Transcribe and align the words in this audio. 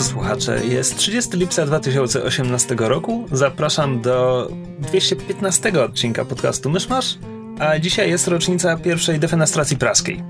Drodzy 0.00 0.12
słuchacze, 0.12 0.66
jest 0.66 0.96
30 0.96 1.36
lipca 1.36 1.66
2018 1.66 2.76
roku. 2.78 3.26
Zapraszam 3.32 4.00
do 4.00 4.48
215 4.78 5.84
odcinka 5.84 6.24
podcastu 6.24 6.70
Myszmasz, 6.70 7.18
a 7.58 7.78
dzisiaj 7.78 8.10
jest 8.10 8.28
rocznica 8.28 8.76
pierwszej 8.76 9.18
defenestracji 9.18 9.76
praskiej. 9.76 10.24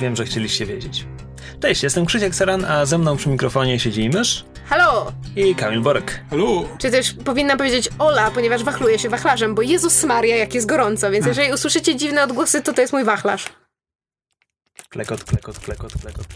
Wiem, 0.00 0.16
że 0.16 0.24
chcieliście 0.24 0.66
wiedzieć. 0.66 1.06
Cześć, 1.60 1.82
jestem 1.82 2.06
Krzysiek 2.06 2.34
Seran, 2.34 2.64
a 2.64 2.86
ze 2.86 2.98
mną 2.98 3.16
przy 3.16 3.28
mikrofonie 3.28 3.80
siedzi 3.80 4.10
mysz 4.10 4.44
Halo! 4.66 5.12
i 5.36 5.54
Kamil 5.54 5.80
Borek. 5.80 6.24
Halo! 6.30 6.68
Czy 6.78 6.90
też 6.90 7.14
powinnam 7.24 7.58
powiedzieć 7.58 7.88
Ola, 7.98 8.30
ponieważ 8.30 8.64
wachluję 8.64 8.98
się 8.98 9.08
wachlarzem, 9.08 9.54
bo 9.54 9.62
Jezus 9.62 10.04
Maria, 10.04 10.36
jak 10.36 10.54
jest 10.54 10.66
gorąco, 10.66 11.10
więc 11.10 11.26
jeżeli 11.26 11.52
usłyszycie 11.52 11.96
dziwne 11.96 12.24
odgłosy, 12.24 12.62
to 12.62 12.72
to 12.72 12.80
jest 12.80 12.92
mój 12.92 13.04
wachlarz. 13.04 13.44
Klekot, 14.88 15.24
klekot, 15.24 15.58
klekot, 15.58 15.92
klekot. 16.02 16.26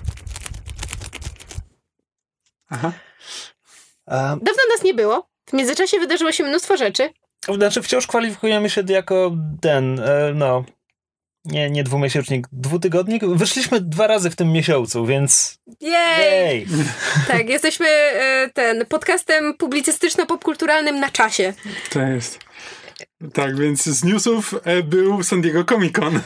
Aha. 2.70 2.92
A, 4.06 4.14
Dawno 4.16 4.62
nas 4.74 4.84
nie 4.84 4.94
było. 4.94 5.28
W 5.46 5.52
międzyczasie 5.52 5.98
wydarzyło 5.98 6.32
się 6.32 6.44
mnóstwo 6.44 6.76
rzeczy. 6.76 7.10
znaczy, 7.54 7.82
wciąż 7.82 8.06
kwalifikujemy 8.06 8.70
się 8.70 8.82
jako 8.88 9.36
ten, 9.60 10.00
e, 10.00 10.32
no, 10.34 10.64
nie, 11.44 11.70
nie 11.70 11.84
dwumiesięcznik, 11.84 12.46
dwutygodnik. 12.52 13.26
Wyszliśmy 13.26 13.80
dwa 13.80 14.06
razy 14.06 14.30
w 14.30 14.36
tym 14.36 14.52
miesiącu, 14.52 15.06
więc 15.06 15.58
Jej! 15.80 15.90
jej! 16.30 16.66
Tak, 17.28 17.48
jesteśmy 17.48 17.86
e, 17.88 18.50
ten 18.54 18.86
podcastem 18.86 19.54
publicystyczno-popkulturalnym 19.54 21.00
na 21.00 21.10
czasie. 21.10 21.52
To 21.90 22.00
jest. 22.00 22.38
Tak, 23.34 23.56
więc 23.58 23.82
z 23.82 24.04
newsów 24.04 24.54
e, 24.64 24.82
był 24.82 25.22
San 25.22 25.40
Diego 25.40 25.64
Comic 25.64 25.92
Con. 25.94 26.20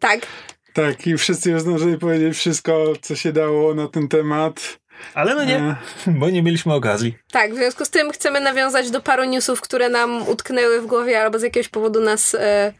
Tak. 0.00 0.26
Tak, 0.74 1.06
i 1.06 1.16
wszyscy 1.16 1.50
już 1.50 1.62
zdążyli 1.62 1.98
powiedzieć 1.98 2.36
wszystko, 2.36 2.92
co 3.02 3.16
się 3.16 3.32
dało 3.32 3.74
na 3.74 3.88
ten 3.88 4.08
temat. 4.08 4.78
Ale 5.14 5.34
no 5.34 5.44
nie, 5.44 5.56
E, 5.56 5.76
bo 6.06 6.30
nie 6.30 6.42
mieliśmy 6.42 6.74
okazji. 6.74 7.14
Tak, 7.32 7.52
w 7.52 7.56
związku 7.56 7.84
z 7.84 7.90
tym 7.90 8.10
chcemy 8.10 8.40
nawiązać 8.40 8.90
do 8.90 9.00
paru 9.00 9.24
newsów, 9.24 9.60
które 9.60 9.88
nam 9.88 10.28
utknęły 10.28 10.80
w 10.80 10.86
głowie 10.86 11.20
albo 11.22 11.38
z 11.38 11.42
jakiegoś 11.42 11.68
powodu 11.68 12.00
nas 12.00 12.34
e, 12.34 12.72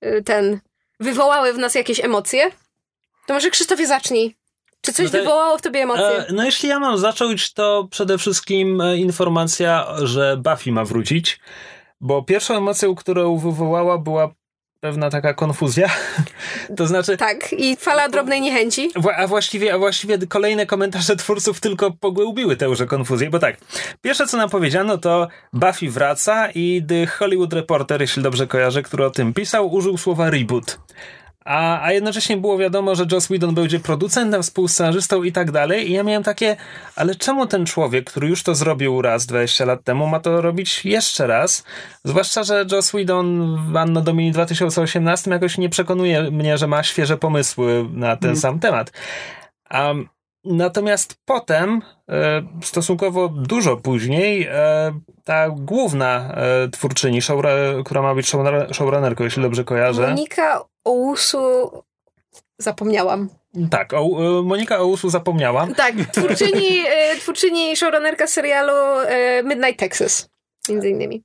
e, 0.00 0.22
ten 0.22 0.60
wywołały 1.00 1.52
w 1.52 1.58
nas 1.58 1.74
jakieś 1.74 2.00
emocje. 2.04 2.50
To 3.26 3.34
może 3.34 3.50
Krzysztofie 3.50 3.86
zacznij. 3.86 4.36
Czy 4.80 4.92
coś 4.92 5.06
No 5.06 5.12
to- 5.12 5.18
wywołało 5.18 5.58
w 5.58 5.62
tobie 5.62 5.80
emocje? 5.82 6.06
E, 6.06 6.26
no 6.32 6.44
jeśli 6.44 6.68
ja 6.68 6.78
mam 6.80 6.98
zacząć, 6.98 7.52
to 7.52 7.88
przede 7.90 8.18
wszystkim 8.18 8.80
e, 8.80 8.96
informacja, 8.96 9.86
że 10.02 10.36
Buffy 10.36 10.72
ma 10.72 10.84
wrócić, 10.84 11.40
bo 12.00 12.22
pierwszą 12.22 12.56
emocją, 12.56 12.94
którą 12.94 13.38
wywołała 13.38 13.98
była 13.98 14.34
pewna 14.80 15.10
taka 15.10 15.34
konfuzja. 15.34 15.88
to 16.76 16.86
znaczy, 16.86 17.16
Tak, 17.16 17.52
i 17.52 17.76
fala 17.76 18.08
drobnej 18.08 18.40
niechęci. 18.40 18.90
A 19.16 19.26
właściwie, 19.26 19.74
a 19.74 19.78
właściwie 19.78 20.18
kolejne 20.26 20.66
komentarze 20.66 21.16
twórców 21.16 21.60
tylko 21.60 21.90
pogłębiły 21.90 22.56
tęże 22.56 22.86
konfuzję, 22.86 23.30
bo 23.30 23.38
tak, 23.38 23.56
pierwsze 24.02 24.26
co 24.26 24.36
nam 24.36 24.50
powiedziano 24.50 24.98
to 24.98 25.28
Buffy 25.52 25.90
wraca 25.90 26.48
i 26.54 26.82
The 26.88 27.06
Hollywood 27.06 27.52
Reporter, 27.52 28.00
jeśli 28.00 28.22
dobrze 28.22 28.46
kojarzę, 28.46 28.82
który 28.82 29.04
o 29.04 29.10
tym 29.10 29.34
pisał, 29.34 29.74
użył 29.74 29.98
słowa 29.98 30.30
reboot. 30.30 30.78
A, 31.48 31.82
a 31.82 31.92
jednocześnie 31.92 32.36
było 32.36 32.58
wiadomo, 32.58 32.94
że 32.94 33.06
Joss 33.12 33.26
Whedon 33.26 33.54
będzie 33.54 33.80
producentem, 33.80 34.42
współscenarzystą 34.42 35.22
i 35.22 35.32
tak 35.32 35.50
dalej. 35.50 35.90
I 35.90 35.92
ja 35.92 36.02
miałem 36.02 36.22
takie, 36.22 36.56
ale 36.96 37.14
czemu 37.14 37.46
ten 37.46 37.66
człowiek, 37.66 38.10
który 38.10 38.28
już 38.28 38.42
to 38.42 38.54
zrobił 38.54 39.02
raz 39.02 39.26
20 39.26 39.64
lat 39.64 39.84
temu, 39.84 40.06
ma 40.06 40.20
to 40.20 40.40
robić 40.40 40.84
jeszcze 40.84 41.26
raz? 41.26 41.64
Zwłaszcza, 42.04 42.42
że 42.42 42.66
Joss 42.72 42.90
Whedon 42.90 43.56
w 43.72 43.76
Anno 43.76 44.00
Domini 44.00 44.32
2018 44.32 45.30
jakoś 45.30 45.58
nie 45.58 45.68
przekonuje 45.68 46.30
mnie, 46.30 46.58
że 46.58 46.66
ma 46.66 46.82
świeże 46.82 47.16
pomysły 47.16 47.86
na 47.92 48.16
ten 48.16 48.36
sam 48.36 48.60
temat. 48.60 48.92
Um, 49.70 50.08
natomiast 50.44 51.16
potem, 51.24 51.82
e, 52.10 52.42
stosunkowo 52.62 53.28
dużo 53.28 53.76
później, 53.76 54.42
e, 54.50 54.92
ta 55.24 55.50
główna 55.50 56.34
e, 56.34 56.68
twórczyni, 56.68 57.20
showra- 57.20 57.84
która 57.84 58.02
ma 58.02 58.14
być 58.14 58.28
showrunnerką, 58.72 59.24
jeśli 59.24 59.42
dobrze 59.42 59.64
kojarzę. 59.64 60.08
Monika 60.08 60.64
Ousu... 60.84 61.70
Zapomniałam. 62.60 63.28
Tak, 63.70 63.92
o, 63.92 64.08
Monika 64.44 64.76
Ousu 64.76 65.10
zapomniała. 65.10 65.66
Tak, 65.76 65.94
twórczyni, 66.12 66.82
twórczyni 67.20 67.76
showrunnerka 67.76 68.26
serialu 68.26 68.72
Midnight 69.44 69.78
Texas. 69.78 70.28
Między 70.68 70.88
innymi. 70.90 71.22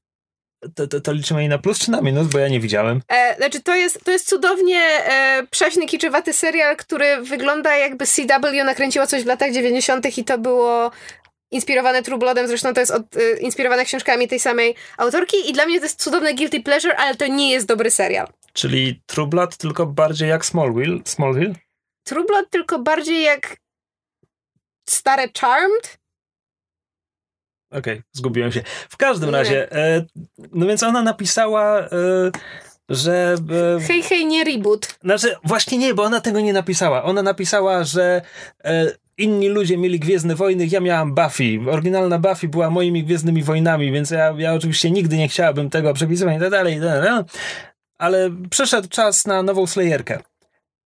To, 0.75 0.87
to, 0.87 1.01
to 1.01 1.11
liczymy 1.11 1.39
jej 1.39 1.49
na 1.49 1.57
plus 1.57 1.79
czy 1.79 1.91
na 1.91 2.01
minus, 2.01 2.27
bo 2.27 2.39
ja 2.39 2.47
nie 2.47 2.59
widziałem. 2.59 3.01
E, 3.07 3.35
znaczy, 3.35 3.61
to 3.61 3.75
jest, 3.75 4.03
to 4.03 4.11
jest 4.11 4.29
cudownie 4.29 4.79
e, 4.79 5.87
kiczowaty 5.87 6.33
serial, 6.33 6.77
który 6.77 7.21
wygląda 7.21 7.75
jakby 7.75 8.05
CW 8.05 8.63
nakręciło 8.65 9.07
coś 9.07 9.23
w 9.23 9.27
latach 9.27 9.51
90. 9.51 10.17
i 10.17 10.23
to 10.23 10.37
było 10.37 10.91
inspirowane 11.51 12.03
True 12.03 12.17
Bloodem, 12.17 12.47
zresztą 12.47 12.73
to 12.73 12.79
jest 12.79 12.91
od, 12.91 13.17
e, 13.17 13.39
inspirowane 13.39 13.85
książkami 13.85 14.27
tej 14.27 14.39
samej 14.39 14.75
autorki 14.97 15.49
i 15.49 15.53
dla 15.53 15.65
mnie 15.65 15.79
to 15.79 15.85
jest 15.85 16.03
cudowne 16.03 16.33
guilty 16.33 16.61
pleasure, 16.61 16.95
ale 16.97 17.15
to 17.15 17.27
nie 17.27 17.51
jest 17.51 17.67
dobry 17.67 17.91
serial. 17.91 18.27
Czyli 18.53 19.01
True 19.05 19.27
Blood, 19.27 19.57
tylko 19.57 19.85
bardziej 19.85 20.29
jak 20.29 20.45
Smallville. 20.45 20.99
Smallville? 21.05 21.53
True 22.03 22.23
Blood 22.23 22.49
tylko 22.49 22.79
bardziej 22.79 23.23
jak 23.23 23.57
stare 24.89 25.27
Charmed. 25.39 26.02
Okej, 27.73 28.01
zgubiłem 28.11 28.51
się. 28.51 28.63
W 28.89 28.97
każdym 28.97 29.29
Nie. 29.29 29.37
razie, 29.37 29.71
e, 29.71 30.05
no 30.53 30.65
więc 30.65 30.83
ona 30.83 31.01
napisała, 31.01 31.79
e, 31.79 31.89
że... 32.89 33.35
E, 33.77 33.79
Hej, 33.87 34.03
hej, 34.03 34.25
nie 34.25 34.43
reboot. 34.43 34.99
Znaczy, 35.03 35.35
właśnie 35.43 35.77
nie, 35.77 35.93
bo 35.93 36.03
ona 36.03 36.21
tego 36.21 36.39
nie 36.39 36.53
napisała. 36.53 37.03
Ona 37.03 37.23
napisała, 37.23 37.83
że 37.83 38.21
e, 38.63 38.91
inni 39.17 39.49
ludzie 39.49 39.77
mieli 39.77 39.99
Gwiezdne 39.99 40.35
Wojny, 40.35 40.67
ja 40.67 40.79
miałam 40.79 41.15
Buffy. 41.15 41.59
Oryginalna 41.71 42.19
Buffy 42.19 42.47
była 42.47 42.69
moimi 42.69 43.03
Gwiezdnymi 43.03 43.43
Wojnami, 43.43 43.91
więc 43.91 44.11
ja, 44.11 44.33
ja 44.37 44.53
oczywiście 44.53 44.91
nigdy 44.91 45.17
nie 45.17 45.27
chciałabym 45.27 45.69
tego 45.69 45.93
przepisywać 45.93 46.37
i 46.37 46.39
tak 46.39 46.49
dalej, 46.49 46.73
i 46.77 46.79
tak 46.79 46.89
dalej. 46.89 47.23
Ale 47.97 48.29
przyszedł 48.49 48.87
czas 48.87 49.25
na 49.25 49.43
nową 49.43 49.67
Slayerkę, 49.67 50.19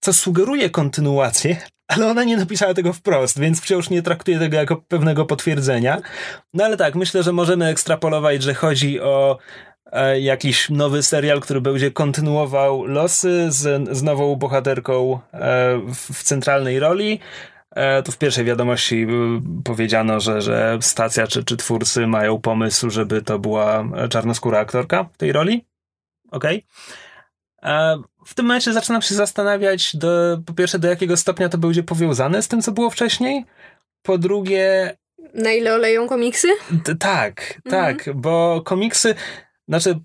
co 0.00 0.12
sugeruje 0.12 0.70
kontynuację, 0.70 1.56
ale 1.88 2.06
ona 2.06 2.24
nie 2.24 2.36
napisała 2.36 2.74
tego 2.74 2.92
wprost, 2.92 3.40
więc 3.40 3.60
wciąż 3.60 3.90
nie 3.90 4.02
traktuję 4.02 4.38
tego 4.38 4.56
jako 4.56 4.76
pewnego 4.76 5.24
potwierdzenia. 5.24 6.00
No 6.54 6.64
ale 6.64 6.76
tak, 6.76 6.94
myślę, 6.94 7.22
że 7.22 7.32
możemy 7.32 7.66
ekstrapolować, 7.66 8.42
że 8.42 8.54
chodzi 8.54 9.00
o 9.00 9.38
e, 9.92 10.20
jakiś 10.20 10.70
nowy 10.70 11.02
serial, 11.02 11.40
który 11.40 11.60
będzie 11.60 11.90
kontynuował 11.90 12.84
losy 12.84 13.46
z, 13.48 13.88
z 13.96 14.02
nową 14.02 14.36
bohaterką 14.36 15.12
e, 15.12 15.18
w, 15.78 16.12
w 16.12 16.22
centralnej 16.22 16.78
roli. 16.78 17.20
E, 17.70 18.02
tu 18.02 18.12
w 18.12 18.18
pierwszej 18.18 18.44
wiadomości 18.44 19.02
y, 19.02 19.62
powiedziano, 19.64 20.20
że, 20.20 20.42
że 20.42 20.78
stacja 20.80 21.26
czy, 21.26 21.44
czy 21.44 21.56
twórcy 21.56 22.06
mają 22.06 22.40
pomysł, 22.40 22.90
żeby 22.90 23.22
to 23.22 23.38
była 23.38 23.84
czarnoskóra 24.10 24.58
aktorka 24.58 25.04
w 25.12 25.16
tej 25.16 25.32
roli. 25.32 25.64
Okej. 26.30 26.56
E, 26.56 27.05
W 28.26 28.34
tym 28.34 28.46
momencie 28.46 28.72
zaczynam 28.72 29.02
się 29.02 29.14
zastanawiać, 29.14 29.96
do, 29.96 30.38
po 30.46 30.54
pierwsze, 30.54 30.78
do 30.78 30.88
jakiego 30.88 31.16
stopnia 31.16 31.48
to 31.48 31.58
będzie 31.58 31.82
powiązane 31.82 32.42
z 32.42 32.48
tym, 32.48 32.62
co 32.62 32.72
było 32.72 32.90
wcześniej. 32.90 33.44
Po 34.02 34.18
drugie, 34.18 34.96
Na 35.34 35.52
ile 35.52 35.74
oleją 35.74 36.08
komiksy? 36.08 36.48
D- 36.70 36.94
tak, 36.94 37.60
tak, 37.70 38.14
bo 38.14 38.62
komiksy, 38.64 39.14
znaczy 39.68 39.98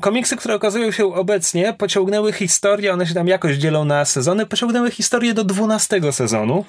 komiksy, 0.00 0.36
które 0.36 0.54
okazują 0.54 0.90
się 0.90 1.14
obecnie, 1.14 1.74
pociągnęły 1.78 2.32
historię, 2.32 2.92
one 2.92 3.06
się 3.06 3.14
tam 3.14 3.28
jakoś 3.28 3.56
dzielą 3.56 3.84
na 3.84 4.04
sezony, 4.04 4.46
pociągnęły 4.46 4.90
historię 4.90 5.34
do 5.34 5.44
12 5.44 6.12
sezonu. 6.12 6.64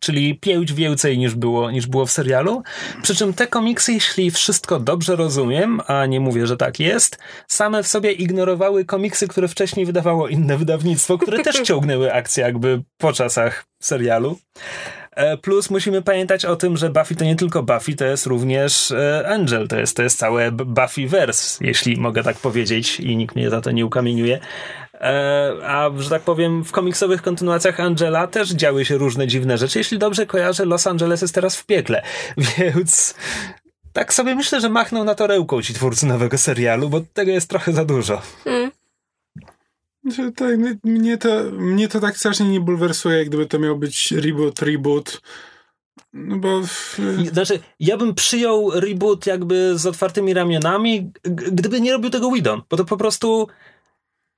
Czyli 0.00 0.34
pięć 0.40 0.72
więcej 0.72 1.18
niż 1.18 1.34
było, 1.34 1.70
niż 1.70 1.86
było 1.86 2.06
w 2.06 2.10
serialu. 2.10 2.62
Przy 3.02 3.14
czym 3.14 3.34
te 3.34 3.46
komiksy, 3.46 3.92
jeśli 3.92 4.30
wszystko 4.30 4.80
dobrze 4.80 5.16
rozumiem, 5.16 5.80
a 5.86 6.06
nie 6.06 6.20
mówię, 6.20 6.46
że 6.46 6.56
tak 6.56 6.80
jest, 6.80 7.18
same 7.48 7.82
w 7.82 7.86
sobie 7.88 8.12
ignorowały 8.12 8.84
komiksy, 8.84 9.28
które 9.28 9.48
wcześniej 9.48 9.86
wydawało 9.86 10.28
inne 10.28 10.56
wydawnictwo, 10.56 11.18
które 11.18 11.38
też 11.42 11.56
ciągnęły 11.68 12.12
akcję 12.12 12.44
jakby 12.44 12.82
po 12.98 13.12
czasach 13.12 13.64
serialu. 13.82 14.38
E, 15.16 15.36
Plus 15.36 15.70
musimy 15.70 16.02
pamiętać 16.02 16.44
o 16.44 16.56
tym, 16.56 16.76
że 16.76 16.90
Buffy 16.90 17.14
to 17.14 17.24
nie 17.24 17.36
tylko 17.36 17.62
Buffy, 17.62 17.94
to 17.94 18.04
jest 18.04 18.26
również 18.26 18.90
e, 18.90 19.28
Angel, 19.28 19.68
to 19.68 19.76
jest, 19.78 19.96
to 19.96 20.02
jest 20.02 20.18
całe 20.18 20.52
B- 20.52 20.64
Buffyverse, 20.64 21.64
jeśli 21.64 21.96
mogę 21.96 22.22
tak 22.22 22.36
powiedzieć 22.36 23.00
i 23.00 23.16
nikt 23.16 23.36
mnie 23.36 23.50
za 23.50 23.60
to 23.60 23.70
nie 23.70 23.86
ukamieniuje. 23.86 24.38
E, 25.00 25.52
A, 25.66 25.90
że 25.98 26.10
tak 26.10 26.22
powiem, 26.22 26.64
w 26.64 26.72
komiksowych 26.72 27.22
kontynuacjach 27.22 27.80
Angela 27.80 28.26
też 28.26 28.50
działy 28.50 28.84
się 28.84 28.98
różne 28.98 29.26
dziwne 29.26 29.58
rzeczy. 29.58 29.78
Jeśli 29.78 29.98
dobrze 29.98 30.26
kojarzę, 30.26 30.64
Los 30.64 30.86
Angeles 30.86 31.22
jest 31.22 31.34
teraz 31.34 31.56
w 31.56 31.66
piekle, 31.66 32.02
więc 32.58 33.14
tak 33.92 34.14
sobie 34.14 34.34
myślę, 34.34 34.60
że 34.60 34.68
machnął 34.68 35.04
na 35.04 35.14
torełką 35.14 35.62
ci 35.62 35.74
twórcy 35.74 36.06
nowego 36.06 36.38
serialu, 36.38 36.88
bo 36.88 37.00
tego 37.00 37.30
jest 37.32 37.50
trochę 37.50 37.72
za 37.72 37.84
dużo. 37.84 38.22
Mm. 38.44 38.70
Że 40.16 40.32
Tak, 40.32 40.56
mnie 40.84 41.18
to, 41.18 41.28
mnie 41.52 41.88
to 41.88 42.00
tak 42.00 42.16
strasznie 42.16 42.48
nie 42.48 42.60
bulwersuje, 42.60 43.18
jak 43.18 43.28
gdyby 43.28 43.46
to 43.46 43.58
miał 43.58 43.78
być 43.78 44.12
reboot, 44.12 44.62
reboot. 44.62 45.20
No 46.12 46.36
bo 46.36 46.62
w, 46.62 47.00
Znaczy, 47.32 47.60
ja 47.80 47.96
bym 47.96 48.14
przyjął 48.14 48.70
reboot 48.74 49.26
jakby 49.26 49.78
z 49.78 49.86
otwartymi 49.86 50.34
ramionami, 50.34 51.12
gdyby 51.24 51.80
nie 51.80 51.92
robił 51.92 52.10
tego 52.10 52.30
Widon, 52.30 52.62
bo 52.70 52.76
to 52.76 52.84
po 52.84 52.96
prostu 52.96 53.48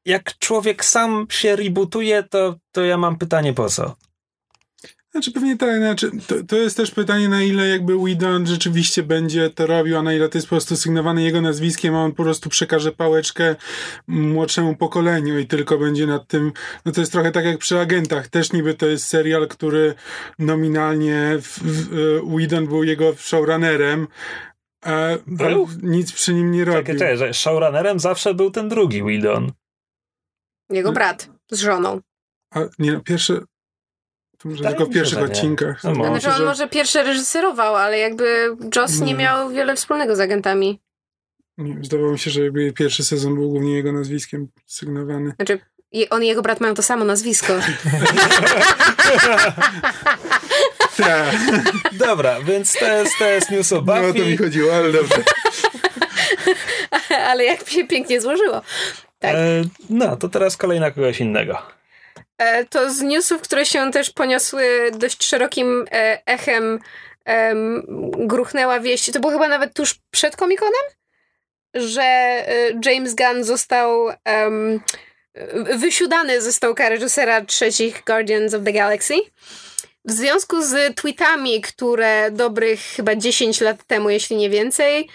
jak 0.04 0.38
człowiek 0.38 0.84
sam 0.84 1.26
się 1.30 1.56
rebootuje, 1.56 2.22
to, 2.22 2.54
to 2.72 2.84
ja 2.84 2.96
mam 2.96 3.18
pytanie 3.18 3.52
po 3.52 3.68
co? 3.68 3.96
Znaczy 5.10 5.32
pewnie 5.32 5.56
tak, 5.56 5.76
znaczy, 5.76 6.10
to, 6.26 6.34
to 6.48 6.56
jest 6.56 6.76
też 6.76 6.90
pytanie, 6.90 7.28
na 7.28 7.42
ile 7.42 7.68
jakby 7.68 7.98
Whedon 7.98 8.46
rzeczywiście 8.46 9.02
będzie 9.02 9.50
to 9.50 9.66
robił, 9.66 9.98
a 9.98 10.02
na 10.02 10.12
ile 10.12 10.28
to 10.28 10.38
jest 10.38 10.46
po 10.46 10.56
prostu 10.56 10.76
sygnowane 10.76 11.22
jego 11.22 11.40
nazwiskiem, 11.40 11.94
a 11.94 12.04
on 12.04 12.12
po 12.12 12.22
prostu 12.22 12.50
przekaże 12.50 12.92
pałeczkę 12.92 13.56
młodszemu 14.06 14.76
pokoleniu 14.76 15.38
i 15.38 15.46
tylko 15.46 15.78
będzie 15.78 16.06
nad 16.06 16.26
tym, 16.26 16.52
no 16.84 16.92
to 16.92 17.00
jest 17.00 17.12
trochę 17.12 17.32
tak 17.32 17.44
jak 17.44 17.58
przy 17.58 17.78
agentach, 17.78 18.28
też 18.28 18.52
niby 18.52 18.74
to 18.74 18.86
jest 18.86 19.06
serial, 19.06 19.48
który 19.48 19.94
nominalnie 20.38 21.38
w, 21.40 21.58
w, 21.58 22.20
Whedon 22.36 22.66
był 22.66 22.84
jego 22.84 23.14
showrunnerem, 23.16 24.06
a 24.82 24.98
Był? 25.26 25.68
nic 25.82 26.12
przy 26.12 26.34
nim 26.34 26.50
nie 26.50 26.64
robił. 26.64 26.80
Czekaj, 26.80 26.98
czekaj, 26.98 27.16
że 27.16 27.34
showrunnerem 27.34 28.00
zawsze 28.00 28.34
był 28.34 28.50
ten 28.50 28.68
drugi 28.68 29.04
Widon. 29.04 29.52
Jego 30.70 30.92
brat 30.92 31.28
z 31.50 31.60
żoną. 31.60 32.00
A 32.54 32.60
nie, 32.78 32.92
no, 32.92 33.00
pierwsze 33.00 33.40
to 34.38 34.48
może 34.48 34.64
tylko 34.64 34.86
w 34.86 34.90
pierwszych 34.90 35.18
że 35.18 35.24
odcinkach. 35.24 35.84
No 35.84 35.94
może. 35.94 36.20
Znaczy 36.20 36.36
on 36.36 36.44
może 36.48 36.68
pierwszy 36.68 37.02
reżyserował, 37.02 37.76
ale 37.76 37.98
jakby 37.98 38.56
Joss 38.76 39.00
nie 39.00 39.04
Mm. 39.06 39.16
miał 39.18 39.50
wiele 39.50 39.76
wspólnego 39.76 40.16
z 40.16 40.20
agentami. 40.20 40.80
Nie, 41.58 41.76
zdawało 41.82 42.12
mi 42.12 42.18
się, 42.18 42.30
że 42.30 42.42
jakby 42.42 42.72
pierwszy 42.72 43.04
sezon 43.04 43.34
był 43.34 43.50
głównie 43.50 43.74
jego 43.74 43.92
nazwiskiem 43.92 44.48
sygnowany. 44.66 45.32
Znaczy 45.36 45.58
on 46.10 46.24
i 46.24 46.26
jego 46.26 46.42
brat 46.42 46.60
mają 46.60 46.74
to 46.74 46.82
samo 46.82 47.04
nazwisko. 47.04 47.52
Tak, 50.96 51.34
Dobra, 51.92 52.40
więc 52.40 52.72
to 52.78 52.84
jest, 52.92 53.12
to 53.18 53.26
jest 53.26 53.50
news 53.50 53.72
o 53.72 53.82
no 53.86 53.92
o 53.92 53.96
to 53.96 54.06
mi 54.12 54.12
Buffy. 54.12 54.36
chodziło, 54.36 54.74
ale 54.76 54.92
dobrze. 54.92 55.22
ale 57.30 57.44
jak 57.44 57.68
się 57.68 57.86
pięknie 57.86 58.20
złożyło. 58.20 58.62
Tak. 59.18 59.34
E, 59.34 59.62
no, 59.90 60.16
to 60.16 60.28
teraz 60.28 60.56
kolejna 60.56 60.90
kogoś 60.90 61.20
innego. 61.20 61.62
E, 62.38 62.64
To 62.64 62.90
z 62.90 63.00
newsów, 63.00 63.42
które 63.42 63.66
się 63.66 63.90
też 63.92 64.10
poniosły 64.10 64.90
dość 64.92 65.24
szerokim 65.24 65.84
e, 65.92 66.22
echem, 66.26 66.78
em, 67.24 67.82
gruchnęła 68.26 68.80
wieść, 68.80 69.12
to 69.12 69.20
było 69.20 69.32
chyba 69.32 69.48
nawet 69.48 69.74
tuż 69.74 69.94
przed 70.10 70.36
Comic-Conem, 70.36 70.94
że 71.74 72.02
e, 72.02 72.44
James 72.84 73.14
Gunn 73.14 73.44
został 73.44 74.08
em, 74.24 74.80
wysiudany 75.78 76.40
ze 76.40 76.52
stołka 76.52 76.88
reżysera 76.88 77.44
trzecich 77.44 78.02
Guardians 78.06 78.54
of 78.54 78.64
the 78.64 78.72
Galaxy. 78.72 79.14
W 80.04 80.12
związku 80.12 80.62
z 80.62 80.96
tweetami, 80.96 81.60
które 81.60 82.30
dobrych 82.30 82.80
chyba 82.80 83.16
10 83.16 83.60
lat 83.60 83.84
temu, 83.86 84.10
jeśli 84.10 84.36
nie 84.36 84.50
więcej, 84.50 85.08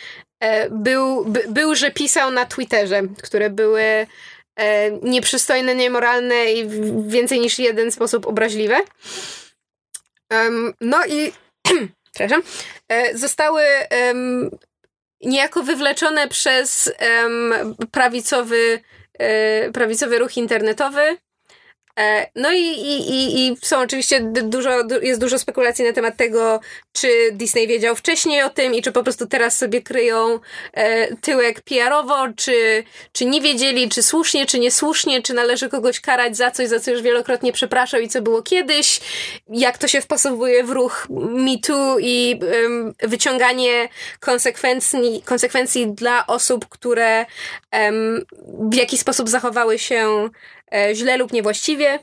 był, 0.70 1.26
by, 1.26 1.44
był, 1.50 1.76
że 1.76 1.92
pisał 1.92 2.32
na 2.32 2.46
Twitterze, 2.46 3.02
które 3.24 3.50
były 3.50 3.84
e, 4.56 4.92
nieprzystojne, 4.92 5.76
niemoralne 5.76 6.54
i 6.54 6.66
w 6.66 7.08
więcej 7.08 7.40
niż 7.40 7.60
jeden 7.60 7.92
sposób 7.92 8.28
obraźliwe. 8.28 8.76
No 10.82 11.06
i 11.06 11.32
przepraszam, 12.14 12.42
e, 12.90 13.18
zostały 13.18 13.64
niejako 15.22 15.64
wywleczone 15.64 16.28
przez 16.28 16.94
prawicowy, 17.92 18.80
e, 19.20 19.72
prawicowy 19.72 20.20
ruch 20.20 20.38
internetowy. 20.38 21.18
E, 22.00 22.28
No 22.36 22.52
i, 22.52 22.62
i, 22.62 23.12
i, 23.12 23.48
i 23.48 23.58
są 23.62 23.80
oczywiście 23.80 24.20
dużo, 24.22 24.84
du- 24.84 25.02
jest 25.02 25.20
dużo 25.20 25.40
spekulacji 25.40 25.86
na 25.86 25.94
temat 25.94 26.18
tego, 26.18 26.60
czy 26.94 27.08
Disney 27.32 27.68
wiedział 27.68 27.96
wcześniej 27.96 28.44
o 28.44 28.50
tym 28.50 28.74
i 28.74 28.82
czy 28.82 28.92
po 28.92 29.04
prostu 29.04 29.28
teraz 29.28 29.58
sobie 29.58 29.82
kryją 29.82 30.40
e, 30.74 31.16
tyłek 31.16 31.62
PR-owo, 31.62 32.28
czy, 32.36 32.84
czy 33.12 33.26
nie 33.26 33.42
wiedzieli, 33.42 33.90
czy 33.90 34.04
słusznie, 34.04 34.46
czy 34.46 34.60
niesłusznie, 34.60 35.22
czy 35.22 35.34
należy 35.34 35.70
kogoś 35.70 36.00
karać 36.00 36.38
za 36.38 36.52
coś, 36.52 36.68
za 36.68 36.80
co 36.80 36.92
już 36.92 37.02
wielokrotnie 37.02 37.54
przepraszał 37.54 38.00
i 38.00 38.08
co 38.10 38.22
było 38.22 38.42
kiedyś, 38.42 39.00
jak 39.50 39.78
to 39.78 39.88
się 39.88 40.02
wpasowuje 40.02 40.64
w 40.64 40.70
ruch 40.70 41.08
Me 41.10 41.58
Too 41.68 41.98
i 42.00 42.40
em, 42.66 42.94
wyciąganie 43.00 43.90
konsekwencji, 44.20 45.22
konsekwencji 45.26 45.88
dla 45.92 46.28
osób, 46.28 46.70
które 46.70 47.26
em, 47.72 48.26
w 48.72 48.76
jakiś 48.76 49.00
sposób 49.00 49.30
zachowały 49.30 49.80
się 49.80 50.30
źle 50.94 51.18
lub 51.18 51.34
niewłaściwie. 51.34 52.00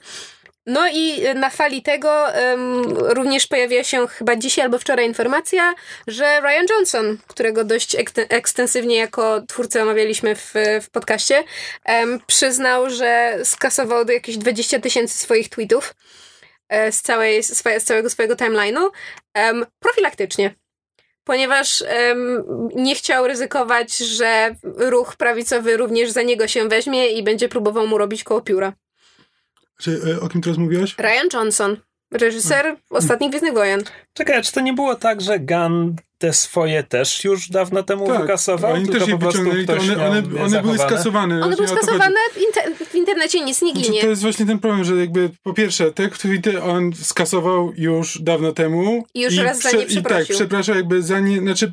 No 0.67 0.88
i 0.93 1.22
na 1.34 1.50
fali 1.50 1.82
tego 1.82 2.34
em, 2.34 2.82
również 2.96 3.46
pojawiła 3.46 3.84
się 3.84 4.06
chyba 4.08 4.37
dzisiaj 4.37 4.64
albo 4.64 4.78
wczoraj 4.78 5.06
informacja, 5.06 5.75
że 6.06 6.40
Ryan 6.40 6.67
Johnson, 6.70 7.19
którego 7.26 7.64
dość 7.64 7.94
ek- 7.94 8.11
ekstensywnie 8.28 8.96
jako 8.96 9.40
twórcę 9.49 9.82
omawialiśmy 9.82 10.34
w, 10.37 10.52
w 10.82 10.90
podcaście, 10.90 11.44
em, 11.84 12.20
przyznał, 12.26 12.90
że 12.90 13.38
skasował 13.44 14.05
do 14.05 14.12
jakieś 14.12 14.38
20 14.38 14.81
tysięcy 14.81 15.19
swoich 15.19 15.49
tweetów 15.49 15.94
e, 16.69 16.93
z, 16.93 17.02
całej, 17.02 17.43
z 17.43 17.84
całego 17.84 18.11
swojego 18.11 18.34
timeline'u 18.34 18.88
em, 19.34 19.67
profilaktycznie. 19.78 20.59
Ponieważ 21.31 21.85
em, 21.87 22.44
nie 22.75 22.94
chciał 22.94 23.27
ryzykować, 23.27 23.97
że 23.97 24.56
ruch 24.62 25.17
prawicowy 25.17 25.77
również 25.77 26.11
za 26.11 26.23
niego 26.23 26.49
się 26.49 26.69
weźmie 26.69 27.09
i 27.09 27.23
będzie 27.23 27.49
próbował 27.49 27.87
mu 27.87 27.99
robić 27.99 28.25
koło 28.25 28.41
pióra. 28.41 28.73
Czy, 29.81 30.00
e, 30.17 30.21
o 30.21 30.29
kim 30.29 30.41
teraz 30.41 30.59
mówiłaś? 30.59 30.97
Ryan 30.99 31.29
Johnson, 31.32 31.77
reżyser 32.12 32.77
ostatnich 32.91 33.31
Gwiezdnych 33.31 33.55
Wojen. 33.55 33.82
Czekaj, 34.15 34.37
a 34.37 34.43
czy 34.43 34.53
to 34.53 34.61
nie 34.61 34.73
było 34.73 34.94
tak, 34.94 35.21
że 35.21 35.38
Gun 35.38 35.97
te 36.19 36.32
swoje 36.32 36.82
też 36.82 37.25
już 37.25 37.49
dawno 37.49 37.82
temu 37.82 38.06
wykasował? 38.19 38.71
Tak, 38.71 38.77
oni 38.77 38.85
tylko 38.85 38.99
też 38.99 39.09
je 39.09 39.15
po 39.15 39.21
prostu 39.21 39.50
wyciągnęli, 39.50 39.94
one, 39.94 40.19
one, 40.19 40.43
one 40.44 40.62
były 40.62 40.79
skasowane. 40.79 41.44
One 41.44 41.56
były 41.56 41.69
skasowane, 41.69 42.21
inter- 42.37 42.80
internecie 43.10 43.44
nic 43.44 43.62
nie 43.62 43.72
Znaczy, 43.72 43.88
ginie. 43.88 44.00
to 44.00 44.06
jest 44.06 44.22
właśnie 44.22 44.46
ten 44.46 44.58
problem, 44.58 44.84
że 44.84 44.96
jakby 44.96 45.30
po 45.42 45.54
pierwsze 45.54 45.92
te 45.92 46.08
tweety 46.08 46.62
on 46.62 46.92
skasował 46.94 47.72
już 47.76 48.18
dawno 48.22 48.52
temu. 48.52 49.04
I 49.14 49.20
już 49.20 49.36
raz 49.36 49.62
za 49.62 49.70
nie 49.70 49.76
I 49.76 49.86
tak, 49.86 49.88
przeprosił. 49.88 50.34
przepraszał 50.36 50.76
jakby 50.76 51.02
za 51.02 51.20
nie, 51.20 51.38
znaczy 51.38 51.72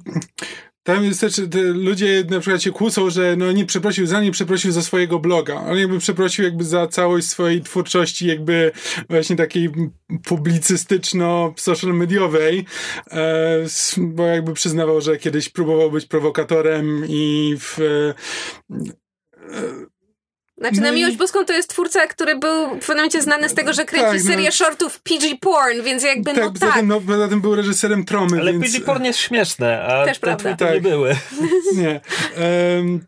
tam 0.87 1.03
jest 1.03 1.21
też, 1.21 1.35
te 1.51 1.61
ludzie 1.61 2.23
na 2.29 2.39
przykład 2.39 2.63
się 2.63 2.71
kłócą, 2.71 3.09
że 3.09 3.35
no 3.37 3.51
nie 3.51 3.65
przeprosił 3.65 4.06
za 4.07 4.21
nie, 4.21 4.31
przeprosił 4.31 4.71
za 4.71 4.81
swojego 4.81 5.19
bloga. 5.19 5.56
On 5.56 5.77
jakby 5.77 5.99
przeprosił 5.99 6.45
jakby 6.45 6.63
za 6.63 6.87
całość 6.87 7.27
swojej 7.27 7.61
twórczości 7.61 8.27
jakby 8.27 8.71
właśnie 9.09 9.35
takiej 9.35 9.69
publicystyczno-social 10.23 11.94
mediowej, 11.94 12.65
e, 13.11 13.65
bo 13.97 14.25
jakby 14.25 14.53
przyznawał, 14.53 15.01
że 15.01 15.17
kiedyś 15.17 15.49
próbował 15.49 15.91
być 15.91 16.06
prowokatorem 16.06 17.03
i 17.07 17.56
w, 17.59 17.79
e, 17.79 18.13
Znaczy, 20.57 20.76
No 20.76 20.81
na 20.81 20.90
i- 20.90 20.95
miłość 20.95 21.18
boską 21.18 21.45
to 21.45 21.54
jest 21.54 21.69
twórca, 21.69 22.07
który 22.07 22.35
był 22.35 22.66
w 22.68 22.80
pewnym 22.80 22.97
momencie 22.97 23.21
znany 23.21 23.49
z 23.49 23.54
tego, 23.54 23.73
że 23.73 23.85
kręci 23.85 24.06
Tak, 24.07 24.23
no. 24.23 24.30
serię 24.31 24.52
shortów 24.52 24.99
PG 25.02 25.35
Porn, 25.42 25.81
więc 25.83 26.04
jakby 26.04 26.33
tak, 26.33 26.44
no 26.44 26.52
tak. 26.59 26.73
Tym, 26.73 26.87
no, 26.87 27.02
poza 27.02 27.28
tym 27.28 27.42
był 27.42 27.56
reżyserem 27.56 28.06
Tromy, 28.06 28.40
Ale 28.40 28.52
więc... 28.54 28.66
PG 28.66 28.85
Porn 28.85 29.04
jest 29.04 29.19
śmieszne, 29.19 29.83
a 29.83 30.06
Też 30.06 30.18
te 30.19 30.21
prawda. 30.21 30.44
tweety 30.44 30.66
nie 30.66 30.71
Tak. 30.71 30.81
były. 30.81 31.16
Nie. 31.76 32.02
Em, 32.35 33.06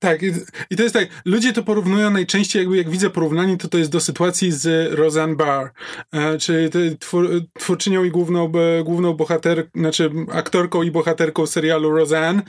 tak, 0.00 0.22
i, 0.70 0.76
to 0.76 0.82
jest 0.82 0.94
tak, 0.94 1.08
ludzie 1.24 1.52
to 1.52 1.62
porównują 1.62 2.10
najczęściej, 2.10 2.60
jakby 2.62 2.76
jak 2.76 2.90
widzę 2.90 3.10
porównanie, 3.10 3.56
to 3.56 3.68
to 3.68 3.78
jest 3.78 3.90
do 3.90 4.00
sytuacji 4.00 4.52
z 4.52 4.92
Roseanne 4.98 5.36
Barr, 5.36 5.68
e, 6.12 6.38
czyli 6.38 6.70
twór, 6.98 7.28
twórczynią 7.58 8.04
i 8.04 8.10
główną, 8.10 8.52
e, 8.78 8.84
główną 8.84 9.12
bohater, 9.14 9.66
znaczy 9.74 10.10
aktorką 10.32 10.82
i 10.82 10.90
bohaterką 10.90 11.46
serialu 11.46 11.90
Roseanne. 11.90 12.42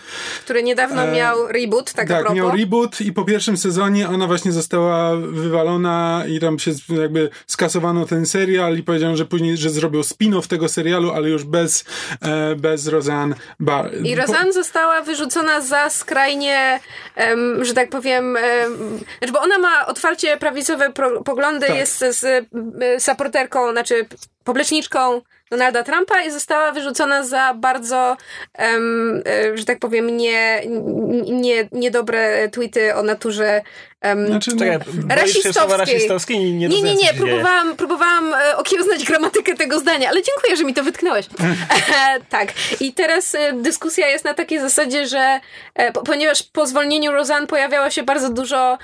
Który 0.44 0.64
niedawno 0.64 1.04
E, 1.04 1.12
miał 1.16 1.48
reboot, 1.48 1.94
tak, 1.94 2.08
Tak, 2.08 2.34
miał 2.34 2.52
reboot 2.58 3.02
i 3.02 3.14
po 3.14 3.24
pierwszym 3.26 3.58
sezonie 3.58 4.10
ona 4.10 4.28
właśnie 4.28 4.52
została 4.52 5.16
wywalona 5.16 6.24
i 6.28 6.40
tam 6.40 6.60
się 6.60 6.72
jakby 7.02 7.30
skasowano 7.48 8.06
ten 8.06 8.26
serial 8.26 8.78
i 8.78 8.84
powiedziano, 8.84 9.18
że 9.18 9.26
później, 9.26 9.58
że 9.58 9.70
zrobił 9.70 10.02
spin-off 10.02 10.48
tego 10.48 10.70
serialu, 10.70 11.12
ale 11.12 11.30
już 11.30 11.44
bez, 11.44 11.86
e, 12.22 12.56
bez 12.56 12.88
Roseanne 12.88 13.36
Barr. 13.60 13.90
I 14.04 14.16
Po- 14.16 14.22
Roseanne 14.22 14.54
została 14.54 15.02
wyrzucona 15.02 15.62
za 15.62 15.90
skrajnie, 15.90 16.80
em, 17.16 17.39
że 17.62 17.74
tak 17.74 17.90
powiem, 17.90 18.38
em, 18.38 19.00
znaczy, 19.18 19.34
bo 19.34 19.42
ona 19.42 19.58
ma 19.58 19.86
otwarcie 19.86 20.38
prawicowe 20.38 20.94
poglądy, 21.26 21.68
Tak. 21.68 21.76
jest 21.76 22.00
z, 22.00 22.16
z 22.18 23.04
supporterką, 23.04 23.72
znaczy 23.72 24.06
popleczniczką 24.44 25.22
Donalda 25.50 25.84
Trumpa 25.84 26.22
i 26.22 26.32
została 26.32 26.72
wyrzucona 26.72 27.24
za 27.24 27.54
bardzo, 27.54 28.18
um, 28.60 29.22
że 29.54 29.66
tak 29.66 29.80
powiem, 29.80 30.18
nie, 30.18 30.62
nie, 31.32 31.68
niedobre 31.72 32.50
tweety 32.50 32.96
o 32.96 33.04
naturze 33.04 33.62
um, 34.04 34.28
znaczy, 34.28 34.52
no, 34.56 34.66
rasistowskiej. 35.16 35.78
rasistowskiej 35.78 36.40
nie, 36.40 36.68
nie, 36.68 36.82
nie, 36.82 36.96
nie, 36.96 37.14
próbowałam, 37.14 37.76
próbowałam 37.76 38.34
e, 38.34 38.58
okiełznać 38.58 39.06
gramatykę 39.06 39.56
tego 39.56 39.80
zdania, 39.80 40.10
ale 40.10 40.22
dziękuję, 40.24 40.58
że 40.58 40.64
mi 40.64 40.74
to 40.74 40.84
wytknąłeś. 40.84 41.26
tak. 42.30 42.54
I 42.80 42.94
teraz 42.94 43.36
dyskusja 43.54 44.08
jest 44.08 44.26
na 44.26 44.34
takiej 44.34 44.60
zasadzie, 44.60 45.08
że 45.08 45.40
ponieważ 46.06 46.44
po 46.44 46.68
zwolnieniu 46.68 47.12
Roseanne 47.12 47.48
pojawiało 47.48 47.90
się 47.90 48.04
bardzo 48.04 48.30
dużo 48.30 48.78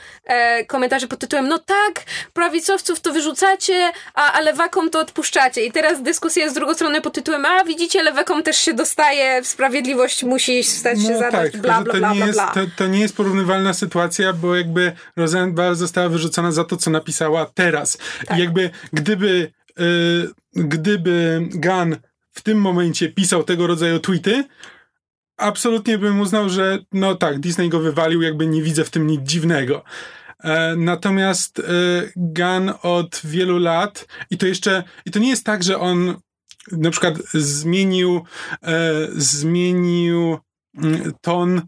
komentarzy 0.68 1.08
pod 1.08 1.20
tytułem 1.20 1.48
no 1.48 1.60
tak, 1.60 2.04
prawicowców 2.34 3.00
to 3.00 3.14
wyrzucacie, 3.14 3.92
a, 4.14 4.34
a 4.34 4.42
lewakom 4.42 4.90
to 4.90 5.00
odpuszczacie. 5.00 5.66
I 5.66 5.72
teraz 5.72 6.02
dyskusja 6.02 6.44
jest 6.44 6.56
z 6.56 6.58
drugą 6.58 6.74
stronę 6.74 7.02
pod 7.02 7.14
tytułem, 7.14 7.46
a 7.46 7.64
widzicie, 7.64 8.04
lewakom 8.04 8.44
też 8.44 8.58
się 8.58 8.74
dostaje, 8.74 9.44
sprawiedliwość 9.44 10.24
musi 10.24 10.64
stać 10.64 11.02
się 11.02 11.12
no, 11.12 11.20
zadać, 11.20 11.52
tak, 11.52 11.62
bla, 11.62 11.82
bla, 11.82 11.94
bla, 11.94 12.14
bla, 12.14 12.28
bla. 12.28 12.52
To, 12.54 12.60
to 12.78 12.88
nie 12.88 13.00
jest 13.00 13.16
porównywalna 13.16 13.74
sytuacja, 13.74 14.34
bo 14.34 14.56
jakby 14.56 14.92
Roseanne 15.16 15.54
Barr 15.54 15.76
została 15.76 16.10
wyrzucona 16.10 16.52
za 16.52 16.64
to, 16.64 16.78
co 16.78 16.92
napisała 16.92 17.46
teraz. 17.46 17.98
Tak. 18.26 18.40
Jakby 18.40 18.70
gdyby, 18.94 19.52
y, 19.80 20.30
gdyby 20.54 21.48
Gunn 21.54 21.98
w 22.32 22.42
tym 22.42 22.62
momencie 22.62 23.10
pisał 23.10 23.44
tego 23.44 23.68
rodzaju 23.68 24.00
tweety, 24.00 24.44
absolutnie 25.38 25.98
bym 25.98 26.20
uznał, 26.20 26.50
że 26.50 26.80
no 26.92 27.16
tak, 27.16 27.40
Disney 27.40 27.70
go 27.70 27.80
wywalił, 27.80 28.22
jakby 28.22 28.48
nie 28.48 28.62
widzę 28.62 28.84
w 28.84 28.90
tym 28.90 29.08
nic 29.08 29.22
dziwnego. 29.22 29.84
E, 30.44 30.76
natomiast 30.76 31.60
e, 31.60 31.64
Gun 32.16 32.72
od 32.82 33.22
wielu 33.24 33.58
lat 33.58 34.08
i 34.30 34.38
to 34.38 34.48
jeszcze, 34.48 34.84
i 35.06 35.12
to 35.12 35.20
nie 35.20 35.30
jest 35.30 35.46
tak, 35.46 35.64
że 35.64 35.80
on 35.80 36.16
na 36.72 36.92
przykład 36.92 37.18
zmienił, 37.34 38.22
e, 38.64 38.92
zmienił 39.16 40.38
mm, 40.78 41.14
ton 41.22 41.62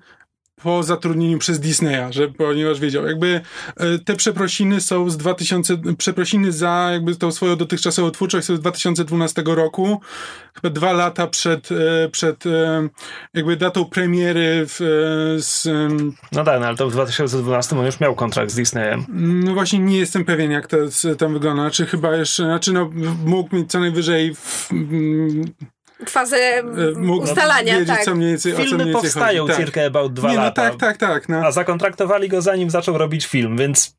po 0.63 0.83
zatrudnieniu 0.83 1.37
przez 1.37 1.59
Disneya, 1.59 2.13
że 2.13 2.27
ponieważ 2.27 2.79
wiedział, 2.79 3.05
jakby 3.07 3.41
e, 3.77 3.99
te 3.99 4.15
przeprosiny 4.15 4.81
są 4.81 5.09
z 5.09 5.17
2000, 5.17 5.77
przeprosiny 5.97 6.51
za 6.51 6.89
jakby 6.91 7.15
tą 7.15 7.31
swoją 7.31 7.55
dotychczasową 7.55 8.11
twórczość 8.11 8.47
są 8.47 8.55
z 8.55 8.59
2012 8.59 9.43
roku, 9.45 10.01
chyba 10.55 10.69
dwa 10.73 10.93
lata 10.93 11.27
przed, 11.27 11.69
e, 11.71 12.09
przed 12.09 12.45
e, 12.45 12.89
jakby 13.33 13.55
datą 13.55 13.85
premiery 13.85 14.65
w, 14.67 14.77
z... 15.39 15.67
No 16.31 16.43
tak, 16.43 16.59
no, 16.59 16.67
ale 16.67 16.77
to 16.77 16.89
w 16.89 16.91
2012 16.91 17.79
on 17.79 17.85
już 17.85 17.99
miał 17.99 18.15
kontrakt 18.15 18.51
z 18.51 18.55
Disneyem. 18.55 19.05
No 19.43 19.53
właśnie 19.53 19.79
nie 19.79 19.97
jestem 19.97 20.25
pewien, 20.25 20.51
jak 20.51 20.67
to 20.67 20.77
tam 21.17 21.33
wygląda, 21.33 21.61
znaczy 21.61 21.85
chyba 21.85 22.15
jeszcze, 22.15 22.43
znaczy 22.43 22.73
no 22.73 22.91
mógł 23.25 23.55
mieć 23.55 23.71
co 23.71 23.79
najwyżej 23.79 24.35
w, 24.35 24.69
fazę 26.05 26.37
e, 26.37 26.63
ustalania, 27.21 27.73
wiedzieć, 27.73 27.87
tak. 27.95 28.05
Co 28.05 28.15
mniej 28.15 28.29
więcej, 28.29 28.53
Filmy 28.53 28.69
co 28.69 28.77
mniej 28.77 28.93
powstają 28.93 29.43
chodzi. 29.43 29.57
Tak. 29.57 29.65
circa 29.65 29.85
about 29.85 30.13
dwa 30.13 30.29
nie, 30.29 30.35
no, 30.35 30.41
lata. 30.43 30.69
Tak, 30.69 30.77
tak, 30.77 30.97
tak. 30.97 31.29
No. 31.29 31.37
A 31.45 31.51
zakontraktowali 31.51 32.29
go 32.29 32.41
zanim 32.41 32.69
zaczął 32.69 32.97
robić 32.97 33.27
film, 33.27 33.57
więc 33.57 33.97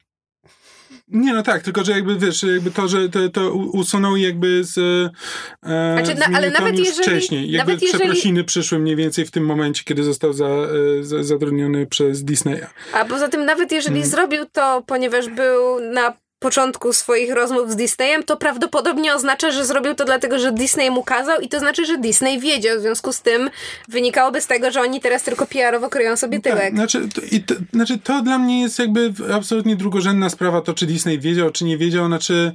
nie, 1.09 1.33
no 1.33 1.43
tak, 1.43 1.63
tylko 1.63 1.85
że 1.85 1.93
jakby 1.93 2.19
wiesz, 2.19 2.43
jakby 2.43 2.71
to, 2.71 2.89
że 2.89 3.09
to, 3.09 3.29
to 3.29 3.53
usunął 3.53 4.17
jakby 4.17 4.65
z. 4.65 4.79
E, 4.79 6.03
znaczy, 6.03 6.21
no, 6.21 6.37
ale 6.37 6.51
nawet 6.51 6.79
już 6.79 6.89
jeżeli, 6.89 7.03
wcześniej. 7.03 7.51
Jakby 7.51 7.73
nawet 7.73 7.89
przeprosiny 7.89 8.45
przyszły 8.45 8.79
mniej 8.79 8.97
więcej 8.97 9.27
w 9.27 9.31
tym 9.31 9.45
momencie, 9.45 9.85
kiedy 9.85 10.05
został 10.05 10.33
za, 10.33 10.47
e, 10.47 10.69
za, 11.01 11.23
zatrudniony 11.23 11.87
przez 11.87 12.25
Disneya. 12.25 12.67
A 12.93 13.05
poza 13.05 13.29
tym, 13.29 13.45
nawet 13.45 13.73
jeżeli 13.73 13.97
hmm. 13.97 14.11
zrobił 14.11 14.45
to, 14.53 14.83
ponieważ 14.87 15.29
był 15.29 15.81
na 15.81 16.15
początku 16.39 16.93
swoich 16.93 17.33
rozmów 17.33 17.73
z 17.73 17.77
Disneyem, 17.77 18.23
to 18.23 18.37
prawdopodobnie 18.37 19.15
oznacza, 19.15 19.51
że 19.51 19.67
zrobił 19.67 19.95
to 19.95 20.05
dlatego, 20.05 20.39
że 20.39 20.53
Disney 20.53 20.91
mu 20.91 21.03
kazał 21.03 21.41
i 21.41 21.49
to 21.49 21.59
znaczy, 21.59 21.87
że 21.87 21.99
Disney 21.99 22.41
wiedział. 22.41 22.79
W 22.79 22.81
związku 22.81 23.13
z 23.13 23.23
tym 23.23 23.51
wynikałoby 23.89 24.41
z 24.41 24.47
tego, 24.47 24.71
że 24.71 24.81
oni 24.81 25.01
teraz 25.01 25.23
tylko 25.23 25.47
PR-owo 25.47 25.89
kryją 25.89 26.17
sobie 26.17 26.41
tak, 26.41 26.53
tyłek. 26.53 26.65
Tak, 26.65 26.75
znaczy, 26.75 27.09
to, 27.15 27.21
i 27.31 27.41
to, 27.41 27.55
znaczy, 27.73 27.99
to 27.99 28.23
dla 28.23 28.39
mnie 28.39 28.61
jest 28.61 28.79
jakby 28.79 29.13
absolutnie 29.35 29.77
drugorzędna 29.77 30.31
sprawa, 30.31 30.61
to 30.61 30.75
czy 30.75 30.87
Disney 30.87 31.19
wiedział, 31.19 31.51
czy 31.51 31.65
nie 31.65 31.79
wiedział. 31.79 32.07
Znaczy, 32.07 32.53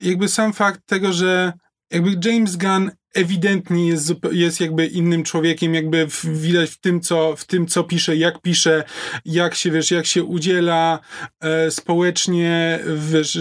jakby 0.00 0.28
sam 0.28 0.52
fakt 0.52 0.80
tego, 0.86 1.12
że 1.12 1.52
jakby 1.90 2.30
James 2.30 2.56
Gunn 2.56 2.90
ewidentnie 3.14 3.88
jest, 3.88 4.12
jest 4.32 4.60
jakby 4.60 4.86
innym 4.86 5.22
człowiekiem, 5.22 5.74
jakby 5.74 6.06
w, 6.06 6.40
widać 6.40 6.70
w 6.70 6.80
tym, 6.80 7.00
co, 7.00 7.36
w 7.36 7.44
tym, 7.44 7.66
co 7.66 7.84
pisze, 7.84 8.16
jak 8.16 8.40
pisze, 8.42 8.84
jak 9.24 9.54
się, 9.54 9.70
wiesz, 9.70 9.90
jak 9.90 10.06
się 10.06 10.24
udziela 10.24 10.98
e, 11.40 11.70
społecznie, 11.70 12.80
wiesz, 13.10 13.38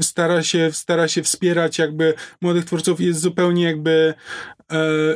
stara 0.00 0.42
się, 0.42 0.72
stara 0.72 1.08
się 1.08 1.22
wspierać 1.22 1.78
jakby 1.78 2.14
młodych 2.40 2.64
twórców, 2.64 3.00
jest 3.00 3.20
zupełnie 3.20 3.64
jakby 3.64 4.14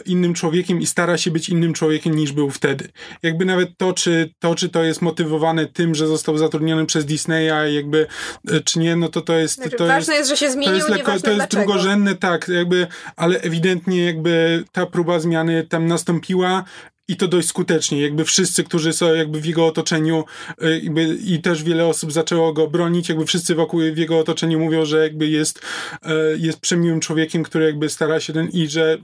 innym 0.05 0.35
człowiekiem 0.35 0.81
i 0.81 0.87
stara 0.87 1.19
się 1.19 1.31
być 1.31 1.49
innym 1.49 1.73
człowiekiem 1.73 2.17
niż 2.17 2.33
był 2.33 2.51
wtedy. 2.51 2.89
Jakby 3.23 3.45
nawet 3.45 3.79
to, 3.79 3.93
czy 3.93 4.31
to, 4.39 4.55
czy 4.55 4.69
to 4.69 4.85
jest 4.85 5.03
motywowane 5.03 5.67
tym, 5.67 5.95
że 5.95 6.07
został 6.07 6.39
zatrudniony 6.39 6.87
przez 6.87 7.05
Disneya, 7.05 7.75
jakby, 7.75 8.07
e, 8.51 8.61
czy 8.61 8.79
nie, 8.79 8.97
no 8.97 9.09
to 9.09 9.21
to 9.21 9.33
jest... 9.33 9.55
Znaczy, 9.55 9.77
to 9.77 9.87
ważne 9.87 10.15
jest, 10.15 10.31
jest, 10.31 10.41
że 10.41 10.47
się 10.47 10.53
zmienił, 10.53 10.71
to 10.71 10.77
jest, 10.77 10.89
lekko, 10.89 11.21
to 11.21 11.31
jest 11.31 11.51
drugorzędne, 11.51 12.15
tak, 12.15 12.49
jakby, 12.49 12.87
ale 13.17 13.41
ewidentnie 13.41 14.05
jakby 14.05 14.65
ta 14.73 14.87
próba 14.87 15.21
zmiany 15.21 15.67
tam 15.67 15.87
nastąpiła 15.87 16.65
i 17.09 17.17
to 17.17 17.29
dość 17.29 17.49
skutecznie. 17.49 18.03
Jakby 18.03 18.25
wszyscy, 18.25 18.65
którzy 18.65 18.93
są 18.93 19.15
jakby 19.15 19.41
w 19.41 19.47
jego 19.47 19.67
otoczeniu 19.67 20.25
y, 20.63 20.81
jakby, 20.83 21.19
i 21.25 21.43
też 21.43 21.63
wiele 21.63 21.87
osób 21.87 22.13
zaczęło 22.13 22.53
go 22.53 22.67
bronić, 22.67 23.09
jakby 23.09 23.27
wszyscy 23.27 23.55
wokół 23.55 23.81
w 23.93 23.99
jego 23.99 24.19
otoczeniu 24.19 24.59
mówią, 24.59 24.85
że 24.85 25.03
jakby 25.03 25.27
jest, 25.27 25.59
y, 25.59 26.09
jest 26.39 26.61
przemiłym 26.61 27.01
człowiekiem, 27.01 27.43
który 27.43 27.65
jakby 27.65 27.89
stara 27.89 28.21
się 28.21 28.33
ten 28.33 28.49
i 28.49 28.69
że 28.69 28.99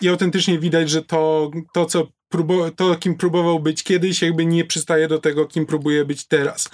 i 0.00 0.08
autentycznie 0.08 0.58
widać, 0.58 0.90
że 0.90 1.02
to, 1.02 1.50
to 1.72 1.86
co 1.86 2.06
to, 2.76 2.96
kim 2.96 3.14
próbował 3.14 3.60
być 3.60 3.82
kiedyś, 3.82 4.22
jakby 4.22 4.46
nie 4.46 4.64
przystaje 4.64 5.08
do 5.08 5.18
tego, 5.18 5.46
kim 5.46 5.66
próbuje 5.66 6.04
być 6.04 6.26
teraz. 6.26 6.70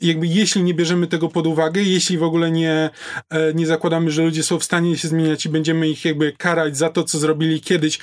Jakby 0.00 0.26
jeśli 0.26 0.62
nie 0.62 0.74
bierzemy 0.74 1.06
tego 1.06 1.28
pod 1.28 1.46
uwagę, 1.46 1.82
jeśli 1.82 2.18
w 2.18 2.22
ogóle 2.22 2.50
nie, 2.50 2.90
e, 3.30 3.54
nie 3.54 3.66
zakładamy, 3.66 4.10
że 4.10 4.22
ludzie 4.22 4.42
są 4.42 4.58
w 4.58 4.64
stanie 4.64 4.96
się 4.96 5.08
zmieniać 5.08 5.46
i 5.46 5.48
będziemy 5.48 5.88
ich 5.88 6.04
jakby 6.04 6.32
karać 6.32 6.76
za 6.76 6.90
to, 6.90 7.04
co 7.04 7.18
zrobili 7.18 7.60
kiedyś, 7.60 7.98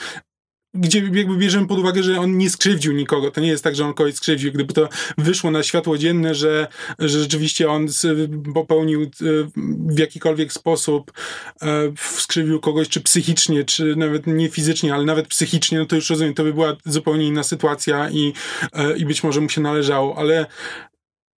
gdzie 0.75 0.99
jakby 0.99 1.37
bierzemy 1.37 1.67
pod 1.67 1.79
uwagę, 1.79 2.03
że 2.03 2.19
on 2.19 2.37
nie 2.37 2.49
skrzywdził 2.49 2.93
nikogo. 2.93 3.31
To 3.31 3.41
nie 3.41 3.47
jest 3.47 3.63
tak, 3.63 3.75
że 3.75 3.85
on 3.85 3.93
kogoś 3.93 4.15
skrzywdził. 4.15 4.51
Gdyby 4.51 4.73
to 4.73 4.89
wyszło 5.17 5.51
na 5.51 5.63
światło 5.63 5.97
dzienne, 5.97 6.35
że, 6.35 6.67
że 6.99 7.19
rzeczywiście 7.19 7.69
on 7.69 7.87
popełnił 8.53 9.01
e, 9.03 9.07
w 9.95 9.99
jakikolwiek 9.99 10.53
sposób, 10.53 11.11
e, 11.61 11.93
skrzywdził 11.97 12.59
kogoś, 12.59 12.89
czy 12.89 13.01
psychicznie, 13.01 13.63
czy 13.63 13.95
nawet 13.95 14.27
nie 14.27 14.49
fizycznie, 14.49 14.93
ale 14.93 15.05
nawet 15.05 15.27
psychicznie, 15.27 15.79
no 15.79 15.85
to 15.85 15.95
już 15.95 16.09
rozumiem, 16.09 16.33
to 16.33 16.43
by 16.43 16.53
była 16.53 16.75
zupełnie 16.85 17.27
inna 17.27 17.43
sytuacja 17.43 18.09
i, 18.09 18.33
e, 18.73 18.97
i 18.97 19.05
być 19.05 19.23
może 19.23 19.41
mu 19.41 19.49
się 19.49 19.61
należało, 19.61 20.17
ale 20.17 20.45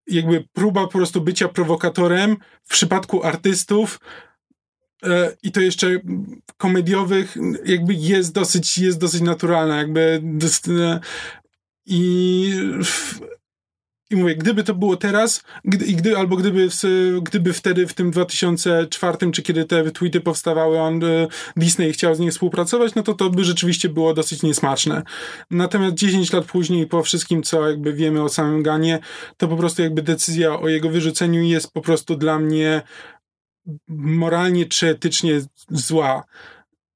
jakby 0.07 0.45
próba 0.53 0.81
po 0.81 0.93
prostu 0.93 1.21
bycia 1.21 1.49
prowokatorem 1.49 2.37
w 2.65 2.71
przypadku 2.71 3.25
artystów 3.25 4.01
i 5.43 5.53
to 5.53 5.61
jeszcze 5.61 6.01
komediowych 6.57 7.37
jakby 7.65 7.95
jest 7.95 8.33
dosyć, 8.33 8.79
jest 8.79 8.99
dosyć 8.99 9.21
naturalna, 9.21 9.77
jakby 9.77 10.23
e, 10.69 11.01
i 11.87 12.55
i 14.11 14.17
mówię, 14.17 14.37
gdyby 14.37 14.65
to 14.65 14.75
było 14.75 14.97
teraz, 14.97 15.43
gdy, 15.65 15.87
gdy, 15.87 16.17
albo 16.17 16.37
gdyby, 16.37 16.69
gdyby 17.23 17.53
wtedy 17.53 17.87
w 17.87 17.95
tym 17.95 18.11
2004, 18.11 19.33
czy 19.33 19.43
kiedy 19.43 19.65
te 19.65 19.91
tweety 19.91 20.21
powstawały, 20.21 20.81
on 20.81 21.05
e, 21.05 21.29
Disney 21.57 21.93
chciał 21.93 22.15
z 22.15 22.19
niej 22.19 22.31
współpracować, 22.31 22.95
no 22.95 23.03
to 23.03 23.15
to 23.15 23.31
by 23.31 23.45
rzeczywiście 23.45 23.89
było 23.89 24.15
dosyć 24.15 24.43
niesmaczne. 24.43 25.03
Natomiast 25.51 25.95
10 25.95 26.33
lat 26.33 26.45
później, 26.45 26.87
po 26.87 27.03
wszystkim, 27.03 27.43
co 27.43 27.69
jakby 27.69 27.93
wiemy 27.93 28.23
o 28.23 28.29
samym 28.29 28.63
Ganie, 28.63 28.99
to 29.37 29.49
po 29.49 29.57
prostu 29.57 29.83
jakby 29.83 30.03
decyzja 30.03 30.61
o 30.61 30.69
jego 30.69 30.91
wyrzuceniu 30.91 31.43
jest 31.43 31.73
po 31.73 31.81
prostu 31.81 32.17
dla 32.17 32.39
mnie 32.39 32.83
moralnie 33.89 34.67
czy 34.67 34.89
etycznie 34.89 35.41
zła. 35.71 36.25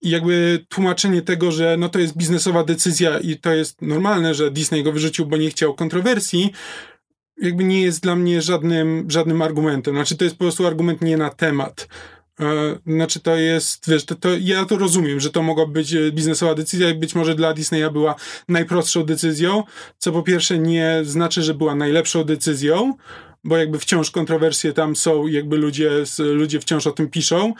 I 0.03 0.11
jakby 0.11 0.65
tłumaczenie 0.69 1.23
tego, 1.23 1.53
że 1.53 1.77
no 1.79 1.89
to 1.89 1.99
jest 1.99 2.17
biznesowa 2.17 2.65
decyzja 2.65 3.19
i 3.19 3.37
to 3.37 3.55
jest 3.55 3.83
normalne, 3.83 4.35
że 4.35 4.51
Disney 4.51 4.83
go 4.83 4.93
wyrzucił, 4.93 5.27
bo 5.27 5.37
nie 5.37 5.51
chciał 5.51 5.75
kontrowersji, 5.75 6.53
jakby 7.37 7.65
nie 7.65 7.83
jest 7.83 8.03
dla 8.03 8.17
mnie 8.17 8.43
żadnym, 8.43 9.11
żadnym 9.11 9.43
argumentem. 9.43 9.95
Znaczy, 9.95 10.17
to 10.17 10.25
jest 10.25 10.37
po 10.37 10.45
prostu 10.45 10.67
argument 10.67 11.03
nie 11.03 11.17
na 11.17 11.31
temat. 11.31 11.89
E, 12.41 12.79
znaczy, 12.87 13.21
to 13.21 13.37
jest, 13.37 13.91
wiesz, 13.91 14.05
to, 14.05 14.15
to, 14.15 14.29
ja 14.41 14.65
to 14.65 14.79
rozumiem, 14.79 15.21
że 15.21 15.31
to 15.31 15.43
mogła 15.43 15.67
być 15.67 15.95
biznesowa 16.13 16.55
decyzja 16.55 16.91
i 16.91 16.95
być 16.95 17.15
może 17.15 17.35
dla 17.35 17.55
Disneya 17.55 17.91
była 17.93 18.15
najprostszą 18.49 19.05
decyzją, 19.05 19.65
co 19.99 20.13
po 20.13 20.23
pierwsze 20.23 20.59
nie 20.59 21.01
znaczy, 21.03 21.43
że 21.43 21.55
była 21.55 21.75
najlepszą 21.75 22.25
decyzją, 22.25 22.95
bo 23.45 23.57
jakby 23.57 23.79
wciąż 23.79 24.11
kontrowersje 24.11 24.73
tam 24.73 24.97
są, 24.97 25.27
jakby 25.27 25.57
ludzie, 25.57 25.91
ludzie 26.19 26.61
wciąż 26.61 26.87
o 26.87 26.93
tym 26.93 27.11
piszą. 27.11 27.55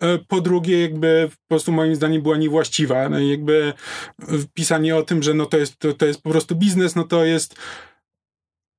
E, 0.00 0.18
po 0.18 0.40
drugie, 0.40 0.82
jakby 0.82 1.28
po 1.30 1.48
prostu 1.48 1.72
moim 1.72 1.94
zdaniem 1.94 2.22
była 2.22 2.36
niewłaściwa. 2.36 3.08
No 3.08 3.20
jakby 3.20 3.72
pisanie 4.54 4.96
o 4.96 5.02
tym, 5.02 5.22
że 5.22 5.34
no 5.34 5.46
to 5.46 5.58
jest, 5.58 5.78
to, 5.78 5.92
to 5.92 6.06
jest 6.06 6.22
po 6.22 6.30
prostu 6.30 6.56
biznes, 6.56 6.96
no 6.96 7.04
to 7.04 7.24
jest 7.24 7.54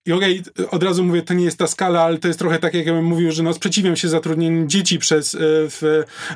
i 0.06 0.12
okej, 0.12 0.44
okay, 0.56 0.70
od 0.70 0.84
razu 0.84 1.04
mówię, 1.04 1.22
to 1.22 1.34
nie 1.34 1.46
jest 1.46 1.58
ta 1.58 1.68
skala, 1.68 2.02
ale 2.02 2.18
to 2.18 2.28
jest 2.28 2.40
trochę 2.40 2.60
tak, 2.60 2.74
jakbym 2.74 3.06
mówił, 3.06 3.32
że 3.32 3.44
no 3.44 3.54
sprzeciwiam 3.54 3.96
się 3.96 4.10
zatrudnieniu 4.10 4.68
dzieci 4.68 5.00
przez, 5.00 5.36
e, 5.36 5.38
w, 5.42 5.84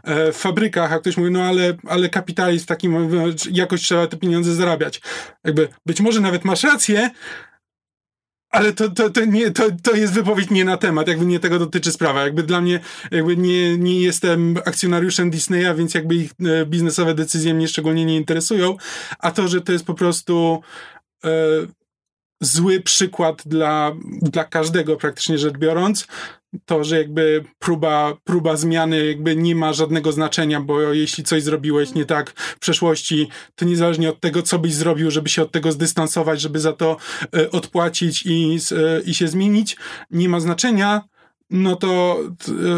e, 0.03 0.31
w 0.31 0.35
fabrykach, 0.35 0.93
a 0.93 0.99
ktoś 0.99 1.17
mówi, 1.17 1.31
no 1.31 1.43
ale, 1.43 1.77
ale 1.87 2.09
kapitalizm 2.09 2.65
takim, 2.65 3.09
jakoś 3.51 3.81
trzeba 3.81 4.07
te 4.07 4.17
pieniądze 4.17 4.55
zarabiać. 4.55 5.01
Jakby, 5.43 5.67
być 5.85 6.01
może 6.01 6.21
nawet 6.21 6.45
masz 6.45 6.63
rację, 6.63 7.09
ale 8.55 8.73
to, 8.73 8.89
to, 8.89 9.09
to, 9.09 9.25
nie, 9.25 9.51
to, 9.51 9.63
to 9.83 9.91
jest 9.95 10.13
wypowiedź 10.13 10.49
nie 10.49 10.65
na 10.65 10.77
temat, 10.77 11.07
jakby 11.07 11.25
nie 11.25 11.39
tego 11.39 11.59
dotyczy 11.59 11.91
sprawa. 11.91 12.23
Jakby 12.23 12.43
dla 12.43 12.61
mnie, 12.61 12.79
jakby 13.11 13.37
nie, 13.37 13.77
nie 13.77 14.01
jestem 14.01 14.57
akcjonariuszem 14.65 15.29
Disneya, 15.29 15.75
więc 15.75 15.93
jakby 15.93 16.15
ich 16.15 16.31
e, 16.31 16.65
biznesowe 16.65 17.13
decyzje 17.13 17.53
mnie 17.53 17.67
szczególnie 17.67 18.05
nie 18.05 18.17
interesują, 18.17 18.77
a 19.19 19.31
to, 19.31 19.47
że 19.47 19.61
to 19.61 19.71
jest 19.71 19.85
po 19.85 19.93
prostu 19.93 20.61
e, 21.25 21.29
zły 22.41 22.81
przykład 22.81 23.41
dla, 23.45 23.91
dla 24.21 24.43
każdego 24.43 24.95
praktycznie 24.95 25.37
rzecz 25.37 25.57
biorąc, 25.57 26.07
to, 26.65 26.83
że 26.83 26.97
jakby 26.97 27.43
próba, 27.59 28.13
próba 28.23 28.55
zmiany 28.55 29.05
jakby 29.05 29.35
nie 29.35 29.55
ma 29.55 29.73
żadnego 29.73 30.11
znaczenia, 30.11 30.61
bo 30.61 30.81
jeśli 30.81 31.23
coś 31.23 31.43
zrobiłeś 31.43 31.93
nie 31.93 32.05
tak 32.05 32.33
w 32.37 32.59
przeszłości, 32.59 33.27
to 33.55 33.65
niezależnie 33.65 34.09
od 34.09 34.19
tego, 34.19 34.41
co 34.41 34.59
byś 34.59 34.73
zrobił, 34.73 35.11
żeby 35.11 35.29
się 35.29 35.41
od 35.41 35.51
tego 35.51 35.71
zdystansować, 35.71 36.41
żeby 36.41 36.59
za 36.59 36.73
to 36.73 36.97
e, 37.37 37.51
odpłacić 37.51 38.25
i, 38.25 38.57
e, 38.71 39.01
i 39.01 39.13
się 39.13 39.27
zmienić, 39.27 39.77
nie 40.11 40.29
ma 40.29 40.39
znaczenia 40.39 41.01
no 41.49 41.75
to, 41.75 42.19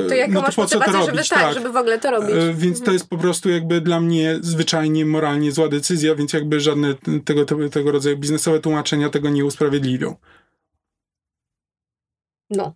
to 0.08 0.16
jak 0.16 0.32
no 0.32 0.42
to 0.42 0.52
po 0.52 0.66
co 0.66 0.80
to 0.80 0.92
robić? 0.92 1.06
Żeby, 1.06 1.18
tak, 1.18 1.28
tak, 1.28 1.54
żeby 1.54 1.72
w 1.72 1.76
ogóle 1.76 2.00
to 2.00 2.12
robić. 2.12 2.36
E, 2.36 2.54
więc 2.54 2.78
to 2.78 2.82
mhm. 2.82 2.94
jest 2.94 3.10
po 3.10 3.18
prostu 3.18 3.50
jakby 3.50 3.82
dla 3.82 4.00
mnie 4.00 4.38
zwyczajnie 4.42 5.06
moralnie 5.06 5.52
zła 5.52 5.68
decyzja, 5.68 6.16
więc 6.16 6.34
jakby 6.34 6.60
żadne 6.60 6.96
tego, 7.26 7.46
tego, 7.46 7.70
tego 7.70 7.92
rodzaju 7.92 8.18
biznesowe 8.18 8.60
tłumaczenia 8.60 9.10
tego 9.10 9.30
nie 9.30 9.46
usprawiedliwią. 9.46 10.16
No. 12.50 12.76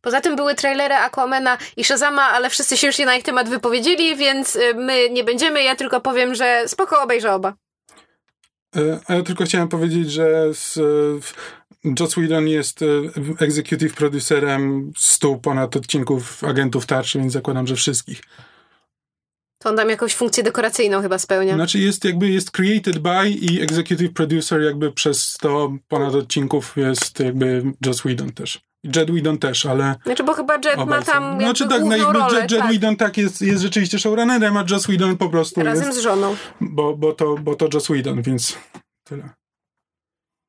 Poza 0.00 0.20
tym 0.20 0.36
były 0.36 0.54
trailery 0.54 0.94
Aquamena 0.94 1.58
i 1.76 1.84
Shazama, 1.84 2.22
ale 2.22 2.50
wszyscy 2.50 2.76
się 2.76 2.86
już 2.86 2.98
na 2.98 3.16
ich 3.16 3.24
temat 3.24 3.48
wypowiedzieli, 3.48 4.16
więc 4.16 4.56
y, 4.56 4.74
my 4.74 5.10
nie 5.10 5.24
będziemy. 5.24 5.62
Ja 5.62 5.76
tylko 5.76 6.00
powiem, 6.00 6.34
że 6.34 6.64
spoko 6.66 7.02
obejrzę 7.02 7.32
oba. 7.34 7.54
E, 8.76 9.00
a 9.06 9.14
ja 9.14 9.22
tylko 9.22 9.44
chciałem 9.44 9.68
powiedzieć, 9.68 10.12
że 10.12 10.54
z, 10.54 10.78
Joss 12.00 12.14
Whedon 12.14 12.48
jest 12.48 12.82
e, 12.82 12.86
executive 13.40 13.94
producerem 13.94 14.92
stu 14.96 15.38
ponad 15.38 15.76
odcinków 15.76 16.44
Agentów 16.44 16.86
Tarczy, 16.86 17.18
więc 17.18 17.32
zakładam, 17.32 17.66
że 17.66 17.76
wszystkich. 17.76 18.22
To 19.58 19.70
on 19.70 19.76
tam 19.76 19.90
jakąś 19.90 20.14
funkcję 20.14 20.42
dekoracyjną 20.42 21.02
chyba 21.02 21.18
spełnia. 21.18 21.54
Znaczy 21.54 21.78
jest 21.78 22.04
jakby 22.04 22.30
jest 22.30 22.50
created 22.50 22.98
by 22.98 23.28
i 23.30 23.62
executive 23.62 24.12
producer 24.12 24.62
jakby 24.62 24.92
przez 24.92 25.30
100 25.30 25.76
ponad 25.88 26.14
odcinków 26.14 26.76
jest 26.76 27.20
jakby 27.20 27.62
Joss 27.86 28.00
Whedon 28.00 28.32
też. 28.32 28.60
Jet 28.96 29.10
Whedon 29.10 29.38
też, 29.38 29.66
ale... 29.66 29.94
Znaczy, 30.04 30.24
bo 30.24 30.34
chyba 30.34 30.54
Jet 30.54 30.86
ma 30.86 31.02
tam 31.02 31.40
znaczy, 31.40 31.68
tak, 31.68 31.84
no 31.84 31.96
jakby 31.96 32.18
rolę, 32.18 32.40
Jet, 32.40 32.50
Jet 32.50 32.60
tak. 32.60 32.70
Whedon 32.70 32.96
tak 32.96 33.16
jest, 33.16 33.42
jest 33.42 33.62
rzeczywiście 33.62 33.98
showrunnerem, 33.98 34.56
a 34.56 34.64
Joss 34.70 34.86
Whedon 34.86 35.16
po 35.16 35.28
prostu 35.28 35.62
Razem 35.62 35.86
jest, 35.86 35.98
z 35.98 36.02
żoną. 36.02 36.36
Bo, 36.60 36.96
bo, 36.96 37.12
to, 37.12 37.36
bo 37.42 37.54
to 37.54 37.68
Joss 37.74 37.86
Whedon, 37.86 38.22
więc 38.22 38.58
tyle. 39.04 39.28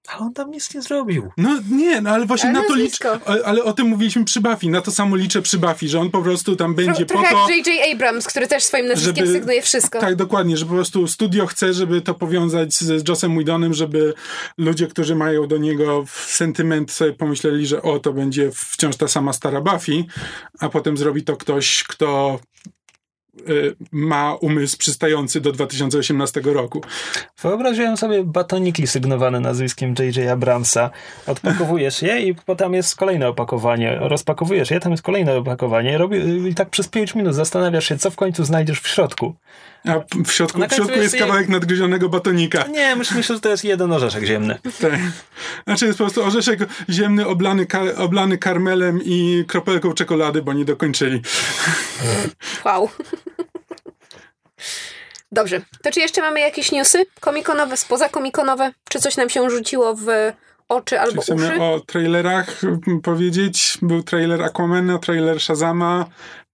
A 0.07 0.17
on 0.17 0.33
tam 0.33 0.51
nic 0.51 0.73
nie 0.73 0.81
zrobił. 0.81 1.31
No 1.37 1.59
nie, 1.71 2.01
no 2.01 2.09
ale 2.09 2.25
właśnie 2.25 2.49
ale 2.49 2.61
na 2.61 2.67
to 2.67 2.75
liczę. 2.75 3.19
Ale 3.45 3.63
o 3.63 3.73
tym 3.73 3.87
mówiliśmy 3.87 4.25
przy 4.25 4.41
Buffy, 4.41 4.69
na 4.69 4.81
to 4.81 4.91
samo 4.91 5.15
liczę 5.15 5.41
przy 5.41 5.57
Buffy, 5.57 5.87
że 5.87 5.99
on 5.99 6.11
po 6.11 6.21
prostu 6.21 6.55
tam 6.55 6.75
będzie 6.75 7.05
Tro, 7.05 7.17
po 7.17 7.29
to... 7.29 7.49
jak 7.49 7.67
J.J. 7.67 7.93
Abrams, 7.93 8.27
który 8.27 8.47
też 8.47 8.63
swoim 8.63 8.87
nazwiskiem 8.87 9.25
żeby, 9.25 9.39
sygnuje 9.39 9.61
wszystko. 9.61 9.99
Tak, 9.99 10.15
dokładnie, 10.15 10.57
że 10.57 10.65
po 10.65 10.73
prostu 10.73 11.07
studio 11.07 11.45
chce, 11.45 11.73
żeby 11.73 12.01
to 12.01 12.13
powiązać 12.13 12.73
z 12.73 13.07
Jossem 13.09 13.35
Whedonem, 13.35 13.73
żeby 13.73 14.13
ludzie, 14.57 14.87
którzy 14.87 15.15
mają 15.15 15.47
do 15.47 15.57
niego 15.57 16.05
sentyment 16.27 16.91
sobie 16.91 17.13
pomyśleli, 17.13 17.67
że 17.67 17.81
o, 17.81 17.99
to 17.99 18.13
będzie 18.13 18.51
wciąż 18.51 18.95
ta 18.95 19.07
sama 19.07 19.33
stara 19.33 19.61
Buffy, 19.61 20.03
a 20.59 20.69
potem 20.69 20.97
zrobi 20.97 21.23
to 21.23 21.37
ktoś, 21.37 21.83
kto 21.83 22.39
ma 23.91 24.35
umysł 24.35 24.77
przystający 24.77 25.41
do 25.41 25.51
2018 25.51 26.41
roku. 26.43 26.81
Wyobraziłem 27.41 27.97
sobie 27.97 28.23
batoniki 28.23 28.87
sygnowane 28.87 29.39
nazwiskiem 29.39 29.95
J.J. 29.99 30.29
Abramsa. 30.29 30.89
Odpakowujesz 31.27 32.01
je 32.01 32.21
i 32.21 32.35
potem 32.35 32.73
jest 32.73 32.95
kolejne 32.95 33.27
opakowanie. 33.27 33.97
Rozpakowujesz 34.01 34.71
je, 34.71 34.79
tam 34.79 34.91
jest 34.91 35.03
kolejne 35.03 35.37
opakowanie. 35.37 35.97
Robi, 35.97 36.47
I 36.49 36.55
tak 36.55 36.69
przez 36.69 36.87
5 36.87 37.15
minut 37.15 37.35
zastanawiasz 37.35 37.87
się, 37.87 37.97
co 37.97 38.11
w 38.11 38.15
końcu 38.15 38.43
znajdziesz 38.43 38.79
w 38.79 38.87
środku. 38.87 39.35
A 39.87 40.23
w 40.25 40.31
środku, 40.31 40.59
w 40.69 40.73
środku 40.73 40.99
jest, 40.99 41.13
jest 41.13 41.17
kawałek 41.17 41.49
nadgryzionego 41.49 42.09
batonika. 42.09 42.67
Nie, 42.67 42.95
myślę, 42.95 43.23
że 43.23 43.39
to 43.39 43.49
jest 43.49 43.63
jeden 43.63 43.91
orzeszek 43.91 44.23
ziemny. 44.23 44.59
Tak. 44.81 44.99
Znaczy 45.67 45.85
jest 45.85 45.97
po 45.97 46.03
prostu 46.03 46.23
orzeszek 46.23 46.59
ziemny 46.89 47.27
oblany, 47.27 47.65
kar 47.65 47.87
oblany 47.97 48.37
karmelem 48.37 48.99
i 49.05 49.45
kropelką 49.47 49.93
czekolady, 49.93 50.41
bo 50.41 50.53
nie 50.53 50.65
dokończyli. 50.65 51.21
Wow. 52.65 52.89
Dobrze, 55.31 55.61
to 55.83 55.91
czy 55.91 55.99
jeszcze 55.99 56.21
mamy 56.21 56.39
jakieś 56.39 56.71
newsy 56.71 57.05
komikonowe, 57.19 57.77
spoza 57.77 58.09
komikonowe? 58.09 58.71
Czy 58.89 58.99
coś 58.99 59.17
nam 59.17 59.29
się 59.29 59.49
rzuciło 59.49 59.95
w 59.95 60.05
oczy 60.69 60.99
albo 60.99 61.21
czy 61.21 61.21
chcemy 61.21 61.47
uszy? 61.47 61.61
o 61.61 61.79
trailerach 61.79 62.61
powiedzieć? 63.03 63.77
Był 63.81 64.03
trailer 64.03 64.43
Aquamana, 64.43 64.99
trailer 64.99 65.39
Shazama. 65.39 66.05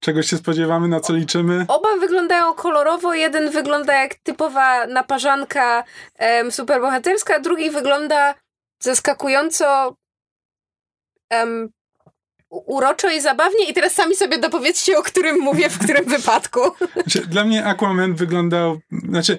Czego 0.03 0.23
się 0.23 0.37
spodziewamy, 0.37 0.87
na 0.87 0.99
co 0.99 1.13
liczymy? 1.13 1.65
Oba 1.67 1.95
wyglądają 1.95 2.53
kolorowo. 2.53 3.13
Jeden 3.13 3.49
wygląda 3.49 3.93
jak 3.93 4.15
typowa 4.15 4.87
naparzanka 4.87 5.83
um, 6.19 6.51
superbohaterska, 6.51 7.39
drugi 7.39 7.69
wygląda 7.69 8.35
zaskakująco 8.79 9.95
um, 11.31 11.69
uroczo 12.51 13.09
i 13.09 13.21
zabawnie 13.21 13.69
i 13.69 13.73
teraz 13.73 13.93
sami 13.93 14.15
sobie 14.15 14.37
dopowiedzcie, 14.37 14.97
o 14.97 15.03
którym 15.03 15.39
mówię, 15.39 15.69
w 15.69 15.79
którym 15.79 16.05
wypadku. 16.17 16.59
Znaczy, 16.93 17.27
dla 17.27 17.43
mnie 17.43 17.65
Aquaman 17.65 18.15
wyglądał, 18.15 18.79
znaczy 19.09 19.37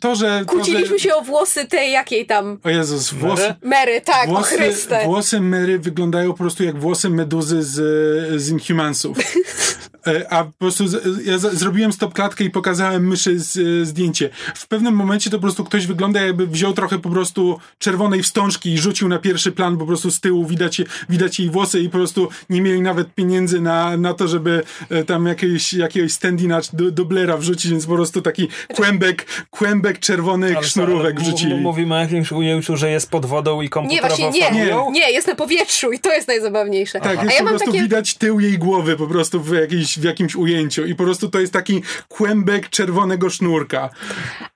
to, 0.00 0.14
że... 0.14 0.44
Kłóciliśmy 0.46 0.88
to, 0.88 0.98
że... 0.98 1.04
się 1.04 1.14
o 1.14 1.22
włosy 1.22 1.64
tej 1.66 1.92
jakiej 1.92 2.26
tam... 2.26 2.58
O 2.64 2.68
Jezus, 2.68 3.12
włosy... 3.12 3.54
Mary, 3.62 4.00
tak, 4.00 4.28
włosy, 4.28 4.54
o 4.54 4.58
Chryste. 4.58 5.04
Włosy 5.04 5.40
Mary 5.40 5.78
wyglądają 5.78 6.30
po 6.30 6.38
prostu 6.38 6.64
jak 6.64 6.78
włosy 6.78 7.10
meduzy 7.10 7.62
z, 7.62 8.42
z 8.42 8.48
Inhumansów. 8.48 9.18
E, 10.06 10.32
a 10.32 10.44
po 10.44 10.52
prostu 10.58 10.88
z, 10.88 11.26
ja 11.26 11.38
z, 11.38 11.54
zrobiłem 11.54 11.92
stopklatkę 11.92 12.44
i 12.44 12.50
pokazałem 12.50 13.08
myszy 13.08 13.38
z, 13.38 13.88
zdjęcie. 13.88 14.30
W 14.54 14.68
pewnym 14.68 14.94
momencie 14.94 15.30
to 15.30 15.36
po 15.36 15.42
prostu 15.42 15.64
ktoś 15.64 15.86
wygląda 15.86 16.20
jakby 16.20 16.46
wziął 16.46 16.72
trochę 16.72 16.98
po 16.98 17.10
prostu 17.10 17.60
czerwonej 17.78 18.22
wstążki 18.22 18.72
i 18.72 18.78
rzucił 18.78 19.08
na 19.08 19.18
pierwszy 19.18 19.52
plan, 19.52 19.78
po 19.78 19.86
prostu 19.86 20.10
z 20.10 20.20
tyłu 20.20 20.46
widać, 20.46 20.82
widać 21.08 21.40
jej 21.40 21.50
włosy 21.50 21.80
i 21.80 21.88
po 21.88 21.98
prostu 21.98 22.28
nie 22.50 22.62
mieli 22.62 22.80
nawet 22.80 23.14
pieniędzy 23.14 23.60
na, 23.60 23.96
na 23.96 24.14
to, 24.14 24.28
żeby 24.28 24.62
e, 24.90 25.04
tam 25.04 25.26
jakiegoś, 25.26 25.72
jakiegoś 25.72 26.12
standina 26.12 26.60
do, 26.72 26.90
dublera 26.90 27.36
wrzucić, 27.36 27.70
więc 27.70 27.86
po 27.86 27.94
prostu 27.94 28.22
taki 28.22 28.48
kłębek, 28.74 29.26
kłębek 29.50 29.98
czerwonych 29.98 30.56
ale 30.56 30.66
sznurówek 30.66 31.16
ale 31.16 31.24
wrzucili. 31.24 31.54
Mówimy 31.54 31.94
o 31.94 31.98
jakimś 31.98 32.32
ujęciu, 32.32 32.76
że 32.76 32.90
jest 32.90 33.10
pod 33.10 33.26
wodą 33.26 33.60
i 33.60 33.68
komputerowo 33.68 34.16
Nie, 34.16 34.22
właśnie 34.22 34.50
nie, 34.50 34.66
nie, 34.66 34.90
nie, 34.90 35.12
jest 35.12 35.28
na 35.28 35.34
powietrzu 35.34 35.92
i 35.92 35.98
to 35.98 36.12
jest 36.12 36.28
najzabawniejsze. 36.28 37.00
Tak, 37.00 37.22
jest 37.22 37.30
A 37.30 37.34
ja 37.34 37.42
po 37.42 37.48
prostu 37.48 37.66
takie... 37.66 37.82
widać 37.82 38.14
tył 38.14 38.40
jej 38.40 38.58
głowy 38.58 38.96
po 38.96 39.06
prostu 39.06 39.40
w 39.40 39.54
jakiejś, 39.54 39.89
w 39.98 40.04
jakimś 40.04 40.36
ujęciu 40.36 40.84
i 40.84 40.94
po 40.94 41.04
prostu 41.04 41.30
to 41.30 41.40
jest 41.40 41.52
taki 41.52 41.82
kłębek 42.08 42.68
czerwonego 42.68 43.30
sznurka. 43.30 43.90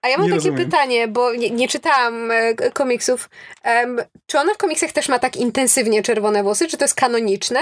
A 0.03 0.09
ja 0.09 0.17
mam 0.17 0.27
nie 0.27 0.33
takie 0.33 0.49
rozumiem. 0.49 0.65
pytanie, 0.65 1.09
bo 1.09 1.35
nie, 1.35 1.51
nie 1.51 1.69
czytałam 1.69 2.31
e, 2.31 2.55
komiksów. 2.55 3.31
Um, 3.65 4.01
czy 4.27 4.39
ona 4.39 4.55
w 4.55 4.59
komiksach 4.59 4.93
też 4.93 5.09
ma 5.09 5.19
tak 5.19 5.37
intensywnie 5.37 6.03
czerwone 6.03 6.43
włosy? 6.43 6.69
Czy 6.69 6.77
to 6.77 6.85
jest 6.85 6.95
kanoniczne? 6.95 7.61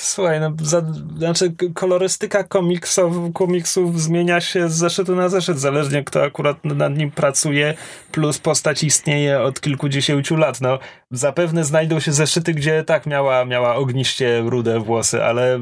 Słuchaj, 0.00 0.40
no, 0.40 0.52
za, 0.62 0.82
znaczy 1.18 1.54
kolorystyka 1.74 2.44
komiksów, 2.44 3.14
komiksów 3.34 4.00
zmienia 4.00 4.40
się 4.40 4.68
z 4.68 4.72
zeszytu 4.72 5.16
na 5.16 5.28
zeszyt, 5.28 5.60
zależnie 5.60 6.04
kto 6.04 6.22
akurat 6.22 6.64
nad 6.64 6.96
nim 6.96 7.10
pracuje, 7.10 7.74
plus 8.12 8.38
postać 8.38 8.84
istnieje 8.84 9.40
od 9.40 9.60
kilkudziesięciu 9.60 10.36
lat. 10.36 10.60
No, 10.60 10.78
zapewne 11.10 11.64
znajdą 11.64 12.00
się 12.00 12.12
zeszyty, 12.12 12.54
gdzie 12.54 12.84
tak 12.84 13.06
miała, 13.06 13.44
miała 13.44 13.74
ogniście 13.74 14.40
rude 14.40 14.80
włosy, 14.80 15.24
ale, 15.24 15.60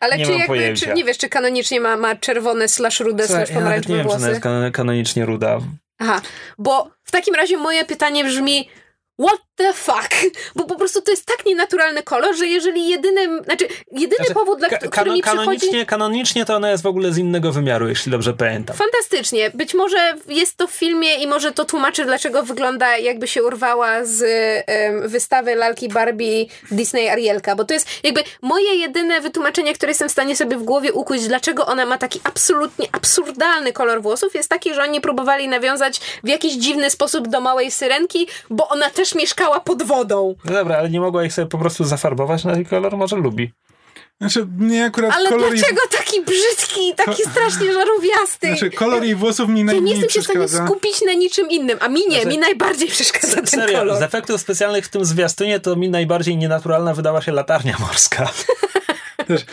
ale 0.00 0.18
nie 0.18 0.24
czy 0.24 0.30
mam 0.30 0.40
jakby, 0.40 0.54
pojęcia. 0.56 0.86
Czy, 0.86 0.92
nie 0.92 1.04
wiesz, 1.04 1.18
czy 1.18 1.28
kanonicznie 1.28 1.80
ma, 1.80 1.96
ma 1.96 2.16
czerwone 2.16 2.68
slash 2.68 3.00
rude 3.00 3.26
Słuchaj, 3.26 3.46
slash 3.46 3.56
pomarańczowe 3.56 3.98
ja 3.98 4.04
włosy? 4.04 4.18
nie 4.18 4.32
wiem, 4.32 4.40
czy 4.42 4.48
jest 4.48 4.74
kanonicznie 4.74 5.26
ruda. 5.26 5.58
Aha, 5.98 6.20
bo 6.58 6.90
w 7.04 7.10
takim 7.10 7.34
razie 7.34 7.56
moje 7.56 7.84
pytanie 7.84 8.24
brzmi 8.24 8.68
What 9.20 9.40
the 9.60 9.72
fuck? 9.72 10.14
Bo 10.56 10.64
po 10.64 10.74
prostu 10.76 11.02
to 11.02 11.10
jest 11.10 11.26
tak 11.26 11.46
nienaturalny 11.46 12.02
kolor, 12.02 12.36
że 12.36 12.46
jeżeli 12.46 12.88
jedynym, 12.88 13.44
znaczy 13.44 13.68
jedyny 13.92 14.16
Znaczy, 14.16 14.34
powód, 14.34 14.58
dla 14.58 14.68
który 14.68 14.90
kanon- 14.90 15.14
mi 15.14 15.22
przychodzi... 15.22 15.38
kanonicznie, 15.44 15.86
kanonicznie 15.86 16.44
to 16.44 16.56
ona 16.56 16.70
jest 16.70 16.82
w 16.82 16.86
ogóle 16.86 17.12
z 17.12 17.18
innego 17.18 17.52
wymiaru, 17.52 17.88
jeśli 17.88 18.12
dobrze 18.12 18.32
pamiętam. 18.32 18.76
Fantastycznie. 18.76 19.50
Być 19.54 19.74
może 19.74 20.14
jest 20.28 20.56
to 20.56 20.66
w 20.66 20.70
filmie 20.70 21.14
i 21.14 21.26
może 21.26 21.52
to 21.52 21.64
tłumaczy, 21.64 22.04
dlaczego 22.04 22.42
wygląda 22.42 22.96
jakby 22.98 23.28
się 23.28 23.44
urwała 23.44 24.04
z 24.04 24.22
em, 24.66 25.08
wystawy 25.08 25.54
lalki 25.54 25.88
Barbie 25.88 26.46
Disney 26.70 27.08
Arielka, 27.08 27.56
bo 27.56 27.64
to 27.64 27.74
jest 27.74 27.86
jakby 28.02 28.24
moje 28.42 28.74
jedyne 28.74 29.20
wytłumaczenie, 29.20 29.74
które 29.74 29.90
jestem 29.90 30.08
w 30.08 30.12
stanie 30.12 30.36
sobie 30.36 30.56
w 30.56 30.62
głowie 30.62 30.92
ukuć, 30.92 31.28
dlaczego 31.28 31.66
ona 31.66 31.86
ma 31.86 31.98
taki 31.98 32.20
absolutnie 32.24 32.88
absurdalny 32.92 33.72
kolor 33.72 34.02
włosów, 34.02 34.34
jest 34.34 34.48
taki, 34.48 34.74
że 34.74 34.82
oni 34.82 35.00
próbowali 35.00 35.48
nawiązać 35.48 36.00
w 36.24 36.28
jakiś 36.28 36.52
dziwny 36.54 36.90
sposób 36.90 37.28
do 37.28 37.40
małej 37.40 37.70
syrenki, 37.70 38.28
bo 38.50 38.68
ona 38.68 38.90
też 38.90 39.14
mieszkała 39.14 39.49
pod 39.60 39.82
wodą. 39.82 40.34
No 40.44 40.52
dobra, 40.52 40.76
ale 40.76 40.90
nie 40.90 41.00
mogła 41.00 41.24
ich 41.24 41.32
sobie 41.32 41.46
po 41.48 41.58
prostu 41.58 41.84
zafarbować 41.84 42.44
na 42.44 42.52
ten 42.52 42.64
kolor? 42.64 42.96
Może 42.96 43.16
lubi. 43.16 43.52
Znaczy, 44.20 44.46
mnie 44.58 44.84
akurat 44.84 45.12
Ale 45.14 45.28
kolor 45.28 45.50
jej, 45.52 45.58
dlaczego 45.58 45.80
taki 45.90 46.20
brzydki, 46.24 46.94
taki 46.96 47.22
strasznie 47.22 47.72
żarówiasty? 47.72 48.46
znaczy, 48.46 48.70
kolor 48.70 49.02
jej 49.04 49.14
włosów 49.14 49.48
mi 49.48 49.60
ja 49.60 49.64
nie 49.66 49.72
najmniej 49.72 49.90
jestem 50.00 50.10
się 50.10 50.20
w 50.20 50.24
stanie 50.24 50.66
skupić 50.66 51.02
na 51.06 51.12
niczym 51.12 51.50
innym, 51.50 51.78
a 51.80 51.88
mi 51.88 52.00
nie, 52.00 52.14
Znaczy- 52.14 52.28
mi 52.28 52.38
najbardziej 52.38 52.88
przeszkadza 52.88 53.34
ten 53.36 53.46
Serio, 53.46 53.78
kolor. 53.78 53.98
z 53.98 54.02
efektów 54.02 54.40
specjalnych 54.40 54.84
w 54.86 54.88
tym 54.88 55.04
zwiastunie 55.04 55.60
to 55.60 55.76
mi 55.76 55.90
najbardziej 55.90 56.36
nienaturalna 56.36 56.94
wydała 56.94 57.22
się 57.22 57.32
latarnia 57.32 57.76
morska. 57.80 58.28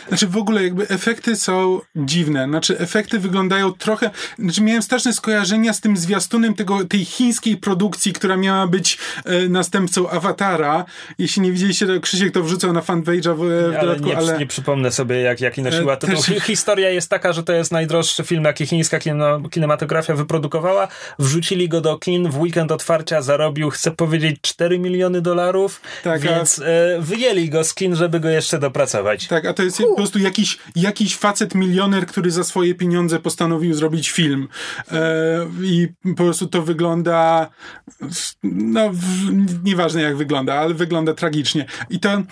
Znaczy 0.08 0.26
w 0.26 0.36
ogóle 0.36 0.62
jakby 0.62 0.88
efekty 0.88 1.36
są 1.36 1.80
dziwne. 1.96 2.44
Znaczy 2.48 2.78
efekty 2.78 3.18
wyglądają 3.18 3.72
trochę... 3.72 4.10
Znaczy 4.38 4.62
miałem 4.62 4.82
straszne 4.82 5.12
skojarzenia 5.12 5.72
z 5.72 5.80
tym 5.80 5.96
zwiastunem 5.96 6.54
tego, 6.54 6.84
tej 6.84 7.04
chińskiej 7.04 7.56
produkcji, 7.56 8.12
która 8.12 8.36
miała 8.36 8.66
być 8.66 8.98
e, 9.24 9.48
następcą 9.48 10.10
Awatara. 10.10 10.84
Jeśli 11.18 11.42
nie 11.42 11.52
widzieliście, 11.52 11.86
to 11.86 12.00
Krzysiek 12.00 12.32
to 12.34 12.42
wrzucał 12.42 12.72
na 12.72 12.80
fanpage'a 12.80 13.34
w, 13.36 13.38
w 13.38 13.76
Ale 13.76 13.80
dodatku, 13.80 14.06
nie, 14.06 14.16
ale... 14.16 14.38
nie 14.38 14.46
przypomnę 14.46 14.92
sobie, 14.92 15.20
jak, 15.20 15.40
jaki 15.40 15.62
nosiła 15.62 15.92
E, 15.94 15.96
też- 15.96 16.26
Hi- 16.26 16.40
Historia 16.40 16.90
jest 16.90 17.10
taka, 17.10 17.32
że 17.32 17.42
to 17.42 17.52
jest 17.52 17.72
najdroższy 17.72 18.24
film, 18.24 18.44
jaki 18.44 18.66
chińska 18.66 18.98
kino, 18.98 19.40
kinematografia 19.50 20.14
wyprodukowała. 20.14 20.88
Wrzucili 21.18 21.68
go 21.68 21.80
do 21.80 21.98
kin 21.98 22.30
w 22.30 22.38
weekend 22.40 22.72
otwarcia, 22.72 23.22
zarobił, 23.22 23.70
chcę 23.70 23.90
powiedzieć, 23.90 24.36
4 24.42 24.78
miliony 24.78 25.20
dolarów, 25.22 25.80
Tak, 26.04 26.22
a- 26.22 26.24
więc 26.24 26.58
e, 26.58 26.64
wyjęli 27.00 27.48
go 27.50 27.64
z 27.64 27.74
kin, 27.74 27.96
żeby 27.96 28.20
go 28.20 28.28
jeszcze 28.28 28.58
dopracować. 28.58 29.26
Tak, 29.26 29.44
a 29.46 29.54
to 29.58 29.62
jest 29.62 29.78
po 29.78 29.94
prostu 29.94 30.18
jakiś, 30.18 30.58
jakiś 30.76 31.16
facet 31.16 31.54
milioner, 31.54 32.06
który 32.06 32.30
za 32.30 32.44
swoje 32.44 32.74
pieniądze 32.74 33.18
postanowił 33.18 33.74
zrobić 33.74 34.10
film. 34.10 34.48
E, 34.92 35.46
I 35.62 35.88
po 36.02 36.14
prostu 36.24 36.46
to 36.46 36.62
wygląda. 36.62 37.50
No, 38.42 38.90
w, 38.92 39.04
nieważne 39.64 40.02
jak 40.02 40.16
wygląda, 40.16 40.54
ale 40.54 40.74
wygląda 40.74 41.14
tragicznie. 41.14 41.66
I 41.90 42.00
to. 42.00 42.22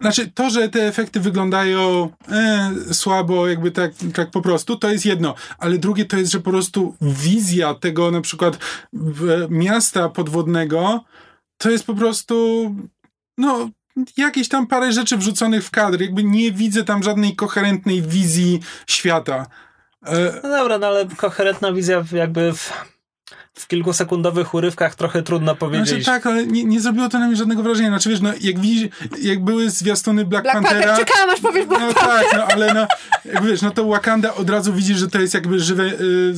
Znaczy, 0.00 0.30
to, 0.34 0.50
że 0.50 0.68
te 0.68 0.86
efekty 0.86 1.20
wyglądają 1.20 2.10
e, 2.28 2.72
słabo, 2.92 3.48
jakby 3.48 3.70
tak, 3.70 3.92
tak 4.14 4.30
po 4.30 4.42
prostu, 4.42 4.76
to 4.76 4.90
jest 4.90 5.06
jedno. 5.06 5.34
Ale 5.58 5.78
drugie 5.78 6.04
to 6.04 6.16
jest, 6.16 6.32
że 6.32 6.40
po 6.40 6.50
prostu 6.50 6.96
wizja 7.00 7.74
tego 7.74 8.10
na 8.10 8.20
przykład 8.20 8.58
w, 8.92 9.46
miasta 9.50 10.08
podwodnego 10.08 11.04
to 11.58 11.70
jest 11.70 11.86
po 11.86 11.94
prostu. 11.94 12.74
No, 13.38 13.70
jakieś 14.16 14.48
tam 14.48 14.66
parę 14.66 14.92
rzeczy 14.92 15.16
wrzuconych 15.16 15.64
w 15.64 15.70
kadr. 15.70 16.00
Jakby 16.00 16.24
nie 16.24 16.52
widzę 16.52 16.84
tam 16.84 17.02
żadnej 17.02 17.36
koherentnej 17.36 18.02
wizji 18.02 18.60
świata. 18.86 19.46
E, 20.06 20.40
No 20.42 20.48
dobra, 20.48 20.78
no 20.78 20.86
ale 20.86 21.06
koherentna 21.16 21.72
wizja 21.72 22.04
jakby 22.12 22.52
w, 22.52 22.72
w 23.54 23.66
kilkusekundowych 23.68 24.54
urywkach 24.54 24.94
trochę 24.94 25.22
trudno 25.22 25.54
powiedzieć. 25.54 25.88
znaczy 25.88 26.04
tak, 26.04 26.26
ale 26.26 26.46
nie, 26.46 26.64
nie 26.64 26.80
zrobiło 26.80 27.08
to 27.08 27.18
na 27.18 27.26
mnie 27.26 27.36
żadnego 27.36 27.62
wrażenia. 27.62 27.88
Znaczy 27.88 28.08
wiesz, 28.08 28.20
no 28.20 28.32
jak 28.40 28.60
widzisz, 28.60 28.88
jak 29.22 29.44
były 29.44 29.70
zwiastuny 29.70 30.24
Black, 30.24 30.42
Black 30.42 30.54
Panther, 30.54 30.72
Panthera... 30.72 30.96
czekałam 30.96 31.30
aż 31.30 31.40
powiesz 31.40 31.66
Black 31.66 31.82
No 31.82 31.94
tak, 31.94 32.26
no 32.36 32.44
ale 32.44 32.74
no, 32.74 32.86
jak 33.24 33.44
wiesz, 33.44 33.62
no 33.62 33.70
to 33.70 33.84
Wakanda 33.84 34.34
od 34.34 34.50
razu 34.50 34.72
widzisz, 34.72 34.98
że 34.98 35.08
to 35.08 35.20
jest 35.20 35.34
jakby 35.34 35.60
żywe, 35.60 35.84
y, 35.84 36.34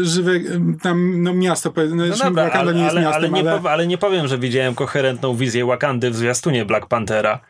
y, 0.00 0.04
żywe 0.04 0.32
y, 0.32 0.60
tam, 0.82 1.22
no 1.22 1.34
miasto. 1.34 1.72
No, 1.76 1.94
No 1.96 2.06
zresztą 2.06 2.24
dobra, 2.24 2.44
Wakanda 2.44 2.70
ale, 2.70 2.74
nie 2.74 2.82
jest 2.82 2.96
ale, 2.96 3.00
miastem, 3.06 3.34
ale, 3.34 3.42
ale... 3.42 3.52
nie 3.52 3.60
pow- 3.60 3.70
ale 3.70 3.86
nie 3.86 3.98
powiem, 3.98 4.28
że 4.28 4.38
widziałem 4.38 4.74
koherentną 4.74 5.36
wizję 5.36 5.66
Wakandy 5.66 6.10
w 6.10 6.16
zwiastunie 6.16 6.64
Black 6.64 6.86
Panthera. 6.86 7.40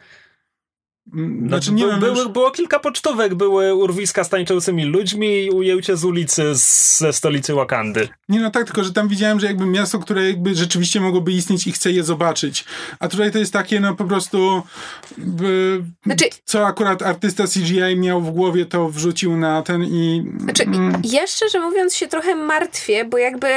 Mm, 1.14 1.38
No, 1.42 1.48
Znaczy 1.48 1.72
nie 1.72 1.84
by, 1.84 1.90
wiem, 1.90 2.00
były, 2.00 2.18
już- 2.18 2.28
Było 2.28 2.50
kilka 2.50 2.78
pocztówek, 2.78 3.34
były 3.34 3.74
urwiska 3.74 4.24
z 4.24 4.28
tańczącymi 4.28 4.84
ludźmi 4.84 5.44
i 5.44 5.50
ujęcie 5.50 5.96
z 5.96 6.04
ulicy 6.04 6.54
z, 6.54 6.98
ze 6.98 7.12
stolicy 7.12 7.54
Wakandy. 7.54 8.08
Nie 8.28 8.40
no 8.40 8.50
tak, 8.50 8.64
tylko 8.64 8.84
że 8.84 8.92
tam 8.92 9.08
widziałem, 9.08 9.40
że 9.40 9.46
jakby 9.46 9.66
miasto, 9.66 9.98
które 9.98 10.26
jakby 10.28 10.54
rzeczywiście 10.54 11.00
mogłoby 11.00 11.32
istnieć 11.32 11.66
i 11.66 11.72
chcę 11.72 11.92
je 11.92 12.02
zobaczyć. 12.04 12.64
A 13.00 13.08
tutaj 13.08 13.32
to 13.32 13.38
jest 13.38 13.52
takie, 13.52 13.80
no 13.80 13.94
po 13.94 14.04
prostu 14.04 14.62
by, 15.18 15.82
Znaczy- 16.06 16.24
co 16.44 16.66
akurat 16.66 17.02
artysta 17.02 17.44
CGI 17.46 17.96
miał 17.96 18.20
w 18.20 18.30
głowie, 18.30 18.66
to 18.66 18.88
wrzucił 18.88 19.36
na 19.36 19.62
ten 19.62 19.82
i... 19.84 20.24
Znaczy, 20.40 20.62
mm, 20.62 21.02
ja 21.04 21.26
szczerze 21.26 21.60
mówiąc 21.60 21.94
się 21.94 22.08
trochę 22.08 22.34
martwię, 22.34 23.04
bo 23.04 23.18
jakby 23.18 23.48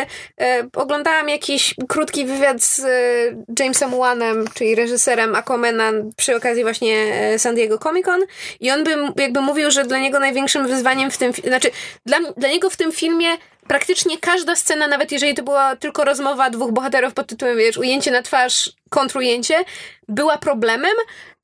e, 0.41 0.69
oglądałam 0.75 1.29
jakiś 1.29 1.75
krótki 1.88 2.25
wywiad 2.25 2.63
z 2.63 2.79
e, 2.79 2.89
Jamesem 3.60 3.91
Wanem, 3.91 4.45
czyli 4.53 4.75
reżyserem 4.75 5.36
Aquamana 5.36 5.91
przy 6.17 6.36
okazji 6.36 6.63
właśnie 6.63 7.13
e, 7.13 7.35
San 7.39 7.56
Diego 7.56 7.78
Comic 7.78 8.06
Con 8.06 8.21
i 8.60 8.71
on 8.71 8.84
by 8.84 8.95
jakby 9.15 9.41
mówił, 9.41 9.71
że 9.71 9.84
dla 9.84 10.00
niego 10.00 10.19
największym 10.19 10.67
wyzwaniem 10.67 11.12
w 11.12 11.17
tym, 11.17 11.34
znaczy 11.34 11.71
dla, 12.06 12.17
dla 12.38 12.50
niego 12.50 12.69
w 12.69 12.78
tym 12.78 12.91
filmie 12.91 13.28
praktycznie 13.67 14.17
każda 14.17 14.56
scena, 14.56 14.88
nawet 14.88 15.12
jeżeli 15.12 15.34
to 15.34 15.43
była 15.43 15.75
tylko 15.75 16.04
rozmowa 16.04 16.49
dwóch 16.49 16.71
bohaterów 16.71 17.13
pod 17.13 17.28
tytułem, 17.28 17.58
wiesz, 17.58 17.78
ujęcie 17.78 18.12
na 18.12 18.21
twarz, 18.21 18.71
kontrujęcie, 18.89 19.65
była 20.08 20.38
problemem, 20.38 20.95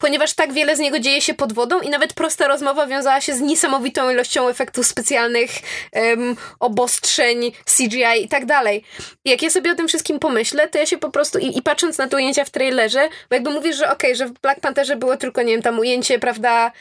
ponieważ 0.01 0.33
tak 0.33 0.53
wiele 0.53 0.75
z 0.75 0.79
niego 0.79 0.99
dzieje 0.99 1.21
się 1.21 1.33
pod 1.33 1.53
wodą 1.53 1.79
i 1.81 1.89
nawet 1.89 2.13
prosta 2.13 2.47
rozmowa 2.47 2.87
wiązała 2.87 3.21
się 3.21 3.33
z 3.33 3.41
niesamowitą 3.41 4.09
ilością 4.09 4.47
efektów 4.47 4.87
specjalnych, 4.87 5.51
em, 5.91 6.35
obostrzeń, 6.59 7.51
CGI 7.77 8.23
i 8.23 8.27
tak 8.27 8.45
dalej. 8.45 8.83
Jak 9.25 9.41
ja 9.41 9.49
sobie 9.49 9.71
o 9.71 9.75
tym 9.75 9.87
wszystkim 9.87 10.19
pomyślę, 10.19 10.67
to 10.67 10.77
ja 10.77 10.85
się 10.85 10.97
po 10.97 11.09
prostu, 11.09 11.39
i, 11.39 11.57
i 11.57 11.61
patrząc 11.61 11.97
na 11.97 12.07
te 12.07 12.15
ujęcia 12.15 12.45
w 12.45 12.49
trailerze, 12.49 13.09
bo 13.29 13.35
jakby 13.35 13.49
mówisz, 13.49 13.77
że 13.77 13.91
okej, 13.91 14.15
że 14.15 14.25
w 14.25 14.31
Black 14.31 14.59
Pantherze 14.59 14.95
było 14.95 15.17
tylko, 15.17 15.41
nie 15.41 15.53
wiem, 15.53 15.61
tam 15.61 15.79
ujęcie, 15.79 16.19
prawda, 16.19 16.71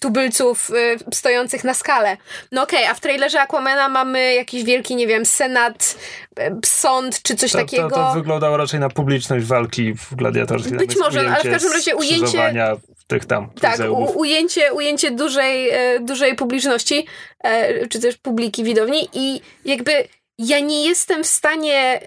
tubylców 0.00 0.70
e, 0.70 1.14
stojących 1.14 1.64
na 1.64 1.74
skale. 1.74 2.16
No 2.52 2.62
okej, 2.62 2.84
a 2.84 2.94
w 2.94 3.00
trailerze 3.00 3.40
Aquamana 3.40 3.88
mamy 3.88 4.34
jakiś 4.34 4.64
wielki, 4.64 4.77
nie 4.96 5.06
wiem, 5.06 5.26
senat, 5.26 5.96
e, 6.38 6.58
sąd, 6.64 7.22
czy 7.22 7.36
coś 7.36 7.52
To, 7.52 7.58
takiego. 7.58 7.90
to, 7.90 7.96
to 7.96 8.12
wyglądało 8.14 8.56
raczej 8.56 8.80
na 8.80 8.88
publiczność 8.90 9.46
walki 9.46 9.94
w 9.94 10.14
gladiatorskich. 10.14 10.76
Być 10.76 10.96
może, 10.96 11.20
ale 11.20 11.40
w 11.44 11.50
każdym 11.52 11.72
razie 11.72 11.96
ujęcie- 11.96 12.76
tych 13.06 13.24
tam 13.24 13.50
Tak, 13.60 13.78
u, 13.90 14.18
ujęcie, 14.18 14.72
ujęcie 14.72 15.10
dużej, 15.10 15.70
e, 15.70 16.00
dużej 16.00 16.34
publiczności, 16.36 17.06
e, 17.44 17.86
czy 17.86 18.00
też 18.00 18.16
publiki 18.16 18.64
widowni 18.64 19.08
i 19.12 19.40
jakby 19.64 19.92
ja 20.38 20.60
nie 20.60 20.84
jestem 20.84 21.24
w 21.24 21.26
stanie 21.26 22.00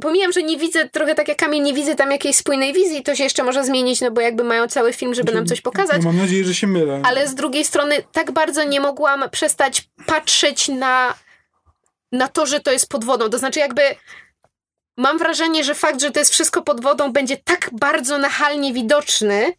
pomijam, 0.00 0.32
że 0.32 0.42
nie 0.42 0.56
widzę, 0.58 0.88
trochę 0.88 1.14
tak 1.14 1.28
jak 1.28 1.38
Kamil, 1.38 1.62
nie 1.62 1.74
widzę 1.74 1.94
tam 1.94 2.10
jakiejś 2.10 2.36
spójnej 2.36 2.72
wizji, 2.72 3.02
to 3.02 3.14
się 3.14 3.24
jeszcze 3.24 3.42
może 3.44 3.64
zmienić, 3.64 4.00
no 4.00 4.10
bo 4.10 4.20
jakby 4.20 4.44
mają 4.44 4.66
cały 4.68 4.92
film, 4.92 5.14
żeby 5.14 5.32
nam 5.34 5.46
coś 5.46 5.60
pokazać, 5.60 5.96
No, 6.02 6.04
mam 6.12 6.16
nadzieję, 6.16 6.44
że 6.44 6.54
się 6.54 6.66
mylę. 6.66 7.00
ale 7.04 7.28
z 7.28 7.34
drugiej 7.34 7.64
strony 7.64 7.94
tak 8.12 8.30
bardzo 8.32 8.64
nie 8.64 8.80
mogłam 8.80 9.24
przestać 9.30 9.88
patrzeć 10.06 10.68
na, 10.68 11.14
na 12.12 12.28
to, 12.28 12.46
że 12.46 12.60
to 12.60 12.72
jest 12.72 12.88
pod 12.88 13.04
wodą. 13.04 13.30
To 13.30 13.38
znaczy 13.38 13.58
jakby 13.60 13.82
mam 14.96 15.18
wrażenie, 15.18 15.64
że 15.64 15.74
fakt, 15.74 16.00
że 16.00 16.10
to 16.10 16.18
jest 16.18 16.32
wszystko 16.32 16.62
pod 16.62 16.80
wodą 16.82 17.12
będzie 17.12 17.36
tak 17.36 17.70
bardzo 17.72 18.18
nachalnie 18.18 18.72
widoczny 18.72 19.52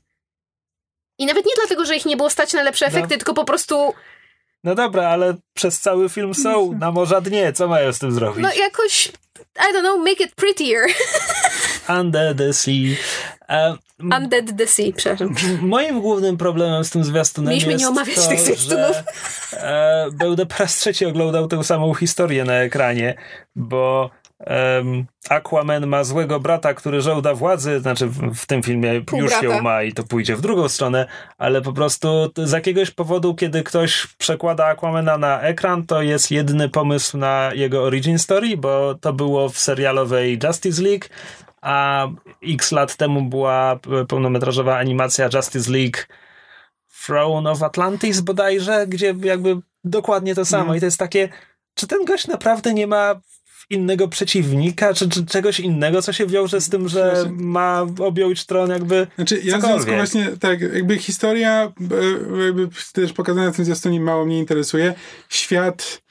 i 1.17 1.25
nawet 1.25 1.45
nie 1.45 1.51
dlatego, 1.55 1.85
że 1.85 1.95
ich 1.95 2.05
nie 2.05 2.17
było 2.17 2.29
stać 2.29 2.53
na 2.53 2.62
lepsze 2.63 2.85
No. 2.85 2.91
efekty, 2.97 3.17
tylko 3.17 3.33
po 3.33 3.45
prostu 3.45 3.93
No 4.63 4.75
dobra, 4.75 5.09
ale 5.09 5.33
przez 5.53 5.79
cały 5.79 6.09
film 6.09 6.33
są 6.33 6.73
na 6.79 6.91
morza 6.91 7.21
dnie. 7.21 7.53
Co 7.53 7.67
mają 7.67 7.93
z 7.93 7.99
tym 7.99 8.12
zrobić? 8.12 8.43
no 8.43 8.53
jakoś 8.53 9.07
I 9.69 9.73
don't 9.73 9.79
know, 9.79 9.99
make 10.05 10.19
it 10.21 10.35
prettier. 10.35 10.85
Under 11.89 12.36
the 12.36 12.54
sea. 12.54 12.95
E, 13.49 13.75
m- 13.99 14.12
Undead 14.17 14.58
the 14.58 14.67
Sea, 14.67 14.86
przepraszam. 14.95 15.36
Moim 15.62 16.02
głównym 16.02 16.38
problemem 16.38 16.84
z 16.84 16.89
tym 16.89 17.04
zwiastunem 17.04 17.49
Mieliśmy 17.49 17.71
jest 17.71 17.84
nie 17.84 17.89
omawiać 17.89 18.15
to, 18.15 18.28
tych 18.30 18.39
zwiastunów. 18.39 18.95
że 19.52 19.62
e, 19.62 20.08
będę 20.12 20.45
po 20.45 20.56
raz 20.60 20.75
trzeci 20.75 21.06
oglądał 21.06 21.47
tę 21.47 21.63
samą 21.63 21.93
historię 21.93 22.43
na 22.45 22.54
ekranie, 22.54 23.15
bo 23.56 24.10
em, 24.39 25.06
Aquaman 25.30 25.88
ma 25.88 26.04
złego 26.04 26.39
brata, 26.39 26.73
który 26.73 27.02
żołda 27.02 27.34
władzy, 27.34 27.80
znaczy 27.80 28.08
w, 28.08 28.36
w 28.36 28.45
tym 28.45 28.63
filmie 28.63 29.02
Pół 29.02 29.19
już 29.21 29.30
brata. 29.32 29.45
ją 29.45 29.62
ma 29.62 29.84
i 29.84 29.93
to 29.93 30.04
pójdzie 30.04 30.36
w 30.36 30.41
drugą 30.41 30.69
stronę, 30.69 31.08
ale 31.38 31.62
po 31.62 31.73
prostu 31.73 32.32
z 32.38 32.52
jakiegoś 32.52 32.91
powodu, 32.91 33.36
kiedy 33.36 33.63
ktoś 33.63 34.08
przekłada 34.17 34.65
Aquamana 34.65 35.17
na 35.17 35.41
ekran, 35.41 35.86
to 35.86 36.02
jest 36.02 36.32
jedyny 36.32 36.69
pomysł 36.69 37.17
na 37.17 37.52
jego 37.56 37.84
origin 37.84 38.19
story, 38.19 38.58
bo 38.58 38.95
to 39.02 39.13
było 39.13 39.49
w 39.49 39.60
serialowej 39.60 40.39
Justice 40.43 40.82
League, 40.82 41.06
a 41.62 42.08
x 42.43 42.72
lat 42.72 42.95
temu 42.95 43.22
była 43.22 43.80
pełnometrażowa 44.08 44.78
animacja 44.78 45.30
Justice 45.34 45.72
League 45.72 45.98
Throne 47.06 47.52
of 47.52 47.63
Atlantis 47.63 48.22
bodajże, 48.22 48.86
gdzie 48.88 49.15
jakby 49.24 49.58
dokładnie 49.84 50.36
to 50.36 50.45
samo 50.45 50.62
Mhm. 50.62 50.78
i 50.78 50.80
to 50.80 50.86
jest 50.86 50.98
takie, 51.00 51.30
czy 51.74 51.88
ten 51.88 52.06
gość 52.06 52.28
naprawdę 52.28 52.74
nie 52.74 52.88
ma 52.88 53.15
innego 53.69 54.08
przeciwnika, 54.08 54.93
czy, 54.93 55.10
czy 55.10 55.26
czegoś 55.26 55.60
innego, 55.60 56.02
co 56.02 56.13
się 56.13 56.26
wiąże 56.26 56.62
z 56.62 56.69
tym, 56.69 56.89
że 56.89 57.26
ma 57.32 57.86
objąć 58.00 58.45
tron 58.45 58.69
jakby 58.69 59.08
Znaczy, 59.15 59.41
ja 59.43 59.58
w 59.58 59.62
związku 59.62 59.91
właśnie, 59.91 60.28
tak, 60.39 60.62
jakby 60.62 60.98
historia, 60.98 61.72
e, 62.41 62.43
jakby 62.45 62.69
też 62.93 63.13
pokazana 63.13 63.52
w 63.52 63.56
tym 63.56 63.65
zwiastunie 63.65 64.00
mało 64.00 64.26
mnie 64.26 64.39
interesuje. 64.39 64.93
Świat 65.30 66.02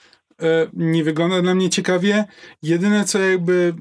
nie 0.72 1.04
wygląda 1.04 1.42
dla 1.42 1.54
mnie 1.54 1.70
ciekawie. 1.70 2.24
Jedyne 2.62 3.04
co 3.04 3.18
jakby, 3.18 3.74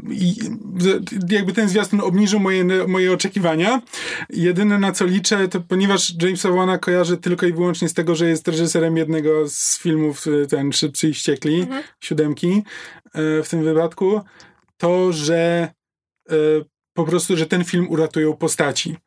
jakby 1.29 1.53
ten 1.53 1.69
zwiastun 1.69 2.01
obniżył 2.01 2.39
moje, 2.39 2.63
moje 2.87 3.13
oczekiwania. 3.13 3.81
Jedyne 4.29 4.79
na 4.79 4.91
co 4.91 5.05
liczę, 5.05 5.47
to 5.47 5.61
ponieważ 5.61 6.13
Jamesa 6.21 6.51
Wana 6.51 6.77
kojarzę 6.77 7.17
tylko 7.17 7.45
i 7.45 7.53
wyłącznie 7.53 7.89
z 7.89 7.93
tego, 7.93 8.15
że 8.15 8.29
jest 8.29 8.47
reżyserem 8.47 8.97
jednego 8.97 9.49
z 9.49 9.79
filmów, 9.79 10.25
e, 10.27 10.47
ten 10.47 10.71
Szybcy 10.73 11.09
i 11.09 11.13
Ściekli, 11.13 11.67
siódemki 11.99 12.63
e, 13.05 13.43
w 13.43 13.49
tym 13.49 13.63
wypadku, 13.63 14.21
to, 14.77 15.13
że 15.13 15.69
e, 16.29 16.33
po 16.93 17.05
prostu, 17.05 17.37
że 17.37 17.45
ten 17.45 17.63
film 17.63 17.89
uratują 17.89 18.33
postaci. 18.33 18.97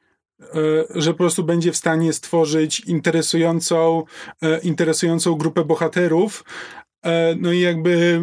E, 0.40 1.00
Że 1.00 1.12
po 1.12 1.18
prostu 1.18 1.44
będzie 1.44 1.72
w 1.72 1.76
stanie 1.76 2.12
stworzyć 2.12 2.80
interesującą, 2.80 4.04
e, 4.42 4.58
interesującą 4.58 5.34
grupę 5.34 5.64
bohaterów. 5.64 6.44
E, 7.04 7.34
No 7.38 7.52
i 7.52 7.60
jakby 7.60 8.20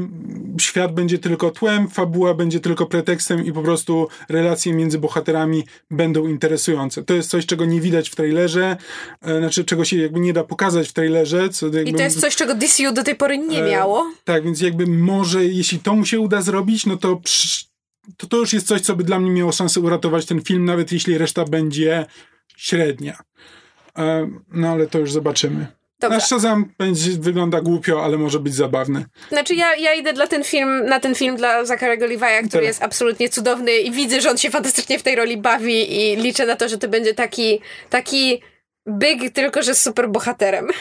świat 0.61 0.93
będzie 0.93 1.17
tylko 1.19 1.51
tłem, 1.51 1.89
fabuła 1.89 2.33
będzie 2.33 2.59
tylko 2.59 2.85
pretekstem 2.85 3.45
i 3.45 3.53
po 3.53 3.61
prostu 3.63 4.07
relacje 4.29 4.73
między 4.73 4.99
bohaterami 4.99 5.63
będą 5.91 6.27
interesujące. 6.27 7.03
To 7.03 7.13
jest 7.13 7.29
coś, 7.29 7.45
czego 7.45 7.65
nie 7.65 7.81
widać 7.81 8.09
w 8.09 8.15
trailerze, 8.15 8.77
e, 9.21 9.39
znaczy 9.39 9.65
czego 9.65 9.85
się 9.85 9.97
jakby 9.97 10.19
nie 10.19 10.33
da 10.33 10.43
pokazać 10.43 10.89
w 10.89 10.93
trailerze. 10.93 11.49
Co 11.49 11.65
jakby, 11.65 11.83
I 11.83 11.93
to 11.93 12.01
jest 12.03 12.19
coś, 12.21 12.35
czego 12.35 12.55
DCU 12.55 12.93
do 12.93 13.03
tej 13.03 13.15
pory 13.15 13.37
nie 13.37 13.63
E, 13.63 13.69
miało. 13.71 14.11
tak, 14.23 14.43
więc 14.43 14.61
jakby 14.61 14.87
może, 14.87 15.45
jeśli 15.45 15.79
to 15.79 15.95
mu 15.95 16.05
się 16.05 16.19
uda 16.19 16.41
zrobić, 16.41 16.85
no 16.85 16.97
to, 16.97 17.21
to 18.17 18.27
to 18.27 18.37
już 18.37 18.53
jest 18.53 18.67
coś, 18.67 18.81
co 18.81 18.95
by 18.95 19.03
dla 19.03 19.19
mnie 19.19 19.31
miało 19.31 19.51
szansę 19.51 19.79
uratować 19.79 20.25
ten 20.25 20.41
film, 20.41 20.65
nawet 20.65 20.91
jeśli 20.91 21.17
reszta 21.17 21.45
będzie 21.45 22.05
średnia. 22.57 23.17
No 24.53 24.67
ale 24.69 24.87
to 24.87 24.99
już 24.99 25.11
zobaczymy. 25.11 25.67
Dobra. 25.99 26.17
Nasz 26.17 26.27
Shazam 26.27 26.65
będzie, 26.77 27.11
wygląda 27.11 27.61
głupio, 27.61 28.03
ale 28.03 28.17
może 28.17 28.39
być 28.39 28.55
zabawny. 28.55 29.05
Znaczy 29.29 29.55
ja, 29.55 29.75
ja 29.75 29.93
idę 29.93 30.13
dla 30.13 30.27
ten 30.27 30.43
film, 30.43 30.85
na 30.85 30.99
ten 30.99 31.15
film 31.15 31.35
dla 31.35 31.65
Zacharego 31.65 32.05
Levi'a, 32.05 32.37
który 32.39 32.51
Tak. 32.51 32.63
jest 32.63 32.83
absolutnie 32.83 33.29
cudowny 33.29 33.71
i 33.77 33.91
widzę, 33.91 34.21
że 34.21 34.29
on 34.29 34.37
się 34.37 34.49
fantastycznie 34.49 34.99
w 34.99 35.03
tej 35.03 35.15
roli 35.15 35.37
bawi 35.37 35.95
i 36.01 36.15
liczę 36.15 36.45
na 36.45 36.55
to, 36.55 36.69
że 36.69 36.77
to 36.77 36.87
będzie 36.87 37.13
taki, 37.13 37.59
taki 37.89 38.41
big, 38.89 39.33
tylko 39.33 39.63
że 39.63 39.75
z 39.75 39.81
super 39.81 40.09
bohaterem. 40.09 40.67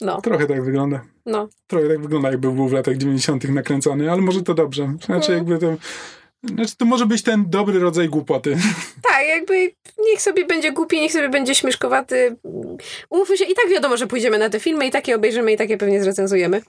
No, 0.00 0.20
Trochę 0.20 0.46
tak 0.46 0.64
wygląda. 0.64 1.00
no. 1.26 1.48
Trochę 1.66 1.88
tak 1.88 2.00
wygląda, 2.02 2.30
jakby 2.30 2.52
był 2.52 2.68
w 2.68 2.72
latach 2.72 2.96
90. 2.96 3.48
nakręcony, 3.48 4.10
ale 4.12 4.20
może 4.22 4.42
to 4.42 4.54
dobrze. 4.54 4.92
Znaczy, 5.04 5.30
No. 5.30 5.36
jakby 5.36 5.58
to. 5.58 5.76
Znaczy, 6.44 6.76
to 6.76 6.84
może 6.84 7.06
być 7.06 7.22
ten 7.22 7.44
dobry 7.50 7.78
rodzaj 7.78 8.08
głupoty. 8.08 8.56
Tak, 9.10 9.26
jakby 9.28 9.74
niech 9.98 10.22
sobie 10.22 10.44
będzie 10.46 10.72
głupi, 10.72 11.00
niech 11.00 11.12
sobie 11.12 11.28
będzie 11.28 11.54
śmieszkowaty. 11.54 12.36
Umówmy 13.10 13.36
się, 13.38 13.44
i 13.44 13.54
tak 13.54 13.68
wiadomo, 13.70 13.96
że 13.96 14.06
pójdziemy 14.06 14.38
na 14.38 14.50
te 14.50 14.60
filmy 14.60 14.86
i 14.86 14.90
takie 14.90 15.16
obejrzymy 15.16 15.52
i 15.52 15.56
takie 15.56 15.76
pewnie 15.76 16.02
zrecenzujemy. 16.02 16.62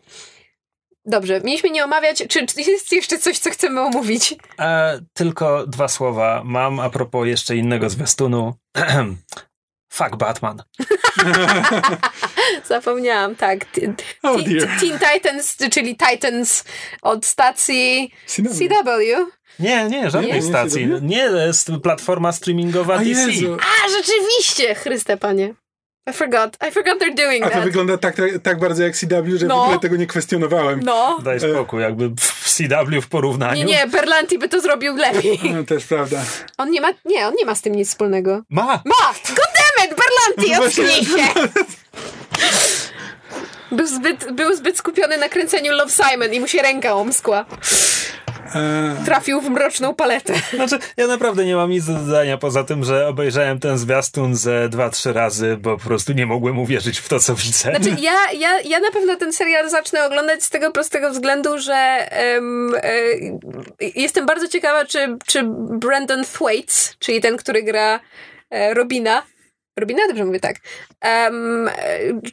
Dobrze, 1.06 1.42
mieliśmy 1.44 1.70
nie 1.70 1.84
omawiać, 1.84 2.24
czy, 2.30 2.46
czy 2.48 2.62
jest 2.62 2.92
jeszcze 2.92 3.18
coś, 3.18 3.40
co 3.40 3.50
chcemy 3.52 3.82
omówić? 3.82 4.36
E, 4.60 5.00
tylko 5.14 5.68
dwa 5.68 5.88
słowa 5.88 6.42
mam 6.46 6.80
a 6.80 6.90
propos 6.90 7.28
jeszcze 7.28 7.56
innego 7.56 7.90
zwiastunu. 7.90 8.54
Fuck 9.94 10.16
Batman. 10.16 10.64
Zapomniałam, 12.68 13.36
tak. 13.36 13.66
T- 13.66 13.94
Oh. 14.24 14.44
Teen 14.80 15.00
Titans, 15.14 15.58
czyli 15.72 15.98
Titans 15.98 16.64
od 17.02 17.26
stacji 17.26 18.12
CW. 18.28 18.50
CW. 18.54 19.32
Nie, 19.60 19.86
nie, 19.86 20.10
żadnej 20.10 20.34
Nie? 20.34 20.42
stacji. 20.42 20.88
Nie? 20.88 21.00
Nie, 21.02 21.24
jest 21.46 21.72
platforma 21.84 22.32
streamingowa 22.32 22.94
A 22.96 22.98
DC. 22.98 23.10
Jezu. 23.10 23.58
A, 23.62 23.90
rzeczywiście! 23.90 24.76
Chryste, 24.76 25.18
panie. 25.18 25.54
I 26.10 26.14
forgot. 26.14 26.58
I 26.70 26.72
forgot 26.72 27.00
they're 27.02 27.16
doing 27.16 27.44
A 27.46 27.48
to 27.50 27.54
that. 27.56 27.64
wygląda 27.64 27.98
tak, 27.98 28.16
tak, 28.16 28.30
tak 28.44 28.60
bardzo 28.60 28.84
jak 28.84 28.96
CW, 28.96 29.38
że 29.38 29.46
No. 29.46 29.56
w 29.60 29.62
ogóle 29.64 29.80
tego 29.80 29.96
nie 29.96 30.08
kwestionowałem. 30.08 30.80
No. 30.84 31.20
Daj 31.24 31.40
spokój, 31.40 31.82
jakby 31.82 32.10
w 32.20 32.50
CW 32.54 33.02
w 33.02 33.08
porównaniu. 33.08 33.58
Nie, 33.58 33.66
nie, 33.66 33.88
Berlanti 33.88 34.40
by 34.40 34.50
to 34.50 34.62
zrobił 34.62 34.96
lepiej. 34.96 35.40
No, 35.56 35.64
też 35.64 35.86
prawda. 35.86 36.22
On 36.58 36.72
nie 36.72 36.82
ma, 36.82 36.88
nie, 37.06 37.28
on 37.28 37.34
nie 37.40 37.46
ma 37.46 37.56
z 37.56 37.62
tym 37.62 37.76
nic 37.76 37.90
wspólnego. 37.90 38.42
Ma! 38.50 38.66
Ma! 38.66 39.14
Goddammit, 39.28 39.98
Berlanti, 40.02 40.52
No 40.54 40.58
właśnie. 40.58 40.84
ocknij 40.84 41.06
się! 41.06 41.50
Był 43.72 43.88
zbyt, 43.88 44.32
był 44.32 44.56
zbyt 44.56 44.78
skupiony 44.78 45.18
na 45.18 45.30
kręceniu 45.30 45.72
Love 45.72 45.92
Simon 45.92 46.34
i 46.34 46.40
mu 46.40 46.48
się 46.48 46.62
ręka 46.62 46.94
omskła. 46.96 47.46
Trafił 49.06 49.42
w 49.42 49.50
mroczną 49.50 49.96
paletę. 49.96 50.34
Znaczy, 50.54 50.80
ja 50.98 51.08
naprawdę 51.08 51.46
nie 51.46 51.56
mam 51.56 51.70
nic 51.70 51.86
do 51.86 51.94
dodania 51.94 52.38
poza 52.38 52.64
tym, 52.64 52.84
że 52.84 53.08
obejrzałem 53.08 53.60
ten 53.60 53.78
zwiastun 53.78 54.36
ze 54.36 54.70
dwa, 54.70 54.90
trzy 54.90 55.14
razy, 55.14 55.58
bo 55.58 55.78
po 55.78 55.84
prostu 55.84 56.14
nie 56.14 56.26
mogłem 56.26 56.60
uwierzyć 56.60 57.00
w 57.00 57.10
to, 57.10 57.20
co 57.20 57.36
widzę. 57.36 57.72
Znaczy, 57.76 58.02
ja, 58.10 58.32
ja, 58.32 58.60
ja 58.62 58.80
na 58.80 58.92
pewno 58.92 59.16
ten 59.16 59.34
serial 59.34 59.70
zacznę 59.70 60.06
oglądać 60.06 60.44
z 60.44 60.50
tego 60.50 60.72
prostego 60.72 61.12
względu, 61.12 61.60
że 61.60 61.74
e, 61.74 62.42
jestem 63.96 64.26
bardzo 64.26 64.48
ciekawa, 64.48 64.86
czy, 64.86 65.18
czy 65.26 65.44
Brandon 65.80 66.24
Thwaites, 66.24 66.96
czyli 67.00 67.22
ten, 67.22 67.38
który 67.38 67.64
gra 67.64 68.00
e, 68.50 68.74
Robina, 68.74 69.24
Robina, 69.80 70.08
dobrze 70.08 70.26
mówię 70.26 70.40
tak. 70.40 70.56
E, 71.06 71.32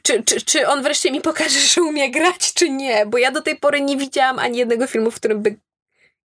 czy, 0.03 0.23
czy, 0.23 0.41
czy 0.41 0.69
on 0.69 0.83
wreszcie 0.83 1.11
mi 1.11 1.21
pokaże, 1.21 1.59
że 1.59 1.83
umie 1.83 2.11
grać, 2.11 2.55
czy 2.55 2.71
nie? 2.71 3.07
Bo 3.07 3.19
ja 3.19 3.31
do 3.31 3.43
tej 3.43 3.57
pory 3.57 3.81
nie 3.81 3.97
widziałam 3.97 4.39
ani 4.39 4.59
jednego 4.59 4.87
filmu, 4.87 5.11
w 5.11 5.17
którym 5.17 5.43
by 5.43 5.57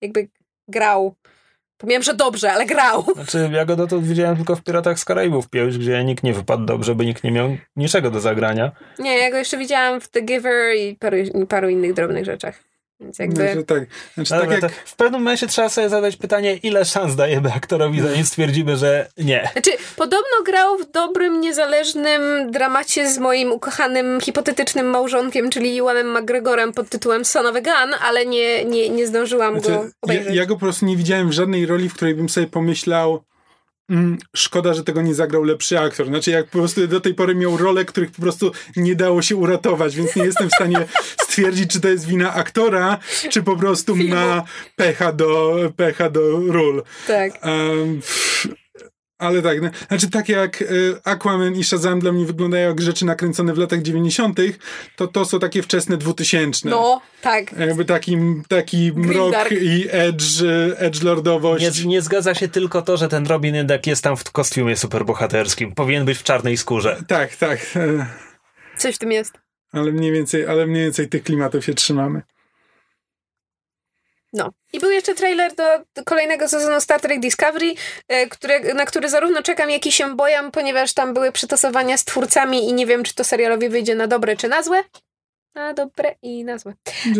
jakby 0.00 0.28
grał. 0.68 1.14
Pomijam, 1.78 2.02
że 2.02 2.14
dobrze, 2.14 2.52
ale 2.52 2.66
grał. 2.66 3.04
Znaczy, 3.14 3.50
ja 3.52 3.64
go 3.64 3.76
dotąd 3.76 4.06
widziałem 4.06 4.37
tylko 4.37 4.56
w 4.56 4.62
Piratach 4.62 4.98
z 4.98 5.04
Karaibów 5.04 5.50
5, 5.50 5.78
gdzie 5.78 6.04
nikt 6.04 6.24
nie 6.24 6.35
wypadł 6.35 6.64
dobrze, 6.64 6.94
bo 6.94 7.04
nikt 7.04 7.24
nie 7.24 7.30
miał 7.30 7.56
niczego 7.76 8.11
do 8.11 8.20
zagrania. 8.20 8.72
Nie, 8.98 9.18
ja 9.18 9.30
go 9.30 9.37
jeszcze 9.37 9.59
widziałam 9.59 10.00
w 10.00 10.09
The 10.09 10.22
Giver 10.22 10.76
i 10.76 10.94
paru, 10.94 11.16
paru 11.48 11.68
innych 11.68 11.94
drobnych 11.94 12.24
rzeczach. 12.24 12.61
Więc 13.00 13.18
jakby... 13.18 13.52
Znaczy, 13.52 13.64
tak. 13.64 13.87
Znaczy, 14.14 14.35
No 14.35 14.40
tak 14.40 14.50
dobra, 14.50 14.68
jak, 14.68 14.72
w 14.72 14.96
pewnym 14.96 15.20
momencie 15.20 15.46
trzeba 15.46 15.68
sobie 15.68 15.88
zadać 15.88 16.16
pytanie, 16.16 16.56
ile 16.56 16.85
szans 16.85 17.16
dajemy 17.16 17.52
aktorowi, 17.52 18.00
zanim 18.00 18.24
stwierdzimy, 18.24 18.76
że 18.76 19.09
nie. 19.18 19.48
Znaczy, 19.52 19.70
podobno 19.96 20.42
grał 20.44 20.78
w 20.78 20.90
dobrym, 20.90 21.40
niezależnym 21.40 22.50
dramacie 22.50 23.11
z 23.11 23.18
moim 23.18 23.52
ukochanym, 23.52 24.20
hipotetycznym 24.20 24.87
małżonkiem, 24.87 25.50
czyli 25.50 25.80
Ewanem 25.80 26.18
McGregorem 26.18 26.72
pod 26.72 26.88
tytułem 26.88 27.24
Son 27.24 27.46
of 27.46 27.56
a 27.56 27.61
Gun, 27.61 27.94
ale 28.04 28.26
nie, 28.26 28.64
nie, 28.64 28.88
nie 28.90 29.06
zdążyłam 29.06 29.54
go 29.54 29.61
znaczy, 29.61 29.74
ja, 29.74 29.90
obejrzeć. 30.02 30.35
ja 30.35 30.46
go 30.46 30.54
po 30.54 30.61
prostu 30.61 30.87
nie 30.87 30.96
widziałem 30.96 31.28
w 31.28 31.32
żadnej 31.32 31.66
roli, 31.66 31.88
w 31.88 31.94
której 31.94 32.14
bym 32.14 32.28
sobie 32.28 32.46
pomyślał 32.46 33.22
szkoda, 34.37 34.75
że 34.75 34.85
tego 34.85 35.03
nie 35.03 35.14
zagrał 35.14 35.42
lepszy 35.42 35.79
aktor. 35.79 36.07
Znaczy, 36.07 36.31
jak 36.31 36.46
po 36.46 36.59
prostu 36.59 36.87
do 36.87 37.01
tej 37.01 37.14
pory 37.14 37.35
miał 37.35 37.57
role, 37.57 37.85
których 37.85 38.11
po 38.11 38.22
prostu 38.22 38.53
nie 38.77 38.94
dało 38.94 39.22
się 39.22 39.37
uratować, 39.37 39.96
więc 39.96 40.16
nie 40.16 40.25
jestem 40.25 40.49
w 40.49 40.53
stanie 40.53 40.87
stwierdzić, 41.22 41.70
czy 41.70 41.81
to 41.81 41.88
jest 41.88 42.07
wina 42.07 42.35
aktora, 42.35 42.99
czy 43.31 43.42
po 43.42 43.57
prostu 43.57 43.96
Filmu. 43.96 44.14
ma 44.14 44.44
pecha 44.77 45.12
do, 45.12 45.57
pecha 45.77 46.11
do 46.11 46.20
ról. 46.31 46.83
Tak. 47.07 47.33
Um, 47.44 48.01
ale 49.18 49.42
tak, 49.42 49.62
no, 49.62 49.70
znaczy 49.88 50.11
tak 50.11 50.29
jak 50.29 50.62
y, 50.62 50.94
Aquaman 51.05 51.55
i 51.57 51.64
Shazam 51.64 52.00
dla 52.00 52.12
mnie 52.12 52.26
wyglądają 52.26 52.68
jak 52.68 52.81
rzeczy 52.81 53.05
nakręcone 53.05 53.55
w 53.55 53.59
latach 53.59 53.83
90., 53.83 54.40
to 54.96 55.07
to 55.07 55.24
są 55.24 55.38
takie 55.38 55.62
wczesne 55.62 55.96
2000. 55.96 56.68
No, 56.68 57.00
tak. 57.22 57.59
Jakby 57.59 57.85
taki, 57.85 58.16
taki 58.48 58.92
mrok 58.92 59.33
Dark. 59.33 59.52
i 59.52 59.87
edge, 59.90 60.24
edgelordowość. 60.76 61.85
Nie, 61.85 61.88
nie 61.88 62.02
zgadza 62.02 62.35
się 62.35 62.48
tylko 62.48 62.83
to, 62.83 62.96
że 62.96 63.09
ten 63.09 63.26
Robin 63.26 63.55
jednak 63.55 63.87
jest 63.87 64.05
tam 64.05 64.16
w 64.16 64.31
kostiumie 64.33 64.76
superbohaterskim. 64.76 65.72
Powinien 65.72 66.05
być 66.05 66.18
w 66.18 66.22
czarnej 66.22 66.57
skórze. 66.57 67.02
Tak, 67.09 67.37
tak. 67.37 67.61
Coś 68.76 68.94
w 68.94 68.98
tym 68.98 69.12
jest. 69.12 69.35
Ale 69.72 69.92
mniej 69.92 70.12
więcej, 70.12 70.46
ale 70.46 70.66
mniej 70.66 70.83
więcej 70.83 71.09
tych 71.09 71.22
klimatów 71.22 71.64
się 71.64 71.74
trzymamy. 71.74 72.22
No. 74.32 74.50
I 74.72 74.80
był 74.80 74.90
jeszcze 74.90 75.14
trailer 75.14 75.54
do, 75.54 75.64
do 75.94 76.04
kolejnego 76.04 76.48
sezonu 76.48 76.80
Star 76.80 77.00
Trek 77.00 77.20
Discovery, 77.20 77.74
e, 78.08 78.26
które, 78.26 78.74
na 78.74 78.86
który 78.86 79.08
zarówno 79.08 79.42
czekam, 79.42 79.70
jak 79.70 79.86
i 79.86 79.92
się 79.92 80.16
boję, 80.16 80.50
ponieważ 80.52 80.92
tam 80.94 81.14
były 81.14 81.32
przytasowania 81.32 81.96
z 81.96 82.04
twórcami 82.04 82.68
i 82.68 82.72
nie 82.72 82.86
wiem, 82.86 83.04
czy 83.04 83.14
to 83.14 83.24
serialowi 83.24 83.68
wyjdzie 83.68 83.94
na 83.94 84.06
dobre, 84.06 84.36
czy 84.36 84.48
na 84.48 84.62
złe. 84.62 84.84
Na 85.54 85.74
dobre 85.74 86.14
i 86.22 86.44
na 86.44 86.58
złe. 86.58 86.74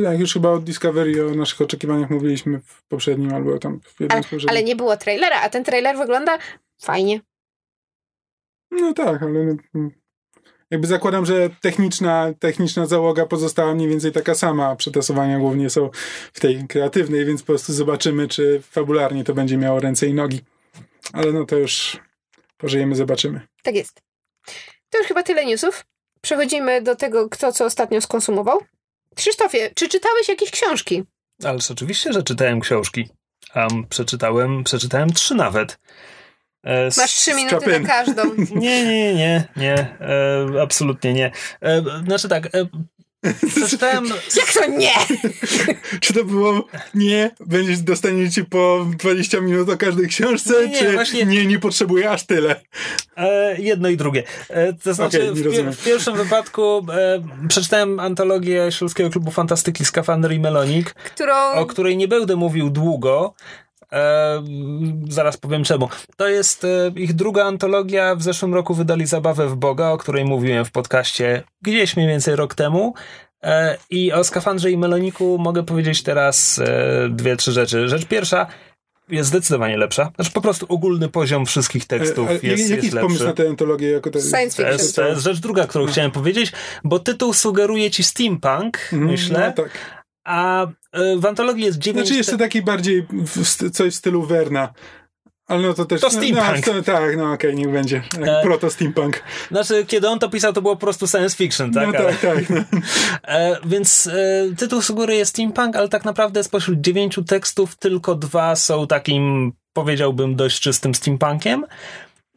Tak, 0.05 0.19
już 0.19 0.33
chyba 0.33 0.51
o 0.51 0.59
Discovery, 0.59 1.27
o 1.27 1.35
naszych 1.35 1.61
oczekiwaniach 1.61 2.11
mówiliśmy 2.11 2.61
w 2.61 2.83
poprzednim 2.89 3.35
albo 3.35 3.59
tam 3.59 3.81
w 3.81 4.01
jednym 4.01 4.11
Ale, 4.11 4.23
z 4.23 4.27
poprzednich. 4.27 4.51
ale 4.51 4.63
nie 4.63 4.77
było 4.77 4.97
trailera, 4.97 5.41
a 5.41 5.49
ten 5.49 5.65
trailer 5.65 5.97
wygląda 5.97 6.39
fajnie. 6.83 7.21
No 8.71 8.93
tak, 8.93 9.23
ale 9.23 9.45
no, 9.75 9.91
jakby 10.71 10.87
zakładam, 10.87 11.27
że 11.27 11.51
techniczna, 11.61 12.33
techniczna 12.39 12.87
załoga 12.87 13.27
pozostała 13.27 13.75
mniej 13.75 13.89
więcej 13.89 14.13
taka 14.13 14.35
sama. 14.35 14.69
a 14.69 14.77
Przetasowania 14.77 15.39
głównie 15.39 15.71
są 15.71 15.91
w 16.33 16.41
tej 16.41 16.67
kreatywnej, 16.69 17.25
więc 17.25 17.43
po 17.43 17.47
prostu 17.47 17.73
zobaczymy, 17.73 18.29
czy 18.29 18.63
fabularnie 18.71 19.25
to 19.25 19.35
będzie 19.35 19.57
miało 19.57 19.81
ręce 19.81 20.07
i 20.07 20.15
nogi. 20.15 20.41
Ale 21.13 21.33
no 21.33 21.45
to 21.45 21.57
już 21.57 21.97
pożyjemy, 22.59 22.95
zobaczymy. 22.95 23.41
Tak 23.63 23.75
jest. 23.75 24.01
To 24.91 24.99
już 24.99 25.07
chyba 25.07 25.23
tyle 25.23 25.47
newsów. 25.47 25.85
Przechodzimy 26.21 26.83
do 26.83 26.97
tego, 26.97 27.29
kto 27.29 27.53
co 27.53 27.65
ostatnio 27.65 28.01
skonsumował. 28.01 28.61
Krzysztofie, 29.15 29.71
czy 29.75 29.89
czytałeś 29.89 30.29
jakieś 30.29 30.51
książki? 30.51 31.05
Ależ 31.45 31.71
oczywiście, 31.71 32.13
że 32.13 32.23
czytałem 32.23 32.61
książki. 32.61 33.09
Um, 33.55 33.87
przeczytałem, 33.89 34.65
przeczytałem 34.65 35.13
trzy 35.13 35.35
nawet. 35.35 35.79
E, 36.67 36.85
Masz 36.97 37.15
trzy 37.15 37.35
minuty 37.35 37.81
na 37.81 37.89
każdą. 37.89 38.23
Nie, 38.55 38.85
nie, 38.85 39.15
nie, 39.15 39.45
nie. 39.57 39.75
E, 39.75 40.63
absolutnie 40.63 41.15
nie. 41.15 41.31
E, 41.61 41.83
znaczy 42.07 42.29
tak, 42.29 42.47
e, 42.47 42.67
Przeczytałem... 43.55 44.07
Jak 44.37 44.53
to 44.53 44.71
nie? 44.71 44.93
czy 46.01 46.15
to 46.15 46.25
było 46.25 46.67
nie, 46.95 47.31
będziesz 47.47 47.79
dostaniecie 47.79 48.45
po 48.45 48.87
20 48.99 49.41
minut 49.41 49.69
o 49.69 49.77
każdej 49.77 50.09
książce, 50.09 50.55
nie, 50.67 50.73
nie, 50.73 50.79
czy 50.79 50.93
właśnie... 50.93 51.25
nie, 51.25 51.47
nie 51.47 51.59
potrzebuję 51.59 52.11
aż 52.11 52.27
tyle? 52.27 52.61
E, 53.17 53.57
jedno 53.61 53.89
i 53.89 53.97
drugie. 53.97 54.23
E, 54.49 54.73
to 54.73 54.95
znaczy, 54.95 55.31
okay, 55.31 55.35
w, 55.35 55.77
w, 55.77 55.85
pierwszym 55.85 56.17
wypadku 56.17 56.87
e, 56.93 57.23
przeczytałem 57.49 58.01
antologię 58.01 58.73
Śląskiego 58.73 59.11
Klubu 59.11 59.31
Fantastyki 59.31 59.85
Skafander 59.85 60.33
i 60.33 60.41
Melonik, 60.41 60.95
Którą... 60.95 61.53
o 61.53 61.67
której 61.67 61.97
nie 61.97 62.09
będę 62.09 62.37
mówił 62.37 62.71
długo, 62.71 63.35
E, 63.93 64.43
zaraz 65.09 65.37
powiem 65.37 65.65
czemu. 65.65 65.89
To 66.17 66.29
jest 66.29 66.65
e, 66.65 66.93
ich 66.97 67.13
druga 67.13 67.45
antologia. 67.45 68.17
W 68.17 68.23
zeszłym 68.23 68.55
roku 68.55 68.75
wydali 68.75 69.07
Zabawę 69.07 69.49
w 69.49 69.57
Boga, 69.57 69.91
o 69.91 69.99
której 69.99 70.25
mówiłem 70.25 70.65
w 70.65 70.71
podcaście 70.71 71.43
gdzieś 71.63 71.97
mniej 71.97 72.09
więcej 72.09 72.37
rok 72.37 72.55
temu. 72.55 72.95
E, 73.43 73.79
I 73.91 74.13
o 74.13 74.25
skafandrze 74.25 74.71
i 74.71 74.79
meloniku 74.79 75.39
mogę 75.39 75.63
powiedzieć 75.63 76.03
teraz 76.03 76.59
e, 76.59 77.09
dwie, 77.11 77.37
trzy 77.37 77.53
rzeczy. 77.53 77.89
Rzecz 77.89 78.05
pierwsza, 78.07 78.47
jest 79.09 79.29
zdecydowanie 79.29 79.77
lepsza. 79.77 80.13
Znaczy 80.17 80.31
po 80.31 80.41
prostu 80.41 80.67
ogólny 80.69 81.09
poziom 81.09 81.47
wszystkich 81.47 81.87
tekstów 81.87 82.31
jest, 82.31 82.45
jest 82.45 82.71
Jaki 82.71 82.87
jest 82.87 82.99
pomysł 82.99 83.25
na 83.25 83.33
tę 83.33 83.49
antologię? 83.49 83.91
Jako 83.91 84.11
te... 84.11 84.21
Science 84.21 84.57
fiction. 84.57 84.67
To 84.67 84.73
jest, 84.73 84.97
to 84.97 85.09
jest 85.09 85.23
rzecz 85.23 85.39
druga, 85.39 85.67
którą 85.67 85.87
no. 85.87 85.93
chciałem 85.93 86.11
powiedzieć, 86.11 86.53
bo 86.85 86.99
tytuł 86.99 87.33
sugeruje 87.33 87.91
ci 87.91 88.05
steampunk, 88.05 88.79
mm, 88.93 89.07
myślę, 89.07 89.53
no, 89.57 89.63
tak. 89.63 89.71
A 90.27 90.67
e, 90.93 91.17
w 91.17 91.27
antologii 91.27 91.65
jest 91.65 91.79
dziewięć... 91.79 92.09
Znaczy 92.09 92.31
to 92.31 92.39
taki 92.39 92.63
bardziej 92.63 93.07
coś 93.73 93.93
w 93.93 93.97
stylu 93.97 94.27
Werna. 94.27 94.73
Ale 95.47 95.63
no 95.63 95.75
to 95.75 95.85
też... 95.85 96.01
To 96.01 96.11
steampunk. 96.11 96.67
No, 96.67 96.73
to, 96.73 96.83
tak, 96.83 97.17
no 97.17 97.33
okej, 97.33 97.51
okay, 97.51 97.55
niech 97.55 97.73
będzie. 97.73 98.03
E, 98.23 98.43
proto 98.43 98.71
steampunk. 98.71 99.23
Znaczy, 99.51 99.85
kiedy 99.87 100.09
on 100.09 100.19
to 100.19 100.29
pisał, 100.29 100.53
to 100.53 100.63
było 100.63 100.77
po 100.77 100.81
prostu 100.81 101.07
science 101.07 101.37
fiction, 101.37 101.73
tak? 101.73 101.87
No 101.87 101.93
tak, 101.93 102.21
tak. 102.21 102.51
No. 102.51 102.61
E, 103.29 103.57
więc 103.65 104.07
e, 104.07 104.55
tytuł 104.57 104.83
sugeruje 104.83 105.27
steampunk, 105.27 105.77
ale 105.77 105.89
tak 105.89 106.05
naprawdę 106.05 106.45
spośród 106.45 106.81
dziewięciu 106.81 107.25
tekstów 107.25 107.77
tylko 107.77 108.15
dwa 108.15 108.57
są 108.57 108.87
takim, 108.87 109.53
powiedziałbym, 109.73 110.37
dość 110.37 110.61
czystym 110.61 110.95
steampunkiem. 110.95 111.67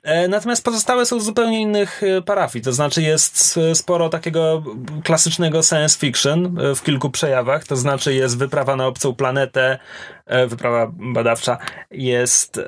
E, 0.10 0.28
natomiast 0.28 0.64
pozostałe 0.64 1.06
są 1.06 1.20
z 1.20 1.24
zupełnie 1.24 1.62
innych 1.62 2.04
e, 2.04 2.22
parafii, 2.22 2.64
to 2.64 2.74
znaczy 2.74 3.02
jest 3.02 3.60
sporo 3.74 4.10
takiego 4.10 4.64
klasycznego 5.04 5.64
science 5.64 6.00
fiction 6.00 6.60
e, 6.60 6.76
w 6.76 6.84
kilku 6.84 7.10
przejawach, 7.10 7.64
to 7.64 7.76
znaczy 7.76 8.14
jest 8.14 8.38
wyprawa 8.38 8.76
na 8.76 8.88
obcą 8.88 9.16
planetę, 9.16 9.80
wyprawa 10.48 10.92
badawcza, 10.94 11.58
jest 11.92 12.62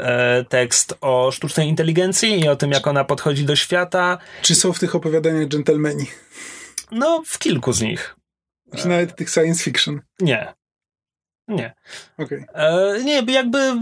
tekst 0.49 0.97
o 1.01 1.32
sztucznej 1.32 1.67
inteligencji 1.67 2.39
i 2.39 2.47
o 2.47 2.56
tym, 2.56 2.71
jak 2.71 2.88
ona 2.88 3.04
podchodzi 3.04 3.45
do 3.45 3.56
świata. 3.56 4.17
Czy 4.41 4.56
są 4.56 4.73
w 4.73 4.80
tych 4.80 4.95
opowiadaniach 4.95 5.47
dżentelmeni? 5.47 6.06
No, 6.91 7.23
w 7.25 7.39
kilku 7.39 7.73
z 7.73 7.82
nich. 7.82 8.15
Czy 8.77 8.88
nawet 8.88 9.15
tych 9.15 9.30
science 9.30 9.63
fiction? 9.63 10.01
Nie. 10.19 10.54
Nie. 11.47 11.73
Okay. 12.17 12.45
E, 12.54 13.04
nie, 13.04 13.23
jakby 13.34 13.73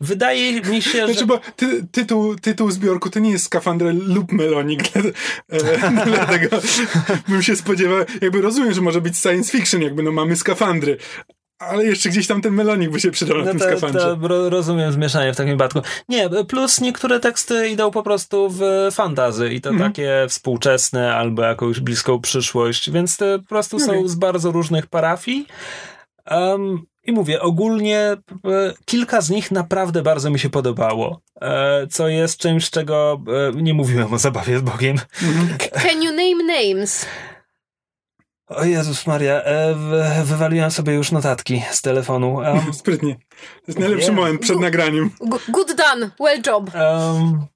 wydaje 0.00 0.60
mi 0.60 0.82
się, 0.82 1.04
znaczy, 1.04 1.20
że... 1.20 1.26
bo 1.26 1.40
ty, 1.56 1.86
tytuł, 1.92 2.36
tytuł 2.36 2.70
zbiorku 2.70 3.10
to 3.10 3.18
nie 3.18 3.30
jest 3.30 3.44
skafander 3.44 3.94
lub 3.94 4.32
melonik, 4.32 4.82
e, 4.96 5.90
dlatego 6.06 6.56
bym 7.28 7.42
się 7.42 7.56
spodziewał, 7.56 7.98
jakby 8.22 8.40
rozumiem, 8.40 8.72
że 8.72 8.80
może 8.80 9.00
być 9.00 9.18
science 9.18 9.58
fiction, 9.58 9.82
jakby 9.82 10.02
no 10.02 10.12
mamy 10.12 10.36
skafandry, 10.36 10.96
ale 11.58 11.84
jeszcze 11.84 12.08
gdzieś 12.08 12.26
tam 12.26 12.40
ten 12.40 12.54
melonik 12.54 12.90
by 12.90 13.00
się 13.00 13.10
przydał 13.10 13.38
no 13.38 13.44
na 13.44 13.50
tym 13.50 13.60
to, 13.60 13.64
skafandrze. 13.64 14.18
To 14.28 14.50
rozumiem 14.50 14.92
zmieszanie 14.92 15.32
w 15.32 15.36
takim 15.36 15.52
wypadku. 15.52 15.80
Nie, 16.08 16.30
plus 16.48 16.80
niektóre 16.80 17.20
teksty 17.20 17.68
idą 17.68 17.90
po 17.90 18.02
prostu 18.02 18.50
w 18.50 18.60
fantazy 18.92 19.54
i 19.54 19.60
to 19.60 19.70
mhm. 19.70 19.92
takie 19.92 20.26
współczesne 20.28 21.14
albo 21.14 21.42
jakąś 21.42 21.80
bliską 21.80 22.20
przyszłość, 22.20 22.90
więc 22.90 23.16
te 23.16 23.38
po 23.38 23.48
prostu 23.48 23.76
okay. 23.76 23.86
są 23.86 24.08
z 24.08 24.14
bardzo 24.14 24.52
różnych 24.52 24.86
parafii. 24.86 25.46
Um, 26.30 26.82
i 27.04 27.12
mówię, 27.12 27.40
ogólnie 27.40 27.98
e, 28.00 28.18
kilka 28.84 29.20
z 29.20 29.30
nich 29.30 29.50
naprawdę 29.50 30.02
bardzo 30.02 30.30
mi 30.30 30.38
się 30.38 30.50
podobało, 30.50 31.20
e, 31.40 31.86
co 31.86 32.08
jest 32.08 32.38
czymś, 32.38 32.70
czego 32.70 33.20
e, 33.56 33.62
nie 33.62 33.74
mówiłem 33.74 34.14
o 34.14 34.18
zabawie 34.18 34.58
z 34.58 34.62
Bogiem. 34.62 34.96
Can 35.82 36.02
you 36.02 36.10
name 36.10 36.44
names? 36.58 37.06
O 38.46 38.64
Jezus 38.64 39.06
Maria, 39.06 39.42
wywaliłem 40.24 40.70
sobie 40.70 40.94
już 40.94 41.12
notatki 41.12 41.62
z 41.70 41.82
telefonu. 41.82 42.34
Um, 42.34 42.74
Sprytnie. 42.74 43.14
To 43.14 43.64
jest 43.66 43.78
najlepszy 43.78 44.12
moment 44.12 44.40
przed 44.40 44.60
nagraniem. 44.60 45.10
Good 45.48 45.74
done, 45.76 46.10
well 46.20 46.42
job. 46.46 46.70
Um, 46.74 47.46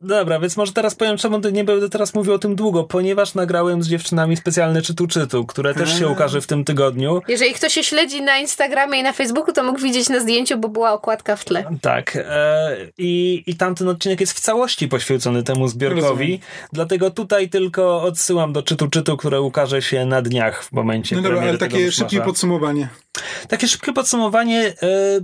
Dobra, 0.00 0.40
więc 0.40 0.56
może 0.56 0.72
teraz 0.72 0.94
powiem, 0.94 1.16
czemu 1.16 1.38
nie 1.38 1.64
będę 1.64 1.88
teraz 1.88 2.14
mówił 2.14 2.32
o 2.32 2.38
tym 2.38 2.56
długo, 2.56 2.84
ponieważ 2.84 3.34
nagrałem 3.34 3.82
z 3.82 3.88
dziewczynami 3.88 4.36
specjalne 4.36 4.82
czytu 4.82 5.06
czytu, 5.06 5.46
które 5.46 5.74
też 5.74 5.98
się 5.98 6.08
ukaże 6.08 6.40
w 6.40 6.46
tym 6.46 6.64
tygodniu. 6.64 7.22
Jeżeli 7.28 7.54
ktoś 7.54 7.72
się 7.72 7.84
śledzi 7.84 8.22
na 8.22 8.38
Instagramie 8.38 9.00
i 9.00 9.02
na 9.02 9.12
Facebooku, 9.12 9.54
to 9.54 9.64
mógł 9.64 9.80
widzieć 9.80 10.08
na 10.08 10.20
zdjęciu, 10.20 10.58
bo 10.58 10.68
była 10.68 10.92
okładka 10.92 11.36
w 11.36 11.44
tle. 11.44 11.64
Tak. 11.80 12.16
E, 12.16 12.76
i, 12.98 13.42
I 13.46 13.56
tamten 13.56 13.88
odcinek 13.88 14.20
jest 14.20 14.32
w 14.32 14.40
całości 14.40 14.88
poświęcony 14.88 15.42
temu 15.42 15.68
zbiorkowi, 15.68 16.08
Rozumiem. 16.08 16.38
dlatego 16.72 17.10
tutaj 17.10 17.48
tylko 17.48 18.02
odsyłam 18.02 18.52
do 18.52 18.62
czytu 18.62 18.88
czytu, 18.88 19.16
które 19.16 19.40
ukaże 19.40 19.82
się 19.82 20.06
na 20.06 20.22
dniach 20.22 20.64
w 20.64 20.72
momencie. 20.72 21.16
No 21.16 21.22
dobra, 21.22 21.40
ale 21.40 21.58
takie 21.58 21.92
szybkie 21.92 22.20
podsumowanie. 22.20 22.88
Takie 23.48 23.68
szybkie 23.68 23.92
podsumowanie. 23.92 24.74
E, 24.82 25.20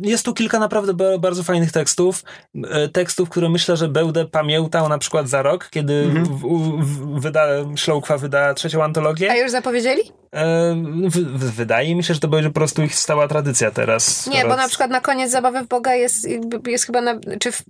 jest 0.00 0.24
tu 0.24 0.34
kilka 0.34 0.58
naprawdę 0.58 1.18
bardzo 1.18 1.42
fajnych 1.42 1.72
tekstów. 1.72 2.24
E, 2.70 2.88
tekstów, 2.88 3.30
które 3.30 3.48
myślę, 3.48 3.76
że 3.76 3.88
będę 3.88 4.24
pamiętał 4.24 4.88
na 4.88 4.98
przykład 4.98 5.28
za 5.28 5.42
rok, 5.42 5.68
kiedy 5.70 5.92
mm 5.94 6.24
-hmm. 6.24 7.20
wyda, 7.20 8.54
trzecią 8.54 8.84
antologię. 8.84 9.30
A 9.30 9.36
już 9.36 9.50
zapowiedzieli? 9.50 10.02
E, 10.34 10.74
w, 11.04 11.54
wydaje 11.54 11.94
mi 11.94 12.04
się, 12.04 12.14
że 12.14 12.20
to 12.20 12.28
będzie 12.28 12.48
po 12.48 12.54
prostu 12.54 12.82
ich 12.82 12.94
stała 12.94 13.28
tradycja 13.28 13.70
teraz. 13.70 14.26
Nie, 14.26 14.44
bo 14.44 14.56
na 14.56 14.68
przykład 14.68 14.90
na 14.90 15.00
koniec 15.00 15.30
Zabawy 15.30 15.62
w 15.62 15.68
Boga 15.68 15.94
jest, 15.94 16.28
jest 16.66 16.86
chyba, 16.86 17.00
na, 17.00 17.14
czy 17.40 17.52
w, 17.52 17.62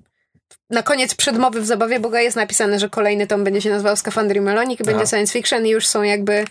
na 0.70 0.82
koniec 0.82 1.14
przedmowy 1.14 1.60
w 1.60 1.66
Zabawie 1.66 2.00
Boga 2.00 2.20
jest 2.20 2.36
napisane, 2.36 2.78
że 2.78 2.88
kolejny 2.88 3.26
tom 3.26 3.44
będzie 3.44 3.60
się 3.60 3.70
nazywał 3.70 3.96
Skafander 3.96 4.36
i 4.36 4.40
Melonik 4.40 4.80
i 4.80 4.84
będzie 4.84 5.06
science 5.06 5.32
fiction 5.32 5.66
i 5.66 5.70
już 5.70 5.86
są 5.86 6.02
jakby 6.02 6.44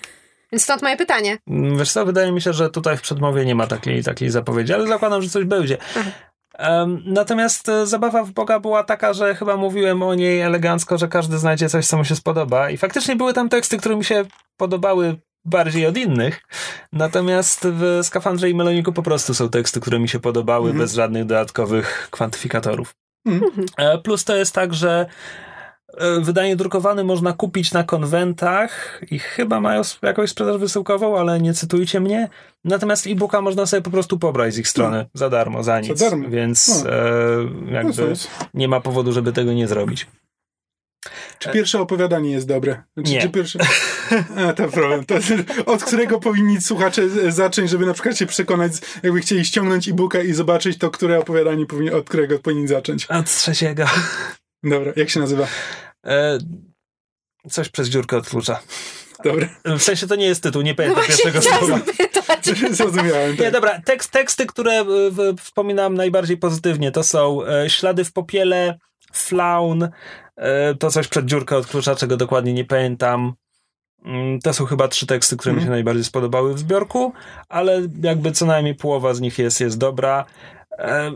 więc 0.52 0.64
stąd 0.64 0.82
moje 0.82 0.98
pytanie. 0.98 1.38
Wiesz 1.78 1.92
co, 1.92 2.06
wydaje 2.06 2.32
mi 2.32 2.42
się, 2.42 2.54
że 2.54 2.70
tutaj 2.70 2.98
w 2.98 3.02
przedmowie 3.02 3.46
nie 3.46 3.56
ma 3.56 3.68
takiej, 3.68 4.04
takiej 4.04 4.30
zapowiedzi, 4.30 4.74
ale 4.74 4.88
zakładam, 4.88 5.22
że 5.22 5.30
coś 5.30 5.46
będzie. 5.46 5.78
Um, 6.60 7.04
natomiast 7.06 7.70
e, 7.70 7.88
zabawa 7.88 8.24
w 8.24 8.32
Boga 8.32 8.60
była 8.60 8.84
taka, 8.84 9.14
że 9.14 9.36
chyba 9.36 9.58
mówiłem 9.58 10.04
o 10.04 10.16
niej 10.16 10.42
elegancko, 10.42 10.98
że 10.98 11.08
każdy 11.08 11.38
znajdzie 11.38 11.70
coś, 11.70 11.88
co 11.88 11.98
mu 11.98 12.06
się 12.06 12.16
spodoba. 12.16 12.70
I 12.70 12.78
faktycznie 12.78 13.16
były 13.16 13.34
tam 13.34 13.50
teksty, 13.50 13.78
które 13.78 13.96
mi 13.96 14.06
się 14.06 14.26
podobały 14.58 15.16
bardziej 15.46 15.86
od 15.86 15.98
innych. 15.98 16.42
Natomiast 16.94 17.68
w 17.68 18.00
Skafandrze 18.04 18.50
i 18.50 18.56
Meloniku 18.56 18.94
po 18.94 19.04
prostu 19.04 19.34
są 19.34 19.50
teksty, 19.50 19.80
które 19.80 20.00
mi 20.00 20.10
się 20.10 20.20
podobały 20.20 20.74
-hmm. 20.74 20.78
bez 20.78 20.94
żadnych 20.94 21.26
dodatkowych 21.26 22.08
kwantyfikatorów. 22.12 22.96
Mm 23.26 23.40
-hmm. 23.40 24.02
Plus 24.02 24.24
to 24.24 24.36
jest 24.36 24.56
tak, 24.56 24.74
że 24.74 25.06
E, 25.06 25.51
wydanie 26.22 26.56
drukowane 26.56 27.04
można 27.04 27.34
kupić 27.34 27.74
na 27.74 27.84
konwentach 27.84 29.02
i 29.12 29.20
chyba 29.20 29.62
mają 29.62 29.82
jakąś 30.02 30.30
sprzedaż 30.30 30.58
wysyłkową, 30.58 31.18
ale 31.18 31.42
nie 31.42 31.54
cytujcie 31.54 32.00
mnie. 32.00 32.30
Natomiast 32.64 33.08
e-booka 33.08 33.42
można 33.42 33.66
sobie 33.66 33.82
po 33.82 33.92
prostu 33.92 34.20
pobrać 34.20 34.54
z 34.54 34.58
ich 34.58 34.68
strony 34.68 34.98
no. 34.98 35.06
za 35.14 35.30
darmo, 35.30 35.64
za 35.64 35.80
nic. 35.80 35.98
Za 35.98 36.10
darmo. 36.10 36.30
Więc 36.30 36.84
no. 36.84 36.92
e, 36.92 37.74
jakby 37.74 38.02
no 38.02 38.16
nie 38.54 38.68
ma 38.68 38.82
powodu, 38.82 39.14
żeby 39.14 39.34
tego 39.34 39.54
nie 39.54 39.68
zrobić. 39.68 40.08
Czy 41.40 41.50
pierwsze 41.50 41.80
opowiadanie 41.80 42.32
jest 42.32 42.48
dobre? 42.48 42.84
Czy, 43.06 43.12
nie. 43.12 43.22
Czy 43.22 43.30
pierwsze... 43.30 43.60
A, 44.48 44.54
to 44.54 44.68
problem. 44.68 45.06
To, 45.06 45.16
od 45.66 45.84
którego 45.84 46.20
powinni 46.20 46.62
słuchacze 46.62 47.32
zacząć, 47.32 47.70
żeby 47.70 47.86
na 47.86 47.94
przykład 47.94 48.18
się 48.18 48.26
przekonać, 48.26 48.72
jakby 49.04 49.22
chcieli 49.22 49.46
ściągnąć 49.46 49.88
e-booka 49.88 50.22
i 50.22 50.34
zobaczyć 50.34 50.78
to, 50.78 50.92
które 50.92 51.20
opowiadanie 51.20 51.66
powinni, 51.66 51.92
od 51.92 52.10
którego 52.10 52.40
powinni 52.40 52.68
zacząć? 52.68 53.06
Od 53.06 53.26
trzeciego. 53.26 53.86
Dobra, 54.64 54.94
jak 54.96 55.10
się 55.10 55.20
nazywa? 55.20 55.48
E, 56.06 56.38
coś 57.50 57.70
przez 57.70 57.90
dziurkę 57.90 58.18
od 58.18 58.30
klucza. 58.30 58.60
Dobra. 59.24 59.48
W 59.66 59.82
sensie 59.82 60.08
to 60.08 60.16
nie 60.16 60.26
jest 60.26 60.44
tytuł, 60.44 60.62
nie 60.62 60.76
pamiętam 60.76 61.02
no 61.02 61.08
pierwszego 61.08 61.42
słowa. 61.42 61.80
Zrozumiałem. 62.72 63.38
Tak. 63.38 63.46
Nie, 63.46 63.52
dobra, 63.52 63.82
tekst, 63.82 64.12
teksty, 64.12 64.46
które 64.46 64.72
e, 64.72 64.86
wspominam 65.40 65.94
najbardziej 65.94 66.38
pozytywnie, 66.38 66.92
to 66.92 67.04
są 67.04 67.46
e, 67.46 67.70
Ślady 67.70 68.04
w 68.04 68.14
popiele, 68.14 68.78
Flaun, 69.14 69.90
e, 70.36 70.76
to 70.76 70.92
coś 70.92 71.08
przed 71.08 71.26
dziurkę 71.26 71.58
od 71.58 71.68
klucza, 71.68 71.96
czego 71.96 72.18
dokładnie 72.18 72.54
nie 72.54 72.66
pamiętam. 72.66 73.34
Mm, 74.06 74.40
to 74.40 74.54
są 74.54 74.66
chyba 74.66 74.88
trzy 74.88 75.08
teksty, 75.08 75.38
które 75.38 75.52
mm. 75.52 75.58
mi 75.58 75.62
się 75.62 75.68
mhm. 75.68 75.78
najbardziej 75.78 76.04
spodobały 76.04 76.54
w 76.54 76.60
zbiorku, 76.60 77.14
ale 77.50 77.82
jakby 78.04 78.32
co 78.32 78.46
najmniej 78.46 78.76
połowa 78.76 79.14
z 79.14 79.22
nich 79.22 79.40
jest, 79.40 79.62
jest 79.62 79.78
dobra. 79.78 80.26
E, 80.82 81.12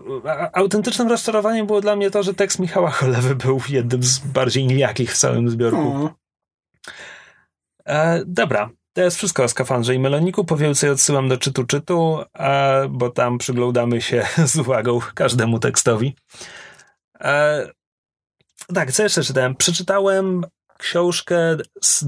autentycznym 0.54 1.08
rozczarowaniem 1.08 1.68
było 1.68 1.82
dla 1.82 1.96
mnie 1.96 2.12
to, 2.12 2.24
że 2.24 2.34
tekst 2.34 2.60
Michała 2.60 2.92
Cholewy 2.92 3.36
był 3.36 3.62
jednym 3.70 4.04
z 4.04 4.20
bardziej 4.20 4.66
nijakich 4.66 5.14
w 5.14 5.18
całym 5.18 5.50
zbiorku. 5.50 6.10
E, 7.86 8.22
dobra, 8.26 8.70
To 8.94 9.02
jest 9.02 9.18
wszystko 9.18 9.44
o 9.44 9.48
skafandrze 9.48 9.96
i 9.96 10.00
meloniku. 10.00 10.46
Po 10.46 10.58
więcej 10.58 10.90
odsyłam 10.90 11.30
do 11.30 11.38
czytu 11.38 11.64
czytu, 11.64 12.24
a, 12.34 12.74
bo 12.90 13.10
tam 13.10 13.38
przyglądamy 13.38 14.02
się 14.02 14.26
z 14.46 14.56
uwagą 14.56 15.00
każdemu 15.16 15.60
tekstowi. 15.60 16.16
E, 17.22 17.68
tak, 18.74 18.92
co 18.92 19.04
jeszcze 19.04 19.24
czytałem? 19.24 19.56
Przeczytałem 19.56 20.46
książkę 20.78 21.58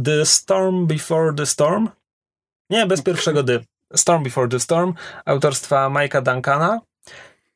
The 0.05 0.25
Storm 0.25 0.87
Before 0.87 1.33
the 1.33 1.45
Storm. 1.45 1.89
Nie, 2.69 2.85
bez 2.85 3.01
pierwszego 3.01 3.43
dy. 3.43 3.65
Storm 3.95 4.23
Before 4.23 4.47
the 4.47 4.59
Storm 4.59 4.93
autorstwa 5.25 5.89
Mike'a 5.89 6.21
Duncana. 6.21 6.79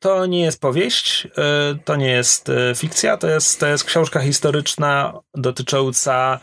To 0.02 0.26
nie 0.26 0.40
jest 0.40 0.60
powieść, 0.60 1.28
e, 1.36 1.78
to 1.84 1.96
nie 1.96 2.10
jest 2.10 2.48
e, 2.48 2.74
fikcja, 2.74 3.16
to 3.16 3.28
jest, 3.28 3.60
to 3.60 3.66
jest 3.66 3.84
książka 3.84 4.20
historyczna 4.20 5.20
dotycząca 5.34 6.40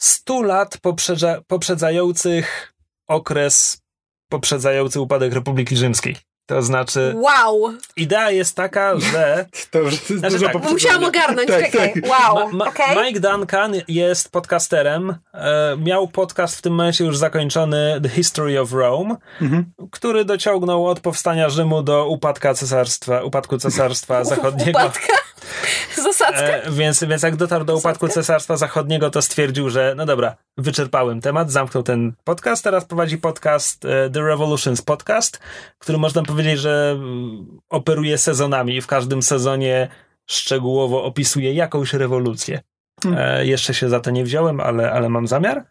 100 0.00 0.42
lat 0.42 0.78
poprzedza, 0.78 1.40
poprzedzających 1.46 2.74
okres 3.08 3.82
poprzedzający 4.28 5.00
upadek 5.00 5.32
Republiki 5.32 5.76
Rzymskiej. 5.76 6.16
To 6.46 6.62
znaczy. 6.62 7.14
Wow! 7.16 7.74
Idea 7.96 8.30
jest 8.30 8.56
taka, 8.56 8.98
że. 8.98 9.46
To 9.70 9.78
już 9.78 9.94
znaczy, 9.94 10.40
tak, 10.40 10.70
Musiałam 10.72 11.04
ogarnąć, 11.04 11.48
tak, 11.48 11.64
czekaj. 11.64 11.92
Tak. 11.92 12.04
Wow. 12.10 12.48
Ma, 12.48 12.52
ma, 12.52 12.68
okay. 12.68 13.04
Mike 13.04 13.20
Duncan 13.20 13.72
jest 13.88 14.32
podcasterem. 14.32 15.14
E, 15.34 15.76
miał 15.76 16.08
podcast 16.08 16.58
w 16.58 16.62
tym 16.62 16.72
momencie 16.72 17.04
już 17.04 17.16
zakończony 17.16 18.00
The 18.02 18.08
History 18.08 18.60
of 18.60 18.72
Rome, 18.72 19.16
mhm. 19.42 19.64
który 19.90 20.24
dociągnął 20.24 20.86
od 20.86 21.00
powstania 21.00 21.48
Rzymu 21.48 21.82
do 21.82 22.08
upadka 22.08 22.54
cesarstwa, 22.54 23.22
upadku 23.22 23.58
cesarstwa 23.58 24.24
zachodniego. 24.24 24.78
Upadka? 24.78 25.14
Zasadzka. 26.04 26.42
E, 26.42 26.70
więc, 26.70 27.04
więc 27.04 27.22
jak 27.22 27.36
dotarł 27.36 27.64
do 27.64 27.76
upadku 27.76 28.08
Cesarstwa 28.08 28.56
Zachodniego, 28.56 29.10
to 29.10 29.22
stwierdził, 29.22 29.70
że 29.70 29.94
no 29.96 30.06
dobra, 30.06 30.36
wyczerpałem 30.58 31.20
temat, 31.20 31.50
zamknął 31.50 31.82
ten 31.82 32.12
podcast, 32.24 32.64
teraz 32.64 32.84
prowadzi 32.84 33.18
podcast 33.18 33.84
e, 33.84 34.10
The 34.10 34.20
Revolutions 34.20 34.82
Podcast, 34.82 35.40
który 35.78 35.98
można 35.98 36.22
powiedzieć, 36.22 36.33
że 36.56 36.94
mm, 36.96 37.60
operuje 37.68 38.18
sezonami 38.18 38.76
i 38.76 38.80
w 38.80 38.86
każdym 38.86 39.22
sezonie 39.22 39.88
szczegółowo 40.26 41.04
opisuje 41.04 41.54
jakąś 41.54 41.92
rewolucję. 41.92 42.60
Hmm. 43.02 43.20
E, 43.20 43.46
jeszcze 43.46 43.74
się 43.74 43.88
za 43.88 44.00
to 44.00 44.10
nie 44.10 44.24
wziąłem, 44.24 44.60
ale, 44.60 44.92
ale 44.92 45.08
mam 45.08 45.26
zamiar. 45.26 45.64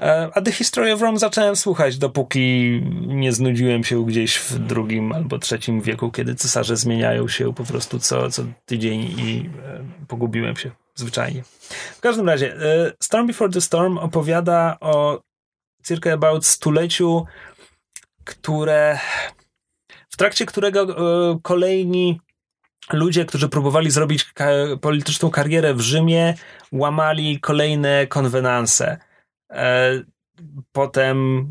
E, 0.00 0.30
a 0.34 0.40
The 0.40 0.52
History 0.52 0.92
of 0.92 1.02
Rome 1.02 1.18
zacząłem 1.18 1.56
słuchać, 1.56 1.98
dopóki 1.98 2.80
nie 3.06 3.32
znudziłem 3.32 3.84
się 3.84 4.06
gdzieś 4.06 4.38
w 4.38 4.58
drugim 4.58 5.12
albo 5.12 5.38
trzecim 5.38 5.80
wieku, 5.80 6.10
kiedy 6.10 6.34
cesarze 6.34 6.76
zmieniają 6.76 7.28
się 7.28 7.54
po 7.54 7.64
prostu 7.64 7.98
co, 7.98 8.30
co 8.30 8.42
tydzień 8.66 9.00
i 9.00 9.50
e, 9.64 9.84
pogubiłem 10.08 10.56
się 10.56 10.70
zwyczajnie. 10.94 11.42
W 11.96 12.00
każdym 12.00 12.28
razie, 12.28 12.56
e, 12.56 12.92
Storm 13.02 13.26
Before 13.26 13.52
the 13.52 13.60
Storm 13.60 13.98
opowiada 13.98 14.76
o 14.80 15.20
circa 15.84 16.12
about 16.12 16.46
stuleciu, 16.46 17.26
które 18.24 18.98
trakcie 20.18 20.46
którego 20.46 20.86
kolejni 21.42 22.20
ludzie, 22.92 23.24
którzy 23.24 23.48
próbowali 23.48 23.90
zrobić 23.90 24.32
polityczną 24.80 25.30
karierę 25.30 25.74
w 25.74 25.80
Rzymie, 25.80 26.34
łamali 26.72 27.40
kolejne 27.40 28.06
konwenanse 28.06 28.98
E, 29.52 29.90
potem, 30.72 31.48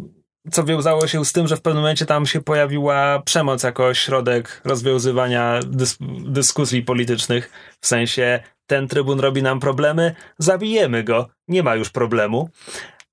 co 0.51 0.63
wiązało 0.63 1.07
się 1.07 1.25
z 1.25 1.33
tym, 1.33 1.47
że 1.47 1.57
w 1.57 1.61
pewnym 1.61 1.83
momencie 1.83 2.05
tam 2.05 2.25
się 2.25 2.41
pojawiła 2.41 3.21
przemoc 3.25 3.63
jako 3.63 3.93
środek 3.93 4.61
rozwiązywania 4.65 5.59
dys 5.65 5.97
dyskusji 6.25 6.81
politycznych. 6.81 7.51
W 7.81 7.87
sensie, 7.87 8.43
ten 8.67 8.87
trybun 8.87 9.19
robi 9.19 9.43
nam 9.43 9.59
problemy, 9.59 10.15
zabijemy 10.39 11.03
go, 11.03 11.29
nie 11.47 11.63
ma 11.63 11.75
już 11.75 11.89
problemu. 11.89 12.49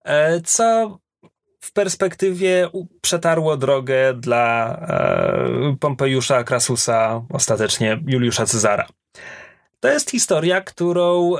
E, 0.04 0.40
co 0.40 0.98
w 1.64 1.72
perspektywie 1.72 2.70
przetarło 3.00 3.56
drogę 3.56 4.14
dla 4.14 4.76
e, 4.76 5.76
Pompejusza, 5.80 6.44
Krasusa, 6.44 7.22
ostatecznie 7.30 8.00
Juliusza 8.06 8.46
Cezara. 8.46 8.86
To 9.80 9.88
jest 9.88 10.10
historia, 10.10 10.60
którą 10.60 11.32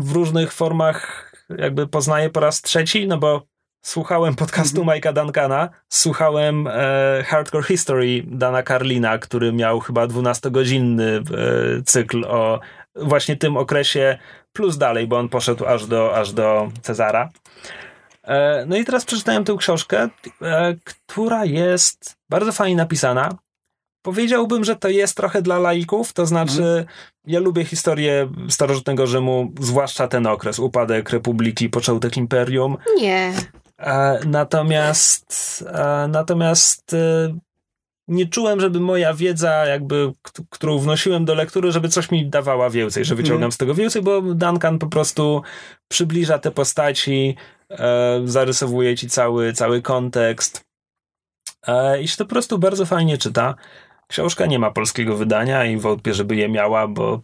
w 0.00 0.12
różnych 0.12 0.52
formach 0.52 1.32
jakby 1.58 1.86
poznaję 1.86 2.30
po 2.30 2.40
raz 2.40 2.62
trzeci, 2.62 3.06
no 3.06 3.18
bo 3.18 3.42
słuchałem 3.82 4.34
podcastu 4.34 4.82
mm. 4.82 4.94
Mike'a 4.94 5.12
Duncana, 5.12 5.68
słuchałem 5.88 6.66
e, 6.66 7.24
Hardcore 7.26 7.64
History 7.64 8.22
Dana 8.26 8.62
Carlina, 8.62 9.18
który 9.18 9.52
miał 9.52 9.80
chyba 9.80 10.06
12-godzinny 10.06 11.02
e, 11.02 11.22
cykl 11.82 12.24
o 12.24 12.60
właśnie 12.96 13.36
tym 13.36 13.56
okresie, 13.56 14.18
plus 14.52 14.78
dalej, 14.78 15.06
bo 15.06 15.18
on 15.18 15.28
poszedł 15.28 15.66
aż 15.66 15.86
do, 15.86 16.16
aż 16.16 16.32
do 16.32 16.68
Cezara. 16.82 17.28
E, 18.24 18.64
no 18.66 18.76
i 18.76 18.84
teraz 18.84 19.04
przeczytałem 19.04 19.44
tę 19.44 19.56
książkę, 19.58 20.08
e, 20.42 20.74
która 20.84 21.44
jest 21.44 22.16
bardzo 22.30 22.52
fajnie 22.52 22.76
napisana. 22.76 23.38
Powiedziałbym, 24.02 24.64
że 24.64 24.76
to 24.76 24.88
jest 24.88 25.16
trochę 25.16 25.42
dla 25.42 25.58
laików, 25.58 26.12
to 26.12 26.26
znaczy 26.26 26.62
mhm. 26.62 26.86
ja 27.26 27.40
lubię 27.40 27.64
historię 27.64 28.28
starożytnego 28.48 29.06
Rzymu, 29.06 29.52
zwłaszcza 29.60 30.08
ten 30.08 30.26
okres, 30.26 30.58
upadek 30.58 31.10
republiki, 31.10 31.68
początek 31.68 32.16
imperium. 32.16 32.76
Nie. 32.96 33.32
E, 33.78 34.20
natomiast 34.26 35.64
natomiast 36.08 36.96
nie 38.08 38.26
czułem, 38.26 38.60
żeby 38.60 38.80
moja 38.80 39.14
wiedza, 39.14 39.66
jakby, 39.66 40.12
którą 40.50 40.78
wnosiłem 40.78 41.24
do 41.24 41.34
lektury, 41.34 41.72
żeby 41.72 41.88
coś 41.88 42.10
mi 42.10 42.26
dawała 42.26 42.70
więcej, 42.70 43.04
że 43.04 43.14
wyciągam 43.14 43.36
mhm. 43.36 43.52
z 43.52 43.56
tego 43.56 43.74
więcej, 43.74 44.02
bo 44.02 44.20
Duncan 44.20 44.78
po 44.78 44.86
prostu 44.86 45.42
przybliża 45.88 46.38
te 46.38 46.50
postaci, 46.50 47.36
e, 47.70 48.22
zarysowuje 48.24 48.96
ci 48.96 49.08
cały, 49.08 49.52
cały 49.52 49.82
kontekst. 49.82 50.64
E, 51.66 52.02
I 52.02 52.08
się 52.08 52.16
to 52.16 52.24
po 52.24 52.30
prostu 52.30 52.58
bardzo 52.58 52.86
fajnie 52.86 53.18
czyta. 53.18 53.54
Książka 54.08 54.46
nie 54.46 54.58
ma 54.58 54.70
polskiego 54.70 55.16
wydania 55.16 55.64
i 55.64 55.76
wątpię, 55.76 56.14
żeby 56.14 56.36
je 56.36 56.48
miała, 56.48 56.88
bo 56.88 57.22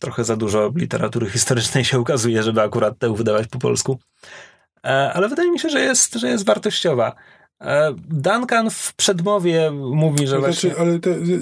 trochę 0.00 0.24
za 0.24 0.36
dużo 0.36 0.72
literatury 0.76 1.30
historycznej 1.30 1.84
się 1.84 2.00
ukazuje, 2.00 2.42
żeby 2.42 2.62
akurat 2.62 2.98
tę 2.98 3.14
wydawać 3.14 3.48
po 3.48 3.58
polsku. 3.58 3.98
E, 4.84 5.12
ale 5.12 5.28
wydaje 5.28 5.50
mi 5.50 5.58
się, 5.58 5.68
że 5.68 5.80
jest, 5.80 6.14
że 6.14 6.28
jest 6.28 6.46
wartościowa. 6.46 7.14
E, 7.62 7.94
Duncan 8.08 8.70
w 8.70 8.94
przedmowie 8.94 9.70
mówi, 9.70 10.26
że 10.26 10.38
znaczy, 10.38 10.42
właśnie... 10.42 10.76
Ale 10.76 10.98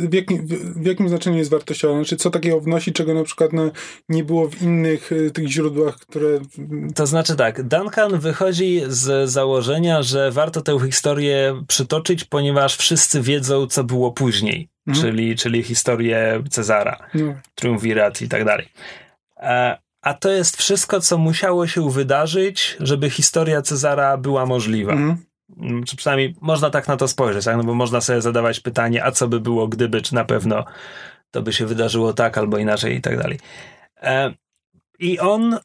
w, 0.09 0.15
jakim, 0.15 0.47
w, 0.47 0.87
jakim 0.87 1.09
znaczeniu 1.09 1.37
jest 1.37 1.51
wartościowa? 1.51 1.95
Znaczy, 1.95 2.17
co 2.17 2.31
takiego 2.31 2.61
wnosi, 2.61 2.93
czego 2.93 3.15
na 3.15 3.25
przykład 3.25 3.53
no, 3.53 3.71
nie 4.09 4.25
było 4.25 4.49
w 4.49 4.63
innych 4.63 5.13
y, 5.13 5.31
tych 5.31 5.49
źródłach, 5.49 5.97
które... 5.97 6.41
To 6.95 7.07
znaczy 7.07 7.37
tak, 7.37 7.63
Duncan 7.63 8.19
wychodzi 8.19 8.83
z 8.89 9.31
założenia, 9.31 10.03
że 10.03 10.31
warto 10.31 10.61
tę 10.61 10.79
historię 10.87 11.65
przytoczyć, 11.69 12.25
ponieważ 12.25 12.77
wszyscy 12.77 13.23
wiedzą, 13.23 13.67
co 13.67 13.85
było 13.85 14.13
później, 14.13 14.69
mhm. 14.87 15.07
czyli, 15.07 15.37
czyli 15.37 15.63
historię 15.63 16.43
Cezara, 16.51 16.97
no. 17.15 17.35
triumvirat 17.55 18.23
i 18.23 18.29
tak 18.29 18.45
dalej. 18.45 18.69
E, 19.37 19.79
a 20.03 20.15
to 20.15 20.31
jest 20.31 20.57
wszystko, 20.57 21.01
co 21.01 21.19
musiało 21.19 21.67
się 21.67 21.91
wydarzyć, 21.91 22.77
żeby 22.81 23.11
historia 23.11 23.63
Cezara 23.63 24.17
była 24.17 24.47
możliwa. 24.47 24.93
Mhm. 24.93 25.30
Mm, 25.61 25.85
czy 25.85 25.97
przynajmniej 25.97 26.37
można 26.41 26.71
tak 26.71 26.89
na 26.89 26.97
to 26.97 27.09
spojrzeć, 27.09 27.45
tak? 27.45 27.57
no 27.57 27.65
bo 27.65 27.75
można 27.75 28.01
sobie 28.01 28.21
zadawać 28.21 28.61
pytanie, 28.61 29.05
a 29.05 29.11
co 29.11 29.29
by 29.29 29.41
było 29.41 29.69
gdyby, 29.69 30.03
czy 30.03 30.15
na 30.15 30.25
pewno 30.25 30.65
to 31.31 31.43
by 31.43 31.53
się 31.53 31.67
wydarzyło 31.67 32.13
tak 32.13 32.39
albo 32.39 32.59
inaczej 32.59 32.97
i 32.97 33.01
tak 33.01 33.19
dalej. 33.19 33.39
E, 34.03 34.35
I 34.99 35.19
on 35.19 35.59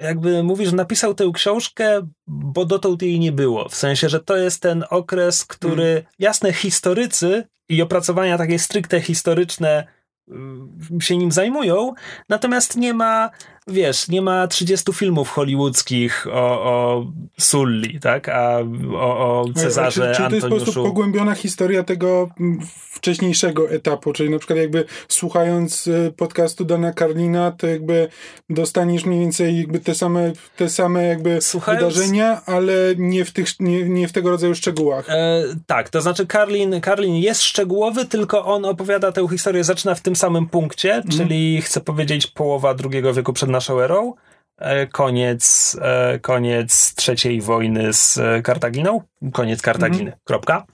jakby 0.00 0.42
mówi, 0.42 0.66
że 0.66 0.76
napisał 0.76 1.14
tę 1.14 1.30
książkę, 1.34 2.08
bo 2.26 2.64
dotąd 2.64 3.02
jej 3.02 3.20
nie 3.20 3.32
było. 3.32 3.68
W 3.68 3.74
sensie, 3.74 4.08
że 4.08 4.20
to 4.20 4.36
jest 4.36 4.62
ten 4.62 4.84
okres, 4.90 5.44
który, 5.44 5.84
hmm. 5.84 6.04
jasne, 6.18 6.52
historycy 6.52 7.44
i 7.68 7.82
opracowania 7.82 8.38
takie 8.38 8.58
stricte 8.58 9.00
historyczne 9.00 9.86
mm, 10.28 10.78
się 11.00 11.16
nim 11.16 11.32
zajmują, 11.32 11.92
natomiast 12.28 12.76
nie 12.76 12.94
ma 12.94 13.30
wiesz, 13.66 14.08
nie 14.08 14.22
ma 14.22 14.46
30 14.46 14.92
filmów 14.92 15.30
hollywoodzkich 15.30 16.26
o, 16.26 16.62
o 16.64 17.06
Sully, 17.40 18.00
tak? 18.00 18.28
A 18.28 18.58
o, 18.94 19.40
o 19.40 19.44
Cezarze, 19.56 20.12
czy, 20.16 20.22
czy 20.22 20.28
to 20.28 20.34
jest 20.34 20.48
po 20.48 20.56
prostu 20.56 20.84
pogłębiona 20.84 21.34
historia 21.34 21.82
tego 21.82 22.28
mm, 22.40 22.58
wcześniejszego 22.90 23.70
etapu, 23.70 24.12
czyli 24.12 24.30
na 24.30 24.38
przykład 24.38 24.58
jakby 24.58 24.84
słuchając 25.08 25.86
y, 25.86 26.12
podcastu 26.16 26.64
Dana 26.64 26.92
Carlina, 26.92 27.50
to 27.50 27.66
jakby 27.66 28.08
dostaniesz 28.50 29.04
mniej 29.04 29.20
więcej 29.20 29.58
jakby 29.58 29.80
te 29.80 29.94
same, 29.94 30.32
te 30.56 30.68
same 30.68 31.04
jakby 31.04 31.40
słuchając... 31.40 31.94
wydarzenia, 31.94 32.42
ale 32.46 32.72
nie 32.96 33.24
w, 33.24 33.30
tych, 33.30 33.60
nie, 33.60 33.84
nie 33.84 34.08
w 34.08 34.12
tego 34.12 34.30
rodzaju 34.30 34.54
szczegółach. 34.54 35.10
E, 35.10 35.44
tak, 35.66 35.88
to 35.88 36.00
znaczy 36.00 36.26
Carlin, 36.26 36.80
Carlin 36.84 37.16
jest 37.16 37.42
szczegółowy, 37.42 38.04
tylko 38.04 38.44
on 38.44 38.64
opowiada 38.64 39.12
tę 39.12 39.28
historię, 39.28 39.64
zaczyna 39.64 39.94
w 39.94 40.00
tym 40.00 40.16
samym 40.16 40.46
punkcie, 40.46 40.94
mm. 40.94 41.08
czyli 41.08 41.62
chcę 41.62 41.80
powiedzieć 41.80 42.26
połowa 42.26 42.74
drugiego 42.74 43.14
wieku 43.14 43.32
przed 43.32 43.48
naszą 43.52 43.80
erą, 43.80 44.14
e, 44.58 44.86
koniec, 44.86 45.76
e, 45.82 46.18
koniec 46.18 46.94
trzeciej 46.94 47.40
wojny 47.40 47.92
z 47.92 48.18
Kartaginą, 48.44 49.00
koniec 49.32 49.62
Kartaginy, 49.62 50.10
mhm. 50.10 50.20
kropka. 50.24 50.64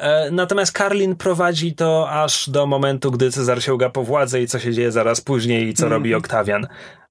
E, 0.00 0.30
natomiast 0.30 0.72
Karlin 0.72 1.16
prowadzi 1.16 1.74
to 1.74 2.10
aż 2.10 2.50
do 2.50 2.66
momentu, 2.66 3.10
gdy 3.10 3.30
Cezar 3.30 3.62
sięga 3.62 3.90
po 3.90 4.04
władzę 4.04 4.42
i 4.42 4.46
co 4.46 4.58
się 4.58 4.72
dzieje 4.72 4.92
zaraz 4.92 5.20
później 5.20 5.68
i 5.68 5.74
co 5.74 5.86
mm. 5.86 5.92
robi 5.92 6.14
Oktawian. 6.14 6.66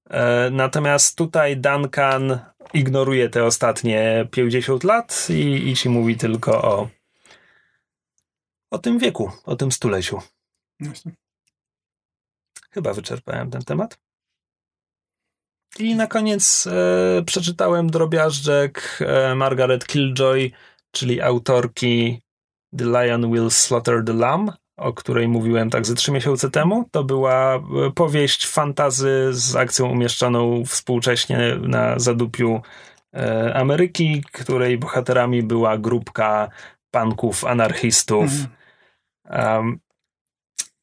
E, 0.09 0.49
natomiast 0.51 1.17
tutaj 1.17 1.57
Duncan 1.57 2.39
ignoruje 2.73 3.29
te 3.29 3.45
ostatnie 3.45 4.27
50 4.31 4.83
lat 4.83 5.27
i, 5.29 5.69
i 5.69 5.75
ci 5.75 5.89
mówi 5.89 6.17
tylko 6.17 6.61
o, 6.61 6.89
o 8.71 8.77
tym 8.77 8.99
wieku, 8.99 9.31
o 9.45 9.55
tym 9.55 9.71
stuleciu. 9.71 10.21
Właśnie. 10.79 11.11
Chyba 12.71 12.93
wyczerpałem 12.93 13.51
ten 13.51 13.61
temat. 13.61 13.99
I 15.79 15.95
na 15.95 16.07
koniec 16.07 16.67
e, 16.67 17.23
przeczytałem 17.25 17.89
drobiażdżek 17.89 18.99
e, 19.01 19.35
Margaret 19.35 19.87
Killjoy, 19.87 20.51
czyli 20.91 21.21
autorki 21.21 22.21
The 22.77 22.85
Lion 22.85 23.31
Will 23.31 23.51
Slaughter 23.51 24.03
the 24.05 24.13
Lamb, 24.13 24.51
o 24.77 24.93
której 24.93 25.27
mówiłem 25.27 25.69
tak 25.69 25.85
ze 25.85 25.95
trzy 25.95 26.11
miesiące 26.11 26.49
temu. 26.51 26.85
To 26.91 27.03
była 27.03 27.55
e, 27.55 27.61
powieść 27.95 28.47
fantazy 28.47 29.27
z 29.31 29.55
akcją 29.55 29.89
umieszczoną 29.89 30.65
współcześnie 30.65 31.55
na 31.61 31.99
zadupiu 31.99 32.61
e, 33.15 33.53
Ameryki, 33.55 34.23
której 34.31 34.77
bohaterami 34.77 35.43
była 35.43 35.77
grupka 35.77 36.49
panków, 36.91 37.45
anarchistów, 37.45 38.29
Mhm. 39.25 39.57
um, 39.57 39.79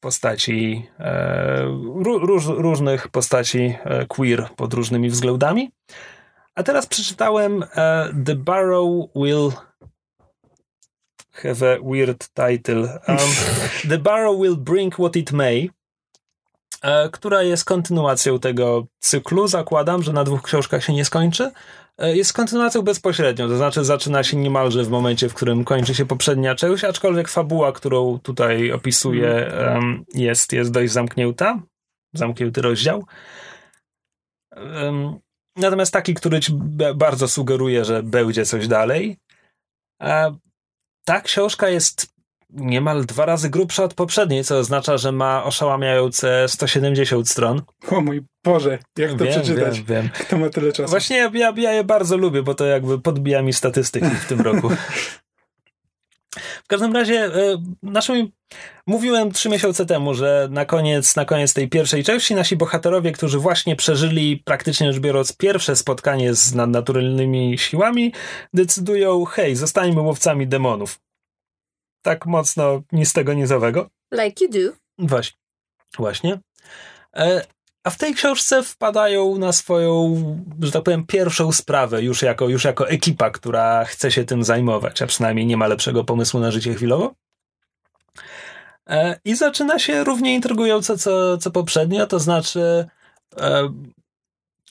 postaci, 0.00 0.88
e, 0.98 1.62
ró, 2.04 2.18
róż, 2.18 2.46
różnych 2.46 3.08
postaci 3.08 3.74
e, 3.84 4.06
queer 4.06 4.48
pod 4.56 4.74
różnymi 4.74 5.10
względami. 5.10 5.70
A 6.54 6.62
teraz 6.62 6.86
przeczytałem 6.86 7.62
e, 7.62 8.08
The 8.24 8.34
Barrow 8.34 9.08
Will 9.16 9.52
have 11.32 11.72
a 11.72 11.78
weird 11.82 12.28
title. 12.34 13.00
Um, 13.08 13.18
The 13.90 13.98
Barrow 13.98 14.40
Will 14.40 14.56
Bring 14.56 14.94
What 14.94 15.16
It 15.16 15.32
May, 15.32 15.70
która 17.12 17.42
jest 17.42 17.64
kontynuacją 17.64 18.38
tego 18.38 18.86
cyklu. 18.98 19.48
Zakładam, 19.48 20.02
że 20.02 20.12
na 20.12 20.24
dwóch 20.24 20.42
książkach 20.42 20.84
się 20.84 20.92
nie 20.92 21.04
skończy. 21.04 21.50
E, 21.98 22.16
Jest 22.16 22.32
kontynuacją 22.32 22.82
bezpośrednią, 22.82 23.48
to 23.48 23.56
znaczy 23.56 23.84
zaczyna 23.84 24.22
się 24.24 24.36
niemalże 24.36 24.84
w 24.84 24.88
momencie, 24.90 25.28
w 25.28 25.34
którym 25.34 25.64
kończy 25.64 25.94
się 25.94 26.06
poprzednia 26.06 26.54
część, 26.54 26.84
aczkolwiek 26.84 27.28
fabuła, 27.28 27.72
którą 27.72 28.18
tutaj 28.18 28.72
opisuję, 28.72 29.28
em, 29.46 30.04
jest, 30.14 30.52
jest 30.52 30.72
dość 30.72 30.92
zamknięta. 30.92 31.62
Zamknięty 32.14 32.62
rozdział. 32.62 33.04
Em, 34.56 35.18
Natomiast 35.56 35.92
taki, 35.92 36.14
który 36.14 36.40
ci 36.40 36.52
bardzo 36.94 37.28
sugeruje, 37.28 37.84
że 37.84 38.02
będzie 38.02 38.44
coś 38.44 38.68
dalej. 38.68 39.16
A 40.00 40.30
ta 41.04 41.20
książka 41.20 41.68
jest 41.68 42.15
niemal 42.50 43.04
dwa 43.04 43.26
razy 43.26 43.50
grubsza 43.50 43.84
od 43.84 43.94
poprzedniej, 43.94 44.44
co 44.44 44.58
oznacza, 44.58 44.96
że 44.96 45.12
ma 45.12 45.44
oszałamiające 45.44 46.48
170 46.48 47.28
stron. 47.28 47.62
O 47.90 48.00
mój 48.00 48.22
Boże, 48.44 48.78
jak 48.98 49.10
to 49.10 49.24
wiem, 49.24 49.28
przeczytać? 49.28 49.80
wiem, 49.80 49.86
wiem. 49.86 50.08
Kto 50.26 50.38
ma 50.38 50.48
tyle 50.48 50.72
czasu? 50.72 50.90
Właśnie 50.90 51.16
ja, 51.16 51.30
ja, 51.34 51.52
ja 51.56 51.72
je 51.72 51.84
bardzo 51.84 52.16
lubię, 52.16 52.42
bo 52.42 52.54
to 52.54 52.66
jakby 52.66 53.00
podbija 53.00 53.42
mi 53.42 53.52
statystyki 53.52 54.10
w 54.10 54.26
tym 54.26 54.40
roku. 54.40 54.70
W 56.64 56.68
każdym 56.68 56.92
razie, 56.92 57.24
e, 57.24 57.62
naszym, 57.82 58.30
mówiłem 58.86 59.32
trzy 59.32 59.48
miesiące 59.48 59.86
temu, 59.86 60.14
że 60.14 60.48
na 60.50 60.64
koniec, 60.64 61.16
na 61.16 61.24
koniec 61.24 61.54
tej 61.54 61.68
pierwszej 61.68 62.04
części 62.04 62.34
nasi 62.34 62.56
bohaterowie, 62.56 63.12
którzy 63.12 63.38
właśnie 63.38 63.76
przeżyli 63.76 64.42
praktycznie 64.44 64.92
rzecz 64.92 65.02
biorąc 65.02 65.36
pierwsze 65.36 65.76
spotkanie 65.76 66.34
z 66.34 66.54
nadnaturalnymi 66.54 67.58
siłami, 67.58 68.12
decydują, 68.54 69.24
hej, 69.24 69.56
zostańmy 69.56 70.00
łowcami 70.00 70.46
demonów. 70.46 70.98
Tak 72.06 72.26
mocno 72.26 72.82
ni 72.92 73.06
z 73.06 73.12
tego, 73.12 73.34
ni 73.34 73.46
z 73.46 73.52
owego. 73.52 73.88
Like 74.12 74.44
you 74.44 74.50
do. 74.50 74.76
Właśnie. 74.98 75.38
Właśnie. 75.98 76.38
E, 77.16 77.46
a 77.84 77.90
w 77.90 77.98
tej 77.98 78.14
książce 78.14 78.62
wpadają 78.62 79.38
na 79.38 79.52
swoją, 79.52 80.14
że 80.60 80.72
tak 80.72 80.82
powiem, 80.82 81.06
pierwszą 81.06 81.52
sprawę 81.52 82.02
już 82.02 82.22
jako, 82.22 82.48
już 82.48 82.64
jako 82.64 82.88
ekipa, 82.88 83.30
która 83.30 83.84
chce 83.84 84.10
się 84.12 84.24
tym 84.24 84.44
zajmować, 84.44 85.02
a 85.02 85.06
przynajmniej 85.06 85.46
nie 85.46 85.56
ma 85.56 85.66
lepszego 85.66 86.04
pomysłu 86.04 86.40
na 86.40 86.50
życie 86.50 86.74
chwilowo. 86.74 87.14
E, 88.88 89.20
I 89.24 89.36
zaczyna 89.36 89.78
się 89.78 90.04
równie 90.04 90.34
intrygująco 90.34 90.98
co, 90.98 91.38
co 91.38 91.50
poprzednio, 91.50 92.06
to 92.06 92.18
znaczy 92.18 92.86
e, 93.40 93.68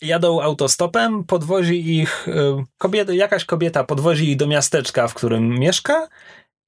jadą 0.01 0.41
autostopem, 0.41 1.23
podwozi 1.23 1.99
ich, 1.99 2.27
e, 2.27 2.63
kobieta, 2.77 3.13
jakaś 3.13 3.45
kobieta 3.45 3.83
podwozi 3.83 4.31
ich 4.31 4.37
do 4.37 4.47
miasteczka, 4.47 5.07
w 5.07 5.13
którym 5.13 5.49
mieszka 5.49 6.07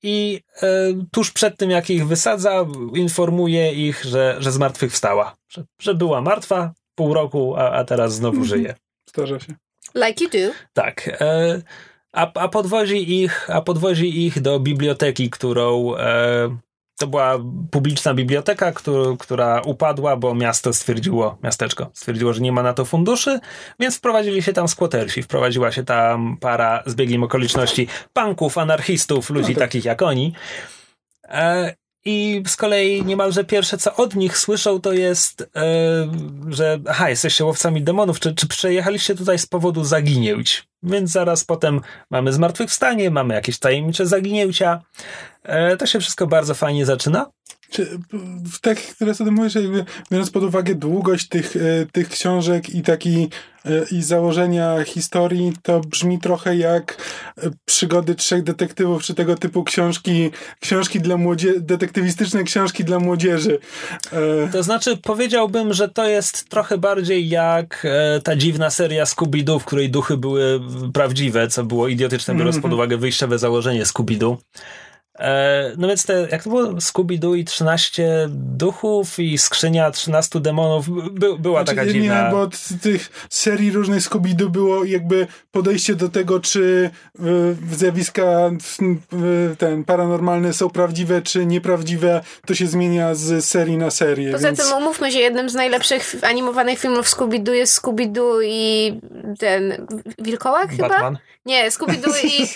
i 0.04 0.42
e, 0.62 0.68
tuż 1.12 1.32
przed 1.32 1.58
tym, 1.58 1.70
jak 1.70 1.90
ich 1.90 2.08
wysadza, 2.08 2.66
informuje 2.96 3.74
ich, 3.74 4.04
że, 4.04 4.36
że 4.40 4.52
zmartwychwstała. 4.52 5.36
Że, 5.50 5.64
że 5.82 5.94
była 5.96 6.22
martwa 6.22 6.74
pół 6.96 7.14
roku, 7.14 7.56
a, 7.58 7.72
a 7.72 7.84
teraz 7.84 8.14
znowu 8.14 8.38
Mhm. 8.38 8.46
żyje. 8.50 8.76
Zdarza 9.10 9.40
się. 9.40 9.54
Like 9.96 10.24
you 10.24 10.30
do. 10.30 10.54
Tak. 10.74 11.08
E, 11.22 11.62
a, 12.14 12.34
a, 12.34 12.48
podwozi 12.48 13.22
ich, 13.24 13.50
a 13.50 13.62
podwozi 13.62 14.26
ich 14.26 14.42
do 14.42 14.60
biblioteki, 14.60 15.30
którą. 15.30 15.96
E, 15.96 16.58
to 16.98 17.08
była 17.08 17.40
publiczna 17.72 18.14
biblioteka, 18.14 18.74
która 19.20 19.62
upadła, 19.62 20.18
bo 20.18 20.36
miasto 20.36 20.74
stwierdziło, 20.74 21.38
miasteczko 21.44 21.90
stwierdziło, 21.94 22.34
że 22.34 22.42
nie 22.42 22.52
ma 22.52 22.64
na 22.64 22.74
to 22.74 22.86
funduszy, 22.86 23.40
więc 23.80 23.98
wprowadzili 23.98 24.44
się 24.44 24.54
tam 24.54 24.68
skłotersi. 24.68 25.24
Wprowadziła 25.24 25.72
się 25.72 25.84
tam 25.84 26.38
para 26.38 26.84
z 26.86 26.96
biegiem 26.96 27.24
okoliczności 27.24 27.88
punków, 28.14 28.58
anarchistów, 28.58 29.30
ludzi 29.30 29.56
takich 29.56 29.86
jak 29.86 30.02
oni. 30.02 30.34
E, 31.24 31.76
I 32.06 32.44
z 32.48 32.56
kolei 32.56 33.06
niemalże 33.06 33.44
pierwsze, 33.44 33.78
co 33.78 33.96
od 33.96 34.16
nich 34.16 34.38
słyszą, 34.38 34.82
to 34.82 34.94
jest, 34.94 35.42
e, 35.42 35.68
że 36.50 36.80
aha, 36.90 37.10
jesteście 37.10 37.46
łowcami 37.46 37.82
demonów, 37.82 38.20
czy, 38.20 38.36
czy 38.36 38.48
przejechaliście 38.48 39.16
tutaj 39.16 39.40
z 39.40 39.46
powodu 39.46 39.84
zaginięć? 39.84 40.68
Więc 40.88 41.12
zaraz 41.12 41.44
potem 41.44 41.82
mamy 42.12 42.34
zmartwychwstanie, 42.34 43.12
mamy 43.12 43.34
jakieś 43.34 43.60
tajemnicze 43.60 44.08
zaginięcia. 44.08 44.82
E, 45.44 45.78
to 45.78 45.86
się 45.86 46.00
wszystko 46.00 46.28
bardzo 46.28 46.54
fajnie 46.54 46.86
zaczyna. 46.86 47.26
Czy, 47.70 48.00
w 48.54 48.60
tak, 48.62 48.78
które 48.78 49.14
sobie 49.16 49.32
mówisz, 49.32 49.56
jakby 49.56 49.86
biorąc 50.12 50.30
pod 50.30 50.44
uwagę 50.44 50.76
długość 50.76 51.28
tych, 51.28 51.56
e, 51.56 51.60
tych 51.92 52.10
książek 52.10 52.70
i 52.70 52.82
taki 52.82 53.30
e, 53.66 53.86
i 53.92 54.04
założenia 54.04 54.84
historii, 54.84 55.54
to 55.64 55.80
brzmi 55.80 56.20
trochę 56.20 56.56
jak 56.56 56.98
e, 57.38 57.50
przygody 57.66 58.16
trzech 58.16 58.44
detektywów, 58.44 59.04
czy 59.04 59.14
tego 59.14 59.36
typu 59.36 59.64
książki, 59.64 60.32
książki 60.60 61.00
dla 61.00 61.18
młodzieży, 61.18 61.60
detektywistyczne 61.60 62.44
książki 62.44 62.84
dla 62.84 63.00
młodzieży. 63.00 63.60
To 64.52 64.64
znaczy, 64.64 64.98
powiedziałbym, 64.98 65.74
że 65.74 65.90
to 65.90 66.08
jest 66.08 66.50
trochę 66.50 66.78
bardziej 66.78 67.30
jak 67.30 67.88
ta 68.24 68.36
dziwna 68.36 68.70
seria 68.70 69.04
Scooby-Doo, 69.04 69.60
w 69.60 69.66
której 69.66 69.90
duchy 69.90 70.18
były 70.18 70.62
prawdziwe, 70.94 71.48
co 71.48 71.64
było 71.64 71.88
idiotyczne, 71.88 72.36
biorąc 72.36 72.56
pod 72.56 72.66
Mhm. 72.66 72.74
uwagę 72.74 72.98
wyjściowe 72.98 73.40
założenie 73.40 73.84
Scooby-Doo. 73.84 74.38
E, 75.20 75.72
no 75.78 75.88
więc 75.88 76.06
te, 76.06 76.28
jak 76.32 76.44
to 76.44 76.50
było? 76.50 76.64
Scooby-Doo 76.64 77.38
i 77.38 77.46
13 77.46 78.28
duchów 78.30 79.20
i 79.20 79.38
skrzynia 79.38 79.92
13 79.92 80.40
demonów. 80.40 80.90
By, 81.12 81.40
była 81.40 81.60
Znaczy, 81.60 81.76
taka 81.76 81.84
nie, 81.88 81.94
dziwna... 81.94 82.26
Nie, 82.26 82.32
bo 82.32 82.42
od 82.42 82.58
tych 82.82 83.28
serii 83.30 83.72
różnych 83.72 84.04
Scooby-Doo 84.04 84.50
było 84.50 84.84
jakby 84.84 85.28
podejście 85.52 85.96
do 85.96 86.10
tego, 86.10 86.40
czy 86.40 86.90
y, 87.20 87.76
zjawiska 87.76 88.52
y, 89.52 89.56
ten 89.56 89.84
paranormalne 89.84 90.54
są 90.54 90.70
prawdziwe, 90.70 91.22
czy 91.22 91.46
nieprawdziwe, 91.46 92.22
to 92.46 92.56
się 92.56 92.68
zmienia 92.68 93.16
z 93.16 93.46
serii 93.46 93.78
na 93.78 93.92
serię. 93.92 94.32
Poza 94.32 94.48
więc... 94.48 94.60
tym 94.60 94.78
umówmy 94.78 95.12
się, 95.12 95.20
jednym 95.20 95.50
z 95.50 95.54
najlepszych 95.54 96.16
animowanych 96.22 96.80
filmów 96.80 97.08
Scooby-Doo 97.08 97.52
jest 97.52 97.82
Scooby-Doo 97.82 98.42
i 98.44 99.00
ten 99.40 99.88
Wilkołak 100.20 100.70
chyba? 100.70 101.12
Nie, 101.48 101.72
Scooby-Doo 101.72 102.14
i 102.24 102.48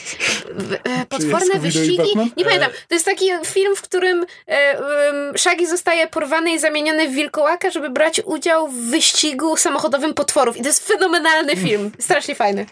e, 0.84 1.06
potworne 1.06 1.60
wyścigi. 1.60 2.18
Nie 2.38 2.46
pamiętam. 2.46 2.72
To 2.88 2.96
jest 2.96 3.06
taki 3.06 3.26
film, 3.46 3.76
w 3.76 3.82
którym 3.82 4.26
e, 4.48 5.38
Shaggy 5.38 5.68
zostaje 5.68 6.08
porwany 6.08 6.52
i 6.52 6.60
zamieniony 6.60 7.10
w 7.10 7.12
wilkołaka, 7.12 7.70
żeby 7.70 7.90
brać 7.90 8.22
udział 8.26 8.68
w 8.68 8.76
wyścigu 8.76 9.58
samochodowym 9.58 10.14
potworów. 10.14 10.58
I 10.58 10.62
to 10.62 10.68
jest 10.68 10.88
fenomenalny 10.88 11.56
film. 11.56 11.92
Strasznie 12.00 12.36
fajny. 12.36 12.66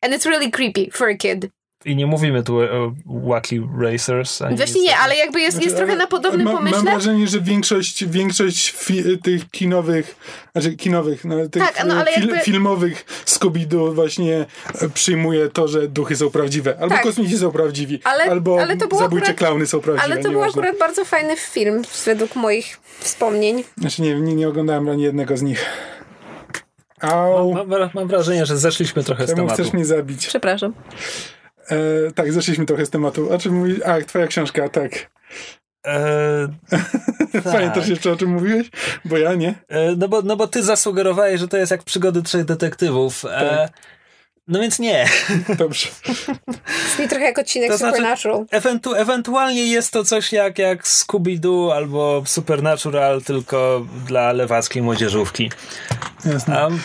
And 0.00 0.14
it's 0.14 0.26
really 0.28 0.50
creepy 0.50 0.90
for 0.92 1.08
a 1.08 1.14
kid. 1.14 1.46
I 1.84 1.96
nie 1.96 2.06
mówimy 2.06 2.42
tu 2.42 2.58
o 2.60 2.92
Wacky 3.06 3.62
Racers. 3.80 4.42
Ani 4.42 4.56
Właśnie 4.56 4.82
nie, 4.82 4.96
ale 4.96 5.16
jakby 5.16 5.40
jest, 5.40 5.56
jest 5.62 5.68
Znaczy, 5.68 5.76
trochę 5.86 5.96
na 5.98 6.06
podobnym 6.06 6.44
ma, 6.46 6.52
pomyśle. 6.52 6.78
Mam 6.82 6.86
wrażenie, 6.86 7.28
że 7.28 7.40
większość, 7.40 8.04
większość 8.04 8.70
fi, 8.72 9.18
tych 9.18 9.50
kinowych, 9.50 10.16
znaczy 10.52 10.76
kinowych, 10.76 11.24
no, 11.24 11.48
tych 11.48 11.62
Tak, 11.62 11.84
no, 11.86 11.94
ale 11.94 12.12
fil, 12.12 12.28
jakby- 12.28 12.40
filmowych 12.44 13.04
Scooby-Doo 13.26 13.94
właśnie 13.94 14.46
e, 14.80 14.88
przyjmuje 14.88 15.48
to, 15.48 15.68
że 15.68 15.88
duchy 15.88 16.16
są 16.16 16.30
prawdziwe. 16.30 16.76
Albo 16.80 16.94
Tak. 16.94 17.02
kosmici 17.02 17.38
są 17.38 17.50
prawdziwi, 17.52 18.00
Ale- 18.04 18.24
albo 18.24 18.60
ale 18.62 18.76
to 18.76 18.96
zabójcze 18.98 19.26
akurat- 19.26 19.38
klauny 19.38 19.66
są 19.66 19.80
prawdziwe. 19.80 20.04
Ale 20.14 20.22
to 20.22 20.30
był 20.30 20.42
akurat 20.42 20.78
bardzo 20.78 21.04
fajny 21.04 21.36
film, 21.36 21.82
według 22.04 22.36
moich 22.36 22.80
wspomnień. 23.00 23.64
Znaczy 23.78 24.02
nie, 24.02 24.20
nie, 24.20 24.34
nie 24.34 24.48
oglądałem 24.48 24.88
ani 24.88 25.02
jednego 25.02 25.36
z 25.36 25.42
nich. 25.42 25.64
Au, 27.00 27.52
Mam, 27.54 27.68
mam, 27.68 27.90
mam 27.94 28.08
wrażenie, 28.08 28.46
że 28.46 28.56
zeszliśmy 28.58 29.04
trochę 29.04 29.24
z 29.24 29.26
czemu 29.26 29.36
tematu. 29.36 29.54
chcesz 29.62 29.72
mnie 29.72 29.84
zabić? 29.84 30.26
Przepraszam. 30.26 30.72
E, 31.70 31.76
tak, 32.14 32.32
zeszliśmy 32.32 32.66
trochę 32.66 32.86
z 32.86 32.90
tematu. 32.90 33.32
O 33.32 33.38
czym 33.38 33.54
mówisz? 33.54 33.80
A, 33.84 34.00
twoja 34.00 34.26
książka, 34.26 34.68
tak. 34.68 35.10
E, 35.86 36.48
tak. 36.70 36.90
Pamiętasz 37.52 37.88
jeszcze 37.88 38.12
o 38.12 38.16
czym 38.16 38.30
mówiłeś? 38.30 38.70
Bo 39.04 39.18
ja 39.18 39.34
nie. 39.34 39.54
E, 39.68 39.96
no, 39.96 40.08
bo, 40.08 40.22
no 40.22 40.36
bo 40.36 40.46
ty 40.46 40.62
zasugerowałeś, 40.62 41.40
że 41.40 41.48
to 41.48 41.56
jest 41.56 41.70
jak 41.70 41.82
przygody 41.82 42.22
trzech 42.22 42.44
detektywów. 42.44 43.24
E, 43.24 43.28
Tak. 43.28 43.72
no 44.48 44.60
więc 44.60 44.78
nie. 44.78 45.06
Dobrze. 45.58 45.88
Brzmi 46.86 47.08
trochę 47.08 47.24
jak 47.24 47.38
odcinek 47.38 47.70
To 47.70 47.78
znaczy- 47.78 47.96
Supernatural. 47.96 48.44
Ewentu 48.50 48.94
ewentualnie 48.94 49.66
jest 49.66 49.92
to 49.92 50.04
coś 50.04 50.32
jak, 50.32 50.58
jak 50.58 50.82
Scooby-Doo 50.84 51.72
albo 51.72 52.22
Supernatural, 52.26 53.22
tylko 53.22 53.86
dla 54.06 54.32
lewackiej 54.32 54.82
młodzieżówki. 54.82 55.50
Jasne. 56.24 56.64
Um, 56.64 56.80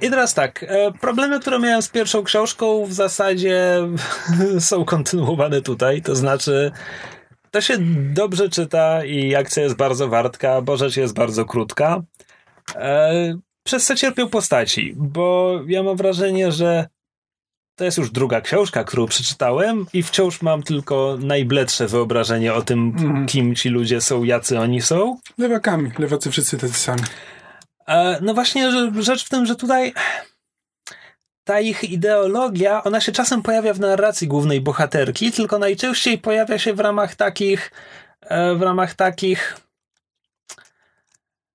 I 0.00 0.10
teraz 0.10 0.34
tak, 0.34 0.62
e, 0.68 0.92
problemy, 1.00 1.40
które 1.40 1.58
miałem 1.58 1.82
z 1.82 1.88
pierwszą 1.88 2.24
książką 2.24 2.84
w 2.86 2.92
zasadzie 2.92 3.78
są 4.60 4.84
kontynuowane 4.84 5.62
tutaj, 5.62 6.02
to 6.02 6.16
znaczy 6.16 6.72
to 7.50 7.60
się 7.60 7.74
dobrze 8.12 8.48
czyta 8.48 9.04
i 9.04 9.34
akcja 9.34 9.62
jest 9.62 9.76
bardzo 9.76 10.08
wartka, 10.08 10.60
bo 10.62 10.76
rzecz 10.76 10.96
jest 10.96 11.14
bardzo 11.14 11.44
krótka. 11.44 12.02
E, 12.74 13.38
Przez 13.64 13.86
co 13.86 13.94
cierpią 13.94 14.28
postaci, 14.28 14.94
bo 14.96 15.54
ja 15.66 15.82
mam 15.82 15.96
wrażenie, 15.96 16.52
że 16.52 16.86
to 17.78 17.84
jest 17.84 17.98
już 17.98 18.10
druga 18.10 18.40
książka, 18.40 18.84
którą 18.84 19.06
przeczytałem 19.06 19.86
i 19.92 20.02
wciąż 20.02 20.42
mam 20.42 20.62
tylko 20.62 21.16
najbledsze 21.20 21.86
wyobrażenie 21.86 22.54
o 22.54 22.62
tym, 22.62 22.92
Mhm. 22.98 23.26
kim 23.26 23.54
ci 23.54 23.68
ludzie 23.68 24.00
są, 24.00 24.24
jacy 24.24 24.58
oni 24.60 24.82
są. 24.82 25.18
Lewakami. 25.38 25.90
Lewacy 25.98 26.30
wszyscy 26.30 26.58
tacy 26.58 26.74
sami. 26.74 27.02
E, 27.88 28.18
No 28.20 28.34
właśnie, 28.34 28.70
rzecz 29.00 29.24
w 29.24 29.28
tym, 29.28 29.46
że 29.46 29.56
tutaj 29.56 29.92
ta 31.44 31.60
ich 31.60 31.84
ideologia, 31.84 32.84
ona 32.84 33.00
się 33.00 33.12
czasem 33.12 33.42
pojawia 33.42 33.74
w 33.74 33.80
narracji 33.80 34.28
głównej 34.28 34.60
bohaterki, 34.60 35.32
tylko 35.32 35.58
najczęściej 35.58 36.18
pojawia 36.18 36.58
się 36.58 36.74
w 36.74 36.80
ramach 36.80 37.14
takich, 37.14 37.70
e, 38.20 38.54
w 38.54 38.62
ramach 38.62 38.94
takich, 38.94 39.56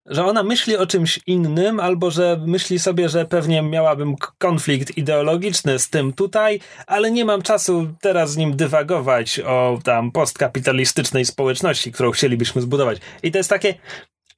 że 0.06 0.26
ona 0.26 0.44
myśli 0.44 0.78
o 0.78 0.86
czymś 0.86 1.20
innym, 1.28 1.80
albo 1.80 2.12
że 2.12 2.40
myśli 2.48 2.80
sobie, 2.80 3.10
że 3.10 3.26
pewnie 3.26 3.62
miałabym 3.62 4.16
konflikt 4.38 4.98
ideologiczny 4.98 5.80
z 5.80 5.90
tym 5.90 6.14
tutaj, 6.14 6.60
ale 6.88 7.12
nie 7.12 7.26
mam 7.26 7.42
czasu 7.42 7.94
teraz 8.02 8.32
z 8.32 8.38
nim 8.38 8.56
dywagować 8.56 9.40
o 9.40 9.80
tam 9.84 10.12
postkapitalistycznej 10.12 11.26
społeczności, 11.26 11.92
którą 11.92 12.12
chcielibyśmy 12.12 12.62
zbudować. 12.62 13.00
I 13.24 13.32
to 13.32 13.38
jest 13.38 13.50
takie, 13.50 13.74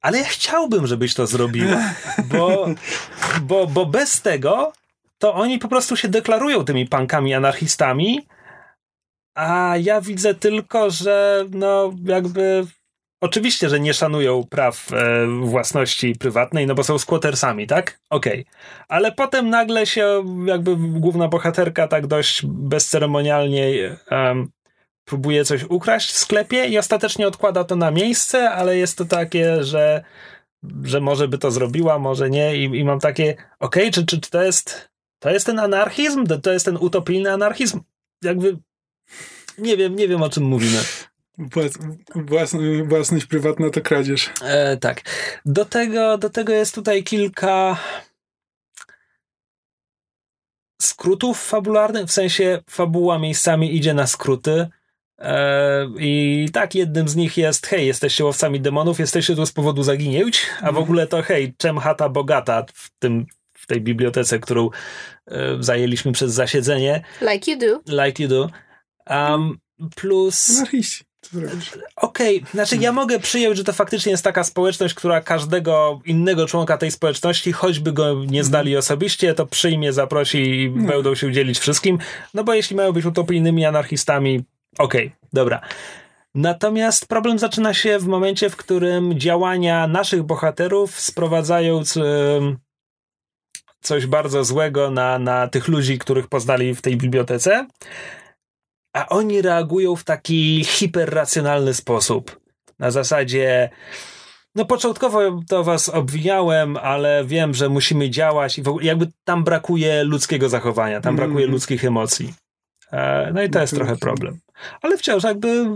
ale 0.04 0.18
ja 0.18 0.24
chciałbym, 0.24 0.86
żebyś 0.86 1.14
to 1.14 1.26
zrobiła, 1.26 1.76
bo, 2.32 2.66
bo, 3.42 3.66
bo 3.66 3.86
bez 3.86 4.22
tego 4.22 4.72
to 5.18 5.34
oni 5.34 5.58
po 5.58 5.68
prostu 5.68 5.96
się 5.96 6.08
deklarują 6.08 6.64
tymi 6.64 6.86
punkami 6.88 7.34
anarchistami, 7.34 8.26
a 9.34 9.74
ja 9.80 10.00
widzę 10.00 10.34
tylko, 10.34 10.90
że 10.90 11.44
no 11.50 11.92
jakby 12.04 12.66
oczywiście, 13.20 13.68
że 13.68 13.80
nie 13.80 13.94
szanują 13.94 14.44
praw 14.50 14.92
e, 14.92 15.26
własności 15.42 16.14
prywatnej, 16.14 16.66
no 16.66 16.74
bo 16.74 16.84
są 16.84 16.98
squattersami, 16.98 17.66
tak? 17.66 18.00
Okej. 18.10 18.44
Ale 18.88 19.12
potem 19.12 19.50
nagle 19.50 19.86
się 19.86 20.24
jakby 20.46 20.76
główna 20.76 21.28
bohaterka 21.28 21.88
tak 21.88 22.06
dość 22.06 22.46
bezceremonialnie 22.46 23.96
em, 24.10 24.48
próbuje 25.04 25.44
coś 25.44 25.64
ukraść 25.64 26.12
w 26.12 26.18
sklepie 26.18 26.66
i 26.66 26.78
ostatecznie 26.78 27.28
odkłada 27.28 27.64
to 27.64 27.76
na 27.76 27.90
miejsce, 27.90 28.50
ale 28.50 28.76
jest 28.76 28.98
to 28.98 29.04
takie, 29.04 29.64
że, 29.64 30.04
że 30.82 31.00
może 31.00 31.28
by 31.28 31.38
to 31.38 31.50
zrobiła, 31.50 31.98
może 31.98 32.30
nie 32.30 32.56
i, 32.56 32.64
i 32.64 32.84
mam 32.84 33.00
takie, 33.00 33.36
okej, 33.60 33.90
czy, 33.90 34.06
czy, 34.06 34.20
czy 34.20 34.30
to 34.30 34.42
jest 34.42 34.94
to 35.24 35.30
jest 35.30 35.46
ten 35.46 35.58
anarchizm? 35.58 36.26
To, 36.26 36.38
to 36.38 36.52
jest 36.52 36.64
ten 36.64 36.76
utopijny 36.76 37.32
anarchizm? 37.32 37.80
Jakby 38.22 38.58
nie 39.58 39.76
wiem, 39.76 39.96
nie 39.96 40.08
wiem 40.08 40.22
o 40.22 40.28
czym 40.28 40.44
mówimy. 40.44 40.78
Włas, 41.38 41.72
własność, 42.14 42.88
własność 42.88 43.26
prywatna 43.26 43.70
to 43.70 43.80
kradzież. 43.80 44.30
E, 44.42 44.76
tak. 44.76 45.02
Do 45.44 45.64
tego, 45.64 46.18
do 46.18 46.30
tego 46.30 46.52
jest 46.52 46.74
tutaj 46.74 47.04
kilka 47.04 47.76
skrótów 50.82 51.42
fabularnych, 51.42 52.06
w 52.06 52.12
sensie 52.12 52.62
fabuła 52.70 53.18
miejscami 53.18 53.76
idzie 53.76 53.94
na 53.94 54.06
skróty. 54.06 54.68
E, 55.18 55.88
I 55.98 56.46
tak, 56.52 56.74
jednym 56.74 57.08
z 57.08 57.16
nich 57.16 57.36
jest, 57.36 57.66
hej, 57.66 57.86
jesteście 57.86 58.24
łowcami 58.24 58.60
demonów, 58.60 58.98
jesteście 58.98 59.36
tu 59.36 59.46
z 59.46 59.52
powodu 59.52 59.82
zaginięć, 59.82 60.46
a 60.62 60.72
w 60.72 60.78
ogóle 60.78 61.06
to 61.06 61.22
hej, 61.22 61.54
czem 61.58 61.78
chata 61.78 62.08
bogata 62.08 62.66
w 62.74 62.90
tym 62.98 63.26
w 63.58 63.66
tej 63.66 63.80
bibliotece, 63.80 64.38
którą 64.38 64.70
e, 65.26 65.56
zajęliśmy 65.60 66.12
przez 66.12 66.32
zasiedzenie, 66.32 67.02
Like 67.32 67.50
you 67.50 67.58
do. 67.58 68.04
like 68.04 68.22
you 68.22 68.28
do. 68.28 68.50
Um, 69.10 69.58
plus? 69.96 70.62
Okej, 71.96 72.44
znaczy 72.54 72.76
ja 72.76 72.92
mogę 72.92 73.18
przyjąć, 73.20 73.56
że 73.56 73.64
to 73.64 73.72
faktycznie 73.72 74.12
jest 74.12 74.24
taka 74.24 74.44
społeczność, 74.44 74.94
która 74.94 75.20
każdego 75.20 76.00
innego 76.04 76.46
członka 76.46 76.78
tej 76.78 76.90
społeczności, 76.90 77.52
choćby 77.52 77.92
go 77.92 78.24
nie 78.24 78.44
znali 78.44 78.76
osobiście, 78.76 79.34
to 79.34 79.46
przyjmie, 79.46 79.92
zaprosi 79.92 80.38
i 80.38 80.70
będą 80.70 81.14
się 81.14 81.32
dzielić 81.32 81.58
wszystkim. 81.58 81.98
No 82.34 82.44
bo 82.44 82.54
jeśli 82.54 82.76
mają 82.76 82.92
być 82.92 83.04
utopijnymi 83.04 83.64
anarchistami, 83.64 84.44
okej, 84.78 85.12
dobra. 85.32 85.60
Natomiast 86.34 87.06
problem 87.06 87.38
zaczyna 87.38 87.74
się 87.74 87.98
w 87.98 88.06
momencie, 88.06 88.50
w 88.50 88.56
którym 88.56 89.18
działania 89.20 89.86
naszych 89.86 90.22
bohaterów 90.22 91.00
sprowadzają 91.00 91.82
coś 93.80 94.06
bardzo 94.06 94.44
złego 94.44 94.90
na, 94.90 95.18
na 95.18 95.48
tych 95.48 95.68
ludzi, 95.68 95.98
których 95.98 96.28
poznali 96.28 96.74
w 96.74 96.82
tej 96.82 96.96
bibliotece 96.96 97.66
a 98.92 99.08
oni 99.08 99.42
reagują 99.42 99.96
w 99.96 100.04
taki 100.04 100.64
hiperracjonalny 100.64 101.74
sposób. 101.74 102.40
Na 102.78 102.90
zasadzie, 102.90 103.70
no 104.54 104.64
początkowo 104.64 105.40
to 105.48 105.64
was 105.64 105.88
obwiniałem, 105.88 106.76
ale 106.76 107.24
wiem, 107.24 107.54
że 107.54 107.68
musimy 107.68 108.10
działać 108.10 108.58
i 108.58 108.62
w 108.62 108.68
ogóle 108.68 108.84
jakby 108.84 109.06
tam 109.24 109.44
brakuje 109.44 110.04
ludzkiego 110.04 110.48
zachowania, 110.48 111.00
tam 111.00 111.14
Mm. 111.14 111.26
brakuje 111.26 111.46
ludzkich 111.46 111.84
emocji. 111.84 112.34
E, 112.92 113.30
No 113.34 113.42
i 113.42 113.50
to 113.50 113.60
jest 113.60 113.72
Mhm. 113.72 113.86
trochę 113.88 114.00
problem. 114.00 114.38
Ale 114.82 114.98
wciąż 114.98 115.24
jakby 115.24 115.66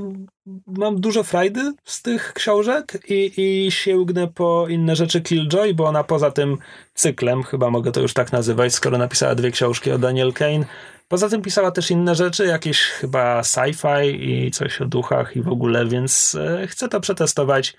mam 0.66 1.00
dużo 1.00 1.22
frajdy 1.22 1.72
z 1.84 2.02
tych 2.02 2.32
książek 2.32 2.98
i, 3.08 3.32
i 3.36 3.70
sięgnę 3.70 4.28
po 4.28 4.68
inne 4.68 4.96
rzeczy 4.96 5.20
Killjoy, 5.20 5.74
bo 5.74 5.84
ona 5.84 6.04
poza 6.04 6.30
tym 6.30 6.58
cyklem, 6.94 7.42
chyba 7.42 7.70
mogę 7.70 7.92
to 7.92 8.00
już 8.00 8.14
tak 8.14 8.32
nazywać, 8.32 8.74
skoro 8.74 8.98
napisała 8.98 9.34
dwie 9.34 9.50
książki 9.50 9.90
o 9.90 9.98
Daniel 9.98 10.32
Kane, 10.32 10.64
Poza 11.08 11.28
tym 11.28 11.42
pisała 11.42 11.70
też 11.70 11.90
inne 11.90 12.14
rzeczy, 12.14 12.46
jakieś 12.46 12.80
chyba 12.80 13.40
sci-fi 13.40 14.22
i 14.22 14.50
coś 14.50 14.80
o 14.80 14.84
duchach 14.84 15.36
i 15.36 15.42
w 15.42 15.48
ogóle, 15.48 15.86
więc 15.86 16.34
e, 16.34 16.66
chcę 16.66 16.88
to 16.88 17.00
przetestować. 17.00 17.76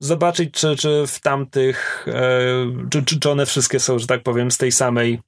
Zobaczyć, 0.00 0.54
czy, 0.54 0.76
czy 0.76 1.04
w 1.06 1.20
tamtych, 1.20 2.06
e, 2.08 2.40
czy, 2.90 3.18
czy, 3.20 3.30
one 3.30 3.46
wszystkie 3.46 3.80
są, 3.80 3.98
że 3.98 4.06
tak 4.06 4.22
powiem, 4.22 4.50
z 4.50 4.58
tej 4.58 4.72
samej 4.72 5.20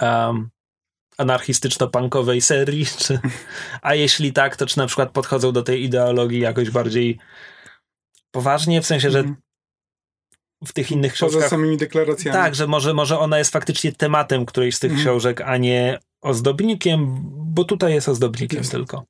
um, 0.00 0.48
anarchistyczno-punkowej 1.18 2.40
serii, 2.40 2.86
czy, 3.04 3.18
a 3.82 3.94
jeśli 3.94 4.32
tak, 4.32 4.56
to 4.56 4.66
czy 4.66 4.78
na 4.78 4.86
przykład 4.86 5.10
podchodzą 5.10 5.52
do 5.52 5.62
tej 5.62 5.82
ideologii 5.84 6.40
jakoś 6.40 6.70
bardziej 6.70 7.18
poważnie, 8.30 8.82
w 8.82 8.86
sensie, 8.86 9.10
że 9.10 9.18
Mhm. 9.18 9.36
w 10.66 10.72
tych 10.72 10.90
innych 10.90 11.12
Poza 11.12 11.26
książkach 11.26 11.50
samymi 11.50 11.76
deklaracjami. 11.76 12.38
tak, 12.38 12.54
że 12.54 12.66
może, 12.66 12.94
może 12.94 13.18
ona 13.18 13.38
jest 13.38 13.52
faktycznie 13.52 13.92
tematem 13.92 14.46
którejś 14.46 14.76
z 14.76 14.80
tych 14.80 14.90
Mhm. 14.90 15.06
książek, 15.06 15.40
a 15.40 15.56
nie 15.56 15.98
ozdobnikiem, 16.20 17.06
bo 17.54 17.64
tutaj 17.64 17.92
jest 17.94 18.08
ozdobnikiem 18.08 18.58
Jest. 18.58 18.70
tylko. 18.70 19.04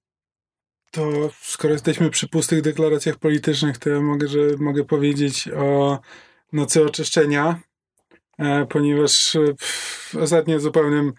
To 0.90 1.30
skoro 1.42 1.72
jesteśmy 1.72 2.10
przy 2.10 2.28
pustych 2.28 2.62
deklaracjach 2.62 3.16
politycznych, 3.16 3.78
to 3.78 3.90
ja 3.90 4.00
mogę, 4.00 4.28
że 4.28 4.38
mogę 4.58 4.84
powiedzieć 4.84 5.48
o 5.48 5.98
Nocy 6.52 6.84
Oczyszczenia, 6.84 7.60
e, 8.38 8.66
ponieważ 8.66 9.36
e, 9.36 9.40
pff, 9.44 10.14
ostatnio 10.20 10.60
zupełnym, 10.60 11.12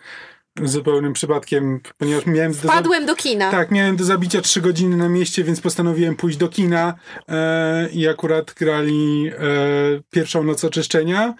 zupełnym 0.68 1.14
przypadkiem, 1.14 1.80
ponieważ 1.97 2.26
miałem... 2.26 2.51
do- 2.53 2.68
Padłem 2.68 3.05
do 3.05 3.16
kina. 3.16 3.51
Tak, 3.51 3.72
miałem 3.72 3.95
do 3.95 4.03
zabicia 4.03 4.41
3 4.41 4.62
godziny 4.62 4.97
na 4.97 5.10
mieście, 5.10 5.43
więc 5.43 5.62
postanowiłem 5.62 6.16
pójść 6.16 6.38
do 6.38 6.47
kina 6.49 6.93
e, 7.30 7.89
i 7.89 8.07
akurat 8.07 8.53
grali 8.53 9.28
e, 9.28 9.34
pierwszą 10.12 10.43
Noc 10.43 10.64
Oczyszczenia. 10.64 11.34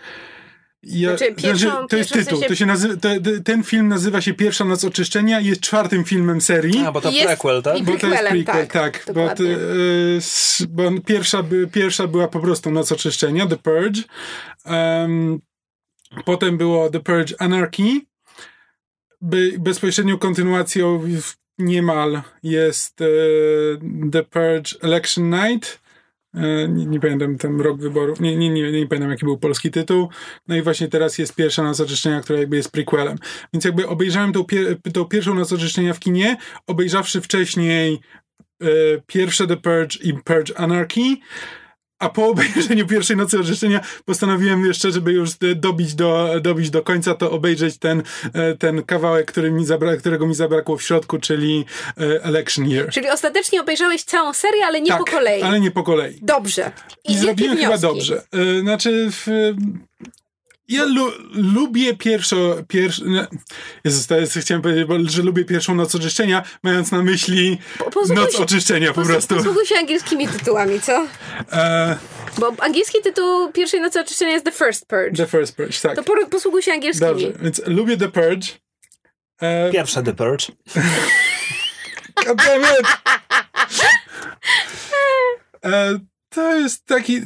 Ja, 0.84 1.10
Znaczy, 1.18 1.34
pierwszą- 1.36 1.88
to 1.88 1.98
jest 1.98 2.14
tytuł. 2.14 2.40
sensie- 2.40 2.48
To 2.48 2.56
się 2.56 2.66
nazy- 2.66 2.98
to, 2.98 3.10
ten 3.46 3.64
film 3.64 3.88
nazywa 3.88 4.22
się 4.22 4.34
Pierwsza 4.34 4.66
Noc 4.66 4.84
Oczyszczenia 4.86 5.40
i 5.40 5.46
jest 5.46 5.62
czwartym 5.62 6.04
filmem 6.04 6.42
serii. 6.42 6.84
A, 6.86 6.92
bo 6.92 7.02
to 7.02 7.12
Jest- 7.12 7.26
prequel, 7.28 7.62
tak? 7.64 7.78
i- 7.80 7.84
Bo 7.84 7.98
to 7.98 8.08
jest 8.08 8.20
prequel, 8.30 8.46
tak, 8.46 9.04
tak. 9.06 9.16
bo, 9.16 9.30
to, 9.30 9.44
y, 9.44 9.58
s- 10.18 10.66
bo 10.70 10.84
pierwsza, 11.06 11.44
by, 11.44 11.68
pierwsza 11.68 12.08
była 12.08 12.28
po 12.28 12.40
prostu 12.40 12.72
Noc 12.72 12.92
Oczyszczenia, 12.92 13.48
The 13.48 13.58
Purge. 13.58 14.02
Em, 14.66 15.40
potem 16.26 16.58
było 16.58 16.90
The 16.90 17.00
Purge 17.00 17.34
Anarchy. 17.40 18.02
By, 19.22 19.56
bezpośrednią 19.60 20.18
kontynuacją 20.18 21.04
niemal 21.58 22.22
jest 22.44 23.02
e, 23.02 23.06
The 24.12 24.24
Purge 24.24 24.76
Election 24.82 25.30
Night. 25.30 25.82
E, 26.34 26.68
Nie, 26.68 26.86
nie 26.86 27.00
pamiętam 27.00 27.38
ten 27.38 27.62
rok 27.62 27.82
wyborów, 27.82 28.20
nie, 28.20 28.36
nie, 28.36 28.50
nie, 28.50 28.72
nie 28.72 28.88
pamiętam 28.88 29.12
jaki 29.12 29.26
był 29.26 29.38
polski 29.38 29.72
tytuł. 29.72 30.10
No 30.48 30.56
i 30.56 30.62
właśnie 30.62 30.88
teraz 30.88 31.18
jest 31.18 31.36
pierwsza 31.36 31.64
Noc 31.64 31.80
Oczyszczenia, 31.80 32.22
która 32.22 32.40
jakby 32.40 32.56
jest 32.56 32.72
prequelem. 32.72 33.18
Więc 33.54 33.66
jakby 33.66 33.88
obejrzałem 33.88 34.34
tą, 34.34 34.46
tą 34.94 35.06
pierwszą 35.06 35.34
Noc 35.34 35.54
Oczyszczenia 35.54 35.94
w 35.94 36.00
kinie, 36.00 36.38
obejrzawszy 36.68 37.22
wcześniej 37.22 38.00
pierwsze 39.08 39.48
The 39.48 39.58
Purge 39.58 39.98
i 40.04 40.14
Purge 40.14 40.60
Anarchy, 40.60 41.18
a 42.00 42.10
po 42.10 42.28
obejrzeniu 42.28 42.88
pierwszej 42.88 43.18
nocy 43.18 43.40
orzeczenia 43.40 43.82
postanowiłem 44.06 44.66
jeszcze, 44.66 44.92
żeby 44.92 45.12
już 45.12 45.30
dobić 45.56 45.96
do, 45.96 46.30
dobić 46.42 46.70
do 46.70 46.82
końca, 46.82 47.16
to 47.16 47.32
obejrzeć 47.32 47.78
ten, 47.78 48.04
e, 48.34 48.58
ten 48.58 48.84
kawałek, 48.84 49.32
który 49.32 49.52
mi 49.52 49.66
zabra, 49.66 49.98
którego 49.98 50.28
mi 50.28 50.36
zabrakło 50.36 50.78
w 50.78 50.84
środku, 50.84 51.18
czyli 51.20 51.66
e, 51.98 52.24
Election 52.24 52.66
Year. 52.70 52.90
Czyli 52.90 53.10
ostatecznie 53.10 53.62
obejrzałeś 53.62 54.04
całą 54.04 54.34
serię, 54.34 54.66
ale 54.66 54.82
nie 54.82 54.88
tak, 54.88 55.00
po 55.00 55.06
kolei. 55.06 55.42
ale 55.42 55.60
nie 55.60 55.72
po 55.72 55.84
kolei. 55.84 56.20
Dobrze. 56.22 56.72
I, 57.08 57.12
I 57.12 57.18
zrobiłem 57.18 57.58
chyba 57.58 57.78
dobrze. 57.78 58.24
E, 58.32 58.60
znaczy, 58.60 59.08
w, 59.12 59.28
ja 60.70 60.86
lu 60.86 61.12
lubię 61.34 61.96
pierwszą, 61.98 62.38
pierwszy, 62.68 63.04
Jezus, 63.84 64.08
to 64.08 64.20
jest, 64.20 64.40
chciałem 64.40 64.62
powiedzieć, 64.62 65.12
że 65.12 65.24
lubię 65.24 65.46
pierwszą 65.46 65.76
noc 65.76 65.96
oczyszczenia, 65.96 66.44
mając 66.64 66.92
na 66.92 67.04
myśli 67.04 67.58
noc 68.16 68.36
się, 68.36 68.44
oczyszczenia 68.44 68.94
po 68.94 69.02
prostu. 69.02 69.36
Posługuj 69.36 69.66
się 69.66 69.76
angielskimi 69.76 70.28
tytułami, 70.28 70.82
co? 70.82 71.08
E... 71.52 71.98
Bo 72.40 72.54
angielski 72.60 73.02
tytuł 73.04 73.52
pierwszej 73.52 73.82
nocy 73.82 74.00
oczyszczenia 74.00 74.32
jest 74.32 74.46
The 74.46 74.52
First 74.52 74.86
Purge. 74.86 75.18
The 75.18 75.28
First 75.28 75.56
Purge, 75.56 75.82
tak. 75.82 75.96
To 75.96 76.04
posługuj 76.32 76.62
się 76.62 76.72
angielskimi. 76.72 77.10
Dobrze, 77.10 77.34
więc 77.42 77.62
lubię 77.66 77.98
The 77.98 78.10
Purge. 78.10 78.48
E... 79.42 79.72
Pierwsza 79.72 80.02
The 80.02 80.14
Purge. 80.14 80.46
God 82.26 82.38
damn 82.38 82.62
it! 82.62 82.88
E, 85.66 86.00
to 86.30 86.56
jest 86.56 86.86
taki... 86.86 87.22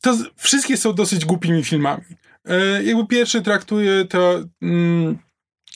To 0.00 0.16
wszystkie 0.36 0.76
są 0.76 0.92
dosyć 0.92 1.24
głupimi 1.24 1.64
filmami. 1.64 2.02
E, 2.48 2.82
jakby 2.82 3.06
pierwszy 3.06 3.42
traktuje 3.42 4.04
to... 4.04 4.44
Mm, 4.62 5.18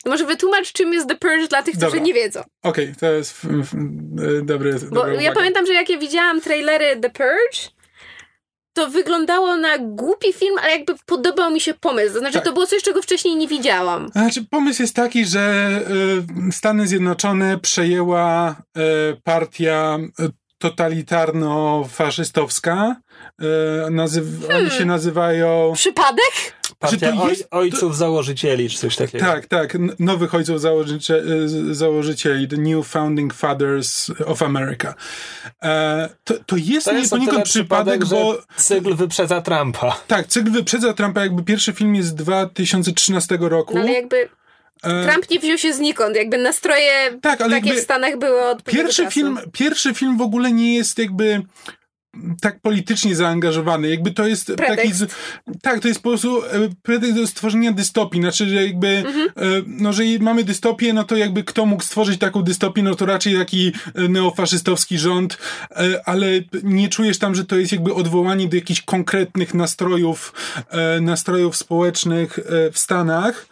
może 0.07 0.27
wytłumacz, 0.27 0.73
czym 0.73 0.93
jest 0.93 1.09
The 1.09 1.17
Purge 1.17 1.49
dla 1.49 1.63
tych, 1.63 1.75
którzy 1.75 1.87
Dobra. 1.87 2.05
nie 2.05 2.15
wiedzą. 2.15 2.41
Okej, 2.63 2.85
okay, 2.85 2.97
to 3.01 3.13
jest 3.13 3.45
f, 3.45 3.51
f, 3.61 3.75
dobry. 4.43 4.75
Bo 4.91 5.07
ja 5.07 5.33
pamiętam, 5.33 5.67
że 5.67 5.73
jak 5.73 5.89
ja 5.89 5.99
widziałam 5.99 6.41
trailery 6.41 7.01
The 7.01 7.11
Purge, 7.11 7.77
to 8.77 8.91
wyglądało 8.91 9.57
na 9.57 9.79
głupi 9.79 10.33
film, 10.33 10.59
ale 10.63 10.71
jakby 10.71 10.95
podobał 11.07 11.51
mi 11.51 11.61
się 11.61 11.75
pomysł. 11.75 12.13
To 12.13 12.19
znaczy, 12.19 12.35
tak. 12.35 12.45
to 12.45 12.53
było 12.53 12.67
coś, 12.67 12.83
czego 12.83 13.03
wcześniej 13.03 13.37
nie 13.37 13.49
widziałam. 13.49 14.09
Znaczy, 14.13 14.45
pomysł 14.51 14.83
jest 14.83 14.97
taki, 14.97 15.25
że 15.25 15.81
y, 16.49 16.53
Stany 16.53 16.87
Zjednoczone 16.87 17.59
przejęła 17.59 18.51
y, 18.51 19.21
partia 19.25 19.99
y, 20.21 20.31
totalitarno-faszystowska. 20.71 22.95
E, 23.87 23.91
nazyw 23.91 24.25
hmm. 24.41 24.57
Oni 24.57 24.71
się 24.71 24.85
nazywają... 24.85 25.73
Przypadek? 25.75 26.57
Partia 26.79 27.13
to 27.13 27.29
jest, 27.29 27.49
ojców 27.51 27.93
to... 27.93 27.95
założycieli, 27.95 28.71
czy 28.71 28.79
coś 28.79 28.97
takiego. 28.97 29.25
Tak, 29.25 29.47
tak. 29.47 29.77
Nowych 29.99 30.35
ojców 30.35 30.61
założycie, 30.61 31.23
założycieli. 31.71 32.49
The 32.49 32.57
New 32.57 32.87
Founding 32.87 33.35
Fathers 33.35 34.11
of 34.27 34.43
America. 34.43 34.95
E, 35.63 36.09
to, 36.25 36.35
to 36.47 36.57
jest, 36.57 36.87
to 36.87 36.93
jest 36.93 37.11
poniekąd 37.11 37.45
przypadek, 37.45 38.05
bo... 38.05 38.39
Cykl 38.57 38.95
wyprzedza 38.95 39.43
Trumpa. 39.43 40.01
Tak, 40.07 40.27
cykl 40.27 40.51
wyprzedza 40.51 40.93
Trumpa. 40.93 41.21
Jakby 41.21 41.43
pierwszy 41.43 41.73
film 41.73 41.95
jest 41.95 42.09
z 42.09 42.15
2013 42.15 43.39
roku. 43.41 43.75
No, 43.75 43.81
ale 43.81 43.93
jakby 43.93 44.29
Trump 44.83 45.31
nie 45.31 45.39
wziął 45.39 45.59
się 45.59 45.73
znikąd, 45.73 46.17
jakby 46.17 46.39
nastroje 46.39 47.19
tak, 47.23 47.41
ale 47.41 47.61
takie 47.61 47.75
w 47.75 47.81
Stanach 47.81 48.19
były 48.19 48.43
od 48.45 48.63
pierwszy 48.63 49.03
czasu. 49.03 49.15
film, 49.15 49.39
pierwszy 49.53 49.95
film 49.95 50.19
w 50.19 50.23
ogóle 50.23 50.53
nie 50.53 50.75
jest 50.75 50.99
jakby 50.99 51.43
tak 52.41 52.61
politycznie 52.61 53.17
zaangażowany. 53.17 53.89
Jakby 53.89 54.11
to 54.11 54.27
jest 54.27 54.47
pretekst. 54.47 55.01
taki. 55.01 55.59
Tak, 55.63 55.81
to 55.81 55.89
jest 55.89 56.03
po 56.03 56.09
prostu 56.09 56.45
e, 56.45 56.49
pretekst 56.83 57.17
do 57.17 57.27
stworzenia 57.27 57.73
dystopii. 57.73 58.21
Znaczy, 58.21 58.49
że 58.49 58.67
jakby, 58.67 58.89
mhm. 58.89 59.29
E, 59.29 59.33
no, 59.67 59.93
że 59.93 60.03
mamy 60.21 60.45
dystopię, 60.45 60.93
no 60.93 61.05
to 61.05 61.17
jakby 61.17 61.45
kto 61.45 61.67
mógł 61.67 61.83
stworzyć 61.83 62.21
taką 62.21 62.43
dystopię, 62.43 62.83
no 62.83 62.95
to 62.95 63.07
raczej 63.07 63.35
taki 63.35 63.73
neofaszystowski 64.09 64.99
rząd, 64.99 65.39
ale 66.05 66.27
nie 66.63 66.89
czujesz 66.89 67.19
tam, 67.19 67.35
że 67.35 67.45
to 67.45 67.57
jest 67.57 67.73
jakby 67.73 67.95
odwołanie 67.95 68.49
do 68.49 68.57
jakichś 68.57 68.83
konkretnych 68.83 69.55
nastrojów, 69.55 70.33
nastrojów 71.01 71.57
społecznych 71.57 72.39
w 72.73 72.79
Stanach. 72.79 73.47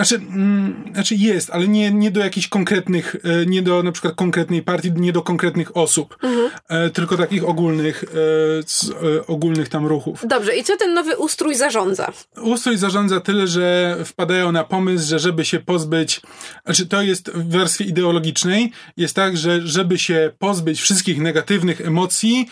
Znaczy, 0.00 0.14
mm, 0.14 0.84
znaczy 0.92 1.14
jest, 1.14 1.50
ale 1.50 1.68
nie, 1.68 1.90
nie 1.90 2.10
do 2.10 2.20
jakichś 2.20 2.48
konkretnych, 2.48 3.16
e, 3.24 3.46
nie 3.46 3.62
do 3.62 3.82
na 3.82 3.92
przykład 3.92 4.14
konkretnej 4.14 4.62
partii, 4.62 4.92
nie 4.92 5.12
do 5.12 5.22
konkretnych 5.22 5.76
osób, 5.76 6.16
mhm. 6.22 6.50
e, 6.68 6.90
tylko 6.90 7.16
takich 7.16 7.48
ogólnych, 7.48 8.04
e, 8.04 9.26
ogólnych 9.26 9.68
tam 9.68 9.86
ruchów. 9.86 10.24
Dobrze, 10.26 10.56
i 10.56 10.64
co 10.64 10.76
ten 10.76 10.94
nowy 10.94 11.16
ustrój 11.16 11.54
zarządza? 11.54 12.12
Ustrój 12.42 12.76
zarządza 12.76 13.20
tyle, 13.20 13.46
że 13.46 13.96
wpadają 14.04 14.52
na 14.52 14.64
pomysł, 14.64 15.08
że 15.08 15.18
żeby 15.18 15.44
się 15.44 15.60
pozbyć, 15.60 16.20
znaczy 16.64 16.86
to 16.86 17.02
jest 17.02 17.30
w 17.30 17.48
wersji 17.48 17.88
ideologicznej, 17.88 18.72
jest 18.96 19.16
tak, 19.16 19.36
że 19.36 19.60
żeby 19.66 19.98
się 19.98 20.30
pozbyć 20.38 20.80
wszystkich 20.80 21.18
negatywnych 21.18 21.80
emocji, 21.80 22.48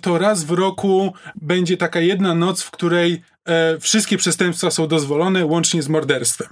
to 0.00 0.18
raz 0.18 0.44
w 0.44 0.50
roku 0.50 1.12
będzie 1.34 1.76
taka 1.76 2.00
jedna 2.00 2.34
noc, 2.34 2.62
w 2.62 2.70
której 2.70 3.22
e, 3.46 3.80
wszystkie 3.80 4.16
przestępstwa 4.16 4.70
są 4.70 4.86
dozwolone, 4.86 5.46
łącznie 5.46 5.82
z 5.82 5.88
morderstwem. 5.88 6.48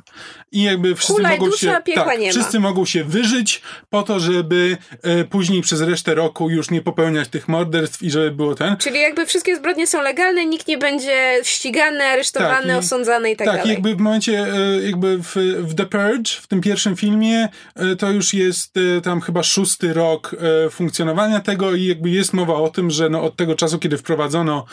I 0.52 0.62
jakby 0.62 0.94
wszyscy 0.94 1.12
Hulaj 1.12 1.38
mogą 1.38 1.50
dusza, 1.50 1.82
się. 1.86 1.94
Tak, 1.94 2.20
wszyscy 2.30 2.60
mogą 2.60 2.84
się 2.84 3.04
wyżyć 3.04 3.62
po 3.90 4.02
to, 4.02 4.20
żeby 4.20 4.76
e, 5.02 5.24
później 5.24 5.62
przez 5.62 5.80
resztę 5.80 6.14
roku 6.14 6.50
już 6.50 6.70
nie 6.70 6.80
popełniać 6.80 7.28
tych 7.28 7.48
morderstw 7.48 8.02
i 8.02 8.10
żeby 8.10 8.30
było 8.30 8.54
ten. 8.54 8.76
Czyli 8.76 9.00
jakby 9.00 9.26
wszystkie 9.26 9.56
zbrodnie 9.56 9.86
są 9.86 10.02
legalne, 10.02 10.46
nikt 10.46 10.68
nie 10.68 10.78
będzie 10.78 11.40
ścigany, 11.42 12.04
aresztowany, 12.04 12.66
tak, 12.66 12.76
i, 12.76 12.78
osądzany 12.78 13.30
i 13.30 13.36
tak, 13.36 13.46
tak 13.46 13.56
dalej. 13.56 13.62
Tak, 13.62 13.84
jakby 13.84 13.94
w 13.94 13.98
momencie, 13.98 14.46
e, 14.52 14.82
jakby 14.82 15.18
w, 15.18 15.36
w 15.58 15.74
The 15.74 15.86
Purge, 15.86 16.30
w 16.40 16.46
tym 16.46 16.60
pierwszym 16.60 16.96
filmie, 16.96 17.48
e, 17.74 17.96
to 17.96 18.10
już 18.10 18.34
jest 18.34 18.76
e, 18.76 19.00
tam 19.00 19.20
chyba 19.20 19.42
szósty 19.42 19.92
rok 19.92 20.36
e, 20.66 20.70
funkcjonowania 20.70 21.40
tego 21.40 21.74
i 21.74 21.84
jakby 21.84 22.10
jest 22.10 22.32
mowa 22.32 22.54
o 22.54 22.68
tym, 22.68 22.90
że 22.90 23.08
no 23.08 23.22
od 23.22 23.36
tego 23.36 23.54
czasu, 23.54 23.78
kiedy 23.78 23.98
wprowadzono 23.98 24.64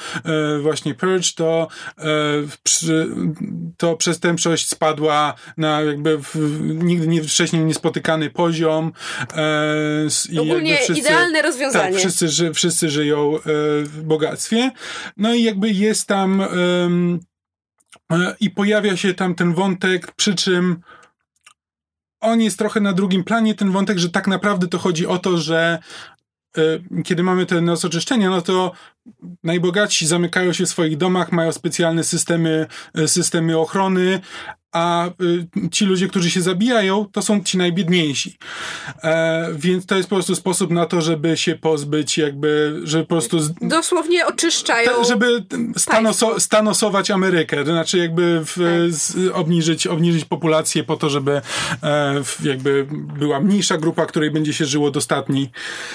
właśnie 0.61 0.93
Purge, 0.93 1.33
to 1.35 1.67
to 3.77 3.97
przestępczość 3.97 4.69
spadła 4.69 5.33
na 5.57 5.81
jakby 5.81 6.17
w, 6.17 6.35
nigdy 6.83 7.07
nie, 7.07 7.23
wcześniej 7.23 7.65
niespotykany 7.65 8.29
poziom. 8.29 8.91
E, 9.35 10.07
i 10.29 10.39
Ogólnie 10.39 10.77
wszyscy, 10.77 11.01
idealne 11.01 11.41
rozwiązanie. 11.41 11.91
Tak, 11.91 11.99
wszyscy, 11.99 12.29
ży, 12.29 12.53
wszyscy 12.53 12.89
żyją 12.89 13.35
e, 13.35 13.39
w 13.83 14.01
bogactwie. 14.03 14.71
No 15.17 15.33
i 15.33 15.43
jakby 15.43 15.69
jest 15.69 16.07
tam 16.07 16.41
e, 16.41 16.47
i 18.39 18.49
pojawia 18.49 18.97
się 18.97 19.13
tam 19.13 19.35
ten 19.35 19.53
wątek, 19.53 20.11
przy 20.11 20.35
czym 20.35 20.81
on 22.21 22.41
jest 22.41 22.57
trochę 22.57 22.79
na 22.79 22.93
drugim 22.93 23.23
planie, 23.23 23.55
ten 23.55 23.71
wątek, 23.71 23.97
że 23.97 24.09
tak 24.09 24.27
naprawdę 24.27 24.67
to 24.67 24.79
chodzi 24.79 25.07
o 25.07 25.17
to, 25.17 25.37
że 25.37 25.79
E, 25.79 26.10
kiedy 27.03 27.23
mamy 27.23 27.45
te 27.45 27.61
noc 27.61 27.85
oczyszczenia, 27.85 28.29
no 28.29 28.41
to 28.41 28.71
najbogatsi 29.43 30.07
zamykają 30.07 30.53
się 30.53 30.65
w 30.65 30.69
swoich 30.69 30.97
domach, 30.97 31.31
mają 31.31 31.51
specjalne 31.51 32.03
systemy, 32.03 32.67
e, 32.95 33.07
systemy 33.07 33.57
ochrony, 33.57 34.19
a 34.71 35.07
y, 35.07 35.69
ci 35.71 35.85
ludzie, 35.85 36.07
którzy 36.07 36.31
się 36.31 36.41
zabijają, 36.41 37.05
to 37.11 37.21
są 37.21 37.43
ci 37.43 37.57
najbiedniejsi. 37.57 38.37
E, 39.03 39.47
więc 39.55 39.85
to 39.85 39.95
jest 39.95 40.09
po 40.09 40.15
prostu 40.15 40.35
sposób 40.35 40.71
na 40.71 40.85
to, 40.85 41.01
żeby 41.01 41.37
się 41.37 41.55
pozbyć 41.55 42.17
jakby, 42.17 42.81
żeby 42.83 43.03
po 43.03 43.09
prostu... 43.09 43.39
Z, 43.39 43.53
Dosłownie 43.61 44.25
oczyszczają... 44.25 45.03
żeby 45.03 45.45
stanoso, 45.77 46.39
stanosować 46.39 47.11
Amerykę, 47.11 47.57
to 47.57 47.71
znaczy 47.71 47.97
jakby 47.97 48.41
w, 48.45 48.53
tak. 48.53 48.93
z, 48.93 49.31
obniżyć, 49.33 49.87
obniżyć 49.87 50.25
populację 50.25 50.83
po 50.83 50.95
to, 50.95 51.09
żeby 51.09 51.41
e, 51.83 52.21
jakby 52.43 52.87
była 52.91 53.39
mniejsza 53.39 53.77
grupa, 53.77 54.05
której 54.05 54.31
będzie 54.31 54.53
się 54.53 54.65
żyło 54.65 54.91
dostatni. 54.91 55.51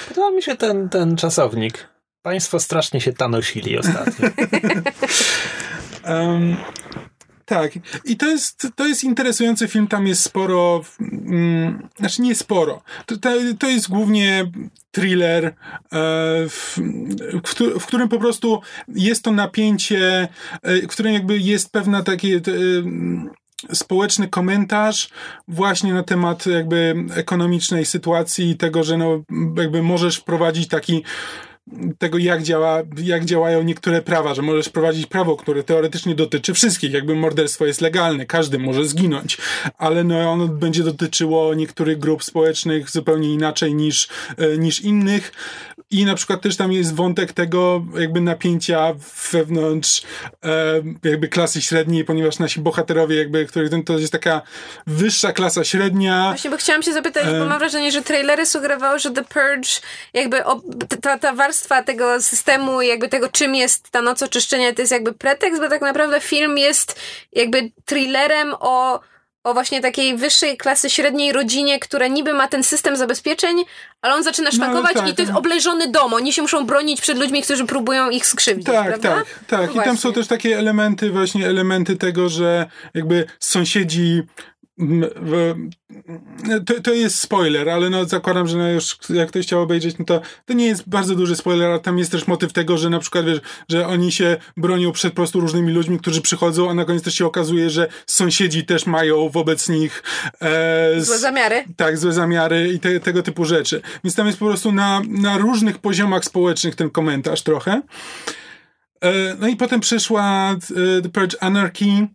Podoba 0.08 0.30
mi 0.30 0.42
się 0.42 0.56
ten, 0.56 0.88
ten 0.88 1.16
czasownik. 1.16 1.88
Państwo 2.22 2.60
strasznie 2.60 3.00
się 3.00 3.12
tanosili 3.12 3.78
ostatnio. 3.78 4.28
um, 6.14 6.56
Tak, 7.47 7.72
i 8.05 8.16
to 8.16 8.26
jest, 8.26 8.68
to 8.74 8.86
jest 8.86 9.05
interesujący 9.05 9.68
film, 9.68 9.88
tam 9.88 10.07
jest 10.07 10.22
sporo, 10.22 10.84
mm, 11.01 11.88
znaczy 11.99 12.22
nie 12.22 12.34
sporo, 12.34 12.82
to, 13.07 13.16
to, 13.16 13.30
to 13.59 13.68
jest 13.68 13.88
głównie 13.88 14.51
thriller, 14.90 15.44
e, 15.44 15.53
w, 16.49 16.78
w, 17.44 17.80
w, 17.80 17.86
którym 17.86 18.09
po 18.09 18.18
prostu 18.18 18.61
jest 18.88 19.24
to 19.24 19.32
napięcie, 19.32 20.28
e, 20.62 20.82
w 20.82 20.86
którym 20.86 21.12
jakby 21.12 21.38
jest 21.38 21.72
pewna 21.72 22.03
takie... 22.03 22.40
Te, 22.40 22.53
społeczny 23.72 24.28
komentarz 24.28 25.09
właśnie 25.49 25.94
na 25.94 26.03
temat 26.03 26.47
jakby 26.47 26.94
ekonomicznej 27.14 27.84
sytuacji 27.84 28.51
i 28.51 28.57
tego, 28.57 28.84
że 28.84 28.97
no 28.97 29.22
jakby 29.57 29.82
możesz 29.82 30.16
wprowadzić 30.16 30.68
taki 30.68 31.05
tego, 31.98 32.18
jak, 32.18 32.42
działa, 32.42 32.82
jak 33.02 33.24
działają 33.24 33.62
niektóre 33.62 34.02
prawa, 34.02 34.34
że 34.34 34.42
możesz 34.42 34.68
prowadzić 34.68 35.06
prawo, 35.06 35.36
które 35.36 35.62
teoretycznie 35.62 36.14
dotyczy 36.14 36.54
wszystkich, 36.54 36.92
jakby 36.92 37.14
morderstwo 37.14 37.66
jest 37.66 37.80
legalne, 37.80 38.26
każdy 38.26 38.58
może 38.58 38.84
zginąć, 38.84 39.38
ale 39.78 40.04
no 40.04 40.30
ono 40.30 40.48
będzie 40.48 40.82
dotyczyło 40.82 41.54
niektórych 41.54 41.98
grup 41.98 42.24
społecznych 42.24 42.90
zupełnie 42.90 43.34
inaczej 43.34 43.74
niż, 43.74 44.08
e, 44.36 44.58
niż 44.58 44.80
innych. 44.80 45.32
I 45.90 46.04
na 46.04 46.14
przykład 46.14 46.40
też 46.40 46.56
tam 46.56 46.72
jest 46.72 46.94
wątek 46.94 47.32
tego 47.32 47.84
jakby 47.98 48.20
napięcia 48.20 48.94
wewnątrz 49.32 50.02
e, 50.44 50.82
jakby 51.04 51.28
klasy 51.28 51.62
średniej, 51.62 52.04
ponieważ 52.04 52.38
nasi 52.38 52.60
bohaterowie 52.60 53.16
jakby, 53.16 53.46
których 53.46 53.70
to 53.84 53.98
jest 53.98 54.12
taka 54.12 54.42
wyższa 54.86 55.32
klasa 55.32 55.64
średnia. 55.64 56.28
Właśnie, 56.28 56.50
bo 56.50 56.56
chciałam 56.56 56.82
się 56.82 56.92
zapytać, 56.92 57.24
bo 57.38 57.46
mam 57.46 57.58
wrażenie, 57.58 57.92
że 57.92 58.02
trailery 58.02 58.46
sugerowały, 58.46 58.98
że 58.98 59.10
The 59.10 59.24
Purge 59.24 59.80
jakby 60.14 60.42
ta, 61.00 61.18
ta 61.18 61.32
warstwa 61.32 61.55
tego 61.86 62.22
systemu, 62.22 62.82
jakby 62.82 63.09
tego 63.09 63.28
czym 63.28 63.54
jest 63.54 63.90
ta 63.90 64.02
noc 64.02 64.22
oczyszczenia, 64.22 64.72
to 64.74 64.82
jest 64.82 64.92
jakby 64.92 65.12
pretekst, 65.12 65.61
bo 65.61 65.68
tak 65.68 65.82
naprawdę 65.82 66.20
film 66.20 66.59
jest 66.59 67.00
jakby 67.32 67.70
thrillerem 67.84 68.54
o 68.61 69.00
o 69.46 69.54
właśnie 69.54 69.80
takiej 69.80 70.16
wyższej 70.16 70.57
klasy 70.57 70.90
średniej 70.90 71.32
rodzinie, 71.32 71.78
która 71.78 72.07
niby 72.07 72.34
ma 72.34 72.48
ten 72.48 72.62
system 72.62 72.96
zabezpieczeń, 72.96 73.57
ale 74.02 74.14
on 74.14 74.22
zaczyna 74.22 74.48
no, 74.48 74.57
szwankować 74.57 74.94
no, 74.94 75.00
tak, 75.00 75.11
i 75.11 75.14
to 75.14 75.22
jest 75.22 75.32
no. 75.32 75.38
obleżony 75.38 75.88
dom. 75.88 76.14
Oni 76.14 76.32
się 76.32 76.42
muszą 76.42 76.66
bronić 76.66 77.00
przed 77.00 77.18
ludźmi, 77.18 77.42
którzy 77.42 77.66
próbują 77.66 78.11
ich 78.11 78.26
skrzywdzić, 78.26 78.66
tak, 78.66 78.86
prawda? 78.86 79.14
Tak, 79.14 79.26
tak. 79.46 79.74
No 79.74 79.82
I 79.82 79.84
tam 79.84 79.96
są 79.98 80.12
też 80.12 80.26
takie 80.26 80.59
elementy, 80.59 81.11
właśnie 81.11 81.46
elementy 81.46 81.96
tego, 81.96 82.28
że 82.28 82.66
jakby 82.94 83.26
sąsiedzi 83.40 84.22
to, 86.66 86.80
to 86.82 86.94
jest 86.94 87.18
spoiler, 87.18 87.68
ale 87.68 87.90
no 87.90 88.04
zakładam, 88.04 88.48
że 88.48 88.58
no 88.58 88.68
już 88.68 88.98
jak 89.08 89.28
ktoś 89.28 89.46
chciał 89.46 89.62
obejrzeć, 89.62 89.98
no 89.98 90.04
to 90.04 90.20
to 90.44 90.52
nie 90.52 90.66
jest 90.66 90.88
bardzo 90.88 91.14
duży 91.14 91.36
spoiler, 91.36 91.70
ale 91.70 91.80
tam 91.80 91.98
jest 91.98 92.12
też 92.12 92.26
motyw 92.26 92.52
tego, 92.52 92.78
że 92.78 92.90
na 92.90 92.98
przykład 92.98 93.26
wiesz, 93.26 93.40
że 93.68 93.86
oni 93.86 94.12
się 94.12 94.36
bronią 94.56 94.92
przed 94.92 95.12
po 95.12 95.16
prostu 95.16 95.40
różnymi 95.40 95.72
ludźmi, 95.72 95.98
którzy 95.98 96.20
przychodzą, 96.20 96.70
a 96.70 96.74
na 96.74 96.84
koniec 96.84 97.02
też 97.02 97.14
się 97.14 97.26
okazuje, 97.26 97.70
że 97.70 97.88
sąsiedzi 98.06 98.64
też 98.64 98.86
mają 98.86 99.28
wobec 99.28 99.68
nich 99.68 100.02
e, 100.40 101.00
złe 101.00 101.18
zamiary. 101.18 101.64
Tak, 101.76 101.98
złe 101.98 102.12
zamiary 102.12 102.72
i 102.72 102.80
te, 102.80 103.00
tego 103.00 103.22
typu 103.22 103.44
rzeczy. 103.44 103.82
Więc 104.04 104.14
tam 104.14 104.26
jest 104.26 104.38
po 104.38 104.46
prostu 104.46 104.72
na, 104.72 105.02
na 105.08 105.38
różnych 105.38 105.78
poziomach 105.78 106.24
społecznych 106.24 106.74
ten 106.74 106.90
komentarz 106.90 107.42
trochę. 107.42 107.82
E, 109.00 109.36
no 109.40 109.48
i 109.48 109.56
potem 109.56 109.80
przyszła 109.80 110.50
e, 110.52 111.02
The 111.02 111.08
Purge 111.08 111.42
Anarchy, 111.42 112.08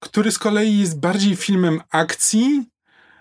który 0.00 0.32
z 0.32 0.38
kolei 0.38 0.78
jest 0.78 1.00
bardziej 1.00 1.36
filmem 1.36 1.80
akcji. 1.90 2.62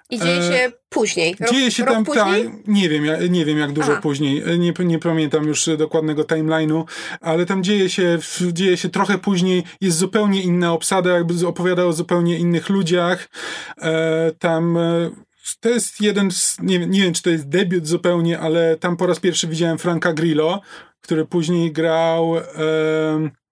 I 0.10 0.20
dzieje 0.20 0.42
się 0.42 0.54
e, 0.54 0.72
później. 0.90 1.36
Rok, 1.40 1.52
dzieje 1.52 1.72
się 1.72 1.84
tam, 1.84 2.06
tak, 2.06 2.40
nie 2.68 2.90
wiem, 2.90 3.06
ja, 3.06 3.18
nie 3.28 3.46
wiem 3.46 3.58
jak 3.58 3.72
dużo 3.72 3.92
Aha. 3.92 4.02
później, 4.02 4.44
e, 4.44 4.58
nie, 4.58 4.74
nie 4.80 5.00
pamiętam 5.00 5.48
już 5.48 5.70
dokładnego 5.78 6.24
timeline'u, 6.24 6.84
ale 7.22 7.46
tam 7.46 7.64
dzieje 7.64 7.90
się, 7.90 8.20
dzieje 8.52 8.78
się 8.78 8.90
trochę 8.90 9.18
później, 9.18 9.64
jest 9.82 9.98
zupełnie 9.98 10.42
inna 10.42 10.74
obsada, 10.74 11.14
jakby 11.14 11.48
opowiada 11.48 11.86
o 11.86 11.94
zupełnie 11.94 12.38
innych 12.38 12.70
ludziach. 12.70 13.30
E, 13.82 14.32
tam 14.40 14.78
e, 14.78 15.10
to 15.60 15.70
jest 15.70 16.02
jeden 16.02 16.32
z, 16.32 16.58
nie, 16.62 16.80
nie 16.80 17.02
wiem 17.02 17.14
czy 17.14 17.22
to 17.22 17.30
jest 17.30 17.50
debiut 17.50 17.88
zupełnie, 17.88 18.40
ale 18.40 18.78
tam 18.78 18.98
po 18.98 19.08
raz 19.08 19.20
pierwszy 19.20 19.48
widziałem 19.48 19.78
Franka 19.78 20.14
Grillo, 20.14 20.62
który 21.02 21.26
później 21.26 21.72
grał... 21.72 22.38
E, 22.38 23.45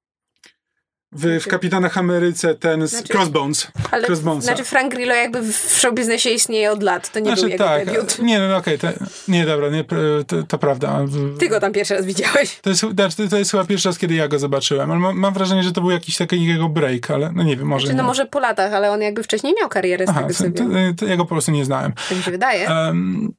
w, 1.16 1.18
w 1.18 1.22
znaczy- 1.22 1.50
Kapitanach 1.50 1.98
Ameryce 1.98 2.56
ten 2.56 2.88
znaczy, 2.88 3.14
Crossbones. 3.14 3.68
Ale 3.92 4.08
Crossbonesa. 4.08 4.46
znaczy 4.46 4.64
Frank 4.64 4.94
Grillo 4.94 5.14
jakby 5.14 5.42
w 5.42 5.80
showbiznesie 5.80 6.30
istnieje 6.30 6.72
od 6.72 6.84
lat, 6.84 7.12
to 7.12 7.20
nie 7.20 7.26
znaczy, 7.26 7.42
był 7.42 7.50
jego 7.50 7.64
tak, 7.64 7.86
debiut. 7.86 8.20
Nie, 8.20 8.40
no 8.40 8.58
okej, 8.58 8.76
okay, 8.76 8.94
nie, 9.28 9.46
dobra, 9.46 9.70
nie, 9.70 9.84
to, 10.28 10.44
to, 10.48 10.58
prawda. 10.58 11.00
Ty 11.40 11.50
go 11.50 11.60
tam 11.60 11.74
pierwszy 11.74 11.96
raz 11.96 12.06
widziałeś. 12.06 12.60
To 12.62 12.70
jest, 12.70 12.82
znaczy, 12.82 13.30
to 13.30 13.38
jest 13.38 13.52
chyba 13.52 13.64
pierwszy 13.66 13.90
raz, 13.90 13.98
kiedy 13.98 14.14
ja 14.14 14.28
go 14.28 14.40
zobaczyłem, 14.40 14.92
ale 14.92 15.00
mam, 15.00 15.18
mam 15.18 15.34
wrażenie, 15.34 15.64
że 15.64 15.72
to 15.72 15.82
był 15.82 15.92
jakiś 15.92 16.18
taki 16.18 16.46
jego 16.46 16.70
break, 16.70 17.12
ale 17.12 17.32
no 17.32 17.44
nie 17.44 17.58
wiem, 17.58 17.68
może 17.68 17.88
znaczy, 17.88 17.98
no 17.98 18.04
może 18.04 18.26
po 18.26 18.40
latach, 18.40 18.74
ale 18.74 18.92
on 18.92 19.02
jakby 19.02 19.24
wcześniej 19.24 19.54
miał 19.60 19.70
karierę 19.70 20.06
z 20.06 20.10
Aha, 20.10 20.24
tego 20.24 20.34
to, 20.34 20.64
to, 20.64 20.70
to, 20.98 21.06
ja 21.06 21.18
go 21.18 21.24
po 21.24 21.30
prostu 21.30 21.52
nie 21.52 21.66
znałem. 21.66 21.94
Tak 22.10 22.18
mi 22.18 22.24
się 22.24 22.32
wydaje. 22.32 22.70
Um, 22.70 23.34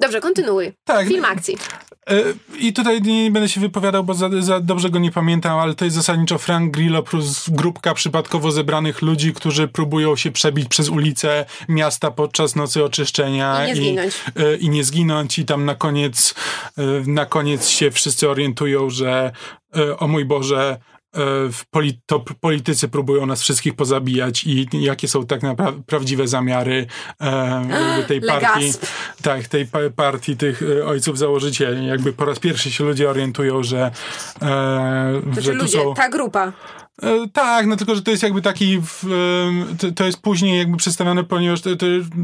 Dobrze, 0.00 0.20
kontynuuj. 0.20 0.72
Tak. 0.84 1.08
Film 1.08 1.24
akcji. 1.24 1.56
E, 2.10 2.22
I 2.58 2.72
tutaj 2.72 3.02
nie 3.02 3.30
będę 3.30 3.48
się 3.48 3.60
wypowiadał, 3.60 4.04
bo 4.04 4.14
za, 4.14 4.30
za, 4.40 4.60
dobrze 4.60 4.90
go 4.90 4.98
nie 4.98 5.10
pamiętam, 5.10 5.58
ale 5.58 5.74
to 5.74 5.84
jest 5.84 5.96
zasadniczo 5.96 6.38
Frank 6.38 6.70
Grillo 6.70 7.02
plus 7.02 7.50
grupka 7.50 7.94
przypadkowo 7.94 8.52
zebranych 8.52 9.02
ludzi, 9.02 9.32
którzy 9.32 9.68
próbują 9.68 10.16
się 10.16 10.30
przebić 10.30 10.68
przez 10.68 10.88
ulice 10.88 11.44
miasta 11.68 12.10
podczas 12.10 12.56
nocy 12.56 12.84
oczyszczenia. 12.84 13.66
I 13.66 13.68
nie 13.68 13.76
zginąć. 13.76 14.14
I, 14.14 14.42
e, 14.42 14.56
i 14.56 14.68
nie 14.68 14.84
zginąć. 14.84 15.38
I 15.38 15.44
tam 15.44 15.64
na 15.64 15.74
koniec, 15.74 16.34
e, 16.78 16.82
na 17.06 17.26
koniec 17.26 17.68
się 17.68 17.90
wszyscy 17.90 18.30
orientują, 18.30 18.90
że 18.90 19.32
o 19.98 20.08
mój 20.08 20.24
Boże, 20.24 20.78
E, 21.14 21.98
to 22.06 22.24
politycy 22.40 22.88
próbują 22.88 23.26
nas 23.26 23.42
wszystkich 23.42 23.76
pozabijać 23.76 24.44
i 24.44 24.68
jakie 24.72 25.08
są 25.08 25.26
tak 25.26 25.42
naprawdę 25.42 25.82
prawdziwe 25.86 26.28
zamiary 26.28 26.86
e, 27.20 28.04
tej 28.08 28.20
partii, 28.30 28.72
tak, 29.22 29.48
tej 29.48 29.68
partii 29.96 30.36
tych 30.36 30.62
e, 30.62 30.86
ojców 30.86 31.18
założycieli. 31.18 31.86
Jakby 31.86 32.12
po 32.12 32.24
raz 32.24 32.38
pierwszy 32.38 32.70
się 32.70 32.84
ludzie 32.84 33.10
orientują, 33.10 33.62
że, 33.62 33.90
e, 34.42 35.40
że 35.40 35.52
ludzie, 35.52 35.82
są... 35.82 35.94
ta 35.94 36.08
grupa. 36.08 36.52
E, 37.02 37.28
tak, 37.32 37.66
no 37.66 37.76
tylko, 37.76 37.94
że 37.94 38.02
to 38.02 38.10
jest 38.10 38.22
jakby 38.22 38.42
taki, 38.42 38.80
w, 38.80 39.04
to, 39.78 39.92
to, 39.92 40.04
jest 40.04 40.20
później 40.20 40.58
jakby 40.58 40.76
przedstawione, 40.76 41.24
ponieważ 41.24 41.60
to, 41.60 41.70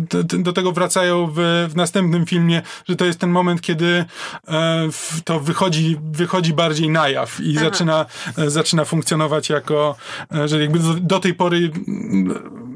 to, 0.08 0.22
do 0.38 0.52
tego 0.52 0.72
wracają 0.72 1.26
w, 1.26 1.66
w, 1.70 1.76
następnym 1.76 2.26
filmie, 2.26 2.62
że 2.88 2.96
to 2.96 3.04
jest 3.04 3.18
ten 3.18 3.30
moment, 3.30 3.60
kiedy 3.60 4.04
e, 4.48 4.88
to 5.24 5.40
wychodzi, 5.40 5.96
wychodzi 6.12 6.54
bardziej 6.54 6.90
na 6.90 7.08
jaw 7.08 7.40
i 7.40 7.58
zaczyna, 7.58 8.06
e, 8.38 8.50
zaczyna 8.50 8.84
funkcjonować 8.84 9.48
jako, 9.48 9.96
że 10.44 10.60
jakby 10.60 10.78
do, 10.78 10.94
do 10.94 11.20
tej 11.20 11.34
pory 11.34 11.70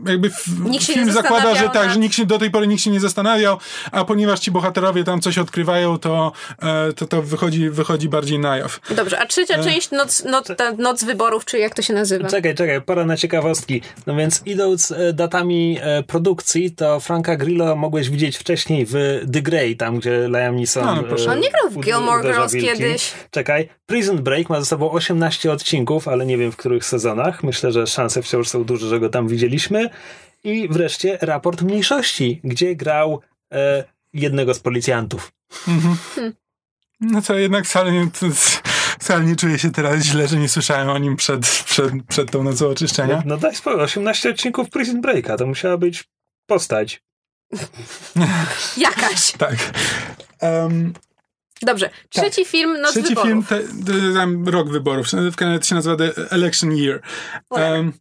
jakby 0.06 0.30
film 0.80 1.12
zakłada, 1.12 1.54
że 1.54 1.68
tak, 1.68 1.90
że 1.90 1.98
nikt 1.98 2.14
się, 2.14 2.26
do 2.26 2.38
tej 2.38 2.50
pory 2.50 2.66
nikt 2.66 2.82
się 2.82 2.90
nie 2.90 3.00
zastanawiał, 3.00 3.58
a 3.92 4.04
ponieważ 4.04 4.40
ci 4.40 4.50
bohaterowie 4.50 5.04
tam 5.04 5.20
coś 5.20 5.38
odkrywają, 5.38 5.98
to 5.98 6.32
to, 6.96 7.06
to 7.06 7.22
wychodzi, 7.22 7.70
wychodzi 7.70 8.08
bardziej 8.08 8.38
na 8.38 8.56
jaw. 8.56 8.80
Dobrze, 8.96 9.18
a 9.18 9.26
trzecia 9.26 9.62
część, 9.62 9.90
noc, 9.90 10.24
noc, 10.24 10.48
noc 10.78 11.04
wyborów, 11.04 11.44
czy 11.44 11.58
jak 11.58 11.74
to 11.74 11.82
się 11.82 11.94
nazywa. 11.94 12.28
Czekaj, 12.28 12.54
czekaj, 12.54 12.82
pora 12.82 13.04
na 13.04 13.16
ciekawostki. 13.16 13.82
No 14.06 14.16
więc 14.16 14.42
idąc 14.46 14.90
e, 14.90 15.12
datami 15.12 15.78
e, 15.80 16.02
produkcji, 16.02 16.70
to 16.70 17.00
Franka 17.00 17.36
Grillo 17.36 17.76
mogłeś 17.76 18.10
widzieć 18.10 18.36
wcześniej 18.36 18.86
w 18.86 18.94
The 19.32 19.42
Grey, 19.42 19.76
tam 19.76 19.98
gdzie 19.98 20.28
Liam 20.28 20.56
Neeson... 20.56 20.84
No, 20.84 20.94
no, 20.94 21.32
On 21.32 21.40
nie 21.40 21.50
grał 21.50 21.70
w 21.70 21.80
Gilmore 21.80 22.22
Girls 22.22 22.52
kiedyś. 22.52 23.12
Czekaj, 23.30 23.68
Prison 23.86 24.22
Break 24.22 24.50
ma 24.50 24.60
ze 24.60 24.66
sobą 24.66 24.90
18 24.90 25.52
odcinków, 25.52 26.08
ale 26.08 26.26
nie 26.26 26.38
wiem 26.38 26.52
w 26.52 26.56
których 26.56 26.84
sezonach. 26.84 27.42
Myślę, 27.42 27.72
że 27.72 27.86
szanse 27.86 28.22
wciąż 28.22 28.48
są 28.48 28.64
duże, 28.64 28.88
że 28.88 29.00
go 29.00 29.08
tam 29.08 29.28
widzieliśmy. 29.28 29.90
I 30.44 30.68
wreszcie 30.68 31.18
Raport 31.20 31.62
Mniejszości, 31.62 32.40
gdzie 32.44 32.76
grał 32.76 33.20
e, 33.52 33.84
jednego 34.12 34.54
z 34.54 34.60
policjantów. 34.60 35.32
Mhm. 35.68 35.96
Hmm. 36.14 36.32
No 37.00 37.22
co, 37.22 37.34
jednak 37.34 37.64
wcale 37.66 37.92
nie, 37.92 38.08
wcale 38.98 39.24
nie 39.24 39.36
czuję 39.36 39.58
się 39.58 39.70
teraz 39.70 40.02
źle, 40.02 40.28
że 40.28 40.36
nie 40.36 40.48
słyszałem 40.48 40.88
o 40.90 40.98
nim 40.98 41.16
przed, 41.16 41.46
przed, 41.46 41.92
przed 42.08 42.30
tą 42.30 42.42
nocą 42.42 42.68
oczyszczenia. 42.68 43.16
No, 43.16 43.22
no 43.26 43.36
daj 43.36 43.54
spokój, 43.54 43.82
18 43.82 44.30
odcinków 44.30 44.70
Prison 44.70 45.00
Breaka, 45.00 45.36
to 45.36 45.46
musiała 45.46 45.76
być 45.76 46.04
postać. 46.46 47.02
Jakaś. 48.76 49.32
tak. 49.32 49.56
Um, 50.40 50.92
Dobrze, 51.62 51.90
trzeci 52.08 52.42
tak. 52.42 52.50
film 52.50 52.80
Noc 52.80 52.90
Trzeci 52.90 53.08
wyborów. 53.08 53.28
film, 53.28 53.44
te, 53.44 53.60
te, 54.44 54.50
rok 54.50 54.68
wyborów, 54.68 55.06
w 55.32 55.36
Kanadzie 55.36 55.68
się 55.68 55.74
nazywa 55.74 55.96
The 55.96 56.30
Election 56.30 56.72
Year. 56.72 57.00
Um, 57.50 57.92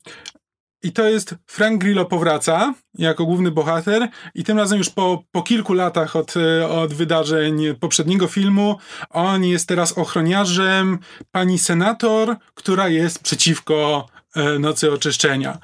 i 0.83 0.91
to 0.91 1.03
jest 1.03 1.35
Frank 1.47 1.81
Grillo 1.81 2.05
powraca 2.05 2.73
jako 2.97 3.25
główny 3.25 3.51
bohater 3.51 4.07
i 4.35 4.43
tym 4.43 4.57
razem 4.57 4.77
już 4.77 4.89
po, 4.89 5.23
po 5.31 5.41
kilku 5.41 5.73
latach 5.73 6.15
od, 6.15 6.33
e, 6.37 6.67
od 6.67 6.93
wydarzeń 6.93 7.75
poprzedniego 7.79 8.27
filmu 8.27 8.77
on 9.09 9.43
jest 9.43 9.67
teraz 9.67 9.97
ochroniarzem 9.97 10.99
pani 11.31 11.59
senator, 11.59 12.35
która 12.53 12.87
jest 12.87 13.19
przeciwko 13.19 14.07
e, 14.35 14.59
nocy 14.59 14.91
oczyszczenia. 14.91 15.57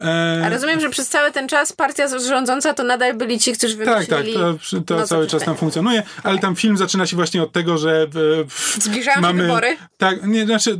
E... 0.00 0.42
A 0.44 0.48
rozumiem, 0.48 0.80
że 0.80 0.90
przez 0.90 1.08
cały 1.08 1.32
ten 1.32 1.48
czas 1.48 1.72
partia 1.72 2.18
rządząca 2.18 2.74
to 2.74 2.84
nadal 2.84 3.14
byli 3.14 3.38
ci, 3.38 3.52
którzy 3.52 3.76
wymyślili 3.76 4.06
Tak, 4.06 4.52
tak, 4.70 4.84
to, 4.86 4.96
to 4.96 5.06
cały 5.06 5.26
czas 5.26 5.44
tam 5.44 5.56
funkcjonuje, 5.56 6.02
ale 6.22 6.38
tam 6.38 6.56
film 6.56 6.76
zaczyna 6.76 7.06
się 7.06 7.16
właśnie 7.16 7.42
od 7.42 7.52
tego, 7.52 7.78
że 7.78 8.06
w, 8.10 8.46
Zbliżają 8.78 9.20
mamy, 9.20 9.38
się 9.38 9.46
wybory? 9.46 9.76
Tak, 9.98 10.26
nie, 10.26 10.46
znaczy 10.46 10.78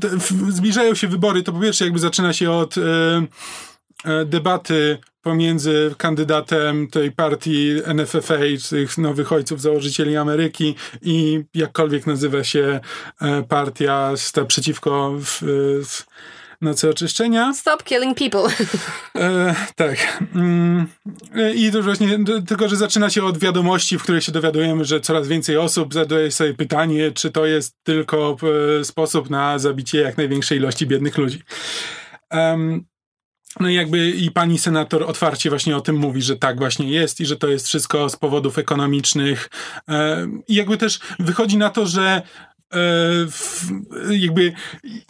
zbliżają 0.48 0.94
się 0.94 1.08
wybory, 1.08 1.42
to 1.42 1.52
po 1.52 1.60
pierwsze 1.60 1.84
jakby 1.84 1.98
zaczyna 1.98 2.32
się 2.32 2.50
od 2.50 2.78
e, 2.78 2.80
E, 2.82 3.26
debaty 4.26 4.98
pomiędzy 5.22 5.94
kandydatem 5.98 6.88
tej 6.88 7.12
partii 7.12 7.70
NFFA, 7.94 8.34
tych 8.70 8.98
nowych 8.98 9.32
ojców 9.32 9.60
założycieli 9.60 10.16
Ameryki 10.16 10.74
i 11.02 11.44
jakkolwiek 11.54 12.06
nazywa 12.06 12.44
się 12.44 12.80
e, 13.20 13.42
partia 13.42 14.12
sta 14.16 14.44
przeciwko 14.44 15.14
w, 15.20 15.42
w 15.84 16.04
nocy 16.60 16.90
oczyszczenia. 16.90 17.54
Stop 17.54 17.82
killing 17.84 18.18
people. 18.18 18.66
E, 19.16 19.54
tak. 19.76 20.24
Mm, 20.34 20.86
I 21.54 21.72
to 21.72 21.82
właśnie, 21.82 22.18
tylko 22.48 22.68
że 22.68 22.76
zaczyna 22.76 23.10
się 23.10 23.24
od 23.24 23.38
wiadomości, 23.38 23.98
w 23.98 24.02
której 24.02 24.20
się 24.20 24.32
dowiadujemy, 24.32 24.84
że 24.84 25.00
coraz 25.00 25.28
więcej 25.28 25.56
osób 25.56 25.94
zadaje 25.94 26.30
sobie 26.30 26.54
pytanie, 26.54 27.12
czy 27.12 27.30
to 27.30 27.46
jest 27.46 27.76
tylko 27.82 28.36
sposób 28.82 29.30
na 29.30 29.58
zabicie 29.58 30.00
jak 30.00 30.16
największej 30.16 30.58
ilości 30.58 30.86
biednych 30.86 31.18
ludzi. 31.18 31.42
Um, 32.32 32.84
no 33.60 33.68
i 33.68 33.74
jakby 33.74 34.10
i 34.10 34.30
pani 34.30 34.58
senator 34.58 35.02
otwarcie 35.02 35.50
właśnie 35.50 35.76
o 35.76 35.80
tym 35.80 35.96
mówi, 35.96 36.22
że 36.22 36.36
tak 36.36 36.58
właśnie 36.58 36.90
jest 36.90 37.20
i 37.20 37.26
że 37.26 37.36
to 37.36 37.48
jest 37.48 37.66
wszystko 37.66 38.08
z 38.08 38.16
powodów 38.16 38.58
ekonomicznych. 38.58 39.50
E, 39.88 40.26
I 40.48 40.54
jakby 40.54 40.76
też 40.76 41.00
wychodzi 41.18 41.56
na 41.56 41.70
to, 41.70 41.86
że 41.86 42.22
jakby 44.10 44.52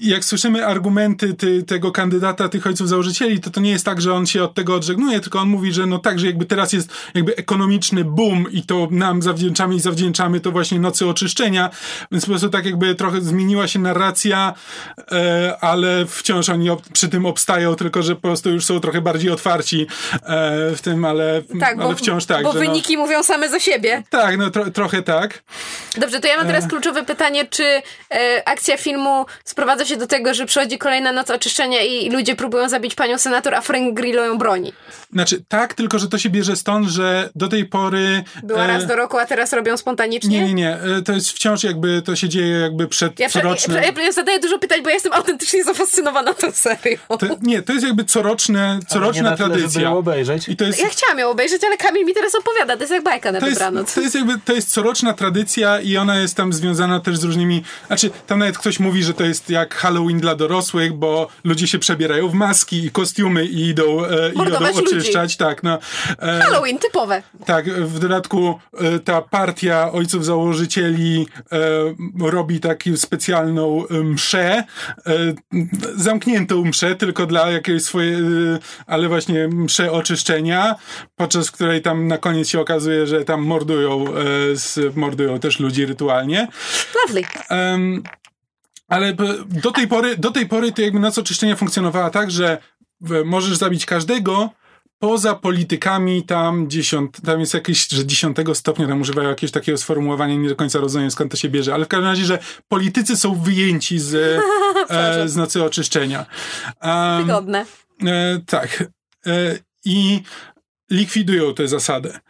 jak 0.00 0.24
słyszymy 0.24 0.66
argumenty 0.66 1.34
ty, 1.34 1.62
tego 1.62 1.92
kandydata, 1.92 2.48
tych 2.48 2.66
ojców 2.66 2.88
założycieli, 2.88 3.40
to 3.40 3.50
to 3.50 3.60
nie 3.60 3.70
jest 3.70 3.84
tak, 3.84 4.00
że 4.00 4.14
on 4.14 4.26
się 4.26 4.44
od 4.44 4.54
tego 4.54 4.74
odżegnuje, 4.74 5.20
tylko 5.20 5.38
on 5.38 5.48
mówi, 5.48 5.72
że 5.72 5.86
no 5.86 5.98
tak, 5.98 6.18
że 6.18 6.26
jakby 6.26 6.44
teraz 6.44 6.72
jest 6.72 6.92
jakby 7.14 7.36
ekonomiczny 7.36 8.04
boom 8.04 8.46
i 8.50 8.62
to 8.62 8.88
nam 8.90 9.22
zawdzięczamy 9.22 9.74
i 9.74 9.80
zawdzięczamy 9.80 10.40
to 10.40 10.50
właśnie 10.50 10.80
nocy 10.80 11.06
oczyszczenia, 11.06 11.70
więc 12.12 12.24
po 12.24 12.30
prostu 12.30 12.48
tak 12.48 12.64
jakby 12.66 12.94
trochę 12.94 13.20
zmieniła 13.20 13.68
się 13.68 13.78
narracja, 13.78 14.54
e, 15.12 15.56
ale 15.60 16.06
wciąż 16.06 16.48
oni 16.48 16.68
przy 16.92 17.08
tym 17.08 17.26
obstają, 17.26 17.74
tylko 17.74 18.02
że 18.02 18.14
po 18.14 18.22
prostu 18.22 18.50
już 18.50 18.64
są 18.64 18.80
trochę 18.80 19.00
bardziej 19.00 19.30
otwarci 19.30 19.86
e, 20.12 20.26
w 20.76 20.80
tym, 20.82 21.04
ale, 21.04 21.42
tak, 21.60 21.78
ale 21.78 21.88
bo, 21.88 21.96
wciąż 21.96 22.26
tak. 22.26 22.42
Bo 22.42 22.52
no- 22.52 22.60
wyniki 22.60 22.96
no, 22.96 23.02
mówią 23.02 23.22
same 23.22 23.48
za 23.48 23.60
siebie. 23.60 24.02
Tak, 24.10 24.38
no 24.38 24.50
tro, 24.50 24.70
trochę 24.70 25.02
tak. 25.02 25.42
Dobrze, 25.98 26.20
to 26.20 26.28
ja 26.28 26.36
mam 26.36 26.46
teraz 26.46 26.66
kluczowe 26.66 27.04
pytanie, 27.04 27.44
czy 27.50 27.82
e, 28.10 28.42
akcja 28.44 28.76
filmu 28.76 29.26
sprowadza 29.44 29.84
się 29.84 29.96
do 29.96 30.06
tego, 30.06 30.34
że 30.34 30.46
przychodzi 30.46 30.78
kolejna 30.78 31.12
noc 31.12 31.30
oczyszczenia 31.30 31.82
i 31.82 32.10
ludzie 32.10 32.36
próbują 32.36 32.68
zabić 32.68 32.94
panią 32.94 33.18
senator, 33.18 33.54
a 33.54 33.60
Frank 33.60 33.94
Grillo 33.94 34.24
ją 34.24 34.38
broni. 34.38 34.72
Znaczy, 35.12 35.44
tak, 35.48 35.74
tylko 35.74 35.98
że 35.98 36.08
to 36.08 36.18
się 36.18 36.30
bierze 36.30 36.56
stąd, 36.56 36.88
że 36.88 37.30
do 37.34 37.48
tej 37.48 37.64
pory... 37.64 38.24
Była 38.42 38.64
e, 38.64 38.66
raz 38.66 38.86
do 38.86 38.96
roku, 38.96 39.18
a 39.18 39.26
teraz 39.26 39.52
robią 39.52 39.76
spontanicznie? 39.76 40.40
Nie, 40.40 40.46
nie, 40.46 40.54
nie. 40.54 40.74
E, 40.74 41.02
to 41.02 41.12
jest 41.12 41.30
wciąż 41.30 41.64
jakby, 41.64 42.02
to 42.02 42.16
się 42.16 42.28
dzieje 42.28 42.58
jakby 42.58 42.88
przed 42.88 43.20
ja, 43.20 43.28
coroczne... 43.28 43.74
Ja, 43.74 44.02
ja, 44.02 44.12
zadaję 44.12 44.40
dużo 44.40 44.58
pytań, 44.58 44.82
bo 44.82 44.88
ja 44.88 44.94
jestem 44.94 45.12
autentycznie 45.12 45.64
zafascynowana 45.64 46.34
tą 46.34 46.52
serią. 46.52 46.98
To, 47.08 47.26
nie, 47.42 47.62
to 47.62 47.72
jest 47.72 47.86
jakby 47.86 48.04
coroczne, 48.04 48.80
coroczna 48.88 49.36
tradycja. 49.36 49.68
Tyle, 49.68 49.84
ją 49.84 49.98
obejrzeć. 49.98 50.48
I 50.48 50.56
to 50.56 50.64
jest... 50.64 50.80
Ja 50.80 50.88
chciałam 50.88 51.18
ją 51.18 51.30
obejrzeć, 51.30 51.64
ale 51.64 51.76
Kamil 51.76 52.06
mi 52.06 52.14
teraz 52.14 52.34
opowiada, 52.34 52.76
to 52.76 52.82
jest 52.82 52.92
jak 52.92 53.04
bajka 53.04 53.32
na 53.32 53.40
to 53.40 53.50
dobranoc. 53.50 53.82
Jest, 53.82 53.94
to 53.94 54.00
jest 54.00 54.14
jakby, 54.14 54.38
to 54.44 54.52
jest 54.52 54.72
coroczna 54.72 55.14
tradycja 55.14 55.80
i 55.80 55.96
ona 55.96 56.18
jest 56.18 56.36
tam 56.36 56.52
związana 56.52 57.00
też 57.00 57.18
z 57.18 57.24
różnymi, 57.24 57.62
znaczy 57.86 58.10
tam 58.26 58.38
nawet 58.38 58.58
ktoś 58.58 58.80
mówi, 58.80 59.02
że 59.02 59.14
to 59.14 59.24
jest 59.24 59.50
jak 59.50 59.74
Halloween 59.74 60.20
dla 60.20 60.34
dorosłych, 60.34 60.92
bo 60.92 61.28
ludzie 61.44 61.68
się 61.68 61.78
przebierają 61.78 62.28
w 62.28 62.34
maski 62.34 62.84
i 62.84 62.90
kostiumy 62.90 63.44
i 63.46 63.68
idą, 63.68 64.04
e, 64.04 64.28
i 64.28 64.48
idą 64.48 64.99
oczyszczać, 65.00 65.36
tak, 65.36 65.62
no. 65.62 65.78
E, 66.22 66.40
Halloween, 66.40 66.78
typowe. 66.78 67.22
Tak, 67.46 67.70
w 67.70 67.98
dodatku 67.98 68.58
e, 68.78 68.98
ta 68.98 69.22
partia 69.22 69.92
ojców 69.92 70.24
założycieli 70.24 71.26
e, 71.52 72.30
robi 72.30 72.60
taką 72.60 72.96
specjalną 72.96 73.84
mszę, 73.90 74.64
e, 75.06 75.12
zamkniętą 75.96 76.64
mszę, 76.64 76.94
tylko 76.94 77.26
dla 77.26 77.50
jakiejś 77.50 77.82
swojej, 77.82 78.14
e, 78.14 78.58
ale 78.86 79.08
właśnie 79.08 79.48
mszę 79.48 79.92
oczyszczenia, 79.92 80.74
podczas 81.16 81.50
której 81.50 81.82
tam 81.82 82.08
na 82.08 82.18
koniec 82.18 82.48
się 82.48 82.60
okazuje, 82.60 83.06
że 83.06 83.24
tam 83.24 83.42
mordują, 83.42 84.04
e, 84.06 84.90
mordują 84.94 85.40
też 85.40 85.60
ludzi 85.60 85.86
rytualnie. 85.86 86.48
Lovely. 86.94 87.26
ale 88.88 89.12
do 89.46 89.70
tej 89.70 89.88
pory, 89.88 90.16
do 90.16 90.30
tej 90.30 90.46
pory 90.46 90.72
to 90.72 90.82
jakby 90.82 91.00
noc 91.00 91.18
oczyszczenia 91.18 91.56
funkcjonowała 91.56 92.10
tak, 92.10 92.30
że 92.30 92.58
możesz 93.24 93.56
zabić 93.56 93.86
każdego, 93.86 94.50
poza 95.00 95.34
politykami 95.34 96.22
tam 96.22 96.70
dziesiąt, 96.70 97.20
tam 97.20 97.40
jest 97.40 97.54
jakieś, 97.54 97.88
że 97.88 98.06
dziesiątego 98.06 98.54
stopnia 98.54 98.86
tam 98.86 99.00
używają 99.00 99.28
jakiegoś 99.28 99.52
takiego 99.52 99.78
sformułowania, 99.78 100.34
nie 100.34 100.48
do 100.48 100.56
końca 100.56 100.78
rozumiem 100.78 101.10
skąd 101.10 101.30
to 101.30 101.36
się 101.36 101.48
bierze, 101.48 101.74
ale 101.74 101.84
w 101.84 101.88
każdym 101.88 102.08
razie, 102.08 102.24
że 102.24 102.38
politycy 102.68 103.16
są 103.16 103.34
wyjęci 103.34 103.98
z, 103.98 104.14
e, 104.90 105.28
z 105.32 105.36
nocy 105.36 105.64
oczyszczenia. 105.64 106.26
Um, 106.82 107.26
Wygodne. 107.26 107.64
E, 108.06 108.40
tak. 108.46 108.84
E, 109.26 109.58
I 109.84 110.22
likwidują 110.90 111.54
tę 111.54 111.68
zasadę. 111.68 112.20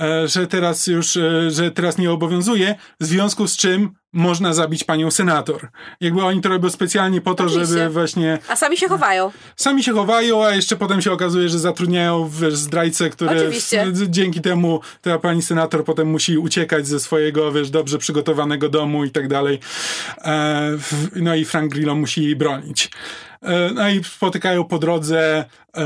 E, 0.00 0.28
że 0.28 0.46
teraz 0.46 0.86
już, 0.86 1.16
e, 1.16 1.50
że 1.50 1.70
teraz 1.70 1.98
nie 1.98 2.10
obowiązuje, 2.10 2.74
w 3.00 3.04
związku 3.04 3.46
z 3.46 3.56
czym 3.56 3.94
można 4.16 4.54
zabić 4.54 4.84
panią 4.84 5.10
senator. 5.10 5.68
Jakby 6.00 6.22
oni 6.22 6.40
to 6.40 6.48
robią 6.48 6.70
specjalnie 6.70 7.20
po 7.20 7.34
to, 7.34 7.44
Oczywiście. 7.44 7.74
żeby 7.74 7.90
właśnie... 7.90 8.38
A 8.48 8.56
sami 8.56 8.76
się 8.76 8.88
chowają. 8.88 9.30
Sami 9.56 9.84
się 9.84 9.92
chowają, 9.92 10.44
a 10.44 10.54
jeszcze 10.54 10.76
potem 10.76 11.02
się 11.02 11.12
okazuje, 11.12 11.48
że 11.48 11.58
zatrudniają 11.58 12.28
wiesz, 12.28 12.56
zdrajcę, 12.56 13.10
który 13.10 13.36
Oczywiście. 13.36 13.86
dzięki 14.08 14.40
temu 14.40 14.80
ta 15.02 15.18
pani 15.18 15.42
senator 15.42 15.84
potem 15.84 16.08
musi 16.08 16.38
uciekać 16.38 16.86
ze 16.86 17.00
swojego, 17.00 17.52
wiesz, 17.52 17.70
dobrze 17.70 17.98
przygotowanego 17.98 18.68
domu 18.68 19.04
i 19.04 19.10
tak 19.10 19.28
dalej. 19.28 19.60
E, 20.24 20.70
no 21.16 21.34
i 21.34 21.44
Frank 21.44 21.72
Grillo 21.72 21.94
musi 21.94 22.24
jej 22.24 22.36
bronić. 22.36 22.90
E, 23.42 23.70
no 23.74 23.88
i 23.88 24.04
spotykają 24.04 24.64
po 24.64 24.78
drodze 24.78 25.44
e, 25.76 25.84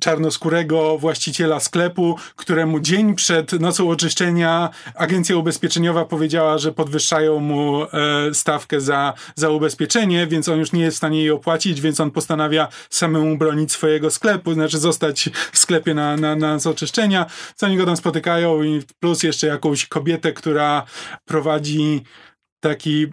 czarnoskórego 0.00 0.98
właściciela 0.98 1.60
sklepu, 1.60 2.16
któremu 2.36 2.80
dzień 2.80 3.14
przed 3.14 3.52
nocą 3.52 3.90
oczyszczenia 3.90 4.70
agencja 4.94 5.36
ubezpieczeniowa 5.36 6.04
powiedziała, 6.04 6.58
że 6.58 6.72
podwyższają 6.72 7.40
mu 7.40 7.82
e, 7.82 7.88
stawkę 8.32 8.80
za, 8.80 9.12
za 9.34 9.50
ubezpieczenie, 9.50 10.26
więc 10.26 10.48
on 10.48 10.58
już 10.58 10.72
nie 10.72 10.82
jest 10.82 10.96
w 10.96 10.98
stanie 10.98 11.18
jej 11.18 11.30
opłacić, 11.30 11.80
więc 11.80 12.00
on 12.00 12.10
postanawia 12.10 12.68
samemu 12.90 13.38
bronić 13.38 13.72
swojego 13.72 14.10
sklepu, 14.10 14.54
znaczy 14.54 14.78
zostać 14.78 15.30
w 15.52 15.58
sklepie 15.58 15.94
na, 15.94 16.16
na, 16.16 16.36
na 16.36 16.52
noc 16.52 16.66
oczyszczenia. 16.66 17.26
Co 17.54 17.66
oni 17.66 17.76
go 17.76 17.86
tam 17.86 17.96
spotykają 17.96 18.62
i 18.62 18.82
plus 19.00 19.22
jeszcze 19.22 19.46
jakąś 19.46 19.86
kobietę, 19.86 20.32
która 20.32 20.82
prowadzi 21.24 22.02
taki 22.60 23.02
e, 23.04 23.08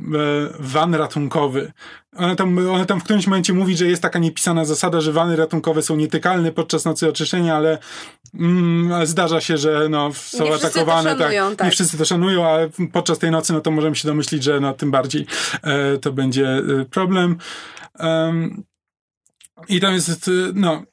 van 0.60 0.96
ratunkowy. 0.96 1.72
Ona 2.16 2.36
tam, 2.36 2.70
ona 2.70 2.86
tam 2.86 3.00
w 3.00 3.04
którymś 3.04 3.28
momencie 3.28 3.54
mówi, 3.54 3.78
że 3.78 3.86
jest 3.86 4.02
taka 4.02 4.20
niepisana 4.20 4.66
zasada, 4.66 5.02
że 5.02 5.12
wany 5.12 5.36
ratunkowe 5.36 5.82
są 5.82 5.96
nietykalne 5.96 6.52
podczas 6.52 6.86
nocy 6.86 7.10
oczyszczenia, 7.10 7.56
ale 7.56 7.78
mm, 8.34 9.06
zdarza 9.08 9.42
się, 9.42 9.58
że 9.58 9.88
no, 9.90 10.14
są 10.14 10.44
nie 10.44 10.56
atakowane. 10.56 11.10
Tak, 11.10 11.20
szanują, 11.20 11.56
tak, 11.56 11.68
Nie 11.68 11.72
wszyscy 11.72 11.98
to 11.98 12.06
szanują, 12.06 12.48
ale 12.48 12.70
podczas 12.94 13.20
tej 13.20 13.32
nocy 13.32 13.54
no 13.54 13.62
to 13.62 13.72
możemy 13.72 13.96
się 13.96 14.08
domyślić, 14.08 14.44
że 14.44 14.60
no, 14.60 14.74
tym 14.74 14.92
bardziej 14.92 15.26
e, 15.64 15.98
to 15.98 16.12
będzie 16.12 16.48
e, 16.48 16.86
problem. 16.86 17.38
Um, 18.00 18.64
I 19.70 19.80
tam 19.80 19.94
jest, 19.94 20.28
e, 20.28 20.32
no. 20.54 20.84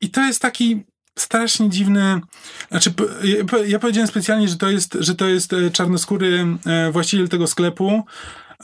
I 0.00 0.10
to 0.10 0.20
jest 0.20 0.42
taki 0.42 0.84
strasznie 1.18 1.70
dziwny. 1.70 2.20
Znaczy, 2.70 2.92
ja 3.66 3.78
powiedziałem 3.78 4.08
specjalnie, 4.08 4.48
że 4.48 4.56
to 4.56 4.70
jest, 4.70 4.96
że 5.00 5.14
to 5.14 5.26
jest 5.26 5.52
e, 5.52 5.70
czarnoskóry 5.70 6.46
e, 6.66 6.90
właściciel 6.92 7.28
tego 7.28 7.46
sklepu, 7.46 8.04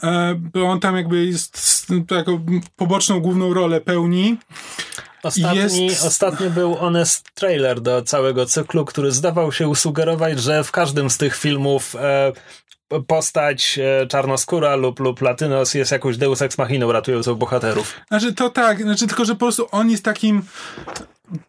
e, 0.03 0.35
bo 0.35 0.63
on 0.63 0.79
tam 0.79 0.95
jakby 0.95 1.25
jest 1.25 1.87
taką 2.07 2.45
poboczną 2.75 3.19
główną 3.19 3.53
rolę 3.53 3.81
pełni. 3.81 4.37
Ostatni, 5.23 5.85
jest... 5.85 6.05
Ostatnio 6.05 6.49
był 6.49 6.75
honest 6.75 7.31
trailer 7.33 7.81
do 7.81 8.01
całego 8.01 8.45
cyklu, 8.45 8.85
który 8.85 9.11
zdawał 9.11 9.51
się 9.51 9.67
usugerować, 9.67 10.39
że 10.39 10.63
w 10.63 10.71
każdym 10.71 11.09
z 11.09 11.17
tych 11.17 11.35
filmów 11.35 11.95
e, 11.95 12.31
postać 13.07 13.79
e, 13.79 14.07
czarnoskóra 14.07 14.75
lub, 14.75 14.99
lub 14.99 15.21
latynos 15.21 15.73
jest 15.73 15.91
jakąś 15.91 16.17
deus 16.17 16.41
ex 16.41 16.57
machiną 16.57 16.91
ratującą 16.91 17.35
bohaterów. 17.35 17.93
Znaczy 18.07 18.33
to 18.33 18.49
tak, 18.49 18.81
znaczy 18.81 19.07
tylko, 19.07 19.25
że 19.25 19.33
po 19.33 19.39
prostu 19.39 19.67
on 19.71 19.89
jest 19.89 20.05
takim 20.05 20.41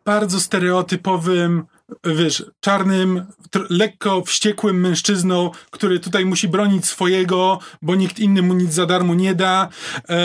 bardzo 0.04 0.40
stereotypowym, 0.40 1.64
wiesz, 2.04 2.44
czarnym, 2.60 3.24
lekko 3.70 4.22
wściekłym 4.22 4.80
mężczyzną, 4.80 5.50
który 5.70 6.00
tutaj 6.00 6.24
musi 6.24 6.48
bronić 6.48 6.86
swojego, 6.86 7.58
bo 7.82 7.94
nikt 7.94 8.18
inny 8.18 8.42
mu 8.42 8.54
nic 8.54 8.72
za 8.72 8.86
darmo 8.86 9.14
nie 9.14 9.34
da 9.34 9.68
e, 10.08 10.18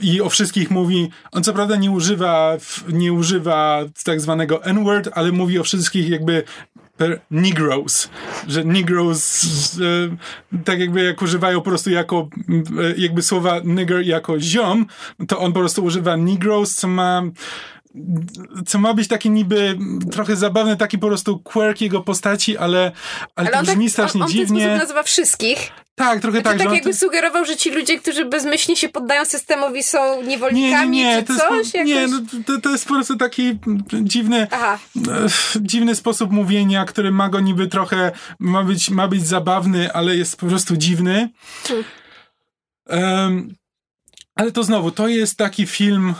i 0.00 0.20
o 0.20 0.28
wszystkich 0.28 0.70
mówi. 0.70 1.10
On 1.32 1.42
co 1.42 1.52
prawda 1.52 1.76
nie 1.76 1.90
używa, 1.90 2.56
nie 2.88 3.12
używa 3.12 3.80
tak 4.04 4.20
zwanego 4.20 4.64
N-word, 4.64 5.08
ale 5.12 5.32
mówi 5.32 5.58
o 5.58 5.64
wszystkich 5.64 6.08
jakby 6.08 6.44
Negroes, 7.30 8.10
że 8.48 8.64
Negroes 8.64 9.46
tak 10.64 10.80
jakby 10.80 11.02
jak 11.02 11.22
używają 11.22 11.58
po 11.60 11.70
prostu 11.70 11.90
jako 11.90 12.28
e, 12.48 12.94
jakby 12.96 13.22
słowa 13.22 13.60
nigger 13.64 14.06
jako 14.06 14.40
ziom, 14.40 14.86
to 15.28 15.38
on 15.38 15.52
po 15.52 15.60
prostu 15.60 15.84
używa 15.84 16.16
Negroes, 16.16 16.74
co 16.74 16.88
ma 16.88 17.22
co 18.66 18.78
ma 18.78 18.94
być 18.94 19.08
taki 19.08 19.30
niby 19.30 19.78
trochę 20.12 20.36
zabawny, 20.36 20.76
taki 20.76 20.98
po 20.98 21.06
prostu 21.06 21.38
quirk 21.38 21.80
jego 21.80 22.00
postaci, 22.00 22.56
ale, 22.56 22.92
ale, 23.36 23.48
ale 23.48 23.56
to 23.56 23.62
brzmi 23.62 23.84
tak, 23.84 23.92
strasznie 23.92 24.20
on, 24.20 24.26
on 24.26 24.32
dziwnie. 24.32 24.72
On 24.72 24.78
nazywa 24.78 25.02
wszystkich. 25.02 25.72
Tak, 26.00 26.20
trochę 26.20 26.40
znaczy, 26.40 26.58
tak. 26.58 26.66
tak 26.66 26.74
jakby 26.74 26.94
sugerował, 26.94 27.44
że 27.44 27.56
ci 27.56 27.70
ludzie, 27.70 27.98
którzy 27.98 28.24
bezmyślnie 28.24 28.76
się 28.76 28.88
poddają 28.88 29.24
systemowi 29.24 29.82
są 29.82 30.22
niewolnikami, 30.22 30.96
nie, 30.96 31.04
nie, 31.04 31.16
nie. 31.16 31.22
czy 31.22 31.34
to 31.34 31.34
coś? 31.48 31.72
Po, 31.72 31.82
nie, 31.82 32.08
no, 32.08 32.20
to, 32.46 32.60
to 32.60 32.70
jest 32.70 32.88
po 32.88 32.94
prostu 32.94 33.16
taki 33.16 33.58
dziwny, 34.02 34.46
Aha. 34.50 34.78
dziwny 35.60 35.94
sposób 35.94 36.30
mówienia, 36.30 36.84
który 36.84 37.10
ma 37.12 37.28
go 37.28 37.40
niby 37.40 37.68
trochę, 37.68 38.12
ma 38.38 38.64
być, 38.64 38.90
ma 38.90 39.08
być 39.08 39.26
zabawny, 39.26 39.92
ale 39.92 40.16
jest 40.16 40.36
po 40.36 40.46
prostu 40.46 40.76
dziwny. 40.76 41.28
Hmm. 41.68 41.84
Um, 42.86 43.54
ale 44.34 44.52
to 44.52 44.62
znowu, 44.62 44.90
to 44.90 45.08
jest 45.08 45.36
taki 45.36 45.66
film 45.66 46.14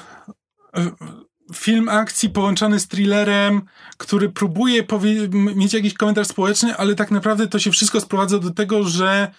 film 1.54 1.88
akcji 1.88 2.30
połączony 2.30 2.80
z 2.80 2.88
thrillerem, 2.88 3.62
który 3.96 4.28
próbuje 4.28 4.86
mieć 5.32 5.74
jakiś 5.74 5.94
komentarz 5.94 6.26
społeczny, 6.26 6.76
ale 6.76 6.94
tak 6.94 7.10
naprawdę 7.10 7.46
to 7.46 7.58
się 7.58 7.70
wszystko 7.70 8.00
sprowadza 8.00 8.38
do 8.38 8.50
tego, 8.50 8.82
że 8.82 9.30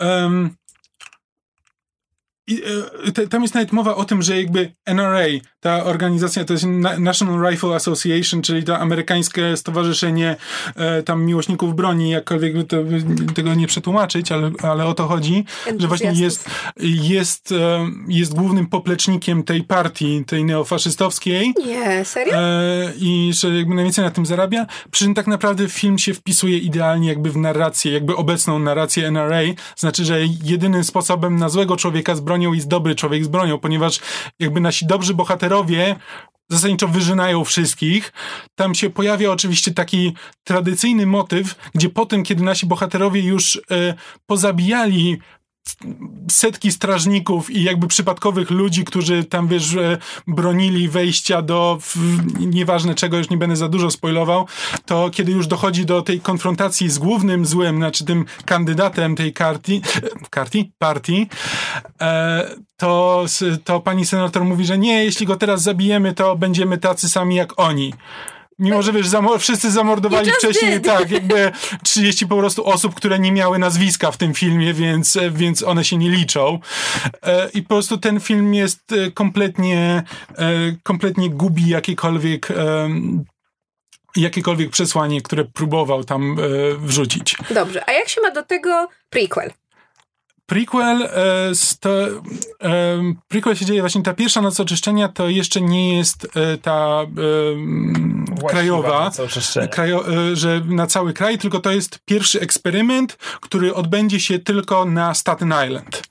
um, 0.00 0.58
i, 2.50 2.62
e, 3.08 3.12
te, 3.12 3.28
tam 3.28 3.42
jest 3.42 3.54
nawet 3.54 3.72
mowa 3.72 3.96
o 3.96 4.04
tym, 4.04 4.22
że 4.22 4.36
jakby 4.36 4.72
NRA, 4.86 5.26
ta 5.60 5.84
organizacja, 5.84 6.44
to 6.44 6.52
jest 6.52 6.64
National 6.98 7.50
Rifle 7.50 7.74
Association, 7.74 8.42
czyli 8.42 8.64
to 8.64 8.78
amerykańskie 8.78 9.56
stowarzyszenie 9.56 10.36
e, 10.76 11.02
tam 11.02 11.24
miłośników 11.24 11.74
broni, 11.74 12.10
jakkolwiek 12.10 12.54
by 12.54 12.64
to, 12.64 12.76
tego 13.34 13.54
nie 13.54 13.66
przetłumaczyć, 13.66 14.32
ale, 14.32 14.50
ale 14.62 14.86
o 14.86 14.94
to 14.94 15.06
chodzi, 15.06 15.44
że 15.78 15.88
właśnie 15.88 16.12
jest, 16.12 16.50
jest, 16.76 17.52
e, 17.52 17.90
jest 18.08 18.34
głównym 18.34 18.66
poplecznikiem 18.66 19.42
tej 19.42 19.64
partii, 19.64 20.24
tej 20.26 20.44
neofaszystowskiej. 20.44 21.54
Nie, 21.66 22.04
serio? 22.04 22.34
E, 22.34 22.92
I 23.00 23.32
że 23.34 23.56
jakby 23.56 23.74
najwięcej 23.74 24.04
na 24.04 24.10
tym 24.10 24.26
zarabia. 24.26 24.66
Przy 24.90 25.04
czym 25.04 25.14
tak 25.14 25.26
naprawdę 25.26 25.68
film 25.68 25.98
się 25.98 26.14
wpisuje 26.14 26.58
idealnie 26.58 27.08
jakby 27.08 27.30
w 27.30 27.36
narrację, 27.36 27.92
jakby 27.92 28.16
obecną 28.16 28.58
narrację 28.58 29.08
NRA. 29.08 29.40
Znaczy, 29.76 30.04
że 30.04 30.20
jedynym 30.44 30.84
sposobem 30.84 31.36
na 31.36 31.48
złego 31.48 31.76
człowieka 31.76 32.14
z 32.14 32.20
bronią 32.40 32.52
jest 32.54 32.68
dobry 32.68 32.94
człowiek 32.94 33.24
z 33.24 33.28
bronią, 33.28 33.58
ponieważ 33.58 34.00
jakby 34.38 34.60
nasi 34.60 34.86
dobrzy 34.86 35.14
bohaterowie 35.14 35.96
zasadniczo 36.48 36.88
wyżynają 36.88 37.44
wszystkich. 37.44 38.12
Tam 38.54 38.74
się 38.74 38.90
pojawia 38.90 39.30
oczywiście 39.30 39.74
taki 39.74 40.12
tradycyjny 40.44 41.06
motyw, 41.06 41.54
gdzie 41.74 41.88
po 41.88 42.06
tym, 42.06 42.22
kiedy 42.22 42.42
nasi 42.42 42.66
bohaterowie 42.66 43.20
już 43.20 43.56
y, 43.56 43.60
pozabijali 44.26 45.18
setki 46.30 46.72
strażników 46.72 47.50
i 47.50 47.62
jakby 47.62 47.86
przypadkowych 47.86 48.50
ludzi, 48.50 48.84
którzy 48.84 49.24
tam, 49.24 49.48
wiesz, 49.48 49.76
bronili 50.26 50.88
wejścia 50.88 51.42
do 51.42 51.78
nieważne 52.38 52.94
czego, 52.94 53.18
już 53.18 53.30
nie 53.30 53.36
będę 53.36 53.56
za 53.56 53.68
dużo 53.68 53.90
spoilował, 53.90 54.46
to 54.86 55.10
kiedy 55.10 55.32
już 55.32 55.46
dochodzi 55.46 55.86
do 55.86 56.02
tej 56.02 56.20
konfrontacji 56.20 56.90
z 56.90 56.98
głównym 56.98 57.46
złym, 57.46 57.76
znaczy 57.76 58.04
tym 58.04 58.24
kandydatem 58.44 59.16
tej 59.16 59.32
karti, 59.32 59.82
karti? 60.30 60.72
Partii, 60.78 61.28
e, 62.00 62.50
to, 62.76 63.24
to 63.64 63.80
pani 63.80 64.06
senator 64.06 64.44
mówi, 64.44 64.64
że 64.64 64.78
nie, 64.78 65.04
jeśli 65.04 65.26
go 65.26 65.36
teraz 65.36 65.62
zabijemy, 65.62 66.12
to 66.12 66.36
będziemy 66.36 66.78
tacy 66.78 67.08
sami 67.08 67.34
jak 67.34 67.60
oni. 67.60 67.94
Mimo, 68.60 68.82
że 68.82 68.92
wiesz, 68.92 69.08
zamor 69.08 69.40
wszyscy 69.40 69.70
zamordowali 69.70 70.30
wcześniej, 70.30 70.80
tak, 70.80 71.10
jakby 71.10 71.52
30 71.82 72.26
po 72.26 72.36
prostu 72.36 72.66
osób, 72.66 72.94
które 72.94 73.18
nie 73.18 73.32
miały 73.32 73.58
nazwiska 73.58 74.10
w 74.10 74.16
tym 74.16 74.34
filmie, 74.34 74.74
więc, 74.74 75.18
więc 75.30 75.62
one 75.62 75.84
się 75.84 75.96
nie 75.96 76.10
liczą. 76.10 76.58
E, 77.22 77.48
I 77.54 77.62
po 77.62 77.68
prostu 77.68 77.98
ten 77.98 78.20
film 78.20 78.54
jest 78.54 78.92
e, 78.92 79.10
kompletnie, 79.10 80.02
e, 80.38 80.52
kompletnie 80.82 81.30
gubi 81.30 81.68
jakiekolwiek 81.68 82.48
jakiekolwiek 84.16 84.70
przesłanie, 84.70 85.22
które 85.22 85.44
próbował 85.44 86.04
tam 86.04 86.36
wrzucić. 86.78 87.36
Dobrze, 87.50 87.88
a 87.88 87.92
jak 87.92 88.08
się 88.08 88.20
ma 88.20 88.30
do 88.30 88.42
tego 88.42 88.88
prequel? 89.10 89.50
Prequel, 90.50 91.02
e, 91.02 91.08
to, 91.80 91.90
e, 91.90 92.18
prequel 93.28 93.56
się 93.56 93.64
dzieje 93.64 93.80
właśnie, 93.80 94.02
ta 94.02 94.14
pierwsza 94.14 94.40
noc 94.40 94.60
oczyszczenia 94.60 95.08
to 95.08 95.28
jeszcze 95.28 95.60
nie 95.60 95.96
jest 95.96 96.28
e, 96.36 96.58
ta 96.58 97.06
e, 98.42 98.48
krajowa, 98.48 99.10
krajo, 99.70 100.08
e, 100.08 100.36
że 100.36 100.60
na 100.66 100.86
cały 100.86 101.12
kraj, 101.12 101.38
tylko 101.38 101.60
to 101.60 101.70
jest 101.70 101.98
pierwszy 102.04 102.40
eksperyment, 102.40 103.16
który 103.40 103.74
odbędzie 103.74 104.20
się 104.20 104.38
tylko 104.38 104.84
na 104.84 105.14
Staten 105.14 105.54
Island. 105.66 106.02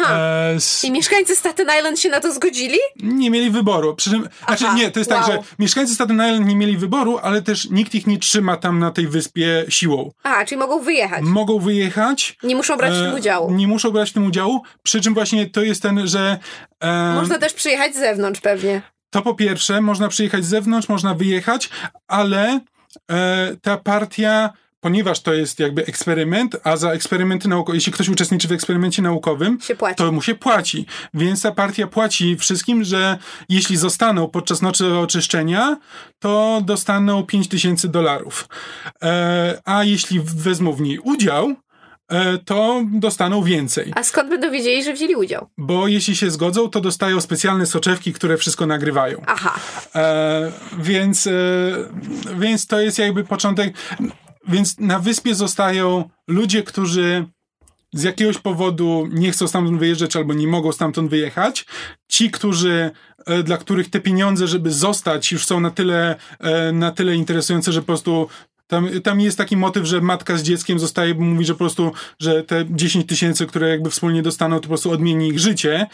E, 0.00 0.56
I 0.82 0.90
mieszkańcy 0.90 1.36
Staten 1.36 1.68
Island 1.78 2.00
się 2.00 2.08
na 2.08 2.20
to 2.20 2.32
zgodzili? 2.32 2.78
Nie 3.02 3.30
mieli 3.30 3.50
wyboru. 3.50 3.94
Przy 3.94 4.10
czym, 4.10 4.28
znaczy 4.46 4.64
nie, 4.74 4.90
to 4.90 4.98
jest 4.98 5.10
wow. 5.10 5.20
tak, 5.20 5.32
że 5.32 5.38
mieszkańcy 5.58 5.94
Staten 5.94 6.16
Island 6.16 6.46
nie 6.46 6.56
mieli 6.56 6.76
wyboru, 6.76 7.18
ale 7.22 7.42
też 7.42 7.70
nikt 7.70 7.94
ich 7.94 8.06
nie 8.06 8.18
trzyma 8.18 8.56
tam 8.56 8.78
na 8.78 8.90
tej 8.90 9.08
wyspie 9.08 9.64
siłą. 9.68 10.10
A, 10.22 10.44
czyli 10.44 10.58
mogą 10.58 10.80
wyjechać. 10.80 11.22
Mogą 11.22 11.58
wyjechać. 11.58 12.36
Nie 12.42 12.56
muszą 12.56 12.76
brać 12.76 12.92
w 12.92 12.96
tym 12.96 13.10
e, 13.10 13.14
udziału. 13.14 13.50
Nie 13.54 13.68
muszą 13.68 13.90
brać 13.90 14.10
w 14.10 14.12
tym 14.12 14.26
udziału, 14.26 14.62
przy 14.82 15.00
czym 15.00 15.14
właśnie 15.14 15.50
to 15.50 15.62
jest 15.62 15.82
ten, 15.82 16.06
że... 16.06 16.38
E, 16.80 17.14
można 17.14 17.38
też 17.38 17.52
przyjechać 17.52 17.94
z 17.94 17.98
zewnątrz 17.98 18.40
pewnie. 18.40 18.82
To 19.10 19.22
po 19.22 19.34
pierwsze, 19.34 19.80
można 19.80 20.08
przyjechać 20.08 20.44
z 20.44 20.48
zewnątrz, 20.48 20.88
można 20.88 21.14
wyjechać, 21.14 21.70
ale 22.08 22.60
e, 23.10 23.56
ta 23.62 23.76
partia 23.76 24.50
ponieważ 24.84 25.20
to 25.20 25.34
jest 25.34 25.58
jakby 25.58 25.86
eksperyment, 25.86 26.56
a 26.64 26.76
za 26.76 26.92
eksperymenty 26.92 27.48
naukowe, 27.48 27.76
jeśli 27.76 27.92
ktoś 27.92 28.08
uczestniczy 28.08 28.48
w 28.48 28.52
eksperymencie 28.52 29.02
naukowym, 29.02 29.58
to 29.96 30.12
mu 30.12 30.22
się 30.22 30.34
płaci. 30.34 30.86
Więc 31.14 31.42
ta 31.42 31.52
partia 31.52 31.86
płaci 31.86 32.36
wszystkim, 32.36 32.84
że 32.84 33.18
jeśli 33.48 33.76
zostaną 33.76 34.28
podczas 34.28 34.62
nocy 34.62 34.94
oczyszczenia, 34.94 35.76
to 36.18 36.62
dostaną 36.64 37.22
5000 37.26 37.88
dolarów. 37.88 38.48
E, 39.02 39.60
a 39.64 39.84
jeśli 39.84 40.20
wezmą 40.20 40.72
w 40.72 40.80
niej 40.80 40.98
udział, 40.98 41.54
e, 42.08 42.38
to 42.38 42.82
dostaną 42.92 43.42
więcej. 43.42 43.92
A 43.96 44.02
skąd 44.02 44.30
będą 44.30 44.50
wiedzieli, 44.50 44.84
że 44.84 44.92
wzięli 44.92 45.14
udział? 45.14 45.48
Bo 45.58 45.88
jeśli 45.88 46.16
się 46.16 46.30
zgodzą, 46.30 46.68
to 46.68 46.80
dostają 46.80 47.20
specjalne 47.20 47.66
soczewki, 47.66 48.12
które 48.12 48.36
wszystko 48.36 48.66
nagrywają. 48.66 49.22
Aha. 49.26 49.54
E, 49.94 50.52
więc, 50.78 51.26
e, 51.26 51.30
więc 52.38 52.66
to 52.66 52.80
jest 52.80 52.98
jakby 52.98 53.24
początek. 53.24 53.74
Więc 54.48 54.78
na 54.78 54.98
wyspie 54.98 55.34
zostają 55.34 56.10
ludzie, 56.28 56.62
którzy 56.62 57.26
z 57.92 58.02
jakiegoś 58.02 58.38
powodu 58.38 59.08
nie 59.12 59.30
chcą 59.30 59.48
stamtąd 59.48 59.78
wyjeżdżać 59.78 60.16
albo 60.16 60.34
nie 60.34 60.46
mogą 60.48 60.72
stamtąd 60.72 61.10
wyjechać. 61.10 61.66
Ci, 62.08 62.30
którzy, 62.30 62.90
e, 63.26 63.42
dla 63.42 63.56
których 63.56 63.90
te 63.90 64.00
pieniądze, 64.00 64.46
żeby 64.46 64.70
zostać, 64.70 65.32
już 65.32 65.46
są 65.46 65.60
na 65.60 65.70
tyle, 65.70 66.16
e, 66.40 66.72
na 66.72 66.90
tyle 66.92 67.14
interesujące, 67.14 67.72
że 67.72 67.80
po 67.80 67.86
prostu 67.86 68.28
tam, 68.74 69.00
tam 69.00 69.20
jest 69.20 69.38
taki 69.38 69.56
motyw, 69.56 69.84
że 69.86 70.00
matka 70.00 70.36
z 70.36 70.42
dzieckiem 70.42 70.78
zostaje, 70.78 71.14
bo 71.14 71.22
mówi, 71.22 71.44
że 71.44 71.52
po 71.52 71.58
prostu, 71.58 71.92
że 72.18 72.42
te 72.42 72.64
10 72.70 73.06
tysięcy, 73.06 73.46
które 73.46 73.68
jakby 73.68 73.90
wspólnie 73.90 74.22
dostaną, 74.22 74.56
to 74.56 74.62
po 74.62 74.68
prostu 74.68 74.90
odmieni 74.90 75.28
ich 75.28 75.38
życie. 75.38 75.86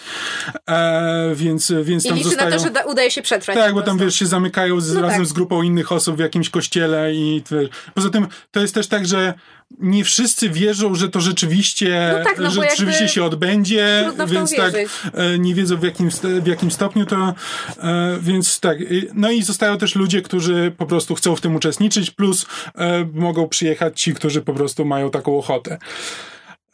E, 0.68 1.32
więc, 1.34 1.72
więc 1.82 2.04
tam 2.04 2.12
I 2.12 2.16
liczy 2.16 2.28
zostają... 2.28 2.50
na 2.50 2.56
to, 2.56 2.62
że 2.62 2.70
da, 2.70 2.82
udaje 2.82 3.10
się 3.10 3.22
przetrwać. 3.22 3.56
Tak, 3.56 3.74
bo 3.74 3.82
tam 3.82 3.98
wiesz, 3.98 4.14
się 4.14 4.26
zamykają 4.26 4.80
z, 4.80 4.94
no 4.94 5.00
razem 5.00 5.18
tak. 5.18 5.26
z 5.26 5.32
grupą 5.32 5.62
innych 5.62 5.92
osób 5.92 6.16
w 6.16 6.18
jakimś 6.18 6.50
kościele 6.50 7.14
i 7.14 7.42
wiesz. 7.50 7.68
poza 7.94 8.10
tym 8.10 8.26
to 8.50 8.60
jest 8.60 8.74
też 8.74 8.86
tak, 8.86 9.06
że 9.06 9.34
nie 9.78 10.04
wszyscy 10.04 10.50
wierzą, 10.50 10.94
że 10.94 11.08
to 11.08 11.20
rzeczywiście, 11.20 12.14
no 12.18 12.24
tak, 12.24 12.38
no 12.38 12.50
że 12.50 12.62
rzeczywiście 12.70 13.08
się 13.08 13.24
odbędzie, 13.24 14.10
więc 14.26 14.56
tak 14.56 14.74
e, 14.74 15.38
nie 15.38 15.54
wiedzą 15.54 15.76
w 15.76 15.82
jakim, 15.82 16.10
w 16.42 16.46
jakim 16.46 16.70
stopniu 16.70 17.06
to, 17.06 17.34
e, 17.78 18.18
więc 18.20 18.60
tak. 18.60 18.78
No 19.14 19.30
i 19.30 19.42
zostają 19.42 19.78
też 19.78 19.94
ludzie, 19.94 20.22
którzy 20.22 20.72
po 20.76 20.86
prostu 20.86 21.14
chcą 21.14 21.36
w 21.36 21.40
tym 21.40 21.56
uczestniczyć, 21.56 22.10
plus 22.10 22.46
e, 22.74 23.04
mogą 23.12 23.48
przyjechać 23.48 24.00
ci, 24.00 24.14
którzy 24.14 24.42
po 24.42 24.54
prostu 24.54 24.84
mają 24.84 25.10
taką 25.10 25.38
ochotę. 25.38 25.78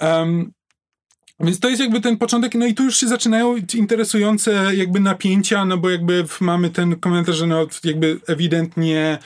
Um, 0.00 0.52
więc 1.40 1.60
to 1.60 1.68
jest 1.68 1.80
jakby 1.80 2.00
ten 2.00 2.16
początek, 2.16 2.54
no 2.54 2.66
i 2.66 2.74
tu 2.74 2.84
już 2.84 2.96
się 2.96 3.08
zaczynają 3.08 3.56
interesujące 3.74 4.74
jakby 4.74 5.00
napięcia, 5.00 5.64
no 5.64 5.78
bo 5.78 5.90
jakby 5.90 6.24
mamy 6.40 6.70
ten 6.70 6.96
komentarz, 6.96 7.36
że 7.36 7.46
no 7.46 7.66
jakby 7.84 8.20
ewidentnie 8.26 9.18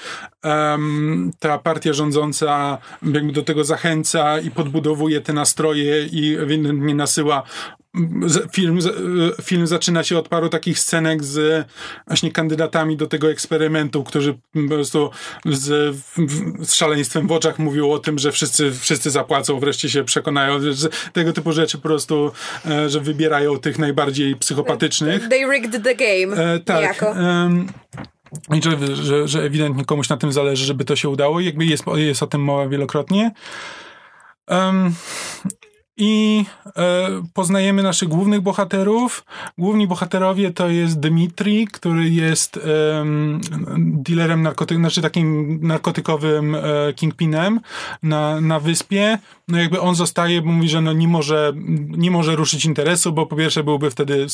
um, 0.45 1.31
ta 1.39 1.59
partia 1.59 1.93
rządząca 1.93 2.79
jakby 3.03 3.33
do 3.33 3.43
tego 3.43 3.65
zachęca 3.65 4.41
i 4.41 4.51
podbudowuje 4.51 5.21
te 5.21 5.33
nastroje 5.33 6.07
i 6.07 6.37
ewidentnie 6.37 6.95
nasyła 6.95 7.43
film, 8.53 8.79
film 9.43 9.67
zaczyna 9.67 10.05
się 10.05 10.19
od 10.19 10.29
paru 10.29 10.49
takich 10.49 10.79
scenek 10.79 11.25
z 11.25 11.67
właśnie 12.07 12.33
kandydatami 12.33 12.97
do 12.97 13.07
tego 13.07 13.31
eksperymentu, 13.31 14.05
którzy 14.05 14.35
po 14.53 14.69
prostu 14.69 15.11
z, 15.45 15.97
z 16.61 16.75
szaleństwem 16.75 17.27
w 17.27 17.33
oczach 17.33 17.59
mówią 17.59 17.91
o 17.91 17.99
tym, 17.99 18.19
że 18.19 18.33
wszyscy, 18.33 18.73
wszyscy 18.73 19.11
zapłacą, 19.11 19.61
wreszcie 19.61 19.91
się 19.91 20.05
przekonają, 20.05 20.61
że 20.73 20.89
tego 21.13 21.33
typu 21.33 21.53
rzeczy 21.53 21.79
po 21.79 21.83
prostu, 21.83 22.33
e, 22.67 22.89
że 22.89 23.01
wybierają 23.01 23.59
tych 23.59 23.79
najbardziej 23.79 24.37
psychopatycznych. 24.37 25.29
They 25.29 25.53
rigged 25.53 25.83
the 25.83 25.95
game. 25.95 26.53
E, 26.55 26.59
tak. 26.59 27.03
Um, 27.03 27.67
i 28.55 28.63
że, 28.63 28.97
że, 28.97 29.29
że 29.29 29.43
ewidentnie 29.43 29.85
komuś 29.85 30.09
na 30.09 30.17
tym 30.17 30.33
zależy, 30.33 30.65
żeby 30.65 30.85
to 30.85 30.97
się 30.97 31.09
udało. 31.09 31.41
Jakby 31.41 31.65
jest, 31.65 31.85
jest 31.95 32.23
o 32.23 32.27
tym 32.27 32.41
mowa 32.41 32.69
wielokrotnie. 32.69 33.31
Um, 34.49 34.95
i 36.01 36.45
e, 36.77 37.09
poznajemy 37.35 37.83
naszych 37.83 38.09
głównych 38.09 38.41
bohaterów. 38.41 39.25
Główni 39.59 39.87
bohaterowie 39.87 40.51
to 40.51 40.69
jest 40.69 41.01
Dmitri, 41.01 41.67
który 41.67 42.11
jest 42.11 42.61
dealerem 43.79 44.43
narkotykowym, 44.43 44.83
znaczy 44.83 45.03
takim 45.03 45.59
narkotykowym 45.63 46.55
e, 46.55 46.61
kingpinem 46.97 47.61
na, 48.03 48.41
na 48.41 48.61
wyspie. 48.61 49.19
No 49.49 49.59
jakby 49.59 49.81
on 49.81 49.95
zostaje, 49.95 50.43
bo 50.43 50.51
mówi, 50.51 50.69
że 50.69 50.81
no 50.81 50.93
nie 50.93 51.09
może, 51.09 51.53
nie 51.89 52.11
może 52.11 52.37
ruszyć 52.37 52.65
interesu, 52.65 53.13
bo 53.13 53.27
po 53.27 53.37
pierwsze 53.37 53.65
byłby 53.65 53.91
wtedy, 53.91 54.27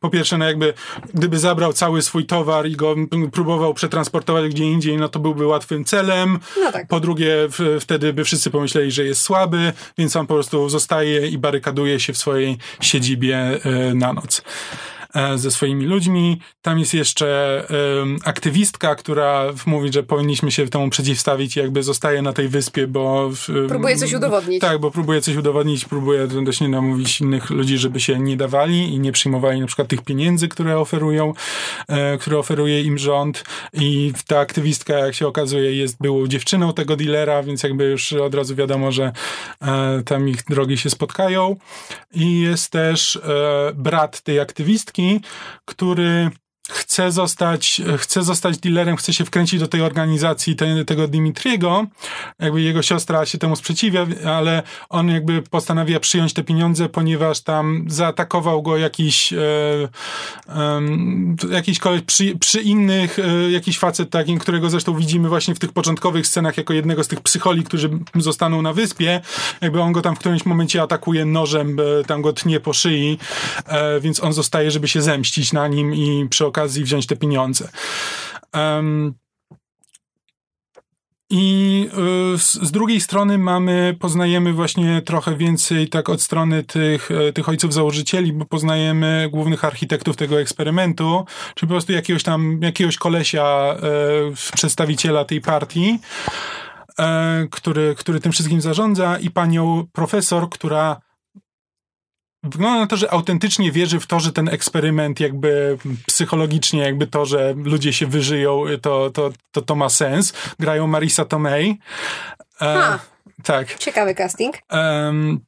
po 0.00 0.10
pierwsze 0.10 0.38
no 0.38 0.44
jakby 0.44 0.74
gdyby 1.14 1.38
zabrał 1.38 1.72
cały 1.72 2.02
swój 2.02 2.26
towar 2.26 2.66
i 2.66 2.76
go 2.76 2.94
próbował 3.32 3.74
przetransportować 3.74 4.50
gdzie 4.50 4.64
indziej, 4.64 4.96
no 4.96 5.08
to 5.08 5.18
byłby 5.18 5.46
łatwym 5.46 5.84
celem. 5.84 6.38
No 6.60 6.72
tak. 6.72 6.88
Po 6.88 7.00
drugie 7.00 7.34
w, 7.48 7.78
wtedy 7.80 8.12
by 8.12 8.24
wszyscy 8.24 8.50
pomyśleli, 8.50 8.90
że 8.90 9.04
jest 9.04 9.20
słaby, 9.20 9.72
więc 9.98 10.16
on 10.16 10.26
po 10.26 10.34
prostu 10.34 10.68
zostaje 10.68 11.13
i 11.20 11.38
barykaduje 11.38 12.00
się 12.00 12.12
w 12.12 12.18
swojej 12.18 12.56
siedzibie 12.80 13.36
e, 13.36 13.60
na 13.94 14.12
noc. 14.12 14.42
E, 15.14 15.38
ze 15.38 15.50
swoimi 15.50 15.84
ludźmi. 15.86 16.40
Tam 16.62 16.78
jest 16.78 16.94
jeszcze 16.94 17.34
aktywistka, 18.24 18.94
która 18.94 19.44
mówi, 19.66 19.92
że 19.92 20.02
powinniśmy 20.02 20.50
się 20.50 20.68
temu 20.68 20.90
przeciwstawić 20.90 21.56
i 21.56 21.60
jakby 21.60 21.82
zostaje 21.82 22.22
na 22.22 22.32
tej 22.32 22.48
wyspie, 22.48 22.86
bo... 22.86 23.30
Próbuje 23.68 23.96
coś 23.96 24.12
udowodnić. 24.12 24.60
Tak, 24.60 24.78
bo 24.78 24.90
próbuje 24.90 25.20
coś 25.20 25.36
udowodnić, 25.36 25.84
próbuje 25.84 26.26
właśnie 26.26 26.68
namówić 26.68 27.20
innych 27.20 27.50
ludzi, 27.50 27.78
żeby 27.78 28.00
się 28.00 28.18
nie 28.18 28.36
dawali 28.36 28.94
i 28.94 28.98
nie 28.98 29.12
przyjmowali 29.12 29.60
na 29.60 29.66
przykład 29.66 29.88
tych 29.88 30.02
pieniędzy, 30.02 30.48
które 30.48 30.78
oferują, 30.78 31.32
e, 31.88 32.18
które 32.18 32.38
oferuje 32.38 32.82
im 32.82 32.98
rząd 32.98 33.44
i 33.72 34.12
ta 34.26 34.38
aktywistka, 34.38 34.94
jak 34.94 35.14
się 35.14 35.26
okazuje, 35.26 35.76
jest 35.76 35.96
byłą 36.00 36.26
dziewczyną 36.26 36.72
tego 36.72 36.96
dealera, 36.96 37.42
więc 37.42 37.62
jakby 37.62 37.84
już 37.84 38.12
od 38.12 38.34
razu 38.34 38.54
wiadomo, 38.54 38.92
że 38.92 39.12
e, 39.62 40.02
tam 40.04 40.28
ich 40.28 40.44
drogi 40.44 40.78
się 40.78 40.90
spotkają. 40.90 41.56
I 42.14 42.40
jest 42.40 42.70
też 42.70 43.16
e, 43.16 43.20
brat 43.74 44.20
tej 44.20 44.40
aktywistki, 44.40 45.03
który 45.64 46.30
chce 46.70 47.12
zostać, 47.12 47.80
chce 47.98 48.22
zostać 48.22 48.58
dealerem, 48.58 48.96
chce 48.96 49.12
się 49.12 49.24
wkręcić 49.24 49.60
do 49.60 49.68
tej 49.68 49.82
organizacji 49.82 50.56
te, 50.56 50.84
tego 50.84 51.08
Dimitriego, 51.08 51.86
jakby 52.38 52.62
jego 52.62 52.82
siostra 52.82 53.26
się 53.26 53.38
temu 53.38 53.56
sprzeciwia, 53.56 54.06
ale 54.26 54.62
on 54.88 55.08
jakby 55.08 55.42
postanawia 55.42 56.00
przyjąć 56.00 56.32
te 56.32 56.44
pieniądze, 56.44 56.88
ponieważ 56.88 57.40
tam 57.40 57.84
zaatakował 57.88 58.62
go 58.62 58.76
jakiś 58.76 59.32
e, 59.32 59.38
e, 60.48 60.80
jakiś 61.50 61.78
koleś 61.78 62.02
przy, 62.02 62.38
przy 62.38 62.60
innych, 62.60 63.18
e, 63.18 63.50
jakiś 63.50 63.78
facet 63.78 64.10
taki, 64.10 64.38
którego 64.38 64.70
zresztą 64.70 64.96
widzimy 64.96 65.28
właśnie 65.28 65.54
w 65.54 65.58
tych 65.58 65.72
początkowych 65.72 66.26
scenach 66.26 66.56
jako 66.56 66.72
jednego 66.72 67.04
z 67.04 67.08
tych 67.08 67.20
psycholi, 67.20 67.64
którzy 67.64 67.90
zostaną 68.14 68.62
na 68.62 68.72
wyspie, 68.72 69.20
jakby 69.60 69.80
on 69.80 69.92
go 69.92 70.02
tam 70.02 70.16
w 70.16 70.18
którymś 70.18 70.46
momencie 70.46 70.82
atakuje 70.82 71.24
nożem, 71.24 71.76
tam 72.06 72.22
go 72.22 72.32
tnie 72.32 72.60
po 72.60 72.72
szyi, 72.72 73.18
e, 73.66 74.00
więc 74.00 74.22
on 74.22 74.32
zostaje, 74.32 74.70
żeby 74.70 74.88
się 74.88 75.02
zemścić 75.02 75.52
na 75.52 75.68
nim 75.68 75.94
i 75.94 76.26
przy 76.30 76.46
okazji 76.54 76.84
wziąć 76.84 77.06
te 77.06 77.16
pieniądze. 77.16 77.68
Um, 78.54 79.14
i 81.30 81.88
y, 82.34 82.38
z, 82.38 82.70
drugiej 82.70 83.00
strony 83.00 83.38
mamy, 83.38 83.96
poznajemy 84.00 84.52
właśnie 84.52 85.02
trochę 85.02 85.36
więcej 85.36 85.88
tak 85.88 86.08
od 86.08 86.22
strony 86.22 86.64
tych, 86.64 87.10
e, 87.10 87.32
tych 87.32 87.48
ojców 87.48 87.74
założycieli, 87.74 88.32
bo 88.32 88.44
poznajemy 88.44 89.28
głównych 89.30 89.64
architektów 89.64 90.16
tego 90.16 90.40
eksperymentu, 90.40 91.24
czy 91.54 91.66
po 91.66 91.70
prostu 91.70 91.92
jakiegoś 91.92 92.22
tam, 92.22 92.58
jakiegoś 92.62 92.96
kolesia, 92.96 93.44
e, 93.44 94.52
przedstawiciela 94.54 95.24
tej 95.24 95.40
partii, 95.40 95.98
e, 96.98 97.46
który, 97.50 97.94
który 97.98 98.20
tym 98.20 98.32
wszystkim 98.32 98.60
zarządza 98.60 99.18
i 99.18 99.30
panią 99.30 99.86
profesor, 99.92 100.50
która 100.50 101.00
wygląda 102.44 102.80
na 102.80 102.86
to, 102.86 102.96
że 102.96 103.12
autentycznie 103.12 103.72
wierzy 103.72 104.00
w 104.00 104.06
to, 104.06 104.20
że 104.20 104.32
ten 104.32 104.48
eksperyment 104.48 105.20
jakby 105.20 105.78
psychologicznie, 106.06 106.80
jakby 106.80 107.06
to, 107.06 107.26
że 107.26 107.54
ludzie 107.56 107.92
się 107.92 108.06
wyżyją, 108.06 108.64
to, 108.82 109.10
to, 109.10 109.32
to, 109.52 109.62
to 109.62 109.74
ma 109.74 109.88
sens. 109.88 110.32
Grają 110.58 110.86
Marisa 110.86 111.24
Tomei. 111.24 111.78
E, 112.60 112.98
tak. 113.42 113.78
Ciekawy 113.78 114.14
casting. 114.14 114.58
Um, 114.70 115.40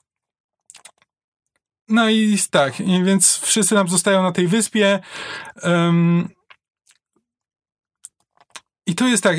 no 1.88 2.10
i 2.10 2.38
tak, 2.50 2.80
i 2.80 3.04
więc 3.04 3.38
wszyscy 3.38 3.74
nam 3.74 3.88
zostają 3.88 4.22
na 4.22 4.32
tej 4.32 4.48
wyspie. 4.48 5.00
Um, 5.62 6.28
I 8.86 8.94
to 8.94 9.06
jest 9.06 9.22
tak. 9.22 9.36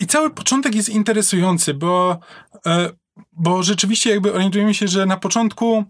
I 0.00 0.06
cały 0.06 0.30
początek 0.30 0.74
jest 0.74 0.88
interesujący, 0.88 1.74
bo, 1.74 2.18
e, 2.66 2.90
bo 3.32 3.62
rzeczywiście 3.62 4.10
jakby 4.10 4.32
orientujemy 4.32 4.74
się, 4.74 4.88
że 4.88 5.06
na 5.06 5.16
początku 5.16 5.84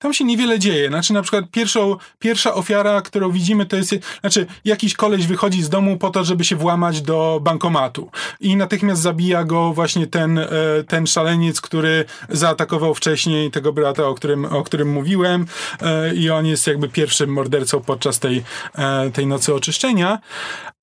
tam 0.00 0.14
się 0.14 0.24
niewiele 0.24 0.58
dzieje. 0.58 0.88
Znaczy, 0.88 1.12
na 1.12 1.22
przykład 1.22 1.44
pierwszą, 1.50 1.96
pierwsza 2.18 2.54
ofiara, 2.54 3.02
którą 3.02 3.30
widzimy, 3.30 3.66
to 3.66 3.76
jest, 3.76 3.94
znaczy, 4.20 4.46
jakiś 4.64 4.94
koleś 4.94 5.26
wychodzi 5.26 5.62
z 5.62 5.68
domu 5.68 5.96
po 5.96 6.10
to, 6.10 6.24
żeby 6.24 6.44
się 6.44 6.56
włamać 6.56 7.02
do 7.02 7.40
bankomatu. 7.42 8.10
I 8.40 8.56
natychmiast 8.56 9.02
zabija 9.02 9.44
go 9.44 9.72
właśnie 9.72 10.06
ten, 10.06 10.38
e, 10.38 10.48
ten 10.88 11.06
szaleniec, 11.06 11.60
który 11.60 12.04
zaatakował 12.28 12.94
wcześniej 12.94 13.50
tego 13.50 13.72
brata, 13.72 14.06
o 14.06 14.14
którym, 14.14 14.44
o 14.44 14.62
którym 14.62 14.88
mówiłem. 14.88 15.46
E, 15.82 16.14
I 16.14 16.30
on 16.30 16.46
jest 16.46 16.66
jakby 16.66 16.88
pierwszym 16.88 17.32
mordercą 17.32 17.80
podczas 17.80 18.18
tej, 18.18 18.42
e, 18.74 19.10
tej 19.10 19.26
nocy 19.26 19.54
oczyszczenia. 19.54 20.18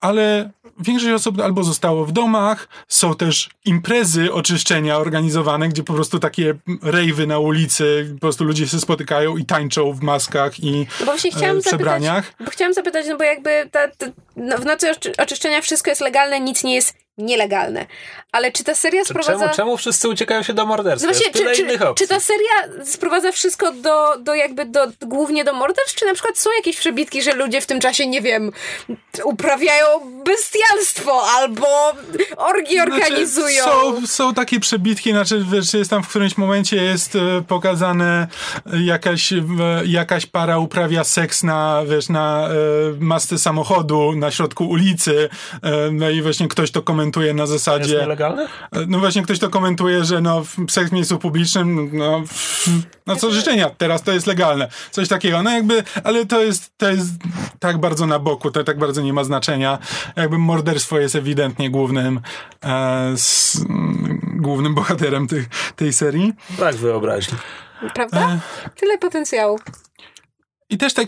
Ale 0.02 0.50
większość 0.80 1.14
osób 1.14 1.40
albo 1.40 1.64
zostało 1.64 2.06
w 2.06 2.12
domach, 2.12 2.68
są 2.88 3.16
też 3.16 3.50
imprezy 3.66 4.34
oczyszczenia 4.34 4.98
organizowane, 4.98 5.70
gdzie 5.70 5.84
po 5.84 5.94
prostu 5.94 6.20
takie 6.20 6.56
rejwy 6.82 7.28
na 7.28 7.40
ulicy, 7.40 8.12
po 8.14 8.20
prostu 8.20 8.44
ludzie 8.44 8.68
się 8.68 8.80
spotykają 8.80 9.38
i 9.38 9.46
tańczą 9.46 9.94
w 9.94 10.02
maskach 10.02 10.60
i 10.60 10.88
no 11.00 11.06
właśnie 11.06 11.32
chciałam 11.32 11.58
e, 11.58 11.62
przebraniach. 11.62 12.26
Zapytać, 12.26 12.46
bo 12.46 12.52
chciałam 12.52 12.74
zapytać, 12.74 13.06
no 13.10 13.18
bo 13.18 13.24
jakby 13.24 13.70
ta, 13.72 13.88
ta, 13.88 14.06
no 14.36 14.58
w 14.58 14.66
nocy 14.66 14.92
oczyszczenia 15.18 15.62
wszystko 15.62 15.90
jest 15.90 16.02
legalne, 16.02 16.40
nic 16.40 16.64
nie 16.64 16.76
jest 16.76 17.07
nielegalne. 17.18 17.86
Ale 18.32 18.52
czy 18.52 18.64
ta 18.64 18.76
seria 18.76 19.06
sprowadza... 19.06 19.40
Czemu, 19.40 19.56
czemu 19.56 19.78
wszyscy 19.78 20.10
uciekają 20.10 20.44
się 20.44 20.54
do 20.54 20.66
morderstwa? 20.66 21.12
No 21.12 21.14
właśnie, 21.14 21.34
czy, 21.34 21.56
czy, 21.56 21.80
czy, 21.96 22.08
ta 22.08 22.20
seria 22.20 22.86
sprowadza 22.86 23.32
wszystko 23.32 23.72
do, 23.72 24.18
do 24.20 24.36
jakby 24.36 24.66
do, 24.66 24.88
głównie 25.02 25.44
do 25.44 25.54
morderstw, 25.54 25.96
czy 25.96 26.06
na 26.06 26.14
przykład 26.14 26.38
są 26.38 26.50
jakieś 26.58 26.78
przebitki, 26.78 27.22
że 27.22 27.34
ludzie 27.34 27.62
w 27.62 27.66
tym 27.66 27.80
czasie, 27.80 28.08
nie 28.08 28.22
wiem, 28.22 28.52
uprawiają 29.24 29.86
bestialstwo 30.26 31.22
albo 31.38 31.68
orgi 32.38 32.74
znaczy, 32.74 32.92
organizują? 32.92 33.64
Są, 33.64 34.08
są 34.08 34.34
takie 34.34 34.60
przebitki, 34.60 35.12
znaczy 35.12 35.46
wiesz, 35.52 35.74
jest 35.74 35.90
tam 35.90 36.04
w 36.04 36.08
którymś 36.08 36.38
momencie 36.38 36.76
jest 36.76 37.16
e, 37.16 37.20
pokazane 37.48 38.28
jakaś, 38.84 39.34
jakaś 39.86 40.26
para 40.26 40.58
uprawia 40.58 41.04
seks 41.04 41.44
na, 41.44 41.84
wiesz, 41.90 42.10
na 42.10 42.48
e, 42.48 42.54
masce 43.00 43.40
samochodu 43.40 44.14
na 44.16 44.32
środku 44.32 44.70
ulicy, 44.70 45.30
e, 45.64 45.92
no 45.92 46.10
i 46.10 46.22
właśnie 46.22 46.48
ktoś 46.48 46.72
to 46.72 46.82
komentuje 46.82 47.07
komentuje 47.08 47.34
na 47.34 47.46
zasadzie... 47.46 47.84
To 47.84 47.90
jest 47.90 48.02
nielegalne? 48.02 48.48
No 48.88 49.00
właśnie 49.00 49.24
ktoś 49.24 49.40
to 49.40 49.50
komentuje, 49.50 50.04
że 50.04 50.22
no 50.22 50.44
seks 50.70 50.90
w 50.90 50.94
miejscu 50.94 51.20
publicznym, 51.20 51.90
no, 51.94 52.24
no 53.06 53.16
co 53.16 53.32
życzenia, 53.32 53.70
teraz 53.70 54.04
to 54.04 54.12
jest 54.12 54.28
legalne. 54.28 54.70
Coś 54.92 55.08
takiego, 55.08 55.44
no 55.44 55.52
jakby, 55.52 55.84
ale 56.04 56.26
to 56.26 56.42
jest, 56.42 56.72
to 56.78 56.90
jest 56.90 57.12
tak 57.60 57.78
bardzo 57.78 58.06
na 58.06 58.20
boku, 58.20 58.52
to 58.52 58.64
tak 58.64 58.80
bardzo 58.80 59.02
nie 59.02 59.14
ma 59.14 59.24
znaczenia. 59.24 59.80
Jakby 60.16 60.38
morderstwo 60.38 61.00
jest 61.00 61.16
ewidentnie 61.16 61.70
głównym 61.70 62.22
e, 62.64 63.14
z, 63.18 63.58
głównym 64.36 64.76
bohaterem 64.76 65.28
tej, 65.28 65.46
tej 65.76 65.94
serii. 65.94 66.34
Brak 66.50 66.76
wyobraźni. 66.76 67.38
Prawda? 67.94 68.20
E... 68.20 68.40
Tyle 68.76 68.98
potencjału. 68.98 69.60
I 70.70 70.78
też 70.78 70.94
tak 70.94 71.08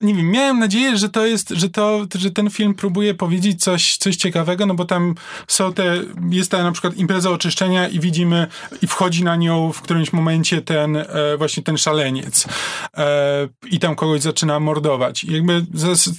nie 0.00 0.14
wiem, 0.14 0.30
miałem 0.30 0.58
nadzieję, 0.58 0.96
że 0.96 1.08
to 1.08 1.26
jest, 1.26 1.50
że 1.50 1.68
to, 1.68 2.06
że 2.14 2.30
ten 2.30 2.50
film 2.50 2.74
próbuje 2.74 3.14
powiedzieć 3.14 3.62
coś, 3.62 3.96
coś 3.96 4.16
ciekawego, 4.16 4.66
no 4.66 4.74
bo 4.74 4.84
tam 4.84 5.14
są 5.48 5.72
te, 5.72 5.96
jest 6.30 6.50
ta 6.50 6.62
na 6.62 6.72
przykład 6.72 6.96
impreza 6.96 7.30
oczyszczenia 7.30 7.88
i 7.88 8.00
widzimy, 8.00 8.46
i 8.82 8.86
wchodzi 8.86 9.24
na 9.24 9.36
nią 9.36 9.72
w 9.72 9.82
którymś 9.82 10.12
momencie 10.12 10.62
ten, 10.62 10.96
e, 10.96 11.06
właśnie 11.38 11.62
ten 11.62 11.78
szaleniec 11.78 12.46
e, 12.96 13.48
i 13.70 13.78
tam 13.78 13.96
kogoś 13.96 14.20
zaczyna 14.20 14.60
mordować. 14.60 15.24
I 15.24 15.32
jakby 15.32 15.66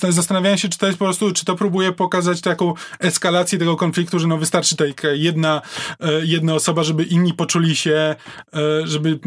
zastanawiałem 0.10 0.58
się, 0.58 0.70
czy 0.70 0.78
to 0.78 0.88
jest 0.88 1.00
po 1.00 1.06
prostu, 1.06 1.32
czy 1.32 1.46
to 1.46 1.56
próbuje 1.56 1.92
pokazać 1.92 2.42
taką 2.42 2.74
eskalację 3.00 3.60
tego 3.60 3.76
konfliktu, 3.76 4.20
że 4.20 4.28
no 4.28 4.38
wystarczy 4.38 4.76
taka 4.76 5.08
jedna, 5.08 5.62
e, 6.00 6.12
jedna 6.26 6.54
osoba, 6.54 6.84
żeby 6.84 7.04
inni 7.04 7.34
poczuli 7.34 7.76
się, 7.76 8.16
e, 8.54 8.88
żeby 8.88 9.20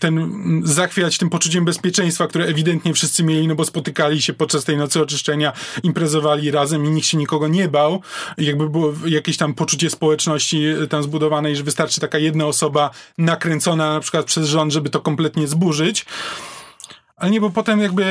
ten, 0.00 0.30
zachwiać 0.64 1.18
tym 1.18 1.30
poczuciem 1.30 1.64
bezpieczeństwa, 1.64 2.26
które 2.26 2.44
ewidentnie 2.44 2.94
wszyscy 2.94 3.24
mieli, 3.24 3.48
no 3.48 3.54
bo 3.54 3.64
spotykali 3.64 3.98
spotykali 4.08 4.22
się 4.22 4.32
podczas 4.32 4.64
tej 4.64 4.76
nocy 4.76 5.00
oczyszczenia, 5.00 5.52
imprezowali 5.82 6.50
razem 6.50 6.84
i 6.84 6.90
nikt 6.90 7.06
się 7.06 7.16
nikogo 7.16 7.48
nie 7.48 7.68
bał. 7.68 8.02
Jakby 8.38 8.68
było 8.68 8.92
jakieś 9.06 9.36
tam 9.36 9.54
poczucie 9.54 9.90
społeczności 9.90 10.64
tam 10.88 11.02
zbudowanej, 11.02 11.56
że 11.56 11.62
wystarczy 11.62 12.00
taka 12.00 12.18
jedna 12.18 12.46
osoba 12.46 12.90
nakręcona 13.18 13.94
na 13.94 14.00
przykład 14.00 14.26
przez 14.26 14.48
rząd, 14.48 14.72
żeby 14.72 14.90
to 14.90 15.00
kompletnie 15.00 15.48
zburzyć. 15.48 16.06
Ale 17.18 17.30
nie, 17.30 17.40
bo 17.40 17.50
potem 17.50 17.80
jakby, 17.80 18.04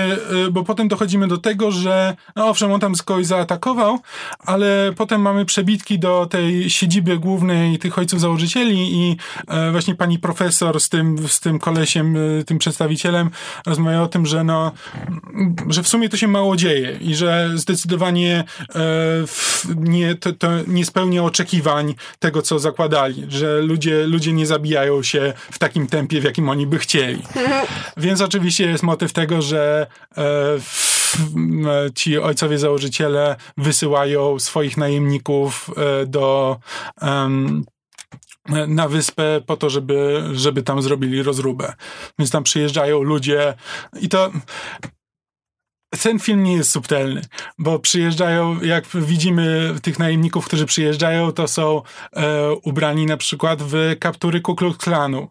y, 0.48 0.52
bo 0.52 0.64
potem 0.64 0.88
dochodzimy 0.88 1.28
do 1.28 1.38
tego, 1.38 1.72
że 1.72 2.16
no 2.36 2.50
owszem, 2.50 2.72
on 2.72 2.80
tam 2.80 2.94
kogoś 3.06 3.26
zaatakował, 3.26 4.00
ale 4.40 4.92
potem 4.98 5.22
mamy 5.22 5.46
przebitki 5.46 6.00
do 6.00 6.26
tej 6.26 6.70
siedziby 6.70 7.18
głównej 7.18 7.80
tych 7.80 7.98
ojców 7.98 8.22
założycieli 8.22 8.94
i 8.94 9.18
e, 9.48 9.72
właśnie 9.72 9.96
pani 9.96 10.20
profesor 10.20 10.80
z 10.80 10.90
tym, 10.90 11.28
z 11.28 11.40
tym 11.40 11.60
kolesiem, 11.60 12.16
e, 12.18 12.44
tym 12.44 12.58
przedstawicielem 12.58 13.30
rozmawia 13.66 14.02
o 14.02 14.08
tym, 14.08 14.26
że 14.26 14.44
no, 14.44 14.72
że 15.70 15.84
w 15.84 15.88
sumie 15.88 16.10
to 16.10 16.18
się 16.18 16.28
mało 16.28 16.56
dzieje 16.56 16.98
i 17.02 17.16
że 17.16 17.52
zdecydowanie 17.56 18.44
e, 18.76 18.82
nie, 19.76 20.16
to, 20.16 20.34
to 20.34 20.50
nie 20.68 20.86
spełnia 20.86 21.24
oczekiwań 21.24 21.96
tego, 22.20 22.42
co 22.42 22.60
zakładali, 22.60 23.26
że 23.30 23.62
ludzie, 23.62 24.08
ludzie 24.08 24.34
nie 24.34 24.46
zabijają 24.46 25.04
się 25.04 25.34
w 25.52 25.60
takim 25.60 25.88
tempie, 25.88 26.22
w 26.22 26.24
jakim 26.24 26.50
oni 26.50 26.68
by 26.68 26.80
chcieli. 26.80 27.22
Więc 27.98 28.22
oczywiście 28.22 28.66
jest 28.66 28.84
motyw 28.98 29.14
tego, 29.14 29.42
że 29.42 29.88
e, 30.18 30.58
ci 31.96 32.18
ojcowie 32.18 32.58
założyciele 32.58 33.36
wysyłają 33.58 34.40
swoich 34.40 34.78
najemników 34.78 35.70
e, 35.78 36.06
do 36.06 36.58
na 38.68 38.88
wyspę 38.88 39.42
po 39.46 39.58
to, 39.58 39.70
żeby, 39.70 40.24
żeby 40.34 40.64
tam 40.64 40.82
zrobili 40.82 41.24
rozróbę. 41.24 41.74
Więc 42.20 42.32
tam 42.32 42.44
przyjeżdżają 42.44 43.04
ludzie 43.04 43.54
i 44.02 44.10
to 44.10 44.32
ten 45.90 46.20
film 46.20 46.44
nie 46.44 46.54
jest 46.54 46.72
subtelny, 46.72 47.22
bo 47.60 47.80
przyjeżdżają, 47.80 48.62
jak 48.62 48.86
widzimy 48.94 49.76
tych 49.82 50.00
najemników, 50.00 50.46
którzy 50.46 50.66
przyjeżdżają, 50.66 51.32
to 51.32 51.48
są 51.48 51.82
e, 52.14 52.54
ubrani 52.54 53.06
na 53.06 53.18
przykład 53.18 53.64
w 53.64 53.96
kaptury 54.00 54.42
Ku 54.42 54.56
Klux 54.56 54.78
Klanu. 54.78 55.28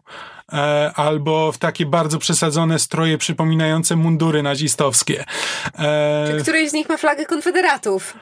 E, 0.53 0.91
albo 0.95 1.51
w 1.51 1.57
takie 1.57 1.85
bardzo 1.85 2.19
przesadzone 2.19 2.79
stroje 2.79 3.17
przypominające 3.17 3.95
mundury 3.95 4.43
nazistowskie. 4.43 5.25
E, 5.79 6.27
Czy 6.31 6.41
któryś 6.41 6.69
z 6.69 6.73
nich 6.73 6.89
ma 6.89 6.97
flagę 6.97 7.25
konfederatów? 7.25 8.13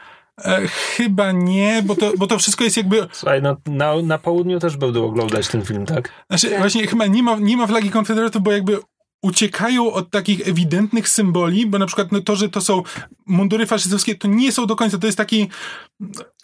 E, 0.45 0.67
chyba 0.67 1.31
nie, 1.31 1.81
bo 1.83 1.95
to, 1.95 2.11
bo 2.17 2.27
to 2.27 2.37
wszystko 2.39 2.63
jest 2.63 2.77
jakby. 2.77 3.07
Słuchaj, 3.11 3.41
na, 3.41 3.55
na, 3.65 4.01
na 4.03 4.17
południu 4.17 4.59
też 4.59 4.77
będę 4.77 5.03
oglądać 5.03 5.47
ten 5.47 5.65
film, 5.65 5.85
tak? 5.85 6.09
Znaczy, 6.29 6.49
tak. 6.49 6.59
właśnie 6.59 6.87
chyba 6.87 7.05
nie 7.05 7.23
ma, 7.23 7.35
nie 7.35 7.57
ma 7.57 7.67
flagi 7.67 7.89
konfederatów, 7.89 8.41
bo 8.41 8.51
jakby 8.51 8.79
uciekają 9.25 9.93
od 9.93 10.09
takich 10.09 10.47
ewidentnych 10.47 11.09
symboli, 11.09 11.65
bo 11.65 11.79
na 11.79 11.85
przykład 11.85 12.11
no, 12.11 12.21
to, 12.21 12.35
że 12.35 12.49
to 12.49 12.61
są 12.61 12.83
mundury 13.25 13.65
faszystowskie, 13.65 14.15
to 14.15 14.27
nie 14.27 14.51
są 14.51 14.65
do 14.65 14.75
końca, 14.75 14.97
to 14.97 15.05
jest 15.05 15.17
taki 15.17 15.49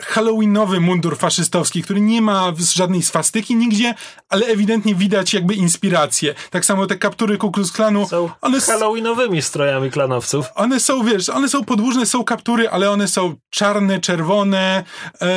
halloweenowy 0.02 0.80
mundur 0.80 1.18
faszystowski, 1.18 1.84
który 1.84 2.02
nie 2.02 2.22
ma 2.22 2.54
żadnej 2.74 3.04
swastyki 3.04 3.56
nigdzie, 3.56 3.96
ale 4.30 4.46
ewidentnie 4.46 4.96
widać 4.96 5.34
jakby 5.34 5.54
inspirację. 5.54 6.36
Tak 6.50 6.66
samo 6.66 6.88
te 6.88 6.96
kaptury 6.96 7.38
Ku 7.38 7.52
Klux 7.52 7.72
Klanu. 7.72 8.08
Są 8.08 8.30
one 8.42 8.60
halloweenowymi 8.62 9.42
strojami 9.42 9.92
klanowców. 9.92 10.46
One 10.56 10.80
są, 10.80 11.04
wiesz, 11.04 11.30
one 11.30 11.50
są 11.50 11.66
podłużne, 11.66 12.06
są 12.06 12.24
kaptury, 12.24 12.70
ale 12.70 12.92
one 12.92 13.08
są 13.08 13.36
czarne, 13.50 14.00
czerwone, 14.00 14.84
e, 15.22 15.28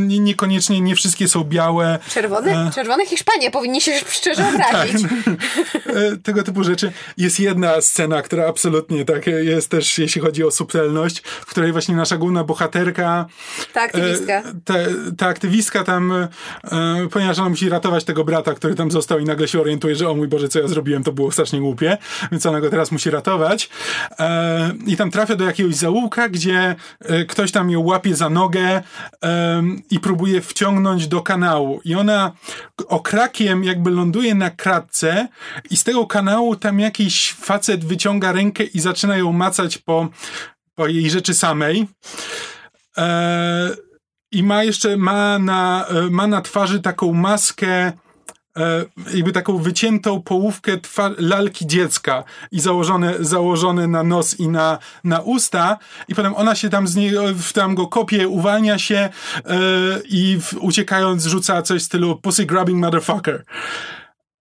niekoniecznie, 0.00 0.80
nie 0.80 0.96
wszystkie 0.96 1.28
są 1.28 1.44
białe. 1.44 1.98
Czerwone? 2.10 2.66
E, 2.68 2.70
Czerwone 2.74 3.06
Hiszpanie, 3.06 3.50
powinni 3.50 3.80
się 3.80 3.92
szczerze 4.20 4.48
obrazić. 4.48 5.02
tak. 5.02 5.96
e, 5.96 6.16
tego 6.16 6.42
typu 6.42 6.64
rzeczy. 6.64 6.92
Jest 7.16 7.40
jedna 7.40 7.80
scena, 7.80 8.22
która 8.22 8.48
absolutnie 8.48 9.04
tak 9.04 9.26
jest 9.26 9.70
też, 9.70 9.98
jeśli 9.98 10.20
chodzi 10.20 10.41
o 10.46 10.50
subtelność, 10.50 11.22
w 11.22 11.46
której 11.46 11.72
właśnie 11.72 11.96
nasza 11.96 12.16
główna 12.16 12.44
bohaterka 12.44 13.26
ta 13.72 13.82
aktywistka. 13.82 14.32
E, 14.32 14.42
ta, 14.64 14.74
ta 15.18 15.26
aktywistka 15.26 15.84
tam, 15.84 16.12
e, 16.12 16.28
ponieważ 17.10 17.38
ona 17.38 17.48
musi 17.48 17.68
ratować 17.68 18.04
tego 18.04 18.24
brata, 18.24 18.54
który 18.54 18.74
tam 18.74 18.90
został 18.90 19.18
i 19.18 19.24
nagle 19.24 19.48
się 19.48 19.60
orientuje, 19.60 19.96
że 19.96 20.10
o 20.10 20.14
mój 20.14 20.28
Boże, 20.28 20.48
co 20.48 20.60
ja 20.60 20.68
zrobiłem, 20.68 21.04
to 21.04 21.12
było 21.12 21.32
strasznie 21.32 21.60
głupie, 21.60 21.98
więc 22.32 22.46
ona 22.46 22.60
go 22.60 22.70
teraz 22.70 22.92
musi 22.92 23.10
ratować. 23.10 23.70
E, 24.18 24.72
I 24.86 24.96
tam 24.96 25.10
trafia 25.10 25.36
do 25.36 25.44
jakiegoś 25.44 25.74
zaułka, 25.74 26.28
gdzie 26.28 26.74
ktoś 27.28 27.52
tam 27.52 27.70
ją 27.70 27.80
łapie 27.80 28.16
za 28.16 28.30
nogę 28.30 28.82
i 29.90 30.00
próbuje 30.00 30.40
wciągnąć 30.40 31.08
do 31.08 31.20
kanału. 31.20 31.80
I 31.84 31.94
ona 31.94 32.32
okrakiem 32.88 33.64
jakby 33.64 33.90
ląduje 33.90 34.34
na 34.34 34.50
kratce 34.50 35.28
i 35.70 35.76
z 35.76 35.84
tego 35.84 36.06
kanału 36.06 36.56
tam 36.56 36.80
jakiś 36.80 37.32
facet 37.32 37.84
wyciąga 37.84 38.32
rękę 38.32 38.64
i 38.64 38.80
zaczyna 38.80 39.16
ją 39.16 39.32
macać 39.32 39.78
po, 39.78 40.08
po 40.74 40.86
jej 40.86 41.10
rzeczy 41.10 41.34
samej. 41.34 41.86
E, 42.98 43.70
I 44.32 44.42
ma 44.42 44.64
jeszcze, 44.64 44.96
ma 44.96 45.38
na, 45.38 45.86
e, 45.88 46.10
ma 46.10 46.26
na 46.26 46.40
twarzy 46.40 46.80
taką 46.80 47.12
maskę, 47.12 47.92
e, 48.56 48.84
jakby 49.14 49.32
taką 49.32 49.58
wyciętą 49.58 50.22
połówkę 50.22 50.72
lalki 51.18 51.66
dziecka 51.66 52.24
i 52.52 52.60
założone, 52.60 53.14
założone 53.20 53.86
na 53.86 54.02
nos 54.02 54.40
i 54.40 54.48
na, 54.48 54.78
na 55.04 55.20
usta 55.20 55.78
i 56.08 56.14
potem 56.14 56.34
ona 56.34 56.54
się 56.54 56.70
tam 56.70 56.88
z 56.88 56.96
niego, 56.96 57.22
tam 57.54 57.74
go 57.74 57.86
kopie, 57.86 58.28
uwalnia 58.28 58.78
się 58.78 58.96
e, 58.96 59.10
i 60.04 60.38
w, 60.40 60.54
uciekając 60.54 61.24
rzuca 61.24 61.62
coś 61.62 61.82
w 61.82 61.84
stylu 61.84 62.16
pussy 62.16 62.46
grabbing 62.46 62.80
motherfucker. 62.80 63.44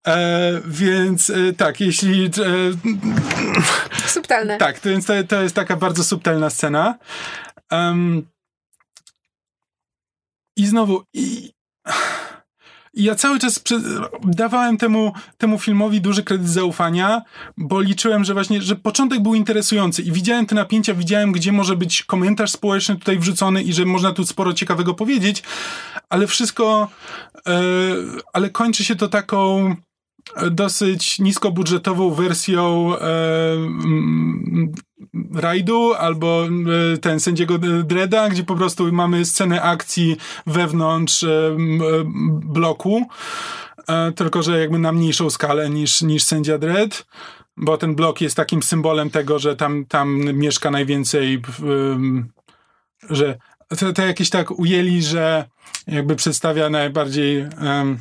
E, 0.07 0.61
więc 0.65 1.29
e, 1.29 1.53
tak, 1.53 1.79
jeśli. 1.79 2.25
E, 2.25 2.29
Subtelne. 4.07 4.57
Tak, 4.57 4.79
to, 4.79 4.89
więc 4.89 5.05
to, 5.05 5.13
to 5.27 5.41
jest 5.41 5.55
taka 5.55 5.75
bardzo 5.75 6.03
subtelna 6.03 6.49
scena. 6.49 6.97
Um, 7.71 8.27
i 10.57 10.65
znowu, 10.65 11.03
i, 11.13 11.51
i 12.93 13.03
ja 13.03 13.15
cały 13.15 13.39
czas 13.39 13.63
dawałem 14.23 14.77
temu, 14.77 15.13
temu 15.37 15.59
filmowi 15.59 16.01
duży 16.01 16.23
kredyt 16.23 16.49
zaufania, 16.49 17.21
bo 17.57 17.81
liczyłem, 17.81 18.23
że 18.23 18.33
właśnie, 18.33 18.61
że 18.61 18.75
początek 18.75 19.19
był 19.19 19.35
interesujący 19.35 20.01
i 20.01 20.11
widziałem 20.11 20.45
te 20.45 20.55
napięcia, 20.55 20.93
widziałem, 20.93 21.31
gdzie 21.31 21.51
może 21.51 21.75
być 21.75 22.03
komentarz 22.03 22.51
społeczny 22.51 22.95
tutaj 22.95 23.19
wrzucony 23.19 23.63
i 23.63 23.73
że 23.73 23.85
można 23.85 24.11
tu 24.11 24.25
sporo 24.25 24.53
ciekawego 24.53 24.93
powiedzieć, 24.93 25.43
ale 26.09 26.27
wszystko, 26.27 26.89
yy, 27.45 27.53
ale 28.33 28.49
kończy 28.49 28.83
się 28.83 28.95
to 28.95 29.07
taką 29.07 29.75
dosyć 30.51 31.19
niskobudżetową 31.19 32.11
wersją 32.11 32.93
e, 32.97 33.07
rajdu 35.35 35.93
albo 35.93 36.47
e, 36.93 36.97
ten 36.97 37.19
sędziego 37.19 37.57
Dreda, 37.83 38.29
gdzie 38.29 38.43
po 38.43 38.55
prostu 38.55 38.91
mamy 38.91 39.25
scenę 39.25 39.61
akcji 39.61 40.17
wewnątrz 40.47 41.23
e, 41.23 41.55
bloku, 42.45 43.05
e, 43.87 44.11
tylko 44.11 44.43
że 44.43 44.59
jakby 44.59 44.79
na 44.79 44.91
mniejszą 44.91 45.29
skalę 45.29 45.69
niż, 45.69 46.01
niż 46.01 46.23
sędzia 46.23 46.57
Dredd 46.57 47.05
bo 47.57 47.77
ten 47.77 47.95
blok 47.95 48.21
jest 48.21 48.37
takim 48.37 48.63
symbolem 48.63 49.09
tego, 49.09 49.39
że 49.39 49.55
tam, 49.55 49.85
tam 49.85 50.17
mieszka 50.33 50.71
najwięcej, 50.71 51.41
że 53.09 53.37
to, 53.79 53.93
to 53.93 54.01
jakieś 54.01 54.29
tak 54.29 54.51
ujęli, 54.51 55.03
że 55.03 55.45
jakby 55.87 56.15
przedstawia 56.15 56.69
najbardziej 56.69 57.41
um, 57.41 57.49
um, 57.61 57.99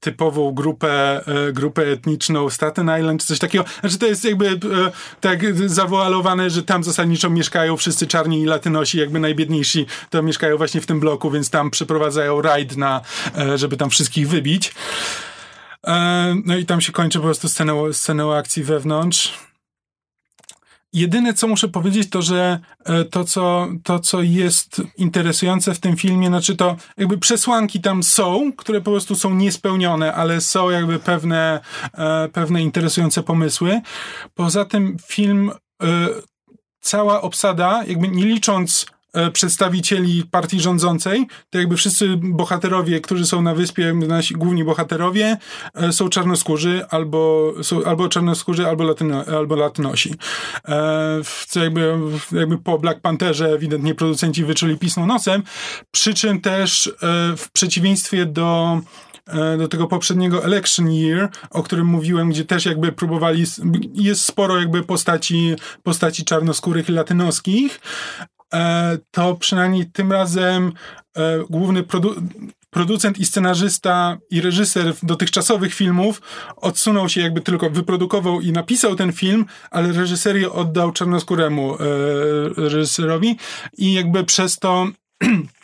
typową 0.00 0.52
grupę, 0.52 1.20
e, 1.26 1.52
grupę 1.52 1.82
etniczną 1.82 2.50
Staten 2.50 2.90
Island, 2.98 3.20
czy 3.20 3.26
coś 3.26 3.38
takiego. 3.38 3.64
Znaczy 3.80 3.98
to 3.98 4.06
jest 4.06 4.24
jakby 4.24 4.48
e, 4.48 4.58
tak 5.20 5.60
zawoalowane, 5.68 6.50
że 6.50 6.62
tam 6.62 6.84
zasadniczo 6.84 7.30
mieszkają 7.30 7.76
wszyscy 7.76 8.06
czarni 8.06 8.42
i 8.42 8.44
latynosi, 8.44 8.98
jakby 8.98 9.20
najbiedniejsi 9.20 9.86
to 10.10 10.22
mieszkają 10.22 10.56
właśnie 10.56 10.80
w 10.80 10.86
tym 10.86 11.00
bloku, 11.00 11.30
więc 11.30 11.50
tam 11.50 11.70
przeprowadzają 11.70 12.42
rajd 12.42 12.76
na, 12.76 13.00
e, 13.38 13.58
żeby 13.58 13.76
tam 13.76 13.90
wszystkich 13.90 14.28
wybić. 14.28 14.74
No 16.44 16.56
i 16.56 16.66
tam 16.66 16.80
się 16.80 16.92
kończy 16.92 17.18
po 17.18 17.24
prostu 17.24 17.48
sceną, 17.48 17.92
sceną 17.92 18.34
akcji 18.34 18.62
wewnątrz. 18.64 19.32
Jedyne, 20.92 21.34
co 21.34 21.48
muszę 21.48 21.68
powiedzieć, 21.68 22.10
to 22.10 22.22
że 22.22 22.58
e, 22.84 23.04
to 23.04 23.24
co, 23.24 23.68
to, 23.82 23.98
co 23.98 24.22
jest 24.22 24.82
interesujące 24.96 25.74
w 25.74 25.80
tym 25.80 25.96
filmie, 25.96 26.28
znaczy 26.28 26.56
to 26.56 26.76
jakby 26.96 27.18
przesłanki 27.18 27.80
tam 27.80 28.02
są, 28.02 28.52
które 28.56 28.80
po 28.80 28.90
prostu 28.90 29.14
są 29.14 29.34
niespełnione, 29.34 30.14
ale 30.14 30.40
są 30.40 30.70
jakby 30.70 30.98
pewne, 30.98 31.60
e, 31.94 32.28
pewne 32.28 32.62
interesujące 32.62 33.22
pomysły. 33.22 33.80
Poza 34.34 34.64
tym 34.64 34.96
film, 35.06 35.50
e, 35.82 35.86
cała 36.80 37.22
obsada, 37.22 37.84
jakby 37.86 38.08
nie 38.08 38.24
licząc 38.24 38.86
przedstawicieli 39.32 40.24
partii 40.30 40.60
rządzącej, 40.60 41.26
to 41.50 41.58
jakby 41.58 41.76
wszyscy 41.76 42.16
bohaterowie, 42.16 43.00
którzy 43.00 43.26
są 43.26 43.42
na 43.42 43.54
wyspie, 43.54 43.94
nasi 43.94 44.34
główni 44.34 44.64
bohaterowie, 44.64 45.36
e, 45.74 45.92
są 45.92 46.08
czarnoskórzy, 46.08 46.84
albo, 46.90 47.52
są, 47.62 47.84
albo 47.84 48.08
czarnoskórzy, 48.08 48.66
albo, 48.66 48.84
latyno, 48.84 49.24
albo 49.24 49.56
latynosi. 49.56 50.14
E, 50.68 51.20
co 51.46 51.64
jakby, 51.64 51.94
jakby 52.32 52.58
po 52.58 52.78
Black 52.78 53.00
Pantherze 53.00 53.52
ewidentnie 53.52 53.94
producenci 53.94 54.44
wyczuli 54.44 54.78
pisną 54.78 55.06
nosem, 55.06 55.42
przy 55.90 56.14
czym 56.14 56.40
też 56.40 56.92
w 57.36 57.50
przeciwieństwie 57.52 58.26
do 58.26 58.80
do 59.58 59.68
tego 59.68 59.86
poprzedniego 59.86 60.44
Election 60.44 60.90
Year, 60.90 61.28
o 61.50 61.62
którym 61.62 61.86
mówiłem, 61.86 62.30
gdzie 62.30 62.44
też 62.44 62.66
jakby 62.66 62.92
próbowali, 62.92 63.44
jest 63.94 64.24
sporo 64.24 64.58
jakby 64.58 64.82
postaci, 64.82 65.54
postaci 65.82 66.24
czarnoskórych 66.24 66.88
i 66.88 66.92
latynoskich, 66.92 67.80
E, 68.20 68.26
to 69.10 69.34
przynajmniej 69.34 69.86
tym 69.86 70.12
razem 70.12 70.72
e, 71.16 71.38
główny 71.50 71.82
produ 71.82 72.14
producent 72.70 73.18
i 73.18 73.26
scenarzysta 73.26 74.18
i 74.30 74.40
reżyser 74.40 74.94
dotychczasowych 75.02 75.74
filmów 75.74 76.22
odsunął 76.56 77.08
się 77.08 77.20
jakby 77.20 77.40
tylko, 77.40 77.70
wyprodukował 77.70 78.40
i 78.40 78.52
napisał 78.52 78.96
ten 78.96 79.12
film, 79.12 79.46
ale 79.70 79.92
reżyserię 79.92 80.52
oddał 80.52 80.92
czarnoskóremu 80.92 81.74
e, 81.74 81.78
reżyserowi 82.56 83.36
i 83.78 83.92
jakby 83.92 84.24
przez 84.24 84.58
to 84.58 84.86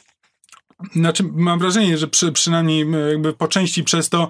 Znaczy, 0.92 1.24
mam 1.32 1.58
wrażenie, 1.58 1.98
że 1.98 2.08
przy, 2.08 2.32
przynajmniej 2.32 2.86
jakby 3.10 3.32
po 3.32 3.48
części 3.48 3.84
przez 3.84 4.08
to 4.08 4.28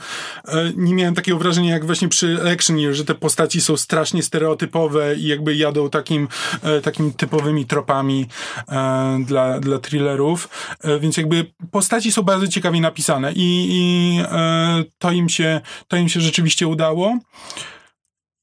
e, 0.49 0.73
nie 0.77 0.95
miałem 0.95 1.15
takiego 1.15 1.39
wrażenia 1.39 1.73
jak 1.73 1.87
właśnie 1.87 2.09
przy 2.09 2.53
Action 2.53 2.79
Year, 2.79 2.95
że 2.95 3.05
te 3.05 3.15
postaci 3.15 3.61
są 3.61 3.77
strasznie 3.77 4.23
stereotypowe 4.23 5.17
i 5.17 5.27
jakby 5.27 5.57
jadą 5.57 5.91
takim, 5.91 6.29
e, 6.63 6.81
takimi 6.81 7.13
typowymi 7.13 7.67
tropami 7.67 8.27
e, 8.69 9.19
dla, 9.27 9.61
dla 9.61 9.79
thrillerów, 9.79 10.49
e, 10.81 11.01
więc 11.01 11.17
jakby 11.17 11.53
postaci 11.71 12.13
są 12.13 12.23
bardzo 12.23 12.49
ciekawie 12.49 12.81
napisane 12.81 13.33
i, 13.33 13.69
i 13.71 14.21
e, 14.25 14.85
to, 14.99 15.13
im 15.13 15.29
się, 15.29 15.61
to 15.89 15.97
im 15.97 16.09
się 16.09 16.21
rzeczywiście 16.21 16.67
udało. 16.67 17.19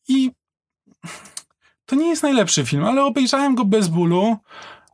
I 0.08 0.32
to 1.86 1.96
nie 1.96 2.10
jest 2.10 2.24
najlepszy 2.24 2.66
film, 2.66 2.86
ale 2.86 3.04
obejrzałem 3.04 3.56
go 3.56 3.66
bez 3.66 3.88
bólu. 3.88 4.38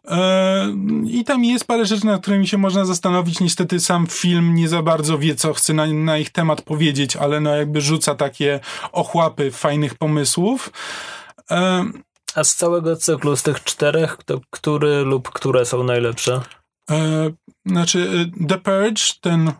E, 0.07 0.67
I 1.05 1.23
tam 1.23 1.43
jest 1.43 1.65
parę 1.65 1.85
rzeczy, 1.85 2.05
nad 2.05 2.21
którymi 2.21 2.47
się 2.47 2.57
można 2.57 2.85
zastanowić. 2.85 3.39
Niestety 3.39 3.79
sam 3.79 4.07
film 4.07 4.55
nie 4.55 4.67
za 4.67 4.81
bardzo 4.81 5.17
wie, 5.17 5.35
co 5.35 5.53
chce 5.53 5.73
na, 5.73 5.85
na 5.85 6.17
ich 6.17 6.29
temat 6.29 6.61
powiedzieć, 6.61 7.15
ale 7.15 7.39
no 7.39 7.55
jakby 7.55 7.81
rzuca 7.81 8.15
takie 8.15 8.59
ochłapy 8.91 9.51
fajnych 9.51 9.95
pomysłów. 9.95 10.71
E, 11.51 11.85
A 12.35 12.43
z 12.43 12.55
całego 12.55 12.95
cyklu, 12.95 13.35
z 13.35 13.43
tych 13.43 13.63
czterech, 13.63 14.17
to 14.25 14.39
który 14.49 15.01
lub 15.01 15.29
które 15.29 15.65
są 15.65 15.83
najlepsze? 15.83 16.41
E, 16.91 17.29
znaczy, 17.65 18.29
The 18.49 18.57
Purge, 18.57 19.03
ten 19.21 19.51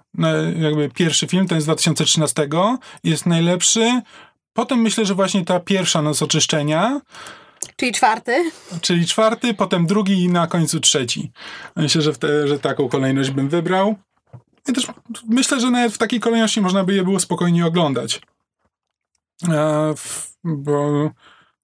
jakby 0.60 0.90
pierwszy 0.90 1.28
film, 1.28 1.48
ten 1.48 1.62
z 1.62 1.64
2013, 1.64 2.48
jest 3.04 3.26
najlepszy. 3.26 4.02
Potem 4.54 4.80
myślę, 4.80 5.06
że 5.06 5.16
właśnie 5.16 5.46
ta 5.46 5.60
pierwsza 5.60 6.02
Noc 6.02 6.22
Oczyszczenia. 6.22 7.02
Czyli 7.76 7.92
czwarty. 7.92 8.52
Czyli 8.82 9.06
czwarty, 9.06 9.54
potem 9.54 9.88
drugi 9.88 10.24
i 10.24 10.30
na 10.30 10.48
końcu 10.48 10.80
trzeci. 10.80 11.32
Myślę, 11.76 12.02
że, 12.02 12.14
te, 12.14 12.48
że 12.48 12.60
taką 12.60 12.90
kolejność 12.90 13.32
bym 13.32 13.50
wybrał. 13.50 13.96
I 14.70 14.74
też 14.74 14.88
myślę, 15.28 15.60
że 15.60 15.72
nawet 15.72 15.94
w 15.94 15.98
takiej 15.98 16.20
kolejności 16.20 16.62
można 16.62 16.84
by 16.84 16.94
je 16.94 17.04
było 17.04 17.20
spokojnie 17.20 17.66
oglądać. 17.66 18.22
E, 19.50 19.94
bo 20.44 21.12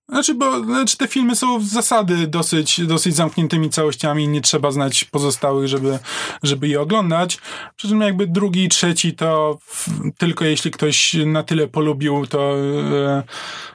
znaczy, 0.09 0.33
bo 0.33 0.63
znaczy 0.63 0.97
te 0.97 1.07
filmy 1.07 1.35
są 1.35 1.61
z 1.61 1.63
zasady 1.63 2.27
dosyć, 2.27 2.85
dosyć 2.85 3.15
zamkniętymi 3.15 3.69
całościami, 3.69 4.27
nie 4.27 4.41
trzeba 4.41 4.71
znać 4.71 5.03
pozostałych, 5.03 5.67
żeby, 5.67 5.99
żeby 6.43 6.67
je 6.67 6.81
oglądać. 6.81 7.37
Przy 7.75 7.87
czym 7.87 8.01
jakby 8.01 8.27
drugi 8.27 8.63
i 8.63 8.69
trzeci 8.69 9.13
to 9.13 9.57
w, 9.61 9.89
tylko 10.17 10.45
jeśli 10.45 10.71
ktoś 10.71 11.13
na 11.25 11.43
tyle 11.43 11.67
polubił 11.67 12.27
to 12.27 12.55
e, 12.57 13.23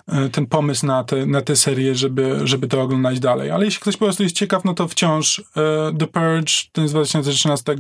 e, 0.09 0.29
ten 0.29 0.47
pomysł 0.47 0.87
na 0.87 1.05
te, 1.05 1.27
na 1.27 1.43
tę 1.43 1.57
serię, 1.57 1.95
żeby, 1.95 2.41
żeby 2.45 2.69
to 2.69 2.83
oglądać 2.83 3.21
dalej. 3.21 3.51
Ale 3.51 3.65
jeśli 3.65 3.81
ktoś 3.81 3.97
po 3.97 4.05
prostu 4.05 4.23
jest 4.23 4.37
ciekaw, 4.37 4.65
no 4.65 4.75
to 4.75 4.89
wciąż 4.89 5.39
e, 5.39 5.43
The 5.99 6.07
Purge, 6.07 6.53
ten 6.73 6.89
z 6.89 6.91
2013 6.91 7.77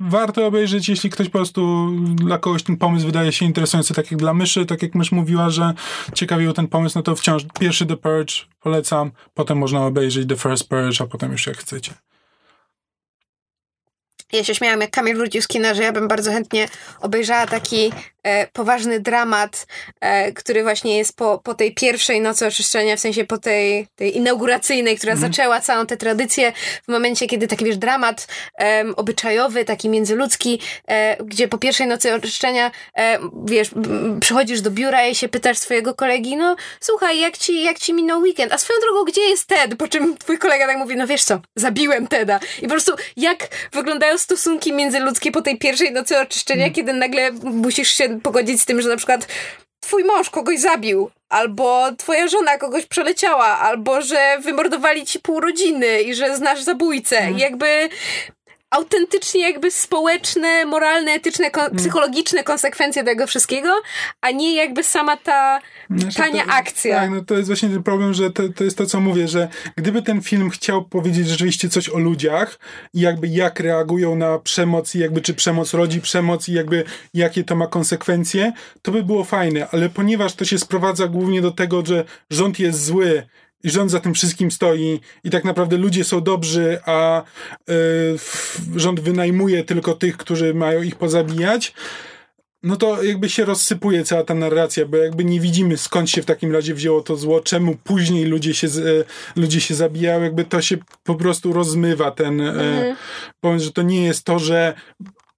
warto 0.00 0.46
obejrzeć, 0.46 0.88
jeśli 0.88 1.10
ktoś 1.10 1.26
po 1.26 1.38
prostu 1.38 1.90
dla 2.14 2.38
kogoś 2.38 2.62
ten 2.62 2.76
pomysł 2.76 3.06
wydaje 3.06 3.32
się 3.32 3.44
interesujący, 3.44 3.94
tak 3.94 4.10
jak 4.10 4.20
dla 4.20 4.34
myszy, 4.34 4.66
tak 4.66 4.82
jak 4.82 4.94
mysz 4.94 5.12
mówiła, 5.12 5.50
że 5.50 5.74
ciekawił 6.14 6.52
ten 6.52 6.68
pomysł, 6.68 6.98
no 6.98 7.02
to 7.02 7.16
wciąż 7.16 7.42
pierwszy 7.60 7.86
The 7.86 7.96
Purge 7.96 8.34
polecam, 8.60 9.10
potem 9.34 9.58
można 9.58 9.86
obejrzeć 9.86 10.28
The 10.28 10.36
First 10.36 10.68
Purge, 10.68 11.00
a 11.00 11.06
potem 11.06 11.32
już 11.32 11.46
jak 11.46 11.56
chcecie. 11.56 11.94
Ja 14.32 14.44
się 14.44 14.54
śmiałam, 14.54 14.80
jak 14.80 14.90
Kamil 14.90 15.16
wrócił 15.16 15.42
z 15.42 15.48
kina, 15.48 15.74
że 15.74 15.82
ja 15.82 15.92
bym 15.92 16.08
bardzo 16.08 16.32
chętnie 16.32 16.68
obejrzała 17.00 17.46
taki 17.46 17.92
poważny 18.52 19.00
dramat, 19.00 19.66
e, 20.00 20.32
który 20.32 20.62
właśnie 20.62 20.98
jest 20.98 21.16
po, 21.16 21.38
po 21.44 21.54
tej 21.54 21.74
pierwszej 21.74 22.20
nocy 22.20 22.46
oczyszczenia, 22.46 22.96
w 22.96 23.00
sensie 23.00 23.24
po 23.24 23.38
tej, 23.38 23.86
tej 23.96 24.16
inauguracyjnej, 24.16 24.96
która 24.96 25.12
mm. 25.12 25.20
zaczęła 25.20 25.60
całą 25.60 25.86
tę 25.86 25.96
tradycję 25.96 26.52
w 26.88 26.88
momencie, 26.88 27.26
kiedy 27.26 27.48
taki, 27.48 27.64
wiesz, 27.64 27.76
dramat 27.76 28.26
e, 28.60 28.84
obyczajowy, 28.96 29.64
taki 29.64 29.88
międzyludzki, 29.88 30.60
e, 30.88 31.16
gdzie 31.24 31.48
po 31.48 31.58
pierwszej 31.58 31.86
nocy 31.86 32.14
oczyszczenia, 32.14 32.70
e, 32.96 33.18
wiesz, 33.44 33.70
przychodzisz 34.20 34.60
do 34.60 34.70
biura 34.70 35.06
i 35.06 35.14
się 35.14 35.28
pytasz 35.28 35.58
swojego 35.58 35.94
kolegi, 35.94 36.36
no 36.36 36.56
słuchaj, 36.80 37.20
jak 37.20 37.38
ci, 37.38 37.62
jak 37.62 37.78
ci 37.78 37.94
minął 37.94 38.20
weekend? 38.20 38.52
A 38.52 38.58
swoją 38.58 38.80
drogą, 38.80 39.04
gdzie 39.04 39.20
jest 39.20 39.46
Ted? 39.46 39.74
Po 39.76 39.88
czym 39.88 40.16
twój 40.16 40.38
kolega 40.38 40.66
tak 40.66 40.78
mówi, 40.78 40.96
no 40.96 41.06
wiesz 41.06 41.24
co, 41.24 41.40
zabiłem 41.56 42.06
Teda. 42.06 42.40
I 42.58 42.62
po 42.62 42.68
prostu 42.68 42.92
jak 43.16 43.48
wyglądają 43.72 44.18
stosunki 44.18 44.72
międzyludzkie 44.72 45.32
po 45.32 45.42
tej 45.42 45.58
pierwszej 45.58 45.92
nocy 45.92 46.18
oczyszczenia, 46.18 46.62
mm. 46.62 46.74
kiedy 46.74 46.92
nagle 46.92 47.32
musisz 47.32 47.88
się 47.88 48.17
pogodzić 48.22 48.60
z 48.60 48.64
tym, 48.64 48.82
że 48.82 48.88
na 48.88 48.96
przykład 48.96 49.28
twój 49.80 50.04
mąż 50.04 50.30
kogoś 50.30 50.60
zabił, 50.60 51.10
albo 51.28 51.92
twoja 51.98 52.28
żona 52.28 52.58
kogoś 52.58 52.86
przeleciała, 52.86 53.46
albo 53.46 54.02
że 54.02 54.38
wymordowali 54.40 55.06
ci 55.06 55.20
pół 55.20 55.40
rodziny 55.40 56.02
i 56.02 56.14
że 56.14 56.36
znasz 56.36 56.62
zabójcę. 56.62 57.30
I 57.30 57.38
jakby 57.38 57.88
autentycznie 58.70 59.42
jakby 59.42 59.70
społeczne, 59.70 60.64
moralne, 60.64 61.12
etyczne, 61.12 61.50
kon- 61.50 61.64
mm. 61.64 61.76
psychologiczne 61.76 62.44
konsekwencje 62.44 63.04
tego 63.04 63.26
wszystkiego, 63.26 63.68
a 64.20 64.30
nie 64.30 64.54
jakby 64.54 64.84
sama 64.84 65.16
ta 65.16 65.60
znaczy, 65.90 66.16
tania 66.16 66.44
to, 66.44 66.52
akcja. 66.52 67.00
Tak, 67.00 67.10
no 67.10 67.24
to 67.24 67.36
jest 67.36 67.46
właśnie 67.48 67.68
ten 67.68 67.82
problem, 67.82 68.14
że 68.14 68.30
to, 68.30 68.42
to 68.48 68.64
jest 68.64 68.78
to, 68.78 68.86
co 68.86 69.00
mówię, 69.00 69.28
że 69.28 69.48
gdyby 69.76 70.02
ten 70.02 70.22
film 70.22 70.50
chciał 70.50 70.84
powiedzieć 70.84 71.28
rzeczywiście 71.28 71.68
coś 71.68 71.88
o 71.88 71.98
ludziach 71.98 72.58
i 72.94 73.00
jakby 73.00 73.28
jak 73.28 73.60
reagują 73.60 74.16
na 74.16 74.38
przemoc 74.38 74.94
i 74.94 74.98
jakby 74.98 75.20
czy 75.20 75.34
przemoc 75.34 75.74
rodzi 75.74 76.00
przemoc 76.00 76.48
i 76.48 76.52
jakby 76.52 76.84
jakie 77.14 77.44
to 77.44 77.56
ma 77.56 77.66
konsekwencje, 77.66 78.52
to 78.82 78.92
by 78.92 79.02
było 79.02 79.24
fajne, 79.24 79.68
ale 79.72 79.88
ponieważ 79.88 80.34
to 80.34 80.44
się 80.44 80.58
sprowadza 80.58 81.08
głównie 81.08 81.42
do 81.42 81.50
tego, 81.50 81.86
że 81.86 82.04
rząd 82.30 82.58
jest 82.58 82.84
zły 82.84 83.22
i 83.64 83.70
rząd 83.70 83.90
za 83.90 84.00
tym 84.00 84.14
wszystkim 84.14 84.50
stoi 84.50 85.00
i 85.24 85.30
tak 85.30 85.44
naprawdę 85.44 85.76
ludzie 85.76 86.04
są 86.04 86.20
dobrzy, 86.20 86.78
a 86.86 87.22
y, 87.70 87.74
rząd 88.76 89.00
wynajmuje 89.00 89.64
tylko 89.64 89.94
tych, 89.94 90.16
którzy 90.16 90.54
mają 90.54 90.82
ich 90.82 90.96
pozabijać, 90.96 91.74
no 92.62 92.76
to 92.76 93.02
jakby 93.02 93.28
się 93.28 93.44
rozsypuje 93.44 94.04
cała 94.04 94.24
ta 94.24 94.34
narracja, 94.34 94.86
bo 94.86 94.96
jakby 94.96 95.24
nie 95.24 95.40
widzimy 95.40 95.76
skąd 95.76 96.10
się 96.10 96.22
w 96.22 96.26
takim 96.26 96.52
razie 96.52 96.74
wzięło 96.74 97.00
to 97.00 97.16
zło, 97.16 97.40
czemu 97.40 97.76
później 97.84 98.24
ludzie 98.24 98.54
się, 98.54 98.66
y, 98.66 99.04
ludzie 99.36 99.60
się 99.60 99.74
zabijają, 99.74 100.22
jakby 100.22 100.44
to 100.44 100.62
się 100.62 100.76
po 101.04 101.14
prostu 101.14 101.52
rozmywa 101.52 102.10
ten 102.10 102.40
y, 102.40 102.50
mhm. 102.50 102.96
pomysł, 103.40 103.64
że 103.64 103.72
to 103.72 103.82
nie 103.82 104.04
jest 104.04 104.24
to, 104.24 104.38
że 104.38 104.74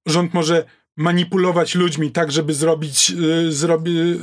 rząd 0.07 0.35
może 0.35 0.65
manipulować 0.97 1.75
ludźmi 1.75 2.11
tak, 2.11 2.33
żeby 2.33 2.55
zrobić, 2.55 3.13
zrobi, 3.49 4.21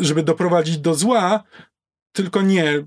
żeby 0.00 0.22
doprowadzić 0.22 0.78
do 0.78 0.94
zła, 0.94 1.44
tylko 2.14 2.42
nie. 2.42 2.84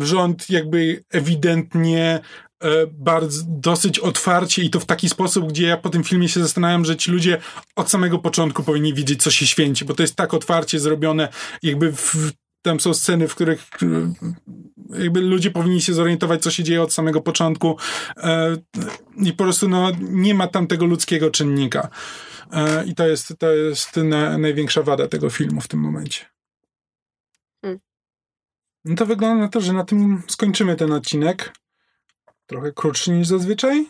Rząd 0.00 0.50
jakby 0.50 1.04
ewidentnie 1.10 2.20
e, 2.62 2.68
bardzo, 2.86 3.42
dosyć 3.48 3.98
otwarcie 3.98 4.62
i 4.62 4.70
to 4.70 4.80
w 4.80 4.86
taki 4.86 5.08
sposób, 5.08 5.48
gdzie 5.48 5.66
ja 5.66 5.76
po 5.76 5.90
tym 5.90 6.04
filmie 6.04 6.28
się 6.28 6.40
zastanawiam, 6.40 6.84
że 6.84 6.96
ci 6.96 7.10
ludzie 7.10 7.38
od 7.76 7.90
samego 7.90 8.18
początku 8.18 8.62
powinni 8.62 8.94
wiedzieć, 8.94 9.22
co 9.22 9.30
się 9.30 9.46
święci, 9.46 9.84
bo 9.84 9.94
to 9.94 10.02
jest 10.02 10.16
tak 10.16 10.34
otwarcie 10.34 10.80
zrobione, 10.80 11.28
jakby 11.62 11.92
w, 11.92 12.32
tam 12.62 12.80
są 12.80 12.94
sceny, 12.94 13.28
w 13.28 13.34
których 13.34 13.68
e, 13.82 15.02
jakby 15.02 15.20
ludzie 15.20 15.50
powinni 15.50 15.82
się 15.82 15.94
zorientować, 15.94 16.42
co 16.42 16.50
się 16.50 16.62
dzieje 16.62 16.82
od 16.82 16.92
samego 16.92 17.20
początku 17.20 17.76
e, 18.16 18.56
i 19.16 19.32
po 19.32 19.44
prostu 19.44 19.68
no, 19.68 19.90
nie 20.00 20.34
ma 20.34 20.48
tam 20.48 20.66
tego 20.66 20.86
ludzkiego 20.86 21.30
czynnika. 21.30 21.88
I 22.86 22.94
to 22.94 23.06
jest, 23.06 23.34
to 23.38 23.52
jest 23.52 23.96
na, 23.96 24.38
największa 24.38 24.82
wada 24.82 25.08
tego 25.08 25.30
filmu 25.30 25.60
w 25.60 25.68
tym 25.68 25.80
momencie. 25.80 26.35
No 28.86 28.96
to 28.96 29.06
wygląda 29.06 29.42
na 29.44 29.48
to, 29.48 29.60
że 29.60 29.72
na 29.72 29.84
tym 29.84 30.22
skończymy 30.28 30.76
ten 30.76 30.92
odcinek. 30.92 31.52
Trochę 32.46 32.72
krótszy 32.72 33.10
niż 33.10 33.28
zazwyczaj, 33.28 33.86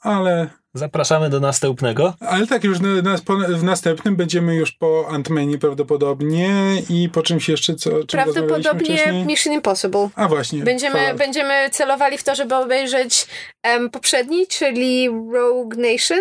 ale... 0.00 0.50
Zapraszamy 0.76 1.30
do 1.30 1.40
następnego. 1.40 2.14
Ale 2.20 2.46
tak, 2.46 2.64
już 2.64 2.80
na, 2.80 2.88
na, 3.02 3.16
w 3.48 3.62
następnym 3.62 4.16
będziemy 4.16 4.54
już 4.54 4.72
po 4.72 5.08
Ant-Manie 5.10 5.58
prawdopodobnie 5.58 6.74
i 6.90 7.08
po 7.08 7.22
czymś 7.22 7.48
jeszcze, 7.48 7.74
co 7.74 7.90
czym 7.90 8.06
Prawdopodobnie 8.06 9.24
Mission 9.26 9.52
Impossible. 9.52 10.08
A 10.14 10.28
właśnie. 10.28 10.62
Będziemy, 10.62 11.14
będziemy 11.14 11.70
celowali 11.70 12.18
w 12.18 12.24
to, 12.24 12.34
żeby 12.34 12.54
obejrzeć 12.54 13.26
um, 13.64 13.90
poprzedni, 13.90 14.46
czyli 14.46 15.08
Rogue 15.08 15.76
Nation. 15.76 16.20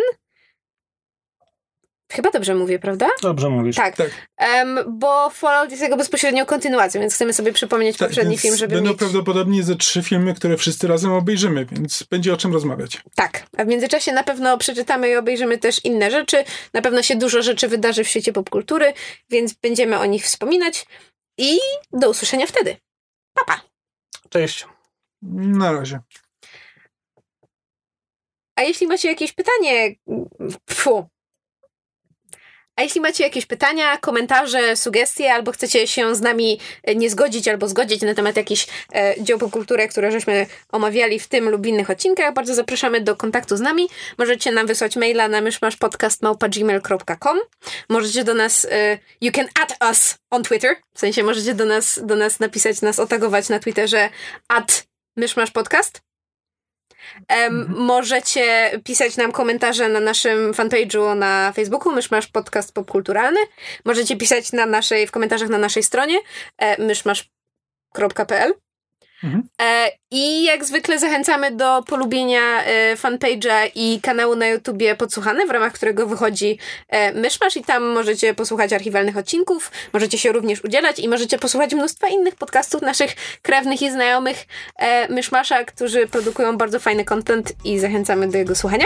Chyba 2.13 2.31
dobrze 2.31 2.55
mówię, 2.55 2.79
prawda? 2.79 3.09
Dobrze 3.21 3.49
mówisz. 3.49 3.75
Tak. 3.75 3.95
tak. 3.95 4.09
Um, 4.39 4.99
bo 4.99 5.29
Fallout 5.29 5.71
jest 5.71 5.83
jego 5.83 5.97
bezpośrednią 5.97 6.45
kontynuacją, 6.45 7.01
więc 7.01 7.13
chcemy 7.13 7.33
sobie 7.33 7.53
przypomnieć 7.53 7.97
tak, 7.97 8.07
poprzedni 8.07 8.37
film, 8.37 8.55
żeby 8.57 8.75
Będą 8.75 8.89
mieć... 8.89 8.99
prawdopodobnie 8.99 9.63
ze 9.63 9.75
trzy 9.75 10.03
filmy, 10.03 10.33
które 10.33 10.57
wszyscy 10.57 10.87
razem 10.87 11.11
obejrzymy, 11.11 11.65
więc 11.71 12.03
będzie 12.03 12.33
o 12.33 12.37
czym 12.37 12.53
rozmawiać. 12.53 13.01
Tak. 13.15 13.43
A 13.57 13.65
w 13.65 13.67
międzyczasie 13.67 14.11
na 14.11 14.23
pewno 14.23 14.57
przeczytamy 14.57 15.09
i 15.09 15.15
obejrzymy 15.15 15.57
też 15.57 15.85
inne 15.85 16.11
rzeczy. 16.11 16.43
Na 16.73 16.81
pewno 16.81 17.03
się 17.03 17.15
dużo 17.15 17.41
rzeczy 17.41 17.67
wydarzy 17.67 18.03
w 18.03 18.07
świecie 18.07 18.33
popkultury, 18.33 18.93
więc 19.29 19.53
będziemy 19.53 19.99
o 19.99 20.05
nich 20.05 20.25
wspominać. 20.25 20.85
I 21.37 21.59
do 21.93 22.09
usłyszenia 22.09 22.47
wtedy. 22.47 22.77
Papa. 23.33 23.55
Pa. 23.55 24.29
Cześć. 24.29 24.67
Na 25.21 25.71
razie. 25.71 25.99
A 28.55 28.61
jeśli 28.61 28.87
macie 28.87 29.09
jakieś 29.09 29.33
pytanie, 29.33 29.95
fu, 30.69 31.07
a 32.75 32.81
jeśli 32.81 33.01
macie 33.01 33.23
jakieś 33.23 33.45
pytania, 33.45 33.97
komentarze, 33.97 34.75
sugestie, 34.75 35.33
albo 35.33 35.51
chcecie 35.51 35.87
się 35.87 36.15
z 36.15 36.21
nami 36.21 36.59
e, 36.83 36.95
nie 36.95 37.09
zgodzić 37.09 37.47
albo 37.47 37.67
zgodzić 37.67 38.01
na 38.01 38.13
temat 38.13 38.37
jakichś 38.37 38.67
e, 38.93 39.15
dzieł 39.23 39.39
popkultury, 39.39 39.87
które 39.87 40.11
żeśmy 40.11 40.45
omawiali 40.71 41.19
w 41.19 41.27
tym 41.27 41.49
lub 41.49 41.65
innych 41.65 41.89
odcinkach, 41.89 42.33
bardzo 42.33 42.55
zapraszamy 42.55 43.01
do 43.01 43.15
kontaktu 43.15 43.57
z 43.57 43.61
nami. 43.61 43.89
Możecie 44.17 44.51
nam 44.51 44.67
wysłać 44.67 44.95
maila 44.95 45.27
na 45.27 45.41
myszmaszpodcast.gmail.com 45.41 47.39
Możecie 47.89 48.23
do 48.23 48.33
nas, 48.33 48.67
e, 48.71 48.99
you 49.21 49.31
can 49.31 49.47
add 49.63 49.77
us 49.89 50.15
on 50.29 50.43
Twitter, 50.43 50.75
w 50.95 50.99
sensie 50.99 51.23
możecie 51.23 51.53
do 51.53 51.65
nas, 51.65 51.99
do 52.03 52.15
nas 52.15 52.39
napisać, 52.39 52.81
nas 52.81 52.99
otagować 52.99 53.49
na 53.49 53.59
Twitterze 53.59 54.09
at 54.47 54.85
myszmaszpodcast. 55.17 56.12
Mhm. 57.29 57.75
Możecie 57.77 58.71
pisać 58.83 59.17
nam 59.17 59.31
komentarze 59.31 59.89
na 59.89 59.99
naszym 59.99 60.53
fanpage'u 60.53 61.17
na 61.17 61.51
Facebooku, 61.55 61.91
myszmasz 61.91 62.27
podcast 62.27 62.73
popkulturalny. 62.73 63.39
Możecie 63.85 64.17
pisać 64.17 64.51
na 64.51 64.65
naszej, 64.65 65.07
w 65.07 65.11
komentarzach 65.11 65.49
na 65.49 65.57
naszej 65.57 65.83
stronie 65.83 66.17
e, 66.57 66.83
myszmasz.pl 66.83 68.53
Mhm. 69.23 69.43
E, 69.61 69.91
I 70.11 70.43
jak 70.43 70.65
zwykle 70.65 70.99
zachęcamy 70.99 71.51
do 71.51 71.83
polubienia 71.87 72.63
e, 72.63 72.95
fanpage'a 72.95 73.71
i 73.75 73.99
kanału 74.01 74.35
na 74.35 74.47
YouTubie 74.47 74.95
Podsłuchane, 74.95 75.45
w 75.45 75.49
ramach 75.49 75.73
którego 75.73 76.07
wychodzi 76.07 76.57
e, 76.89 77.13
Myszmasz 77.13 77.57
i 77.57 77.63
tam 77.63 77.83
możecie 77.83 78.33
posłuchać 78.33 78.73
archiwalnych 78.73 79.17
odcinków, 79.17 79.71
możecie 79.93 80.17
się 80.17 80.31
również 80.31 80.63
udzielać 80.63 80.99
i 80.99 81.09
możecie 81.09 81.39
posłuchać 81.39 81.73
mnóstwa 81.73 82.07
innych 82.07 82.35
podcastów 82.35 82.81
naszych 82.81 83.15
krewnych 83.41 83.81
i 83.81 83.91
znajomych 83.91 84.45
Myszmasza, 85.09 85.63
którzy 85.63 86.07
produkują 86.07 86.57
bardzo 86.57 86.79
fajny 86.79 87.05
content 87.05 87.53
i 87.65 87.79
zachęcamy 87.79 88.27
do 88.27 88.37
jego 88.37 88.55
słuchania. 88.55 88.85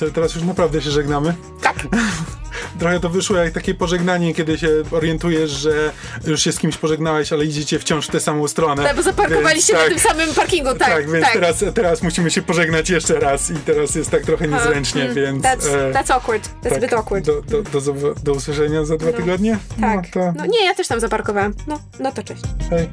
Co, 0.00 0.10
teraz 0.10 0.34
już 0.34 0.44
naprawdę 0.44 0.82
się 0.82 0.90
żegnamy? 0.90 1.34
Tak. 1.62 1.76
Trochę 2.78 3.00
to 3.00 3.08
wyszło 3.08 3.36
jak 3.36 3.52
takie 3.52 3.74
pożegnanie, 3.74 4.34
kiedy 4.34 4.58
się 4.58 4.68
orientujesz, 4.90 5.50
że 5.50 5.92
już 6.26 6.42
się 6.42 6.52
z 6.52 6.58
kimś 6.58 6.76
pożegnałeś, 6.76 7.32
ale 7.32 7.44
idziecie 7.44 7.78
wciąż 7.78 8.06
w 8.08 8.10
tę 8.10 8.20
samą 8.20 8.48
stronę. 8.48 8.82
Tak, 8.82 8.96
bo 8.96 9.02
zaparkowaliście 9.02 9.72
więc, 9.72 9.84
na 9.84 9.94
tak, 9.94 10.02
tym 10.02 10.10
samym 10.10 10.34
parkingu, 10.34 10.74
tak. 10.74 10.88
Tak, 10.88 11.10
więc 11.10 11.24
tak. 11.24 11.32
Teraz, 11.32 11.64
teraz 11.74 12.02
musimy 12.02 12.30
się 12.30 12.42
pożegnać 12.42 12.90
jeszcze 12.90 13.20
raz 13.20 13.50
i 13.50 13.54
teraz 13.54 13.94
jest 13.94 14.10
tak 14.10 14.22
trochę 14.22 14.48
niezręcznie, 14.48 15.00
hmm, 15.00 15.16
więc... 15.16 15.44
That's, 15.44 15.74
e, 15.74 15.92
that's 15.92 16.12
awkward. 16.12 16.48
That's 16.48 16.68
tak, 16.68 16.72
a 16.72 16.80
bit 16.80 16.92
awkward. 16.92 17.26
Do, 17.26 17.42
do, 17.42 17.62
do, 17.62 18.14
do 18.22 18.32
usłyszenia 18.32 18.84
za 18.84 18.96
dwa 18.96 19.10
no, 19.10 19.16
tygodnie? 19.16 19.58
Tak. 19.80 20.16
No, 20.16 20.22
to... 20.22 20.32
no 20.36 20.46
nie, 20.46 20.64
ja 20.64 20.74
też 20.74 20.88
tam 20.88 21.00
zaparkowałem. 21.00 21.54
No, 21.66 21.80
no 21.98 22.12
to 22.12 22.22
cześć. 22.22 22.42
Hej. 22.70 22.88